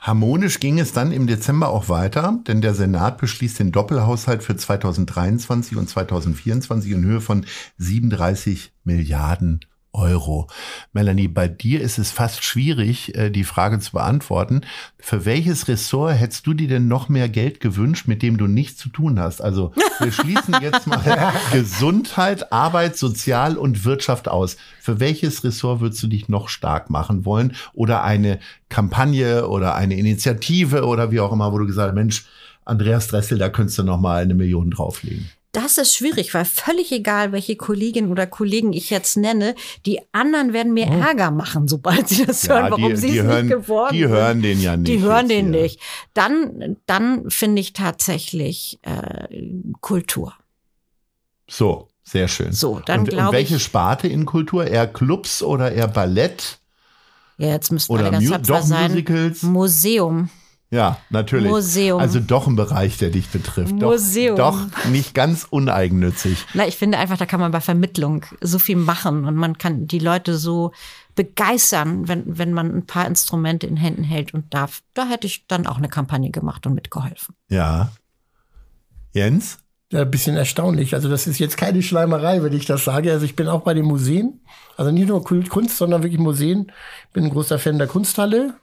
Harmonisch 0.00 0.60
ging 0.60 0.80
es 0.80 0.94
dann 0.94 1.12
im 1.12 1.26
Dezember 1.26 1.68
auch 1.68 1.90
weiter, 1.90 2.38
denn 2.48 2.62
der 2.62 2.74
Senat 2.74 3.18
beschließt 3.18 3.58
den 3.58 3.70
Doppelhaushalt 3.70 4.42
für 4.42 4.56
2023 4.56 5.76
und 5.76 5.90
2024 5.90 6.90
in 6.90 7.04
Höhe 7.04 7.20
von 7.20 7.44
37 7.76 8.72
Milliarden 8.82 9.60
Euro. 9.92 10.46
Melanie, 10.92 11.28
bei 11.28 11.48
dir 11.48 11.80
ist 11.82 11.98
es 11.98 12.10
fast 12.10 12.44
schwierig, 12.44 13.14
äh, 13.14 13.30
die 13.30 13.44
Frage 13.44 13.78
zu 13.78 13.92
beantworten. 13.92 14.62
Für 14.98 15.24
welches 15.24 15.68
Ressort 15.68 16.14
hättest 16.14 16.46
du 16.46 16.54
dir 16.54 16.68
denn 16.68 16.88
noch 16.88 17.08
mehr 17.08 17.28
Geld 17.28 17.60
gewünscht, 17.60 18.08
mit 18.08 18.22
dem 18.22 18.38
du 18.38 18.46
nichts 18.46 18.78
zu 18.78 18.88
tun 18.88 19.20
hast? 19.20 19.42
Also 19.42 19.72
wir 20.00 20.12
schließen 20.12 20.56
jetzt 20.62 20.86
mal 20.86 21.32
Gesundheit, 21.52 22.52
Arbeit, 22.52 22.96
Sozial 22.96 23.58
und 23.58 23.84
Wirtschaft 23.84 24.28
aus. 24.28 24.56
Für 24.80 24.98
welches 24.98 25.44
Ressort 25.44 25.80
würdest 25.80 26.02
du 26.02 26.06
dich 26.06 26.28
noch 26.28 26.48
stark 26.48 26.88
machen 26.88 27.24
wollen? 27.24 27.54
Oder 27.74 28.02
eine 28.02 28.38
Kampagne 28.70 29.46
oder 29.46 29.74
eine 29.74 29.96
Initiative 29.96 30.86
oder 30.86 31.10
wie 31.10 31.20
auch 31.20 31.32
immer, 31.32 31.52
wo 31.52 31.58
du 31.58 31.66
gesagt 31.66 31.88
hast, 31.88 31.94
Mensch, 31.94 32.24
Andreas 32.64 33.08
Dressel, 33.08 33.38
da 33.38 33.50
könntest 33.50 33.78
du 33.78 33.82
noch 33.82 34.00
mal 34.00 34.22
eine 34.22 34.34
Million 34.34 34.70
drauflegen 34.70 35.30
das 35.52 35.76
ist 35.76 35.94
schwierig, 35.94 36.32
weil 36.32 36.46
völlig 36.46 36.90
egal, 36.92 37.32
welche 37.32 37.56
Kollegin 37.56 38.10
oder 38.10 38.26
Kollegen 38.26 38.72
ich 38.72 38.88
jetzt 38.88 39.18
nenne, 39.18 39.54
die 39.84 40.00
anderen 40.12 40.54
werden 40.54 40.72
mir 40.72 40.86
oh. 40.88 40.98
Ärger 40.98 41.30
machen, 41.30 41.68
sobald 41.68 42.08
sie 42.08 42.24
das 42.24 42.42
ja, 42.44 42.54
hören, 42.54 42.70
warum 42.70 42.90
die, 42.90 42.96
sie 42.96 43.18
es 43.18 43.24
nicht 43.26 43.48
geworden 43.48 43.94
Die 43.94 44.08
hören 44.08 44.40
den 44.40 44.60
ja 44.62 44.76
nicht. 44.76 44.88
Die 44.88 45.00
hören 45.00 45.28
den 45.28 45.52
hier. 45.52 45.62
nicht. 45.62 45.80
Dann, 46.14 46.76
dann 46.86 47.30
finde 47.30 47.60
ich 47.60 47.74
tatsächlich 47.74 48.80
äh, 48.82 49.28
Kultur. 49.80 50.34
So, 51.48 51.88
sehr 52.02 52.28
schön. 52.28 52.52
So, 52.52 52.80
dann 52.80 53.04
glaube 53.04 53.28
ich. 53.28 53.32
welche 53.32 53.60
Sparte 53.60 54.08
in 54.08 54.24
Kultur? 54.24 54.66
Eher 54.66 54.86
Clubs 54.86 55.42
oder 55.42 55.70
eher 55.70 55.88
Ballett? 55.88 56.60
Ja, 57.36 57.48
jetzt 57.48 57.70
müssten 57.72 57.94
alle 57.94 58.10
ganz 58.10 58.28
tapfer 58.28 58.62
sein. 58.62 58.90
Musicals? 58.92 59.42
Museum. 59.42 60.30
Ja, 60.72 60.96
natürlich. 61.10 61.50
Museum. 61.50 62.00
Also 62.00 62.18
doch 62.18 62.46
ein 62.46 62.56
Bereich, 62.56 62.96
der 62.96 63.10
dich 63.10 63.28
betrifft. 63.28 63.74
Museum. 63.74 64.36
Doch, 64.36 64.58
doch 64.58 64.84
nicht 64.86 65.14
ganz 65.14 65.46
uneigennützig. 65.48 66.46
Na, 66.54 66.66
ich 66.66 66.78
finde 66.78 66.96
einfach, 66.96 67.18
da 67.18 67.26
kann 67.26 67.40
man 67.40 67.52
bei 67.52 67.60
Vermittlung 67.60 68.24
so 68.40 68.58
viel 68.58 68.76
machen 68.76 69.26
und 69.26 69.34
man 69.34 69.58
kann 69.58 69.86
die 69.86 69.98
Leute 69.98 70.38
so 70.38 70.72
begeistern, 71.14 72.08
wenn, 72.08 72.38
wenn 72.38 72.54
man 72.54 72.74
ein 72.74 72.86
paar 72.86 73.06
Instrumente 73.06 73.66
in 73.66 73.76
Händen 73.76 74.02
hält 74.02 74.32
und 74.32 74.54
darf. 74.54 74.80
Da 74.94 75.06
hätte 75.06 75.26
ich 75.26 75.46
dann 75.46 75.66
auch 75.66 75.76
eine 75.76 75.90
Kampagne 75.90 76.30
gemacht 76.30 76.66
und 76.66 76.72
mitgeholfen. 76.72 77.34
Ja. 77.50 77.92
Jens? 79.12 79.58
Ja, 79.90 80.00
ein 80.00 80.10
bisschen 80.10 80.36
erstaunlich. 80.36 80.94
Also 80.94 81.10
das 81.10 81.26
ist 81.26 81.38
jetzt 81.38 81.58
keine 81.58 81.82
Schleimerei, 81.82 82.42
wenn 82.42 82.54
ich 82.54 82.64
das 82.64 82.82
sage. 82.82 83.12
Also 83.12 83.26
ich 83.26 83.36
bin 83.36 83.46
auch 83.46 83.60
bei 83.60 83.74
den 83.74 83.84
Museen. 83.84 84.40
Also 84.78 84.90
nicht 84.90 85.08
nur 85.08 85.22
Kunst, 85.22 85.76
sondern 85.76 86.02
wirklich 86.02 86.18
Museen. 86.18 86.72
Bin 87.12 87.24
ein 87.24 87.30
großer 87.30 87.58
Fan 87.58 87.76
der 87.76 87.88
Kunsthalle. 87.88 88.54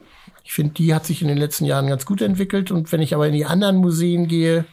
Ich 0.49 0.55
finde, 0.55 0.73
die 0.73 0.95
hat 0.95 1.05
sich 1.05 1.21
in 1.21 1.27
den 1.27 1.37
letzten 1.37 1.65
Jahren 1.65 1.85
ganz 1.85 2.07
gut 2.07 2.23
entwickelt. 2.23 2.71
Und 2.71 2.91
wenn 2.91 3.03
ich 3.03 3.13
aber 3.13 3.27
in 3.27 3.35
die 3.35 3.45
anderen 3.45 3.77
Museen 3.77 4.27
gehe, 4.27 4.65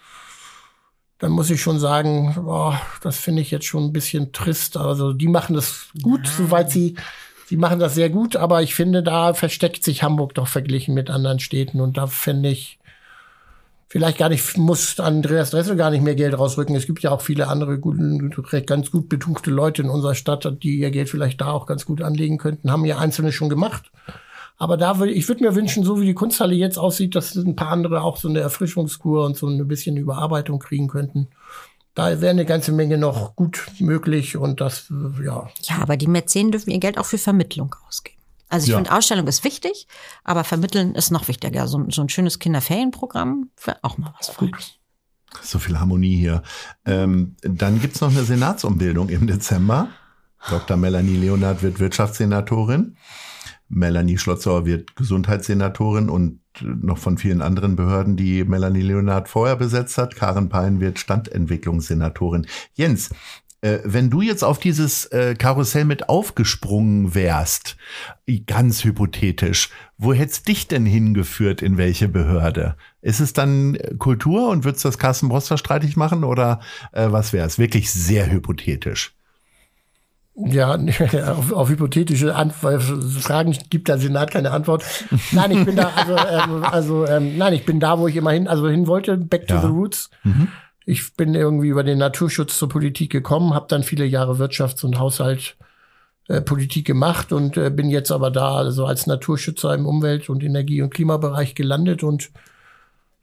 dann 1.18 1.32
muss 1.32 1.50
ich 1.50 1.60
schon 1.60 1.78
sagen, 1.78 2.34
boah, 2.34 2.80
das 3.02 3.18
finde 3.18 3.42
ich 3.42 3.50
jetzt 3.50 3.66
schon 3.66 3.84
ein 3.84 3.92
bisschen 3.92 4.32
trist. 4.32 4.78
Also 4.78 5.12
die 5.12 5.28
machen 5.28 5.54
das 5.54 5.88
gut, 6.02 6.24
ja. 6.24 6.32
soweit 6.34 6.70
sie, 6.70 6.96
sie 7.44 7.58
machen 7.58 7.78
das 7.78 7.94
sehr 7.94 8.08
gut, 8.08 8.36
aber 8.36 8.62
ich 8.62 8.74
finde, 8.74 9.02
da 9.02 9.34
versteckt 9.34 9.84
sich 9.84 10.02
Hamburg 10.02 10.32
doch 10.32 10.48
verglichen 10.48 10.94
mit 10.94 11.10
anderen 11.10 11.40
Städten 11.40 11.82
und 11.82 11.98
da 11.98 12.06
finde 12.06 12.48
ich, 12.48 12.78
vielleicht 13.86 14.16
gar 14.16 14.30
nicht, 14.30 14.56
muss 14.56 14.98
Andreas 14.98 15.50
Dressel 15.50 15.76
gar 15.76 15.90
nicht 15.90 16.02
mehr 16.02 16.14
Geld 16.14 16.38
rausrücken. 16.38 16.74
Es 16.74 16.86
gibt 16.86 17.02
ja 17.02 17.10
auch 17.10 17.20
viele 17.20 17.48
andere 17.48 17.78
guten, 17.78 18.34
ganz 18.64 18.90
gut 18.90 19.10
betuchte 19.10 19.50
Leute 19.50 19.82
in 19.82 19.90
unserer 19.90 20.14
Stadt, 20.14 20.50
die 20.62 20.78
ihr 20.78 20.90
Geld 20.90 21.10
vielleicht 21.10 21.42
da 21.42 21.50
auch 21.50 21.66
ganz 21.66 21.84
gut 21.84 22.00
anlegen 22.00 22.38
könnten, 22.38 22.72
haben 22.72 22.86
ja 22.86 22.96
einzelne 22.96 23.30
schon 23.30 23.50
gemacht. 23.50 23.90
Aber 24.58 24.76
da 24.76 24.98
würde 24.98 25.12
ich 25.12 25.28
würde 25.28 25.44
mir 25.44 25.54
wünschen, 25.54 25.84
so 25.84 26.00
wie 26.00 26.06
die 26.06 26.14
Kunsthalle 26.14 26.54
jetzt 26.54 26.78
aussieht, 26.78 27.14
dass 27.14 27.34
ein 27.34 27.56
paar 27.56 27.68
andere 27.68 28.02
auch 28.02 28.16
so 28.16 28.28
eine 28.28 28.40
Erfrischungskur 28.40 29.24
und 29.24 29.36
so 29.36 29.46
ein 29.46 29.68
bisschen 29.68 29.96
Überarbeitung 29.96 30.58
kriegen 30.58 30.88
könnten. 30.88 31.28
Da 31.94 32.20
wäre 32.20 32.30
eine 32.30 32.44
ganze 32.44 32.72
Menge 32.72 32.98
noch 32.98 33.36
gut 33.36 33.66
möglich 33.78 34.36
und 34.36 34.60
das, 34.60 34.92
ja. 35.22 35.48
Ja, 35.62 35.78
aber 35.80 35.96
die 35.96 36.06
Mäzen 36.06 36.52
dürfen 36.52 36.70
ihr 36.70 36.78
Geld 36.78 36.98
auch 36.98 37.06
für 37.06 37.18
Vermittlung 37.18 37.74
ausgeben. 37.86 38.16
Also 38.48 38.64
ich 38.64 38.70
ja. 38.70 38.76
finde, 38.76 38.92
Ausstellung 38.92 39.26
ist 39.26 39.44
wichtig, 39.44 39.88
aber 40.22 40.44
Vermitteln 40.44 40.94
ist 40.94 41.10
noch 41.10 41.28
wichtiger. 41.28 41.66
So, 41.66 41.84
so 41.88 42.02
ein 42.02 42.08
schönes 42.08 42.38
Kinderferienprogramm 42.38 43.50
wäre 43.64 43.78
auch 43.82 43.98
mal 43.98 44.14
was 44.18 44.28
Feines. 44.28 44.74
So 45.42 45.58
viel 45.58 45.78
Harmonie 45.78 46.16
hier. 46.16 46.42
Ähm, 46.84 47.36
dann 47.42 47.80
gibt's 47.80 48.00
noch 48.00 48.10
eine 48.10 48.22
Senatsumbildung 48.22 49.08
im 49.08 49.26
Dezember. 49.26 49.88
Dr. 50.48 50.76
Melanie 50.76 51.16
Leonard 51.16 51.62
wird 51.62 51.80
Wirtschaftssenatorin. 51.80 52.96
Melanie 53.68 54.18
Schlotzauer 54.18 54.64
wird 54.64 54.96
Gesundheitssenatorin 54.96 56.08
und 56.08 56.40
noch 56.62 56.98
von 56.98 57.18
vielen 57.18 57.42
anderen 57.42 57.76
Behörden, 57.76 58.16
die 58.16 58.44
Melanie 58.44 58.82
Leonard 58.82 59.28
vorher 59.28 59.56
besetzt 59.56 59.98
hat. 59.98 60.16
Karen 60.16 60.48
Pein 60.48 60.80
wird 60.80 60.98
Standentwicklungssenatorin. 60.98 62.46
Jens, 62.74 63.10
äh, 63.60 63.78
wenn 63.84 64.10
du 64.10 64.22
jetzt 64.22 64.44
auf 64.44 64.58
dieses 64.58 65.06
äh, 65.06 65.34
Karussell 65.34 65.84
mit 65.84 66.08
aufgesprungen 66.08 67.14
wärst, 67.14 67.76
ganz 68.46 68.84
hypothetisch, 68.84 69.70
wo 69.98 70.12
hätt's 70.12 70.42
dich 70.42 70.68
denn 70.68 70.86
hingeführt, 70.86 71.62
in 71.62 71.76
welche 71.76 72.08
Behörde? 72.08 72.76
Ist 73.02 73.20
es 73.20 73.32
dann 73.32 73.78
Kultur 73.98 74.48
und 74.48 74.64
würdest 74.64 74.84
das 74.84 74.98
Carsten 74.98 75.28
Broster 75.28 75.58
streitig 75.58 75.96
machen 75.96 76.24
oder 76.24 76.60
äh, 76.92 77.10
was 77.10 77.32
wäre 77.32 77.46
es? 77.46 77.58
Wirklich 77.58 77.90
sehr 77.90 78.30
hypothetisch. 78.30 79.16
Ja, 80.44 80.74
auf, 81.28 81.52
auf 81.52 81.68
hypothetische 81.70 82.34
Fragen 83.20 83.56
gibt 83.70 83.88
der 83.88 83.98
Senat 83.98 84.30
keine 84.30 84.50
Antwort. 84.50 84.84
Nein, 85.32 85.50
ich 85.52 85.64
bin 85.64 85.76
da, 85.76 85.90
also, 85.96 86.16
ähm, 86.16 86.64
also 86.64 87.06
ähm, 87.06 87.38
nein, 87.38 87.54
ich 87.54 87.64
bin 87.64 87.80
da, 87.80 87.98
wo 87.98 88.06
ich 88.06 88.16
immer 88.16 88.32
hin, 88.32 88.46
also 88.46 88.68
hin 88.68 88.86
wollte, 88.86 89.16
back 89.16 89.46
to 89.46 89.54
ja. 89.54 89.62
the 89.62 89.68
roots. 89.68 90.10
Mhm. 90.24 90.48
Ich 90.84 91.16
bin 91.16 91.34
irgendwie 91.34 91.68
über 91.68 91.84
den 91.84 91.98
Naturschutz 91.98 92.58
zur 92.58 92.68
Politik 92.68 93.10
gekommen, 93.10 93.54
habe 93.54 93.66
dann 93.68 93.82
viele 93.82 94.04
Jahre 94.04 94.34
Wirtschafts- 94.34 94.84
und 94.84 94.98
Haushaltpolitik 94.98 96.82
äh, 96.88 96.92
gemacht 96.92 97.32
und 97.32 97.56
äh, 97.56 97.70
bin 97.70 97.88
jetzt 97.88 98.12
aber 98.12 98.30
da 98.30 98.56
also 98.56 98.84
als 98.84 99.06
Naturschützer 99.06 99.74
im 99.74 99.86
Umwelt- 99.86 100.28
und 100.28 100.44
Energie- 100.44 100.82
und 100.82 100.92
Klimabereich 100.92 101.54
gelandet 101.54 102.02
und 102.02 102.30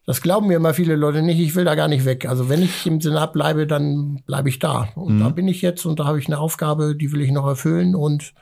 das 0.06 0.22
glauben 0.22 0.48
mir 0.48 0.58
immer 0.58 0.74
viele 0.74 0.96
Leute 0.96 1.22
nicht. 1.22 1.40
Ich 1.40 1.56
will 1.56 1.64
da 1.64 1.76
gar 1.76 1.88
nicht 1.88 2.06
weg. 2.06 2.28
Also 2.28 2.50
wenn 2.50 2.62
ich 2.62 2.86
im 2.86 3.00
Senat 3.00 3.34
bleibe, 3.34 3.68
dann 3.68 4.22
bleibe 4.26 4.50
ich 4.50 4.60
da. 4.60 4.90
Und 4.96 5.16
mhm. 5.16 5.20
da 5.22 5.30
bin 5.30 5.48
ich 5.48 5.62
jetzt 5.62 5.86
und 5.86 6.00
da 6.00 6.06
habe 6.06 6.20
ich 6.20 6.28
eine 6.28 6.40
Aufgabe, 6.40 6.96
die 6.96 7.12
will 7.12 7.22
ich 7.22 7.32
noch 7.32 7.48
erfüllen 7.48 7.96
und 7.96 8.34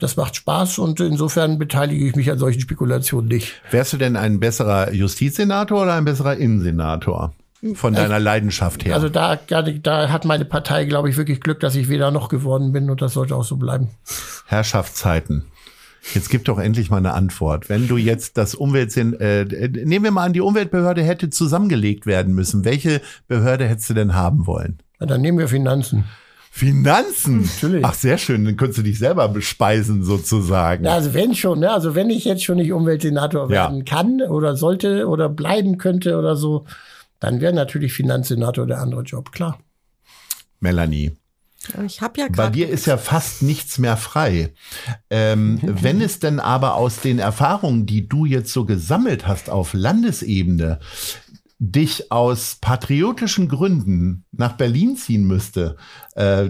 das 0.00 0.16
macht 0.16 0.34
Spaß 0.34 0.78
und 0.78 0.98
insofern 0.98 1.58
beteilige 1.58 2.06
ich 2.06 2.16
mich 2.16 2.30
an 2.30 2.38
solchen 2.38 2.60
Spekulationen 2.60 3.28
nicht. 3.28 3.60
Wärst 3.70 3.92
du 3.92 3.98
denn 3.98 4.16
ein 4.16 4.40
besserer 4.40 4.92
Justizsenator 4.92 5.82
oder 5.82 5.94
ein 5.94 6.06
besserer 6.06 6.36
Innensenator? 6.36 7.34
Von 7.74 7.92
deiner 7.92 8.16
ich, 8.16 8.24
Leidenschaft 8.24 8.86
her. 8.86 8.94
Also 8.94 9.10
da, 9.10 9.36
da 9.36 10.08
hat 10.08 10.24
meine 10.24 10.46
Partei, 10.46 10.86
glaube 10.86 11.10
ich, 11.10 11.18
wirklich 11.18 11.42
Glück, 11.42 11.60
dass 11.60 11.74
ich 11.74 11.90
weder 11.90 12.10
noch 12.10 12.30
geworden 12.30 12.72
bin 12.72 12.88
und 12.88 13.02
das 13.02 13.12
sollte 13.12 13.36
auch 13.36 13.44
so 13.44 13.56
bleiben. 13.56 13.88
Herrschaftszeiten. 14.46 15.44
Jetzt 16.14 16.30
gib 16.30 16.44
doch 16.44 16.58
endlich 16.58 16.90
mal 16.90 16.96
eine 16.96 17.12
Antwort. 17.12 17.68
Wenn 17.68 17.86
du 17.86 17.96
jetzt 17.96 18.36
das 18.36 18.54
Umweltsinn, 18.54 19.14
äh, 19.20 19.44
nehmen 19.68 20.04
wir 20.04 20.10
mal 20.10 20.24
an, 20.24 20.32
die 20.32 20.40
Umweltbehörde 20.40 21.02
hätte 21.02 21.30
zusammengelegt 21.30 22.06
werden 22.06 22.34
müssen. 22.34 22.64
Welche 22.64 23.00
Behörde 23.28 23.66
hättest 23.66 23.90
du 23.90 23.94
denn 23.94 24.14
haben 24.14 24.46
wollen? 24.46 24.78
Na, 24.98 25.06
dann 25.06 25.20
nehmen 25.20 25.38
wir 25.38 25.48
Finanzen. 25.48 26.04
Finanzen? 26.50 27.42
Natürlich. 27.42 27.84
Ach, 27.84 27.94
sehr 27.94 28.18
schön. 28.18 28.44
Dann 28.44 28.56
könntest 28.56 28.78
du 28.78 28.82
dich 28.82 28.98
selber 28.98 29.28
bespeisen, 29.28 30.02
sozusagen. 30.02 30.84
Ja, 30.84 30.94
also 30.94 31.14
wenn 31.14 31.34
schon, 31.34 31.60
ne? 31.60 31.70
Also 31.70 31.94
wenn 31.94 32.10
ich 32.10 32.24
jetzt 32.24 32.44
schon 32.44 32.56
nicht 32.56 32.72
Umweltsenator 32.72 33.48
werden 33.48 33.78
ja. 33.78 33.84
kann 33.84 34.20
oder 34.22 34.56
sollte 34.56 35.06
oder 35.06 35.28
bleiben 35.28 35.78
könnte 35.78 36.18
oder 36.18 36.34
so, 36.34 36.66
dann 37.20 37.40
wäre 37.40 37.52
natürlich 37.52 37.92
Finanzsenator 37.92 38.66
der 38.66 38.80
andere 38.80 39.02
Job, 39.02 39.30
klar. 39.30 39.60
Melanie. 40.58 41.12
Ich 41.86 42.00
habe 42.00 42.20
ja 42.20 42.26
Bei 42.30 42.48
dir 42.48 42.68
ist 42.68 42.86
ja 42.86 42.96
fast 42.96 43.42
nichts 43.42 43.78
mehr 43.78 43.96
frei. 43.96 44.52
Ähm, 45.10 45.58
wenn 45.62 46.00
es 46.00 46.18
denn 46.18 46.40
aber 46.40 46.74
aus 46.74 47.00
den 47.00 47.18
Erfahrungen, 47.18 47.86
die 47.86 48.08
du 48.08 48.24
jetzt 48.24 48.52
so 48.52 48.64
gesammelt 48.64 49.26
hast 49.26 49.50
auf 49.50 49.74
Landesebene, 49.74 50.80
dich 51.62 52.10
aus 52.10 52.56
patriotischen 52.58 53.46
Gründen 53.46 54.24
nach 54.32 54.54
Berlin 54.54 54.96
ziehen 54.96 55.24
müsste, 55.26 55.76
äh, 56.14 56.48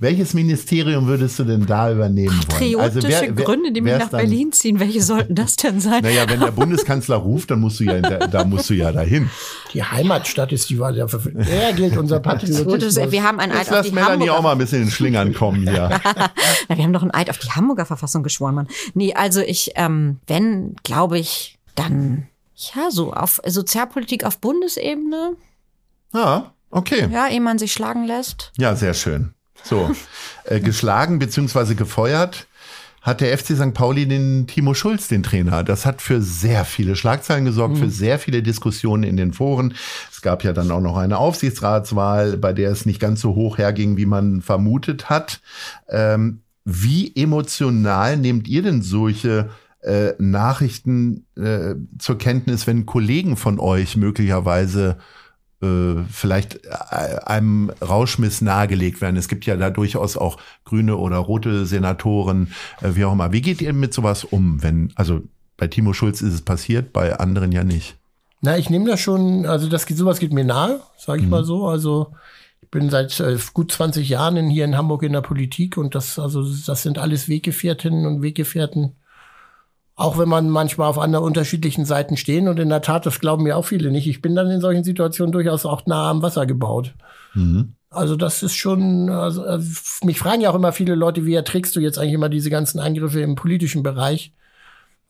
welches 0.00 0.34
Ministerium 0.34 1.06
würdest 1.06 1.38
du 1.38 1.44
denn 1.44 1.66
da 1.66 1.92
übernehmen 1.92 2.34
wollen? 2.36 2.48
Patriotische 2.48 3.06
wer- 3.08 3.36
wer- 3.36 3.44
Gründe, 3.44 3.70
die 3.70 3.80
mich 3.80 3.92
nach 3.92 4.08
dann- 4.10 4.20
Berlin 4.22 4.50
ziehen. 4.50 4.80
Welche 4.80 5.02
sollten 5.02 5.36
das 5.36 5.54
denn 5.54 5.78
sein? 5.78 6.02
Naja, 6.02 6.28
wenn 6.28 6.40
der 6.40 6.50
Bundeskanzler 6.50 7.14
ruft, 7.14 7.52
dann 7.52 7.60
musst 7.60 7.78
du 7.78 7.84
ja, 7.84 8.00
da, 8.00 8.26
da 8.26 8.44
musst 8.44 8.68
du 8.70 8.74
ja 8.74 8.90
dahin. 8.90 9.30
Die 9.72 9.84
Heimatstadt 9.84 10.50
ist 10.50 10.68
die 10.68 10.80
Wahl. 10.80 10.94
Der 10.94 11.06
Er 11.48 11.72
gilt 11.72 11.96
unser 11.96 12.18
Patriotismus. 12.20 12.96
wir 13.12 13.22
haben 13.22 13.38
ein 13.38 13.52
Eid 13.52 13.66
Jetzt 13.68 13.72
auf 13.72 13.86
die 13.86 13.92
Melanie 13.92 14.12
Hamburger 14.14 14.36
auch 14.36 14.42
mal 14.42 14.52
ein 14.52 14.58
bisschen 14.58 14.80
in 14.80 14.86
den 14.88 14.92
Schlingern 14.92 15.32
kommen 15.32 15.62
hier. 15.62 16.00
Na, 16.68 16.76
wir 16.76 16.82
haben 16.82 16.92
doch 16.92 17.04
ein 17.04 17.14
Eid 17.14 17.30
auf 17.30 17.38
die 17.38 17.50
Hamburger 17.50 17.86
Verfassung 17.86 18.24
geschworen, 18.24 18.56
Mann. 18.56 18.66
Nee, 18.94 19.14
also 19.14 19.40
ich, 19.42 19.70
ähm, 19.76 20.18
wenn, 20.26 20.74
glaube 20.82 21.20
ich, 21.20 21.56
dann, 21.76 22.26
ja, 22.74 22.90
so 22.90 23.12
auf 23.12 23.40
Sozialpolitik 23.46 24.24
auf 24.24 24.38
Bundesebene, 24.38 25.36
Ja, 26.12 26.52
okay. 26.70 27.08
ja, 27.10 27.28
ehe 27.28 27.40
man 27.40 27.58
sich 27.58 27.72
schlagen 27.72 28.04
lässt. 28.04 28.52
Ja, 28.58 28.74
sehr 28.76 28.94
schön. 28.94 29.34
So, 29.62 29.90
äh, 30.44 30.60
geschlagen 30.60 31.18
beziehungsweise 31.18 31.74
gefeuert 31.74 32.46
hat 33.02 33.22
der 33.22 33.36
FC 33.36 33.56
St. 33.56 33.72
Pauli 33.72 34.06
den 34.06 34.46
Timo 34.46 34.74
Schulz, 34.74 35.08
den 35.08 35.22
Trainer. 35.22 35.64
Das 35.64 35.86
hat 35.86 36.02
für 36.02 36.20
sehr 36.20 36.64
viele 36.66 36.96
Schlagzeilen 36.96 37.46
gesorgt, 37.46 37.78
für 37.78 37.88
sehr 37.88 38.18
viele 38.18 38.42
Diskussionen 38.42 39.04
in 39.04 39.16
den 39.16 39.32
Foren. 39.32 39.74
Es 40.12 40.20
gab 40.20 40.44
ja 40.44 40.52
dann 40.52 40.70
auch 40.70 40.82
noch 40.82 40.98
eine 40.98 41.16
Aufsichtsratswahl, 41.16 42.36
bei 42.36 42.52
der 42.52 42.70
es 42.70 42.84
nicht 42.84 43.00
ganz 43.00 43.22
so 43.22 43.34
hoch 43.34 43.56
herging, 43.56 43.96
wie 43.96 44.04
man 44.04 44.42
vermutet 44.42 45.08
hat. 45.08 45.40
Ähm, 45.88 46.42
wie 46.66 47.16
emotional 47.16 48.18
nehmt 48.18 48.48
ihr 48.48 48.62
denn 48.62 48.82
solche 48.82 49.48
äh, 49.82 50.12
Nachrichten 50.18 51.26
äh, 51.36 51.74
zur 51.98 52.18
Kenntnis, 52.18 52.66
wenn 52.66 52.86
Kollegen 52.86 53.36
von 53.36 53.58
euch 53.58 53.96
möglicherweise 53.96 54.98
äh, 55.62 56.04
vielleicht 56.10 56.64
äh, 56.64 57.18
einem 57.24 57.70
Rauschmiss 57.82 58.40
nahegelegt 58.40 59.00
werden. 59.00 59.16
Es 59.16 59.28
gibt 59.28 59.46
ja 59.46 59.56
da 59.56 59.70
durchaus 59.70 60.16
auch 60.16 60.38
grüne 60.64 60.96
oder 60.96 61.18
rote 61.18 61.66
Senatoren, 61.66 62.52
äh, 62.80 62.94
wie 62.94 63.04
auch 63.04 63.12
immer. 63.12 63.32
Wie 63.32 63.42
geht 63.42 63.60
ihr 63.60 63.72
mit 63.72 63.92
sowas 63.92 64.24
um, 64.24 64.62
wenn, 64.62 64.92
also 64.94 65.20
bei 65.56 65.66
Timo 65.66 65.92
Schulz 65.92 66.22
ist 66.22 66.32
es 66.32 66.42
passiert, 66.42 66.92
bei 66.92 67.18
anderen 67.18 67.52
ja 67.52 67.64
nicht? 67.64 67.96
Na, 68.40 68.56
ich 68.56 68.70
nehme 68.70 68.88
das 68.88 69.00
schon, 69.00 69.44
also 69.44 69.68
das 69.68 69.84
geht, 69.84 69.98
sowas 69.98 70.18
geht 70.18 70.32
mir 70.32 70.44
nahe, 70.44 70.80
sage 70.96 71.20
ich 71.22 71.28
mal 71.28 71.44
so. 71.44 71.66
Also 71.66 72.14
ich 72.62 72.70
bin 72.70 72.88
seit 72.88 73.20
äh, 73.20 73.36
gut 73.52 73.70
20 73.70 74.08
Jahren 74.08 74.36
in, 74.38 74.48
hier 74.48 74.64
in 74.64 74.78
Hamburg 74.78 75.02
in 75.02 75.12
der 75.12 75.20
Politik 75.20 75.76
und 75.76 75.94
das, 75.94 76.18
also 76.18 76.42
das 76.42 76.82
sind 76.82 76.98
alles 76.98 77.28
Weggefährtinnen 77.28 78.06
und 78.06 78.22
Weggefährten. 78.22 78.96
Auch 80.00 80.16
wenn 80.16 80.30
man 80.30 80.48
manchmal 80.48 80.88
auf 80.88 80.98
anderen 80.98 81.26
unterschiedlichen 81.26 81.84
Seiten 81.84 82.16
stehen 82.16 82.48
und 82.48 82.58
in 82.58 82.70
der 82.70 82.80
Tat, 82.80 83.04
das 83.04 83.20
glauben 83.20 83.42
mir 83.42 83.58
auch 83.58 83.66
viele 83.66 83.90
nicht. 83.90 84.06
Ich 84.06 84.22
bin 84.22 84.34
dann 84.34 84.50
in 84.50 84.62
solchen 84.62 84.82
Situationen 84.82 85.30
durchaus 85.30 85.66
auch 85.66 85.84
nah 85.84 86.08
am 86.08 86.22
Wasser 86.22 86.46
gebaut. 86.46 86.94
Mhm. 87.34 87.74
Also 87.90 88.16
das 88.16 88.42
ist 88.42 88.56
schon, 88.56 89.10
also, 89.10 89.42
also 89.42 89.68
mich 90.02 90.18
fragen 90.18 90.40
ja 90.40 90.48
auch 90.48 90.54
immer 90.54 90.72
viele 90.72 90.94
Leute, 90.94 91.26
wie 91.26 91.34
erträgst 91.34 91.76
du 91.76 91.80
jetzt 91.80 91.98
eigentlich 91.98 92.14
immer 92.14 92.30
diese 92.30 92.48
ganzen 92.48 92.80
Angriffe 92.80 93.20
im 93.20 93.34
politischen 93.34 93.82
Bereich? 93.82 94.32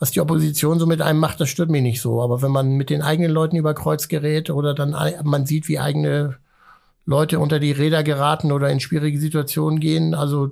Was 0.00 0.10
die 0.10 0.20
Opposition 0.20 0.80
so 0.80 0.86
mit 0.86 1.02
einem 1.02 1.20
macht, 1.20 1.40
das 1.40 1.50
stört 1.50 1.70
mich 1.70 1.82
nicht 1.82 2.00
so. 2.00 2.20
Aber 2.20 2.42
wenn 2.42 2.50
man 2.50 2.72
mit 2.72 2.90
den 2.90 3.02
eigenen 3.02 3.30
Leuten 3.30 3.54
über 3.54 3.74
Kreuz 3.74 4.08
gerät 4.08 4.50
oder 4.50 4.74
dann 4.74 4.96
man 5.22 5.46
sieht, 5.46 5.68
wie 5.68 5.78
eigene 5.78 6.38
Leute 7.06 7.38
unter 7.38 7.60
die 7.60 7.70
Räder 7.70 8.02
geraten 8.02 8.50
oder 8.50 8.68
in 8.70 8.80
schwierige 8.80 9.20
Situationen 9.20 9.78
gehen, 9.78 10.14
also 10.16 10.50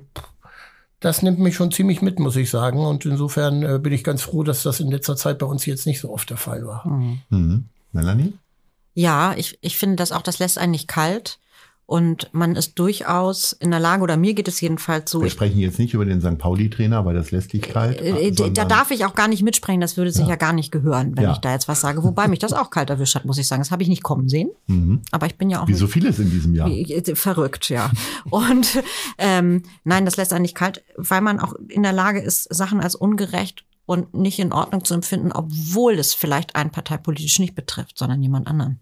das 1.01 1.23
nimmt 1.23 1.39
mich 1.39 1.55
schon 1.55 1.71
ziemlich 1.71 2.03
mit, 2.03 2.19
muss 2.19 2.37
ich 2.37 2.51
sagen. 2.51 2.85
Und 2.85 3.05
insofern 3.07 3.63
äh, 3.63 3.79
bin 3.79 3.93
ich 3.93 4.03
ganz 4.03 4.23
froh, 4.23 4.43
dass 4.43 4.63
das 4.63 4.81
in 4.81 4.91
letzter 4.91 5.17
Zeit 5.17 5.39
bei 5.39 5.47
uns 5.47 5.65
jetzt 5.67 5.87
nicht 5.87 6.01
so 6.01 6.11
oft 6.11 6.29
der 6.31 6.37
Fall 6.37 6.67
war. 6.67 6.87
Mhm. 7.31 7.69
Melanie? 7.93 8.33
Ja, 8.95 9.35
ich, 9.37 9.59
ich 9.61 9.77
finde 9.77 9.97
das 9.97 10.13
auch, 10.13 10.23
das 10.23 10.39
lässt 10.41 10.59
einen 10.59 10.73
nicht 10.73 10.89
kalt. 10.89 11.39
Und 11.91 12.29
man 12.33 12.55
ist 12.55 12.79
durchaus 12.79 13.53
in 13.55 13.71
der 13.71 13.81
Lage, 13.81 14.03
oder 14.03 14.19
mir 14.19 14.35
geht 14.35 14.47
es 14.47 14.61
jedenfalls 14.61 15.11
so, 15.11 15.23
Wir 15.23 15.31
sprechen 15.31 15.59
jetzt 15.59 15.79
nicht 15.79 15.95
über 15.95 16.05
den 16.05 16.21
St. 16.21 16.37
Pauli-Trainer, 16.37 17.07
weil 17.07 17.15
das 17.15 17.31
lässt 17.31 17.55
dich 17.55 17.63
kalt. 17.63 17.99
Äh, 18.03 18.31
Da 18.31 18.67
darf 18.67 18.91
ich 18.91 19.07
auch 19.07 19.15
gar 19.15 19.27
nicht 19.27 19.43
mitsprechen, 19.43 19.81
das 19.81 19.97
würde 19.97 20.13
sich 20.13 20.27
ja, 20.27 20.37
gar 20.37 20.53
nicht 20.53 20.71
gehören, 20.71 21.17
wenn 21.17 21.25
Ja. 21.25 21.33
ich 21.33 21.39
da 21.39 21.51
jetzt 21.51 21.67
was 21.67 21.81
sage. 21.81 22.05
Wobei 22.05 22.29
mich 22.29 22.41
das 22.41 22.53
auch 22.53 22.69
kalt 22.69 22.91
erwischt 22.91 23.15
hat, 23.15 23.25
muss 23.25 23.39
ich 23.39 23.49
sagen. 23.49 23.63
Das 23.63 23.71
habe 23.71 23.83
ich 23.83 23.89
nicht 23.89 24.03
kommen 24.03 24.29
sehen. 24.29 24.51
Mhm. 24.67 25.01
Aber 25.13 25.25
ich 25.25 25.37
bin 25.37 25.49
ja 25.49 25.63
auch 25.63 25.67
Wie 25.67 25.73
nicht 25.73 25.81
so 25.81 25.87
vieles 25.87 26.19
in 26.19 26.31
diesem 26.31 26.55
Jahr. 26.55 26.69
Äh, 26.69 27.15
Verrückt, 27.17 27.71
ja. 27.71 27.91
Und 28.29 28.83
ähm, 29.17 29.63
nein, 29.85 30.05
das 30.05 30.19
lässt 30.19 30.35
einen 30.35 30.43
nicht 30.43 30.55
kalt, 30.57 30.85
weil 30.99 31.23
man 31.23 31.41
auch 31.41 31.55
in 31.69 31.83
der 31.85 31.95
Lage 31.95 32.21
ist, 32.21 32.55
Sachen 32.55 32.83
als 32.83 32.97
ungerecht 32.97 33.65
und 33.89 34.13
nicht 34.13 34.39
in 34.39 34.53
Ordnung 34.53 34.85
zu 34.85 34.93
empfinden, 34.93 35.33
obwohl 35.33 35.95
es 35.95 36.13
vielleicht 36.13 36.57
einen 36.57 36.71
parteipolitisch 36.71 37.39
nicht 37.39 37.55
betrifft, 37.55 37.97
sondern 37.97 38.23
jemand 38.23 38.47
anderen. 38.47 38.81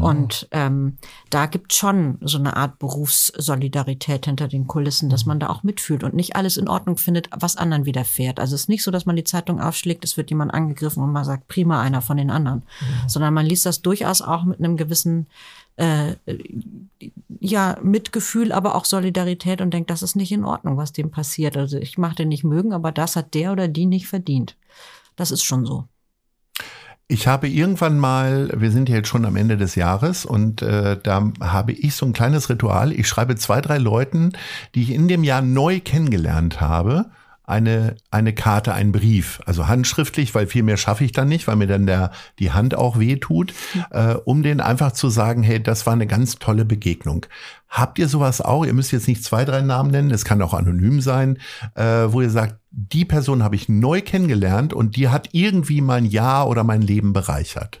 Und 0.00 0.48
ähm, 0.52 0.96
da 1.28 1.46
gibt 1.46 1.74
schon 1.74 2.18
so 2.22 2.38
eine 2.38 2.56
Art 2.56 2.78
Berufssolidarität 2.78 4.24
hinter 4.24 4.48
den 4.48 4.66
Kulissen, 4.66 5.10
dass 5.10 5.26
man 5.26 5.38
da 5.38 5.48
auch 5.48 5.64
mitfühlt 5.64 6.02
und 6.02 6.14
nicht 6.14 6.34
alles 6.34 6.56
in 6.56 6.68
Ordnung 6.68 6.96
findet, 6.96 7.28
was 7.36 7.56
anderen 7.56 7.84
widerfährt. 7.84 8.40
Also 8.40 8.54
es 8.54 8.62
ist 8.62 8.68
nicht 8.68 8.82
so, 8.82 8.90
dass 8.90 9.04
man 9.04 9.16
die 9.16 9.24
Zeitung 9.24 9.60
aufschlägt, 9.60 10.04
es 10.04 10.16
wird 10.16 10.30
jemand 10.30 10.54
angegriffen 10.54 11.02
und 11.02 11.12
man 11.12 11.24
sagt, 11.24 11.48
prima 11.48 11.82
einer 11.82 12.00
von 12.00 12.16
den 12.16 12.30
anderen, 12.30 12.62
sondern 13.06 13.34
man 13.34 13.44
liest 13.44 13.66
das 13.66 13.82
durchaus 13.82 14.22
auch 14.22 14.44
mit 14.44 14.60
einem 14.60 14.76
gewissen 14.76 15.26
äh, 15.78 16.16
ja, 17.40 17.78
Mitgefühl, 17.82 18.52
aber 18.52 18.74
auch 18.74 18.84
Solidarität 18.84 19.60
und 19.60 19.72
denkt, 19.72 19.90
das 19.90 20.02
ist 20.02 20.16
nicht 20.16 20.32
in 20.32 20.44
Ordnung, 20.44 20.76
was 20.76 20.92
dem 20.92 21.10
passiert. 21.10 21.56
Also 21.56 21.78
ich 21.78 21.98
mache 21.98 22.16
den 22.16 22.28
nicht 22.28 22.44
mögen, 22.44 22.72
aber 22.72 22.90
das 22.90 23.14
hat 23.16 23.34
der 23.34 23.52
oder 23.52 23.68
die 23.68 23.86
nicht 23.86 24.08
verdient. 24.08 24.56
Das 25.16 25.30
ist 25.30 25.44
schon 25.44 25.64
so. 25.64 25.84
Ich 27.06 27.26
habe 27.26 27.48
irgendwann 27.48 27.98
mal, 27.98 28.50
wir 28.54 28.70
sind 28.70 28.88
ja 28.88 28.96
jetzt 28.96 29.08
schon 29.08 29.24
am 29.24 29.36
Ende 29.36 29.56
des 29.56 29.76
Jahres 29.76 30.26
und 30.26 30.60
äh, 30.60 30.98
da 31.02 31.32
habe 31.40 31.72
ich 31.72 31.94
so 31.94 32.04
ein 32.04 32.12
kleines 32.12 32.50
Ritual. 32.50 32.92
Ich 32.92 33.08
schreibe 33.08 33.36
zwei, 33.36 33.60
drei 33.62 33.78
Leuten, 33.78 34.32
die 34.74 34.82
ich 34.82 34.90
in 34.90 35.08
dem 35.08 35.24
Jahr 35.24 35.40
neu 35.40 35.80
kennengelernt 35.80 36.60
habe, 36.60 37.06
eine, 37.48 37.96
eine 38.10 38.34
Karte, 38.34 38.74
einen 38.74 38.92
Brief, 38.92 39.40
also 39.46 39.68
handschriftlich, 39.68 40.34
weil 40.34 40.46
viel 40.46 40.62
mehr 40.62 40.76
schaffe 40.76 41.04
ich 41.04 41.12
dann 41.12 41.28
nicht, 41.28 41.48
weil 41.48 41.56
mir 41.56 41.66
dann 41.66 41.86
der, 41.86 42.10
die 42.38 42.52
Hand 42.52 42.74
auch 42.74 42.98
weh 42.98 43.16
tut, 43.16 43.54
äh, 43.90 44.14
um 44.14 44.42
denen 44.42 44.60
einfach 44.60 44.92
zu 44.92 45.08
sagen, 45.08 45.42
hey, 45.42 45.62
das 45.62 45.86
war 45.86 45.94
eine 45.94 46.06
ganz 46.06 46.36
tolle 46.38 46.64
Begegnung. 46.64 47.26
Habt 47.68 47.98
ihr 47.98 48.08
sowas 48.08 48.40
auch? 48.40 48.66
Ihr 48.66 48.74
müsst 48.74 48.92
jetzt 48.92 49.08
nicht 49.08 49.24
zwei, 49.24 49.44
drei 49.44 49.62
Namen 49.62 49.90
nennen, 49.90 50.10
es 50.10 50.24
kann 50.24 50.42
auch 50.42 50.54
anonym 50.54 51.00
sein, 51.00 51.38
äh, 51.74 51.82
wo 52.08 52.20
ihr 52.20 52.30
sagt, 52.30 52.56
die 52.70 53.06
Person 53.06 53.42
habe 53.42 53.56
ich 53.56 53.68
neu 53.68 54.02
kennengelernt 54.02 54.74
und 54.74 54.96
die 54.96 55.08
hat 55.08 55.30
irgendwie 55.32 55.80
mein 55.80 56.04
Jahr 56.04 56.48
oder 56.48 56.64
mein 56.64 56.82
Leben 56.82 57.14
bereichert. 57.14 57.80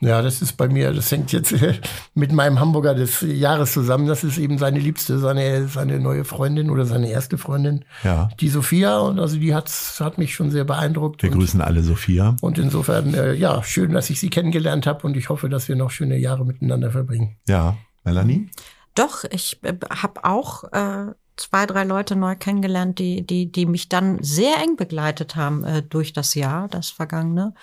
Ja, 0.00 0.20
das 0.22 0.42
ist 0.42 0.54
bei 0.56 0.68
mir, 0.68 0.92
das 0.92 1.10
hängt 1.10 1.32
jetzt 1.32 1.54
mit 2.14 2.32
meinem 2.32 2.60
Hamburger 2.60 2.94
des 2.94 3.20
Jahres 3.22 3.72
zusammen. 3.72 4.06
Das 4.06 4.24
ist 4.24 4.38
eben 4.38 4.58
seine 4.58 4.78
Liebste, 4.78 5.18
seine, 5.18 5.68
seine 5.68 5.98
neue 6.00 6.24
Freundin 6.24 6.68
oder 6.68 6.84
seine 6.84 7.08
erste 7.10 7.38
Freundin, 7.38 7.84
Ja. 8.02 8.28
die 8.40 8.48
Sophia. 8.48 8.98
Und 8.98 9.18
also 9.18 9.38
die 9.38 9.54
hat, 9.54 9.70
hat 10.00 10.18
mich 10.18 10.34
schon 10.34 10.50
sehr 10.50 10.64
beeindruckt. 10.64 11.22
Wir 11.22 11.30
und, 11.30 11.38
grüßen 11.38 11.60
alle 11.60 11.82
Sophia. 11.82 12.36
und 12.42 12.58
insofern, 12.58 13.14
äh, 13.14 13.34
ja, 13.34 13.62
schön, 13.62 13.92
dass 13.92 14.10
ich 14.10 14.20
sie 14.20 14.30
kennengelernt 14.30 14.86
habe 14.86 15.06
und 15.06 15.16
ich 15.16 15.28
hoffe, 15.28 15.48
dass 15.48 15.68
wir 15.68 15.76
noch 15.76 15.90
schöne 15.90 16.18
Jahre 16.18 16.44
miteinander 16.44 16.90
verbringen. 16.90 17.36
Ja. 17.48 17.76
Melanie? 18.02 18.50
Doch, 18.94 19.24
ich 19.30 19.58
äh, 19.62 19.74
habe 19.90 20.24
auch 20.24 20.64
äh, 20.72 21.12
zwei, 21.36 21.66
drei 21.66 21.84
Leute 21.84 22.16
neu 22.16 22.36
kennengelernt, 22.36 22.98
die, 22.98 23.26
die, 23.26 23.50
die 23.50 23.66
mich 23.66 23.88
dann 23.88 24.22
sehr 24.22 24.56
eng 24.62 24.76
begleitet 24.76 25.34
haben 25.36 25.64
äh, 25.64 25.82
durch 25.82 26.12
das 26.12 26.34
Jahr, 26.34 26.68
das 26.68 26.90
vergangene. 26.90 27.54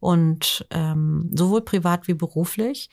Und 0.00 0.66
ähm, 0.70 1.30
sowohl 1.34 1.60
privat 1.60 2.08
wie 2.08 2.14
beruflich. 2.14 2.90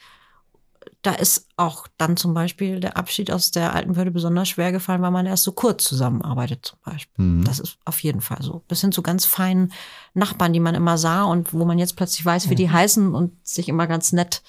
Da 1.02 1.12
ist 1.12 1.48
auch 1.56 1.86
dann 1.96 2.16
zum 2.16 2.34
Beispiel 2.34 2.80
der 2.80 2.96
Abschied 2.96 3.30
aus 3.30 3.50
der 3.50 3.74
alten 3.74 3.96
Würde 3.96 4.10
besonders 4.10 4.48
schwer 4.48 4.72
gefallen, 4.72 5.02
weil 5.02 5.10
man 5.10 5.26
erst 5.26 5.44
so 5.44 5.52
kurz 5.52 5.84
zusammenarbeitet 5.84 6.66
zum 6.66 6.78
Beispiel. 6.84 7.24
Mhm. 7.24 7.44
Das 7.44 7.58
ist 7.58 7.78
auf 7.84 8.02
jeden 8.02 8.20
Fall 8.20 8.42
so. 8.42 8.62
Bis 8.68 8.80
hin 8.80 8.92
zu 8.92 9.02
ganz 9.02 9.24
feinen 9.24 9.72
Nachbarn, 10.14 10.52
die 10.52 10.60
man 10.60 10.74
immer 10.74 10.98
sah 10.98 11.24
und 11.24 11.52
wo 11.52 11.64
man 11.64 11.78
jetzt 11.78 11.96
plötzlich 11.96 12.24
weiß, 12.24 12.50
wie 12.50 12.54
die 12.54 12.70
heißen 12.70 13.14
und 13.14 13.34
sich 13.46 13.68
immer 13.68 13.86
ganz 13.86 14.12
nett 14.12 14.42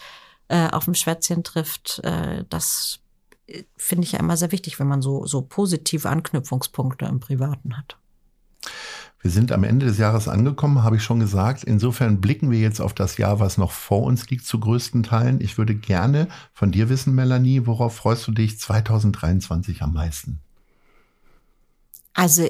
äh, 0.49 0.69
auf 0.69 0.85
dem 0.85 0.95
Schwätzchen 0.95 1.43
trifft. 1.43 1.99
Äh, 2.03 2.43
das 2.49 2.99
äh, 3.47 3.63
finde 3.77 4.05
ich 4.05 4.13
ja 4.13 4.19
immer 4.19 4.37
sehr 4.37 4.51
wichtig, 4.51 4.79
wenn 4.79 4.87
man 4.87 5.01
so, 5.01 5.25
so 5.25 5.41
positive 5.41 6.09
Anknüpfungspunkte 6.09 7.05
im 7.05 7.19
Privaten 7.19 7.77
hat. 7.77 7.97
Wir 9.21 9.31
sind 9.31 9.51
am 9.51 9.65
Ende 9.65 9.85
des 9.85 9.97
Jahres 9.97 10.29
angekommen, 10.29 10.83
habe 10.83 10.95
ich 10.95 11.03
schon 11.03 11.19
gesagt. 11.19 11.65
Insofern 11.65 12.21
blicken 12.21 12.51
wir 12.51 12.59
jetzt 12.59 12.79
auf 12.79 12.93
das 12.93 13.17
Jahr, 13.17 13.39
was 13.39 13.57
noch 13.57 13.71
vor 13.71 14.03
uns 14.03 14.29
liegt, 14.29 14.45
zu 14.45 14.59
größten 14.59 15.03
Teilen. 15.03 15.41
Ich 15.41 15.57
würde 15.57 15.75
gerne 15.75 16.29
von 16.53 16.71
dir 16.71 16.87
wissen, 16.87 17.15
Melanie, 17.15 17.65
worauf 17.65 17.95
freust 17.95 18.25
du 18.27 18.31
dich 18.31 18.59
2023 18.59 19.81
am 19.81 19.93
meisten? 19.93 20.39
Also 22.13 22.47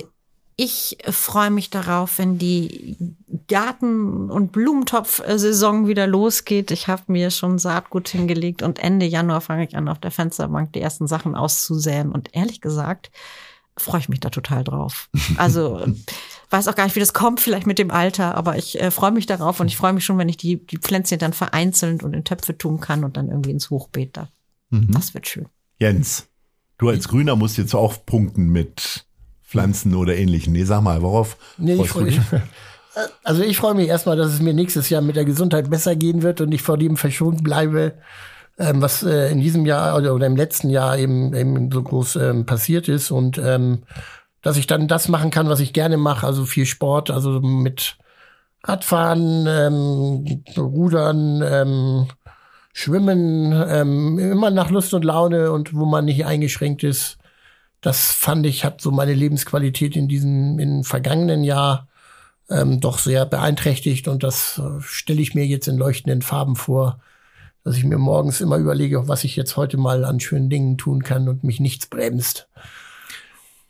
ich 0.61 0.97
freue 1.09 1.51
mich 1.51 1.69
darauf, 1.69 2.19
wenn 2.19 2.37
die 2.37 2.97
Garten- 3.47 4.29
und 4.29 4.51
Blumentopf-Saison 4.51 5.87
wieder 5.87 6.05
losgeht. 6.05 6.69
Ich 6.71 6.87
habe 6.87 7.03
mir 7.07 7.31
schon 7.31 7.57
Saatgut 7.57 8.09
hingelegt 8.09 8.61
und 8.61 8.77
Ende 8.77 9.05
Januar 9.05 9.41
fange 9.41 9.65
ich 9.65 9.77
an, 9.77 9.87
auf 9.87 9.99
der 9.99 10.11
Fensterbank 10.11 10.73
die 10.73 10.81
ersten 10.81 11.07
Sachen 11.07 11.33
auszusäen. 11.33 12.11
Und 12.11 12.35
ehrlich 12.35 12.61
gesagt, 12.61 13.09
freue 13.77 14.01
ich 14.01 14.09
mich 14.09 14.19
da 14.19 14.29
total 14.29 14.63
drauf. 14.63 15.09
Also 15.37 15.81
weiß 16.49 16.67
auch 16.67 16.75
gar 16.75 16.85
nicht, 16.85 16.95
wie 16.95 16.99
das 16.99 17.13
kommt, 17.13 17.39
vielleicht 17.39 17.67
mit 17.67 17.79
dem 17.79 17.91
Alter, 17.91 18.35
aber 18.35 18.57
ich 18.57 18.79
äh, 18.79 18.91
freue 18.91 19.11
mich 19.11 19.25
darauf 19.25 19.59
und 19.59 19.67
ich 19.67 19.77
freue 19.77 19.93
mich 19.93 20.03
schon, 20.03 20.17
wenn 20.17 20.29
ich 20.29 20.37
die, 20.37 20.65
die 20.65 20.77
Pflänzchen 20.77 21.19
dann 21.19 21.33
vereinzelt 21.33 22.03
und 22.03 22.13
in 22.13 22.23
Töpfe 22.23 22.57
tun 22.57 22.79
kann 22.79 23.03
und 23.03 23.17
dann 23.17 23.29
irgendwie 23.29 23.51
ins 23.51 23.69
Hochbeet 23.69 24.17
da. 24.17 24.29
Mhm. 24.69 24.91
Das 24.91 25.13
wird 25.13 25.27
schön. 25.27 25.47
Jens, 25.77 26.27
du 26.77 26.89
als 26.89 27.07
Grüner 27.07 27.35
musst 27.35 27.57
jetzt 27.57 27.75
auch 27.75 28.05
punkten 28.05 28.49
mit 28.49 29.05
Pflanzen 29.43 29.95
oder 29.95 30.15
ähnlichen. 30.15 30.53
Nee, 30.53 30.63
sag 30.63 30.81
mal, 30.81 31.01
worauf 31.01 31.37
nee, 31.57 31.75
ich 31.75 31.89
freue 31.89 32.05
mich. 32.05 32.19
Also 33.23 33.43
ich 33.43 33.55
freue 33.55 33.75
mich 33.75 33.87
erstmal, 33.87 34.17
dass 34.17 34.33
es 34.33 34.41
mir 34.41 34.53
nächstes 34.53 34.89
Jahr 34.89 35.01
mit 35.01 35.15
der 35.15 35.23
Gesundheit 35.23 35.69
besser 35.69 35.95
gehen 35.95 36.21
wird 36.21 36.41
und 36.41 36.51
ich 36.51 36.61
vor 36.61 36.77
dem 36.77 36.97
verschont 36.97 37.43
bleibe, 37.43 37.93
ähm, 38.57 38.81
was 38.81 39.03
äh, 39.03 39.31
in 39.31 39.39
diesem 39.39 39.65
Jahr 39.65 39.95
oder, 39.95 40.13
oder, 40.13 40.25
im 40.25 40.35
letzten 40.35 40.69
Jahr 40.69 40.97
eben, 40.97 41.33
eben 41.33 41.71
so 41.71 41.81
groß 41.81 42.17
ähm, 42.17 42.45
passiert 42.45 42.89
ist 42.89 43.11
und 43.11 43.37
ähm, 43.37 43.83
dass 44.41 44.57
ich 44.57 44.67
dann 44.67 44.87
das 44.87 45.07
machen 45.07 45.31
kann, 45.31 45.49
was 45.49 45.59
ich 45.59 45.73
gerne 45.73 45.97
mache, 45.97 46.25
also 46.25 46.45
viel 46.45 46.65
Sport, 46.65 47.11
also 47.11 47.41
mit 47.41 47.97
Radfahren, 48.63 49.45
ähm, 49.47 50.43
Rudern, 50.57 51.41
ähm, 51.43 52.07
Schwimmen, 52.73 53.51
ähm, 53.67 54.19
immer 54.19 54.51
nach 54.51 54.69
Lust 54.69 54.93
und 54.93 55.03
Laune 55.03 55.51
und 55.51 55.73
wo 55.73 55.85
man 55.85 56.05
nicht 56.05 56.25
eingeschränkt 56.25 56.83
ist. 56.83 57.17
Das 57.81 58.11
fand 58.11 58.45
ich, 58.45 58.65
hat 58.65 58.81
so 58.81 58.91
meine 58.91 59.13
Lebensqualität 59.13 59.95
in 59.95 60.07
diesem, 60.07 60.59
im 60.59 60.83
vergangenen 60.83 61.43
Jahr 61.43 61.87
ähm, 62.49 62.79
doch 62.79 62.99
sehr 62.99 63.25
beeinträchtigt 63.25 64.07
und 64.07 64.23
das 64.23 64.59
äh, 64.59 64.81
stelle 64.81 65.21
ich 65.21 65.35
mir 65.35 65.45
jetzt 65.45 65.67
in 65.67 65.77
leuchtenden 65.77 66.21
Farben 66.21 66.55
vor, 66.55 66.99
dass 67.63 67.77
ich 67.77 67.83
mir 67.83 67.97
morgens 67.97 68.41
immer 68.41 68.57
überlege, 68.57 69.07
was 69.07 69.23
ich 69.23 69.35
jetzt 69.35 69.57
heute 69.57 69.77
mal 69.77 70.05
an 70.05 70.19
schönen 70.19 70.49
Dingen 70.49 70.77
tun 70.77 71.03
kann 71.03 71.29
und 71.29 71.43
mich 71.43 71.59
nichts 71.59 71.87
bremst. 71.87 72.49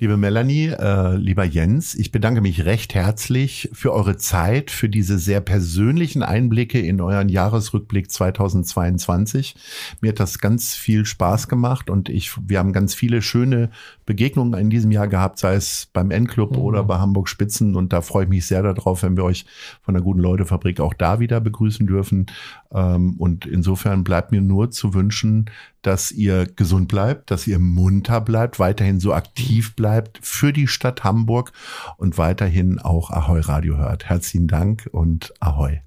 Liebe 0.02 0.16
Melanie, 0.16 0.68
äh, 0.68 1.18
lieber 1.18 1.44
Jens, 1.44 1.94
ich 1.94 2.14
bedanke 2.14 2.40
mich 2.40 2.64
recht 2.64 2.96
herzlich 2.96 3.70
für 3.74 3.92
eure 3.92 4.16
Zeit, 4.16 4.72
für 4.72 4.88
diese 4.88 5.20
sehr 5.20 5.42
persönlichen 5.42 6.24
Einblicke 6.24 6.80
in 6.80 7.02
euren 7.02 7.28
Jahresrückblick 7.28 8.10
2022. 8.10 9.58
Mir 10.00 10.12
hat 10.12 10.22
das 10.22 10.40
ganz 10.40 10.74
viel 10.74 11.04
Spaß 11.04 11.50
gemacht 11.50 11.90
und 11.90 12.08
ich, 12.08 12.32
wir 12.48 12.60
haben 12.60 12.72
ganz 12.72 12.94
viele 12.94 13.22
schöne 13.22 13.72
Begegnungen 14.06 14.58
in 14.58 14.70
diesem 14.70 14.92
Jahr 14.92 15.10
gehabt, 15.10 15.38
sei 15.38 15.56
es 15.56 15.90
beim 15.92 16.12
N-Club 16.12 16.56
mhm. 16.56 16.62
oder 16.62 16.84
bei 16.86 16.98
Hamburg 16.98 17.28
Spitzen 17.28 17.76
und 17.76 17.92
da 17.92 18.00
freue 18.00 18.24
ich 18.24 18.30
mich 18.30 18.48
sehr 18.48 18.64
darauf, 18.64 19.04
wenn 19.04 19.18
wir 19.18 19.26
euch 19.26 19.46
von 19.82 19.96
der 19.96 20.02
Guten 20.02 20.22
Leute 20.22 20.46
Fabrik 20.46 20.80
auch 20.80 20.94
da 20.94 21.20
wieder 21.20 21.42
begrüßen 21.42 21.86
dürfen. 21.86 22.28
Ähm, 22.72 23.16
und 23.18 23.46
insofern 23.46 24.06
bleibt 24.06 24.32
mir 24.32 24.40
nur 24.40 24.72
zu 24.72 24.94
wünschen, 24.94 25.50
dass 25.82 26.12
ihr 26.12 26.46
gesund 26.46 26.88
bleibt, 26.88 27.32
dass 27.32 27.48
ihr 27.48 27.60
munter 27.60 28.22
bleibt, 28.22 28.60
weiterhin 28.60 29.00
so 29.00 29.14
aktiv 29.14 29.76
bleibt 29.76 30.20
für 30.22 30.54
die 30.54 30.68
Stadt 30.68 31.04
Hamburg 31.04 31.52
und 31.98 32.18
weiterhin 32.18 32.80
auch 32.80 33.12
Ahoi 33.12 33.42
Radio 33.42 33.78
hört. 33.78 34.10
Herzlichen 34.10 34.48
Dank 34.48 34.90
und 34.92 35.34
Ahoi. 35.40 35.82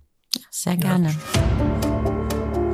Sehr 0.51 0.77
gerne. 0.77 1.15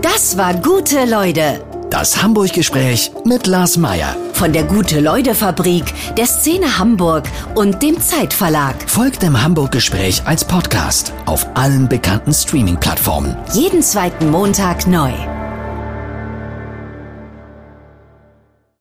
Das 0.03 0.37
war 0.37 0.55
gute 0.55 1.05
Leute. 1.05 1.65
Das 1.91 2.23
Hamburg-Gespräch 2.23 3.11
mit 3.25 3.47
Lars 3.47 3.79
Meier. 3.79 4.15
Von 4.35 4.53
der 4.53 4.65
Gute-Leute-Fabrik, 4.65 5.85
der 6.17 6.27
Szene 6.27 6.79
Hamburg 6.79 7.29
und 7.55 7.83
dem 7.83 7.99
Zeitverlag. 7.99 8.77
Folgt 8.89 9.23
dem 9.23 9.43
Hamburg-Gespräch 9.43 10.23
als 10.27 10.45
Podcast 10.45 11.13
auf 11.25 11.47
allen 11.57 11.89
bekannten 11.89 12.35
Streaming-Plattformen. 12.35 13.37
Jeden 13.55 13.83
zweiten 13.83 14.31
Montag 14.31 14.87
neu. 14.87 15.13